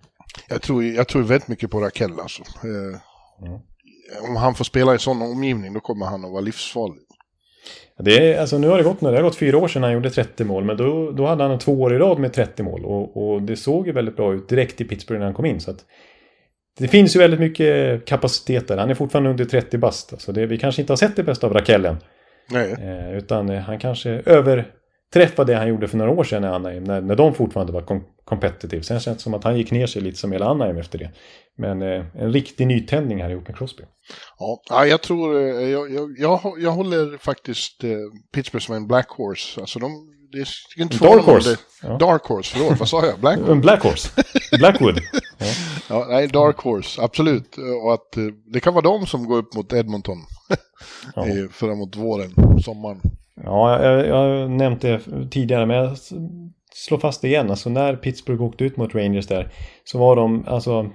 Jag 0.49 0.63
tror, 0.63 0.85
jag 0.85 1.09
tror 1.09 1.23
väldigt 1.23 1.49
mycket 1.49 1.71
på 1.71 1.81
Rakell 1.81 2.21
alltså. 2.21 2.43
Eh, 2.43 3.49
mm. 3.49 3.61
Om 4.29 4.37
han 4.37 4.55
får 4.55 4.65
spela 4.65 4.95
i 4.95 4.99
sån 4.99 5.23
omgivning 5.23 5.75
då 5.75 5.81
kommer 5.81 6.07
han 6.07 6.25
att 6.25 6.31
vara 6.31 6.41
livsfarlig. 6.41 7.03
Det 7.99 8.33
är, 8.33 8.41
alltså 8.41 8.59
nu 8.59 8.69
har 8.69 8.79
det 8.79 8.85
gått, 8.85 9.01
det 9.01 9.07
har 9.07 9.23
gått 9.23 9.37
fyra 9.37 9.59
år 9.59 9.69
sedan 9.69 9.83
han 9.83 9.93
gjorde 9.93 10.11
30 10.11 10.45
mål, 10.45 10.65
men 10.65 10.77
då, 10.77 11.11
då 11.11 11.27
hade 11.27 11.45
han 11.45 11.59
två 11.59 11.73
år 11.73 11.95
i 11.95 11.99
rad 11.99 12.19
med 12.19 12.33
30 12.33 12.63
mål. 12.63 12.85
Och, 12.85 13.17
och 13.17 13.43
det 13.43 13.57
såg 13.57 13.87
ju 13.87 13.93
väldigt 13.93 14.17
bra 14.17 14.35
ut 14.35 14.49
direkt 14.49 14.81
i 14.81 14.85
Pittsburgh 14.85 15.19
när 15.19 15.27
han 15.27 15.35
kom 15.35 15.45
in. 15.45 15.61
Så 15.61 15.71
att, 15.71 15.85
det 16.79 16.89
finns 16.89 17.17
ju 17.17 17.21
väldigt 17.21 17.41
mycket 17.41 18.05
kapacitet 18.05 18.69
där. 18.69 18.77
Han 18.77 18.91
är 18.91 18.95
fortfarande 18.95 19.31
under 19.31 19.45
30 19.45 19.79
bast. 19.79 20.13
Alltså 20.13 20.33
det, 20.33 20.47
vi 20.47 20.59
kanske 20.59 20.83
inte 20.83 20.93
har 20.93 20.97
sett 20.97 21.17
det 21.17 21.23
bästa 21.23 21.47
av 21.47 21.53
Rakell 21.53 21.85
än. 21.85 21.97
Nej. 22.51 22.73
Eh, 22.73 23.17
utan 23.19 23.49
eh, 23.49 23.61
han 23.61 23.79
kanske 23.79 24.23
överträffar 25.15 25.45
det 25.45 25.55
han 25.55 25.69
gjorde 25.69 25.89
för 25.89 25.97
några 25.97 26.11
år 26.11 26.25
sedan 26.25 26.45
i 26.45 26.47
Anaheim. 26.47 26.85
När, 26.85 27.01
när 27.01 27.17
de 27.17 27.35
fortfarande 27.35 27.73
var 27.73 28.03
competitive. 28.25 28.83
Sen 28.83 29.01
känns 29.01 29.17
det 29.17 29.23
som 29.23 29.35
att 29.35 29.45
han 29.45 29.57
gick 29.57 29.71
ner 29.71 29.87
sig 29.87 30.03
lite 30.03 30.19
som 30.19 30.33
hela 30.33 30.47
Anaheim 30.47 30.79
efter 30.79 30.99
det. 30.99 31.11
Men 31.59 31.83
eh, 31.83 32.05
en 32.15 32.33
riktig 32.33 32.67
nytändning 32.67 33.23
här 33.23 33.31
ihop 33.31 33.49
med 33.49 33.57
Crosby. 33.57 33.83
Ja, 34.39 34.63
ja, 34.69 34.87
jag 34.87 35.03
tror, 35.03 35.37
eh, 35.37 35.69
jag, 35.69 35.93
jag, 35.93 36.11
jag, 36.19 36.41
jag 36.59 36.71
håller 36.71 37.19
faktiskt 37.19 37.85
eh, 37.85 37.91
Pittsburgh 38.35 38.67
som 38.67 38.75
en 38.75 38.87
black 38.87 39.09
horse. 39.09 39.61
Alltså 39.61 39.79
de, 39.79 39.91
det 40.33 40.39
är 40.39 40.83
inte 40.83 40.99
Dark 40.99 41.25
horse. 41.25 41.57
Ja. 41.83 41.99
Dark 41.99 42.23
horse, 42.25 42.57
förlåt, 42.57 42.79
vad 42.79 42.89
sa 42.89 43.07
jag? 43.07 43.19
Black? 43.21 43.39
En 43.49 43.61
Black 43.61 43.83
Horse. 43.83 44.09
Blackwood. 44.59 45.01
Ja. 45.39 45.47
Ja, 45.89 46.07
nej, 46.09 46.29
Dark 46.29 46.59
horse, 46.59 47.03
absolut. 47.03 47.57
Och 47.83 47.95
att 47.95 48.17
eh, 48.17 48.25
det 48.53 48.61
kan 48.61 48.75
vara 48.75 48.83
de 48.83 49.07
som 49.07 49.25
går 49.25 49.39
upp 49.39 49.55
mot 49.55 49.73
Edmonton. 49.73 50.19
Ja. 51.15 51.25
Förra 51.51 51.75
mot 51.75 51.97
våren, 51.97 52.35
sommaren. 52.63 53.01
Ja, 53.45 53.83
jag, 53.85 54.07
jag 54.07 54.51
nämnt 54.51 54.81
det 54.81 55.01
tidigare, 55.31 55.67
men 55.67 55.77
jag 55.77 55.97
slår 56.75 56.99
fast 56.99 57.23
det 57.23 57.29
igen. 57.29 57.51
Alltså 57.51 57.71
när 57.71 57.97
Pittsburgh 57.97 58.43
åkte 58.43 58.65
ut 58.65 58.77
mot 58.77 58.95
Rangers 58.95 59.27
där 59.27 59.49
så 59.85 59.99
var 59.99 60.17
de, 60.17 60.45
alltså, 60.47 60.91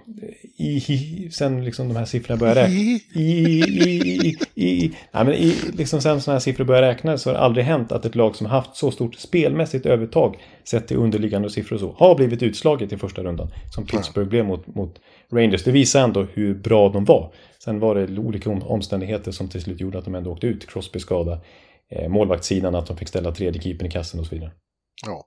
i, 0.57 0.77
i, 0.77 1.29
sen 1.31 1.65
liksom 1.65 1.87
de 1.87 1.95
här 1.95 2.05
siffrorna 2.05 2.39
började 2.39 2.61
räkna. 2.61 2.75
I, 2.75 3.01
i, 3.15 3.59
i, 3.89 4.37
i, 4.55 4.65
i, 4.85 4.91
nej, 5.11 5.25
men 5.25 5.33
i, 5.33 5.55
liksom 5.73 6.01
sen 6.01 6.21
sådana 6.21 6.35
här 6.35 6.39
siffror 6.39 6.65
började 6.65 6.87
räknas 6.87 7.21
så 7.21 7.29
har 7.29 7.33
det 7.33 7.39
aldrig 7.39 7.65
hänt 7.65 7.91
att 7.91 8.05
ett 8.05 8.15
lag 8.15 8.35
som 8.35 8.47
haft 8.47 8.75
så 8.75 8.91
stort 8.91 9.15
spelmässigt 9.15 9.85
övertag 9.85 10.35
sett 10.63 10.87
till 10.87 10.97
underliggande 10.97 11.49
siffror 11.49 11.75
och 11.75 11.79
så 11.79 12.05
har 12.05 12.15
blivit 12.15 12.43
utslaget 12.43 12.93
i 12.93 12.97
första 12.97 13.23
rundan. 13.23 13.47
Som 13.75 13.85
Pittsburgh 13.85 14.29
blev 14.29 14.45
mot, 14.45 14.75
mot 14.75 14.95
Rangers. 15.33 15.63
Det 15.63 15.71
visar 15.71 16.01
ändå 16.03 16.25
hur 16.33 16.53
bra 16.53 16.89
de 16.89 17.05
var. 17.05 17.31
Sen 17.63 17.79
var 17.79 17.95
det 17.95 18.17
olika 18.19 18.49
om- 18.49 18.63
omständigheter 18.63 19.31
som 19.31 19.47
till 19.47 19.61
slut 19.61 19.81
gjorde 19.81 19.97
att 19.97 20.05
de 20.05 20.15
ändå 20.15 20.31
åkte 20.31 20.47
ut. 20.47 20.69
Crosby 20.69 20.99
skada, 20.99 21.39
målvaktssidan, 22.09 22.75
att 22.75 22.85
de 22.85 22.97
fick 22.97 23.07
ställa 23.07 23.31
tredje 23.31 23.61
keepern 23.61 23.87
i 23.87 23.91
kassen 23.91 24.19
och 24.19 24.25
så 24.25 24.35
vidare. 24.35 24.51
Ja. 25.05 25.25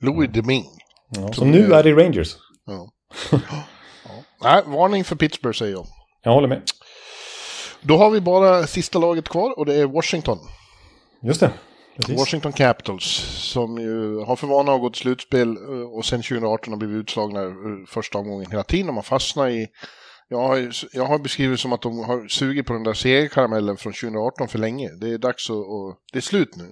Louis 0.00 0.30
Deming. 0.30 0.64
Ja, 1.10 1.32
som 1.32 1.50
nu 1.50 1.72
är 1.72 1.86
i 1.86 1.92
Rangers. 1.92 2.36
Ja. 2.66 2.90
ja. 3.32 3.64
Nej, 4.42 4.62
varning 4.66 5.04
för 5.04 5.16
Pittsburgh 5.16 5.58
säger 5.58 5.72
jag. 5.72 5.86
Jag 6.22 6.32
håller 6.32 6.48
med. 6.48 6.62
Då 7.82 7.96
har 7.96 8.10
vi 8.10 8.20
bara 8.20 8.66
sista 8.66 8.98
laget 8.98 9.28
kvar 9.28 9.58
och 9.58 9.66
det 9.66 9.74
är 9.74 9.86
Washington. 9.86 10.38
Just 11.22 11.40
det. 11.40 11.52
Precis. 11.96 12.18
Washington 12.18 12.52
Capitals 12.52 13.04
som 13.52 13.78
ju 13.78 14.18
har 14.18 14.36
för 14.36 14.46
vana 14.46 14.72
att 14.72 14.80
gå 14.80 14.90
till 14.90 15.00
slutspel 15.00 15.56
eh, 15.56 15.96
och 15.96 16.04
sen 16.04 16.22
2018 16.22 16.72
har 16.72 16.78
blivit 16.78 16.96
utslagna 16.96 17.40
ur 17.40 17.86
första 17.86 18.18
omgången 18.18 18.50
hela 18.50 18.62
tiden. 18.62 18.86
De 18.86 18.96
har 18.96 19.02
fastnat 19.02 19.50
i... 19.50 19.68
Jag 20.30 20.38
har, 20.38 20.68
jag 20.92 21.04
har 21.04 21.18
beskrivit 21.18 21.60
som 21.60 21.72
att 21.72 21.82
de 21.82 21.98
har 21.98 22.28
sugit 22.28 22.66
på 22.66 22.72
den 22.72 22.82
där 22.82 22.92
segerkaramellen 22.94 23.76
från 23.76 23.92
2018 23.92 24.48
för 24.48 24.58
länge. 24.58 24.90
Det 25.00 25.10
är 25.10 25.18
dags 25.18 25.50
att... 25.50 25.56
att 25.56 25.98
det 26.12 26.18
är 26.18 26.22
slut 26.22 26.56
nu. 26.56 26.64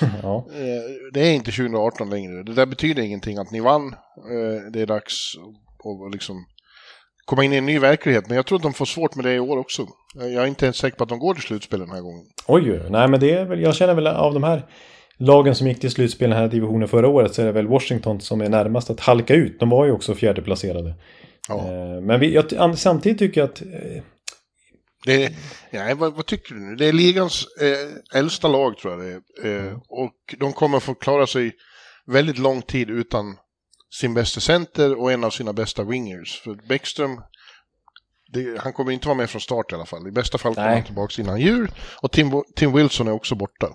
Ja. 0.22 0.46
Eh, 0.54 1.12
Det 1.12 1.20
är 1.20 1.32
inte 1.32 1.50
2018 1.50 2.10
längre. 2.10 2.42
Det 2.42 2.54
där 2.54 2.66
betyder 2.66 3.02
ingenting 3.02 3.38
att 3.38 3.50
ni 3.50 3.60
vann. 3.60 3.86
Eh, 4.16 4.70
Det 4.72 4.80
är 4.80 4.86
dags 4.86 5.14
att 6.06 6.12
liksom 6.12 6.44
komma 7.24 7.44
in 7.44 7.52
i 7.52 7.56
en 7.56 7.66
ny 7.66 7.78
verklighet. 7.78 8.28
Men 8.28 8.36
jag 8.36 8.46
tror 8.46 8.56
att 8.56 8.62
de 8.62 8.72
får 8.72 8.84
svårt 8.84 9.14
med 9.14 9.24
det 9.24 9.34
i 9.34 9.40
år 9.40 9.56
också. 9.58 9.86
Jag 10.14 10.32
är 10.32 10.46
inte 10.46 10.66
ens 10.66 10.76
säker 10.76 10.96
på 10.96 11.02
att 11.02 11.08
de 11.08 11.18
går 11.18 11.34
till 11.34 11.42
slutspel 11.42 11.80
den 11.80 11.90
här 11.90 12.00
gången. 12.00 12.24
Oj, 12.46 12.72
oj. 12.72 12.80
nej 12.90 13.08
men 13.08 13.20
det 13.20 13.30
är 13.30 13.44
väl, 13.44 13.60
jag 13.60 13.74
känner 13.74 13.94
väl 13.94 14.06
av 14.06 14.34
de 14.34 14.42
här 14.42 14.66
lagen 15.16 15.54
som 15.54 15.66
gick 15.68 15.80
till 15.80 15.90
slutspel 15.90 16.26
i 16.30 16.32
den 16.32 16.38
här 16.42 16.48
divisionen 16.48 16.88
förra 16.88 17.08
året 17.08 17.34
så 17.34 17.42
är 17.42 17.46
det 17.46 17.52
väl 17.52 17.66
Washington 17.66 18.20
som 18.20 18.40
är 18.40 18.48
närmast 18.48 18.90
att 18.90 19.00
halka 19.00 19.34
ut. 19.34 19.60
De 19.60 19.70
var 19.70 19.84
ju 19.84 19.92
också 19.92 20.14
fjärdeplacerade. 20.14 20.94
Ja. 21.48 21.58
Eh, 21.58 22.00
Men 22.00 22.20
vi, 22.20 22.34
jag, 22.34 22.78
samtidigt 22.78 23.18
tycker 23.18 23.40
jag 23.40 23.50
att 23.50 23.62
eh, 23.62 24.02
Det 25.04 25.24
är, 25.24 25.32
nej, 25.70 25.94
vad, 25.94 26.14
vad 26.14 26.26
tycker 26.26 26.54
du 26.54 26.60
nu? 26.60 26.76
Det 26.76 26.86
är 26.86 26.92
ligans 26.92 27.46
eh, 27.60 28.18
äldsta 28.18 28.48
lag 28.48 28.78
tror 28.78 28.92
jag 28.92 29.22
det 29.40 29.48
är. 29.48 29.66
Eh, 29.66 29.78
och 29.88 30.14
de 30.38 30.52
kommer 30.52 30.80
få 30.80 30.94
klara 30.94 31.26
sig 31.26 31.52
väldigt 32.06 32.38
lång 32.38 32.62
tid 32.62 32.90
utan 32.90 33.36
sin 34.00 34.14
bästa 34.14 34.40
center 34.40 35.00
och 35.00 35.12
en 35.12 35.24
av 35.24 35.30
sina 35.30 35.52
bästa 35.52 35.84
wingers. 35.84 36.40
För 36.40 36.68
Bäckström, 36.68 37.20
det, 38.32 38.60
han 38.60 38.72
kommer 38.72 38.92
inte 38.92 39.08
vara 39.08 39.16
med 39.18 39.30
från 39.30 39.40
start 39.40 39.72
i 39.72 39.74
alla 39.74 39.86
fall. 39.86 40.08
I 40.08 40.10
bästa 40.10 40.38
fall 40.38 40.54
kommer 40.54 40.66
Nej. 40.66 40.76
han 40.76 40.84
tillbaka 40.84 41.22
innan 41.22 41.40
jul. 41.40 41.70
Och 42.02 42.12
Tim, 42.12 42.42
Tim 42.56 42.72
Wilson 42.72 43.08
är 43.08 43.12
också 43.12 43.34
borta. 43.34 43.68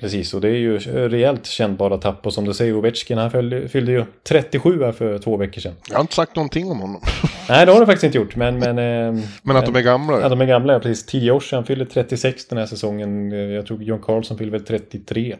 Precis, 0.00 0.34
och 0.34 0.40
det 0.40 0.48
är 0.48 0.56
ju 0.58 0.78
rejält 0.78 1.46
kännbara 1.46 1.98
tapp. 1.98 2.26
Och 2.26 2.32
som 2.34 2.44
du 2.44 2.54
säger, 2.54 2.76
Ovechkin, 2.76 3.18
han 3.18 3.30
fyllde, 3.30 3.68
fyllde 3.68 3.92
ju 3.92 4.04
37 4.28 4.82
här 4.82 4.92
för 4.92 5.18
två 5.18 5.36
veckor 5.36 5.60
sedan. 5.60 5.74
Jag 5.88 5.94
har 5.96 6.00
inte 6.00 6.14
sagt 6.14 6.36
någonting 6.36 6.70
om 6.70 6.80
honom. 6.80 7.00
Nej, 7.48 7.66
det 7.66 7.72
har 7.72 7.80
du 7.80 7.86
faktiskt 7.86 8.04
inte 8.04 8.18
gjort. 8.18 8.36
Men, 8.36 8.58
men, 8.58 8.78
eh, 8.78 9.24
Men 9.42 9.56
att 9.56 9.66
de 9.66 9.76
är 9.76 9.80
gamla. 9.82 10.20
Ja, 10.20 10.28
de 10.28 10.40
är 10.40 10.46
gamla, 10.46 10.80
precis. 10.80 11.06
10 11.06 11.30
år 11.30 11.40
sedan. 11.40 11.64
Fyllde 11.64 11.86
36 11.86 12.46
den 12.48 12.58
här 12.58 12.66
säsongen. 12.66 13.30
Jag 13.30 13.66
tror 13.66 13.82
John 13.82 14.02
Carlson 14.02 14.38
fyllde 14.38 14.52
väl 14.58 14.64
33. 14.66 15.36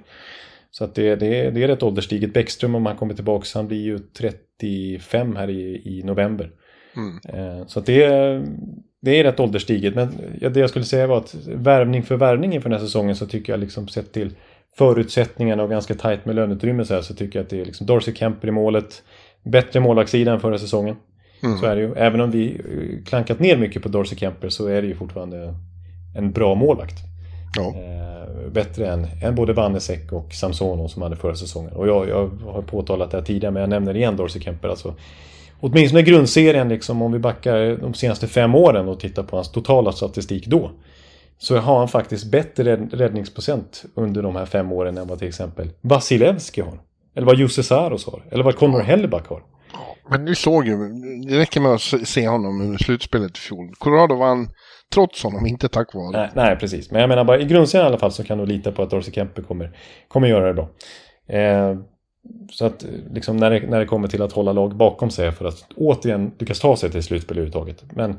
Så 0.70 0.84
att 0.84 0.94
det, 0.94 1.16
det, 1.16 1.40
är- 1.40 1.50
det 1.50 1.62
är 1.62 1.68
rätt 1.68 1.82
ålderstiget. 1.82 2.32
Bäckström 2.34 2.74
om 2.74 2.86
han 2.86 2.96
kommer 2.96 3.14
tillbaka, 3.14 3.46
han 3.54 3.68
blir 3.68 3.82
ju 3.82 3.98
35 3.98 5.36
här 5.36 5.50
i, 5.50 5.82
i 5.84 6.02
november. 6.04 6.50
Mm. 6.96 7.18
Eh, 7.60 7.66
Så 7.66 7.78
att 7.78 7.86
det, 7.86 8.04
är- 8.04 8.44
det 9.04 9.20
är 9.20 9.24
rätt 9.24 9.40
ålderstiget. 9.40 9.94
Men 9.94 10.08
det 10.40 10.60
jag 10.60 10.70
skulle 10.70 10.84
säga 10.84 11.06
var 11.06 11.18
att 11.18 11.34
värvning 11.46 12.02
för 12.02 12.16
värvning 12.16 12.54
inför 12.54 12.68
den 12.68 12.78
här 12.78 12.86
säsongen 12.86 13.16
så 13.16 13.26
tycker 13.26 13.52
jag 13.52 13.60
liksom 13.60 13.88
sett 13.88 14.12
till 14.12 14.30
förutsättningarna 14.78 15.62
och 15.62 15.70
ganska 15.70 15.94
tajt 15.94 16.24
med 16.24 16.34
löneutrymme 16.34 16.84
så, 16.84 16.94
här, 16.94 17.02
så 17.02 17.14
tycker 17.14 17.38
jag 17.38 17.44
att 17.44 17.50
det 17.50 17.60
är 17.60 17.64
liksom 17.64 17.86
Darcy 17.86 18.14
Kemper 18.14 18.48
i 18.48 18.50
målet. 18.50 19.02
Bättre 19.42 19.80
målvaktssida 19.80 20.32
än 20.32 20.40
förra 20.40 20.58
säsongen. 20.58 20.96
Mm. 21.42 21.58
Så 21.58 21.66
är 21.66 21.76
det 21.76 21.82
ju. 21.82 21.94
Även 21.94 22.20
om 22.20 22.30
vi 22.30 22.50
eh, 22.50 23.04
klankat 23.04 23.40
ner 23.40 23.56
mycket 23.56 23.82
på 23.82 23.88
Darcy 23.88 24.16
Kemper 24.16 24.48
så 24.48 24.66
är 24.66 24.82
det 24.82 24.88
ju 24.88 24.94
fortfarande 24.94 25.54
en 26.16 26.32
bra 26.32 26.54
målvakt. 26.54 26.96
Ja. 27.56 27.74
Eh, 27.74 28.50
bättre 28.50 28.86
än, 28.86 29.06
än 29.22 29.34
både 29.34 29.52
Vannesek 29.52 30.12
och 30.12 30.32
Samsonov 30.32 30.88
som 30.88 31.02
hade 31.02 31.16
förra 31.16 31.34
säsongen. 31.34 31.72
Och 31.72 31.88
jag, 31.88 32.08
jag 32.08 32.28
har 32.28 32.62
påtalat 32.62 33.10
det 33.10 33.16
här 33.16 33.24
tidigare 33.24 33.52
men 33.52 33.60
jag 33.60 33.70
nämner 33.70 33.96
igen 33.96 34.16
Darcy 34.16 34.40
Kemper. 34.40 34.68
Alltså, 34.68 34.94
åtminstone 35.62 36.02
grundserien 36.02 36.68
liksom 36.68 37.02
om 37.02 37.12
vi 37.12 37.18
backar 37.18 37.76
de 37.80 37.94
senaste 37.94 38.26
fem 38.28 38.54
åren 38.54 38.88
och 38.88 39.00
tittar 39.00 39.22
på 39.22 39.36
hans 39.36 39.52
totala 39.52 39.92
statistik 39.92 40.46
då. 40.46 40.70
Så 41.38 41.56
har 41.56 41.78
han 41.78 41.88
faktiskt 41.88 42.30
bättre 42.30 42.64
rädd- 42.64 42.94
räddningsprocent 42.94 43.84
under 43.94 44.22
de 44.22 44.36
här 44.36 44.46
fem 44.46 44.72
åren 44.72 44.98
än 44.98 45.06
vad 45.08 45.18
till 45.18 45.28
exempel 45.28 45.70
Vasilevski 45.80 46.60
har. 46.60 46.78
Eller 47.16 47.26
vad 47.26 47.38
Jussi 47.38 47.62
Saros 47.62 48.06
har. 48.06 48.22
Eller 48.30 48.44
vad 48.44 48.56
Connor 48.56 48.80
Hellback 48.80 49.26
har. 49.28 49.42
Men 50.10 50.24
ni 50.24 50.34
såg 50.34 50.66
ju, 50.66 50.76
det 51.28 51.38
räcker 51.38 51.60
med 51.60 51.72
att 51.72 52.08
se 52.08 52.28
honom 52.28 52.60
under 52.60 52.78
slutspelet 52.78 53.36
i 53.36 53.40
fjol. 53.40 53.70
Colorado 53.78 54.14
vann 54.14 54.48
trots 54.94 55.22
honom, 55.24 55.46
inte 55.46 55.68
tack 55.68 55.94
vare. 55.94 56.10
Nej, 56.10 56.30
nej, 56.34 56.56
precis. 56.56 56.90
Men 56.90 57.00
jag 57.00 57.08
menar 57.08 57.24
bara 57.24 57.38
i 57.40 57.44
grundserien 57.44 57.86
i 57.86 57.88
alla 57.88 57.98
fall 57.98 58.12
så 58.12 58.24
kan 58.24 58.38
du 58.38 58.46
lita 58.46 58.72
på 58.72 58.82
att 58.82 58.90
Darcy 58.90 59.12
Kemper 59.12 59.42
kommer, 59.42 59.70
kommer 60.08 60.28
göra 60.28 60.46
det 60.46 60.54
bra. 60.54 60.68
Eh, 61.38 61.76
så 62.50 62.66
att 62.66 62.84
liksom 63.12 63.36
när 63.36 63.50
det, 63.50 63.60
när 63.60 63.80
det 63.80 63.86
kommer 63.86 64.08
till 64.08 64.22
att 64.22 64.32
hålla 64.32 64.52
lag 64.52 64.76
bakom 64.76 65.10
sig 65.10 65.32
för 65.32 65.44
att 65.44 65.66
återigen 65.76 66.32
lyckas 66.38 66.60
ta 66.60 66.76
sig 66.76 66.90
till 66.90 67.02
slutspel 67.02 67.36
överhuvudtaget. 67.36 67.84
Men 67.92 68.18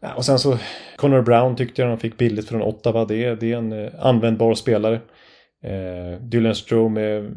ja, 0.00 0.14
och 0.14 0.24
sen 0.24 0.38
så 0.38 0.58
Connor 0.96 1.22
Brown 1.22 1.56
tyckte 1.56 1.82
jag 1.82 1.90
de 1.90 1.98
fick 1.98 2.18
billigt 2.18 2.48
från 2.48 2.62
Ottawa. 2.62 3.04
Det 3.04 3.24
är, 3.24 3.36
det 3.36 3.52
är 3.52 3.56
en 3.56 3.72
eh, 3.72 3.92
användbar 3.98 4.54
spelare. 4.54 5.00
Eh, 5.62 6.20
Dylan 6.20 6.54
Strome 6.54 7.00
är, 7.00 7.30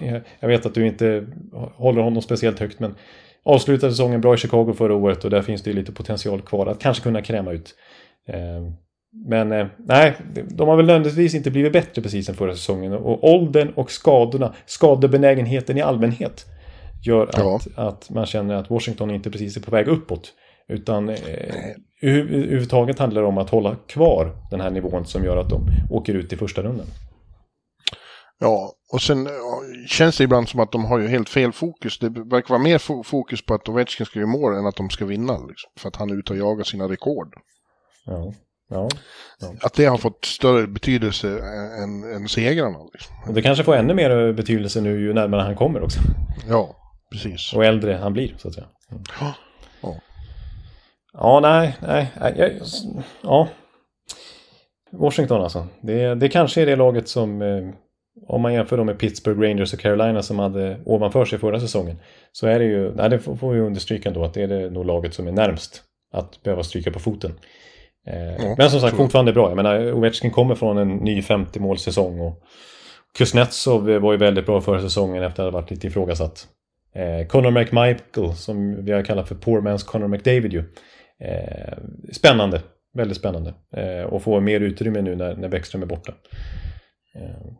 jag 0.40 0.48
vet 0.48 0.66
att 0.66 0.74
du 0.74 0.86
inte 0.86 1.26
håller 1.74 2.02
honom 2.02 2.22
speciellt 2.22 2.58
högt 2.58 2.80
men 2.80 2.94
avslutade 3.42 3.92
säsongen 3.92 4.20
bra 4.20 4.34
i 4.34 4.36
Chicago 4.36 4.74
förra 4.78 4.94
året 4.94 5.24
och 5.24 5.30
där 5.30 5.42
finns 5.42 5.62
det 5.62 5.72
lite 5.72 5.92
potential 5.92 6.42
kvar 6.42 6.66
att 6.66 6.78
kanske 6.78 7.02
kunna 7.02 7.22
kräma 7.22 7.52
ut. 7.52 7.74
Eh, 9.14 9.28
Men 9.28 9.52
eh, 9.52 9.66
nej, 9.78 10.16
de 10.50 10.68
har 10.68 10.76
väl 10.76 10.86
nödvändigtvis 10.86 11.34
inte 11.34 11.50
blivit 11.50 11.72
bättre 11.72 12.02
precis 12.02 12.28
än 12.28 12.34
förra 12.34 12.54
säsongen. 12.54 12.92
Och 12.92 13.24
åldern 13.34 13.72
och 13.76 13.90
skadorna, 13.90 14.54
skadebenägenheten 14.66 15.76
i 15.76 15.80
allmänhet 15.80 16.46
gör 17.04 17.30
Ja. 17.36 17.56
att, 17.56 17.78
att 17.78 18.10
man 18.10 18.26
känner 18.26 18.54
att 18.54 18.70
Washington 18.70 19.10
inte 19.10 19.30
precis 19.30 19.56
är 19.56 19.60
på 19.60 19.70
väg 19.70 19.88
uppåt. 19.88 20.32
Utan 20.68 21.08
eh, 21.08 21.16
över- 22.02 22.34
överhuvudtaget 22.34 22.98
handlar 22.98 23.22
det 23.22 23.28
om 23.28 23.38
att 23.38 23.50
hålla 23.50 23.76
kvar 23.86 24.36
den 24.50 24.60
här 24.60 24.70
nivån 24.70 25.06
som 25.06 25.24
gör 25.24 25.36
att 25.36 25.50
de 25.50 25.60
åker 25.90 26.14
ut 26.14 26.32
i 26.32 26.36
första 26.36 26.62
rundan. 26.62 26.86
Ja, 28.40 28.72
och 28.92 29.02
sen 29.02 29.24
ja, 29.26 29.60
känns 29.88 30.18
det 30.18 30.24
ibland 30.24 30.48
som 30.48 30.60
att 30.60 30.72
de 30.72 30.84
har 30.84 30.98
ju 30.98 31.08
helt 31.08 31.28
fel 31.28 31.52
fokus. 31.52 31.98
Det 31.98 32.08
verkar 32.08 32.48
vara 32.48 32.62
mer 32.62 32.78
fo- 32.78 33.02
fokus 33.02 33.46
på 33.46 33.54
att 33.54 33.68
Ovechkin 33.68 34.06
ska 34.06 34.18
göra 34.18 34.28
mål 34.30 34.54
än 34.56 34.66
att 34.66 34.76
de 34.76 34.90
ska 34.90 35.04
vinna. 35.06 35.32
Liksom, 35.32 35.70
för 35.78 35.88
att 35.88 35.96
han 35.96 36.10
är 36.10 36.18
ute 36.18 36.32
och 36.32 36.38
jagar 36.38 36.64
sina 36.64 36.88
rekord. 36.88 37.34
Ja, 38.06 38.32
ja. 38.68 38.88
Att 39.60 39.74
det 39.74 39.84
har 39.84 39.98
fått 39.98 40.24
större 40.24 40.66
betydelse 40.66 41.28
än, 41.82 42.14
än 42.14 42.28
segrarna. 42.28 42.78
Liksom. 42.92 43.16
Och 43.26 43.34
det 43.34 43.42
kanske 43.42 43.64
får 43.64 43.76
ännu 43.76 43.94
mer 43.94 44.32
betydelse 44.32 44.80
nu 44.80 45.00
ju 45.00 45.12
närmare 45.12 45.42
han 45.42 45.56
kommer 45.56 45.82
också. 45.82 46.00
Ja, 46.48 46.76
precis. 47.12 47.52
Och 47.54 47.64
äldre 47.64 47.94
han 47.94 48.12
blir, 48.12 48.34
så 48.38 48.48
att 48.48 48.54
säga. 48.54 48.66
Mm. 48.90 49.02
Ja. 49.20 49.34
Ja. 49.82 49.94
Ja, 51.12 51.40
nej, 51.40 51.76
nej. 51.82 52.12
jag, 52.36 52.52
ja. 53.22 53.48
Washington 54.92 55.42
alltså. 55.42 55.66
Det, 55.80 56.14
det 56.14 56.28
kanske 56.28 56.62
är 56.62 56.66
det 56.66 56.76
laget 56.76 57.08
som, 57.08 57.42
eh, 57.42 57.68
om 58.26 58.42
man 58.42 58.54
jämför 58.54 58.76
dem 58.76 58.86
med 58.86 58.98
Pittsburgh 58.98 59.40
Rangers 59.40 59.72
och 59.72 59.80
Carolina 59.80 60.22
som 60.22 60.38
hade 60.38 60.80
ovanför 60.84 61.24
sig 61.24 61.38
förra 61.38 61.60
säsongen, 61.60 61.96
så 62.32 62.46
är 62.46 62.58
det 62.58 62.64
ju, 62.64 62.94
nej 62.94 63.10
det 63.10 63.18
får 63.18 63.52
vi 63.52 63.60
understryka 63.60 64.08
ändå, 64.08 64.24
att 64.24 64.34
det 64.34 64.42
är 64.42 64.48
det 64.48 64.70
nog 64.70 64.86
laget 64.86 65.14
som 65.14 65.28
är 65.28 65.32
närmst 65.32 65.82
att 66.12 66.42
behöva 66.42 66.62
stryka 66.62 66.90
på 66.90 66.98
foten. 66.98 67.34
Ja, 68.04 68.54
men 68.58 68.70
som 68.70 68.80
sagt, 68.80 68.96
fortfarande 68.96 69.32
bra. 69.32 69.48
Jag 69.48 69.56
menar, 69.56 69.92
Ovechkin 69.92 70.30
kommer 70.30 70.54
från 70.54 70.78
en 70.78 70.88
ny 70.96 71.20
50-målsäsong 71.20 72.20
och 72.20 72.42
Kuznetsov 73.18 73.88
var 73.88 74.12
ju 74.12 74.18
väldigt 74.18 74.46
bra 74.46 74.60
förra 74.60 74.80
säsongen 74.80 75.22
efter 75.22 75.42
att 75.42 75.52
ha 75.52 75.60
varit 75.60 75.70
lite 75.70 75.86
ifrågasatt. 75.86 76.46
Eh, 76.94 77.26
Conor 77.26 77.50
McMichael, 77.50 78.34
som 78.34 78.84
vi 78.84 78.92
har 78.92 79.02
kallat 79.02 79.28
för 79.28 79.34
Poor 79.34 79.60
Man's 79.60 79.86
Conor 79.86 80.08
McDavid 80.08 80.52
ju. 80.52 80.64
Eh, 81.20 81.78
spännande, 82.12 82.62
väldigt 82.94 83.16
spännande. 83.16 83.54
Eh, 83.76 84.04
och 84.04 84.22
få 84.22 84.40
mer 84.40 84.60
utrymme 84.60 85.02
nu 85.02 85.16
när, 85.16 85.36
när 85.36 85.48
Bäckström 85.48 85.82
är 85.82 85.86
borta. 85.86 86.12
Eh, 87.14 87.52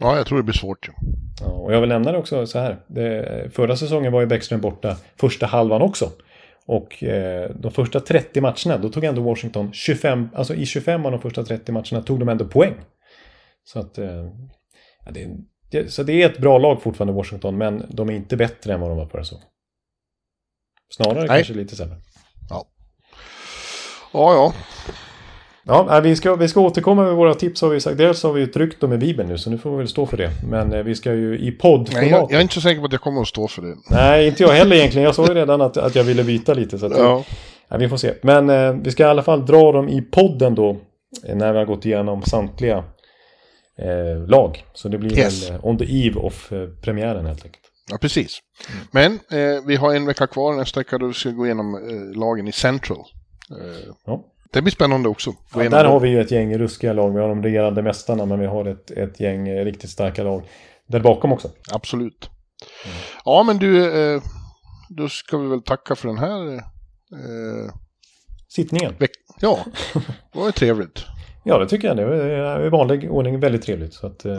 Ja, 0.00 0.16
jag 0.16 0.26
tror 0.26 0.38
det 0.38 0.44
blir 0.44 0.54
svårt. 0.54 0.88
ju. 0.88 0.92
ja, 1.40 1.46
och 1.46 1.74
jag 1.74 1.80
vill 1.80 1.88
nämna 1.88 2.12
det 2.12 2.18
också 2.18 2.46
så 2.46 2.58
här. 2.58 2.76
Det, 2.86 3.54
förra 3.54 3.76
säsongen 3.76 4.12
var 4.12 4.20
ju 4.20 4.26
Bäckström 4.26 4.60
borta 4.60 4.96
första 5.16 5.46
halvan 5.46 5.82
också. 5.82 6.10
Och 6.68 7.04
eh, 7.04 7.50
de 7.50 7.72
första 7.72 8.00
30 8.00 8.40
matcherna, 8.40 8.78
då 8.78 8.88
tog 8.88 9.04
ändå 9.04 9.22
Washington 9.22 9.72
25, 9.72 10.28
alltså 10.34 10.54
i 10.54 10.66
25 10.66 11.06
av 11.06 11.12
de 11.12 11.20
första 11.20 11.44
30 11.44 11.72
matcherna 11.72 12.02
tog 12.02 12.18
de 12.18 12.28
ändå 12.28 12.44
poäng. 12.44 12.74
Så 13.64 13.78
att, 13.78 13.98
eh, 13.98 14.26
ja, 15.04 15.10
det, 15.10 15.28
det, 15.70 15.92
så 15.92 16.02
det 16.02 16.22
är 16.22 16.30
ett 16.30 16.38
bra 16.38 16.58
lag 16.58 16.82
fortfarande 16.82 17.12
Washington, 17.12 17.58
men 17.58 17.86
de 17.88 18.08
är 18.08 18.12
inte 18.12 18.36
bättre 18.36 18.74
än 18.74 18.80
vad 18.80 18.90
de 18.90 18.98
var 18.98 19.06
förra 19.06 19.24
säsongen. 19.24 19.46
Snarare 20.90 21.18
Nej. 21.18 21.28
kanske 21.28 21.54
lite 21.54 21.76
sämre. 21.76 21.96
Ja, 22.50 22.66
ja. 24.12 24.24
Ja, 24.36 24.54
nej, 25.88 26.02
vi 26.02 26.16
ska, 26.16 26.34
vi 26.36 26.48
ska 26.48 26.60
återkomma 26.60 27.04
med 27.04 27.14
våra 27.14 27.34
tips 27.34 27.62
har 27.62 27.68
vi 27.68 27.80
sagt. 27.80 27.98
Dels 27.98 28.22
har 28.22 28.32
vi 28.32 28.40
ju 28.40 28.46
tryckt 28.46 28.80
dem 28.80 28.92
i 28.92 28.96
Bibeln 28.98 29.28
nu, 29.28 29.38
så 29.38 29.50
nu 29.50 29.58
får 29.58 29.70
vi 29.70 29.76
väl 29.76 29.88
stå 29.88 30.06
för 30.06 30.16
det. 30.16 30.30
Men 30.50 30.72
eh, 30.72 30.82
vi 30.82 30.94
ska 30.94 31.14
ju 31.14 31.38
i 31.38 31.50
poddformat. 31.52 32.02
Nej, 32.02 32.10
jag, 32.10 32.22
jag 32.30 32.38
är 32.38 32.40
inte 32.42 32.54
så 32.54 32.60
säker 32.60 32.80
på 32.80 32.86
att 32.86 32.92
jag 32.92 33.00
kommer 33.00 33.20
att 33.20 33.28
stå 33.28 33.48
för 33.48 33.62
det. 33.62 33.76
Nej, 33.90 34.28
inte 34.28 34.42
jag 34.42 34.50
heller 34.50 34.76
egentligen. 34.80 35.04
Jag 35.04 35.14
sa 35.14 35.26
ju 35.26 35.34
redan 35.34 35.60
att, 35.60 35.76
att 35.76 35.94
jag 35.94 36.04
ville 36.04 36.24
byta 36.24 36.54
lite. 36.54 36.78
Så 36.78 36.86
att, 36.86 36.92
Ja, 36.98 37.24
ja, 37.68 37.76
vi 37.76 37.88
får 37.88 37.96
se. 37.96 38.14
Men 38.22 38.50
eh, 38.50 38.72
vi 38.72 38.90
ska 38.90 39.02
i 39.02 39.06
alla 39.06 39.22
fall 39.22 39.46
dra 39.46 39.72
dem 39.72 39.88
i 39.88 40.02
podden 40.02 40.54
då. 40.54 40.76
eh, 41.26 41.36
När 41.36 41.52
vi 41.52 41.58
har 41.58 41.66
gått 41.66 41.86
igenom 41.86 42.22
samtliga 42.22 42.76
eh, 43.78 44.28
lag. 44.28 44.64
Så 44.74 44.88
det 44.88 44.98
blir 44.98 45.18
Yes. 45.18 45.50
väl 45.50 45.54
eh, 45.56 45.66
on 45.66 45.78
the 45.78 46.06
eve 46.06 46.20
of 46.20 46.52
eh, 46.52 46.66
premiären 46.82 47.26
helt 47.26 47.44
enkelt. 47.44 47.64
ja 47.90 47.98
precis. 48.00 48.38
Men 48.90 49.18
vi 49.66 49.76
har 49.76 49.94
en 49.94 50.06
vecka 50.06 50.26
kvar 50.26 50.52
nästa 50.56 50.80
vecka 50.80 50.98
då 50.98 51.06
vi 51.06 51.14
ska 51.14 51.30
gå 51.30 51.44
igenom 51.46 51.80
lagen 52.14 52.48
i 52.48 52.52
Central. 52.52 52.98
Ja. 54.06 54.24
Det 54.52 54.62
blir 54.62 54.72
spännande 54.72 55.08
också. 55.08 55.32
Ja, 55.54 55.68
där 55.68 55.84
har 55.84 56.00
vi 56.00 56.08
ju 56.08 56.20
ett 56.20 56.30
gäng 56.30 56.58
ruskiga 56.58 56.92
lag. 56.92 57.10
Vi 57.14 57.20
har 57.20 57.28
de 57.28 57.42
regerande 57.42 57.82
mästarna, 57.82 58.24
men 58.26 58.40
vi 58.40 58.46
har 58.46 58.64
ett, 58.64 58.90
ett 58.90 59.20
gäng 59.20 59.48
eh, 59.48 59.64
riktigt 59.64 59.90
starka 59.90 60.22
lag 60.22 60.42
där 60.86 61.00
bakom 61.00 61.32
också. 61.32 61.50
Absolut. 61.72 62.30
Ja, 63.24 63.42
men 63.42 63.58
du, 63.58 64.00
eh, 64.14 64.22
då 64.88 65.08
ska 65.08 65.38
vi 65.38 65.48
väl 65.48 65.62
tacka 65.62 65.96
för 65.96 66.08
den 66.08 66.18
här 66.18 66.54
eh, 66.56 67.72
Sittningen. 68.48 68.94
veck- 68.98 69.10
Ja, 69.40 69.58
det 70.32 70.38
var 70.38 70.46
ju 70.46 70.52
trevligt. 70.52 71.04
Ja, 71.48 71.58
det 71.58 71.66
tycker 71.68 71.88
jag. 71.88 71.96
Det 71.96 72.02
är 72.02 72.66
i 72.66 72.68
vanlig 72.68 73.12
ordning 73.12 73.40
väldigt 73.40 73.62
trevligt. 73.62 73.94
Så 73.94 74.06
att, 74.06 74.24
eh, 74.24 74.38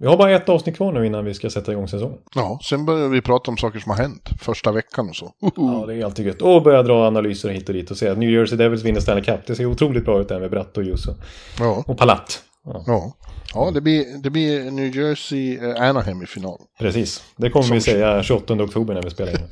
vi 0.00 0.06
har 0.06 0.16
bara 0.16 0.30
ett 0.30 0.48
avsnitt 0.48 0.76
kvar 0.76 0.92
nu 0.92 1.06
innan 1.06 1.24
vi 1.24 1.34
ska 1.34 1.50
sätta 1.50 1.72
igång 1.72 1.88
säsongen. 1.88 2.18
Ja, 2.34 2.58
sen 2.62 2.84
börjar 2.86 3.08
vi 3.08 3.20
prata 3.22 3.50
om 3.50 3.56
saker 3.56 3.78
som 3.78 3.90
har 3.90 3.98
hänt 3.98 4.30
första 4.40 4.72
veckan 4.72 5.08
och 5.08 5.16
så. 5.16 5.32
Ja, 5.56 5.84
det 5.86 5.94
är 5.94 6.04
alltid 6.04 6.26
gött. 6.26 6.42
Och 6.42 6.62
börja 6.62 6.82
dra 6.82 7.06
analyser 7.06 7.48
hit 7.48 7.68
och 7.68 7.74
dit 7.74 7.90
och 7.90 7.96
se 7.96 8.08
att 8.08 8.18
New 8.18 8.30
Jersey 8.30 8.58
Devils 8.58 8.82
vinner 8.82 9.00
Stanley 9.00 9.24
Cup. 9.24 9.46
Det 9.46 9.54
ser 9.54 9.66
otroligt 9.66 10.04
bra 10.04 10.20
ut 10.20 10.28
där 10.28 10.40
med 10.40 10.50
Bratt 10.50 10.76
och 10.76 10.84
Jusso. 10.84 11.14
Ja, 11.58 11.84
Och 11.86 11.98
Palat. 11.98 12.42
Ja, 12.64 12.84
ja. 12.86 13.12
ja 13.54 13.70
det, 13.74 13.80
blir, 13.80 14.22
det 14.22 14.30
blir 14.30 14.70
New 14.70 14.96
Jersey 14.96 15.58
eh, 15.58 15.88
Anaheim 15.88 16.22
i 16.22 16.26
final. 16.26 16.58
precis. 16.78 17.22
Det 17.36 17.50
kommer 17.50 17.74
vi 17.74 17.80
säga 17.80 18.22
28 18.22 18.54
oktober 18.54 18.94
när 18.94 19.02
vi 19.02 19.10
spelar 19.10 19.32
in. 19.32 19.38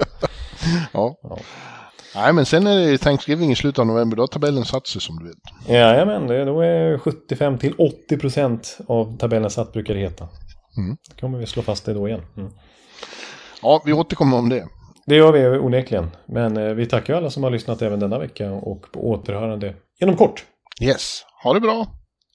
Ja. 0.92 1.16
Ja. 1.22 1.38
Nej, 2.14 2.32
men 2.32 2.46
sen 2.46 2.66
är 2.66 2.90
det 2.90 2.98
Thanksgiving 2.98 3.50
i 3.52 3.56
slutet 3.56 3.78
av 3.78 3.86
november. 3.86 4.16
Då 4.16 4.22
har 4.22 4.26
tabellen 4.26 4.64
satt 4.64 4.86
sig 4.86 5.00
som 5.00 5.18
du 5.18 5.24
vet. 5.24 5.68
Jajamän, 5.68 6.26
det, 6.26 6.44
då 6.44 6.60
är 6.60 6.98
75 6.98 7.58
till 7.58 7.74
80 7.78 8.18
procent 8.18 8.78
av 8.86 9.18
tabellen 9.18 9.50
satt 9.50 9.72
brukar 9.72 9.94
det 9.94 10.00
heta. 10.00 10.28
Mm. 10.76 10.96
Då 11.10 11.20
kommer 11.20 11.38
vi 11.38 11.46
slå 11.46 11.62
fast 11.62 11.84
det 11.84 11.94
då 11.94 12.08
igen. 12.08 12.20
Mm. 12.36 12.50
Ja, 13.62 13.82
vi 13.84 13.92
återkommer 13.92 14.36
om 14.36 14.48
det. 14.48 14.64
Det 15.06 15.16
gör 15.16 15.32
vi 15.32 15.58
onekligen. 15.58 16.10
Men 16.26 16.56
eh, 16.56 16.74
vi 16.74 16.86
tackar 16.86 17.14
alla 17.14 17.30
som 17.30 17.42
har 17.42 17.50
lyssnat 17.50 17.82
även 17.82 18.00
denna 18.00 18.18
vecka 18.18 18.52
och 18.52 18.92
på 18.92 19.10
återhörande 19.10 19.74
inom 20.00 20.16
kort. 20.16 20.44
Yes, 20.82 21.24
ha 21.42 21.54
det 21.54 21.60
bra. 21.60 21.86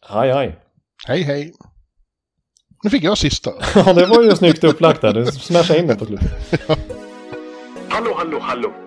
Hej 0.10 0.34
hej! 0.34 0.60
Hej, 1.08 1.22
hej. 1.22 1.54
Nu 2.84 2.90
fick 2.90 3.04
jag 3.04 3.18
sista. 3.18 3.52
Ja, 3.76 3.94
det 3.94 4.06
var 4.06 4.24
ju 4.24 4.36
snyggt 4.36 4.64
upplagt 4.64 5.02
där. 5.02 5.14
Du 5.14 5.26
smashade 5.26 5.80
in 5.80 5.88
det 5.88 5.96
på 5.96 6.06
slutet. 6.06 6.60
Hallå, 7.90 8.14
hallå, 8.18 8.40
hallå. 8.42 8.87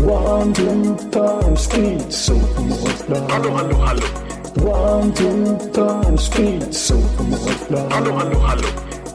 One, 0.00 0.52
two, 0.54 0.96
three, 1.12 1.56
speed, 1.56 2.12
so 2.12 2.34
Hallå, 3.30 3.50
hallå, 3.56 3.76
hallå. 3.76 4.06
One, 4.60 5.12
two, 5.14 5.56
three, 5.72 6.16
speed, 6.18 6.74
so 6.74 6.94
Hallå, 7.90 8.12
hallå, 8.12 8.38
hallå. 8.38 8.68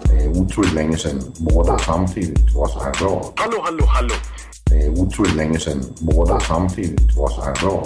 Det 0.04 0.26
er 0.26 0.30
utroligt 0.30 0.74
længe 0.76 0.98
siden 0.98 1.22
mor, 1.40 1.64
der 1.64 1.78
samtidig 1.78 2.54
trods 2.54 2.74
har 2.74 2.94
råd. 3.02 3.34
Hallå, 3.38 3.62
hallå, 3.66 3.86
hallå. 3.86 4.14
Det 4.70 4.86
er 4.86 4.90
utroligt 4.90 5.36
længe 5.36 5.60
siden 5.60 5.84
mor, 6.02 6.26
der 6.26 6.40
samtidig 6.40 7.16
trods 7.16 7.34
har 7.36 7.54
råd. 7.64 7.86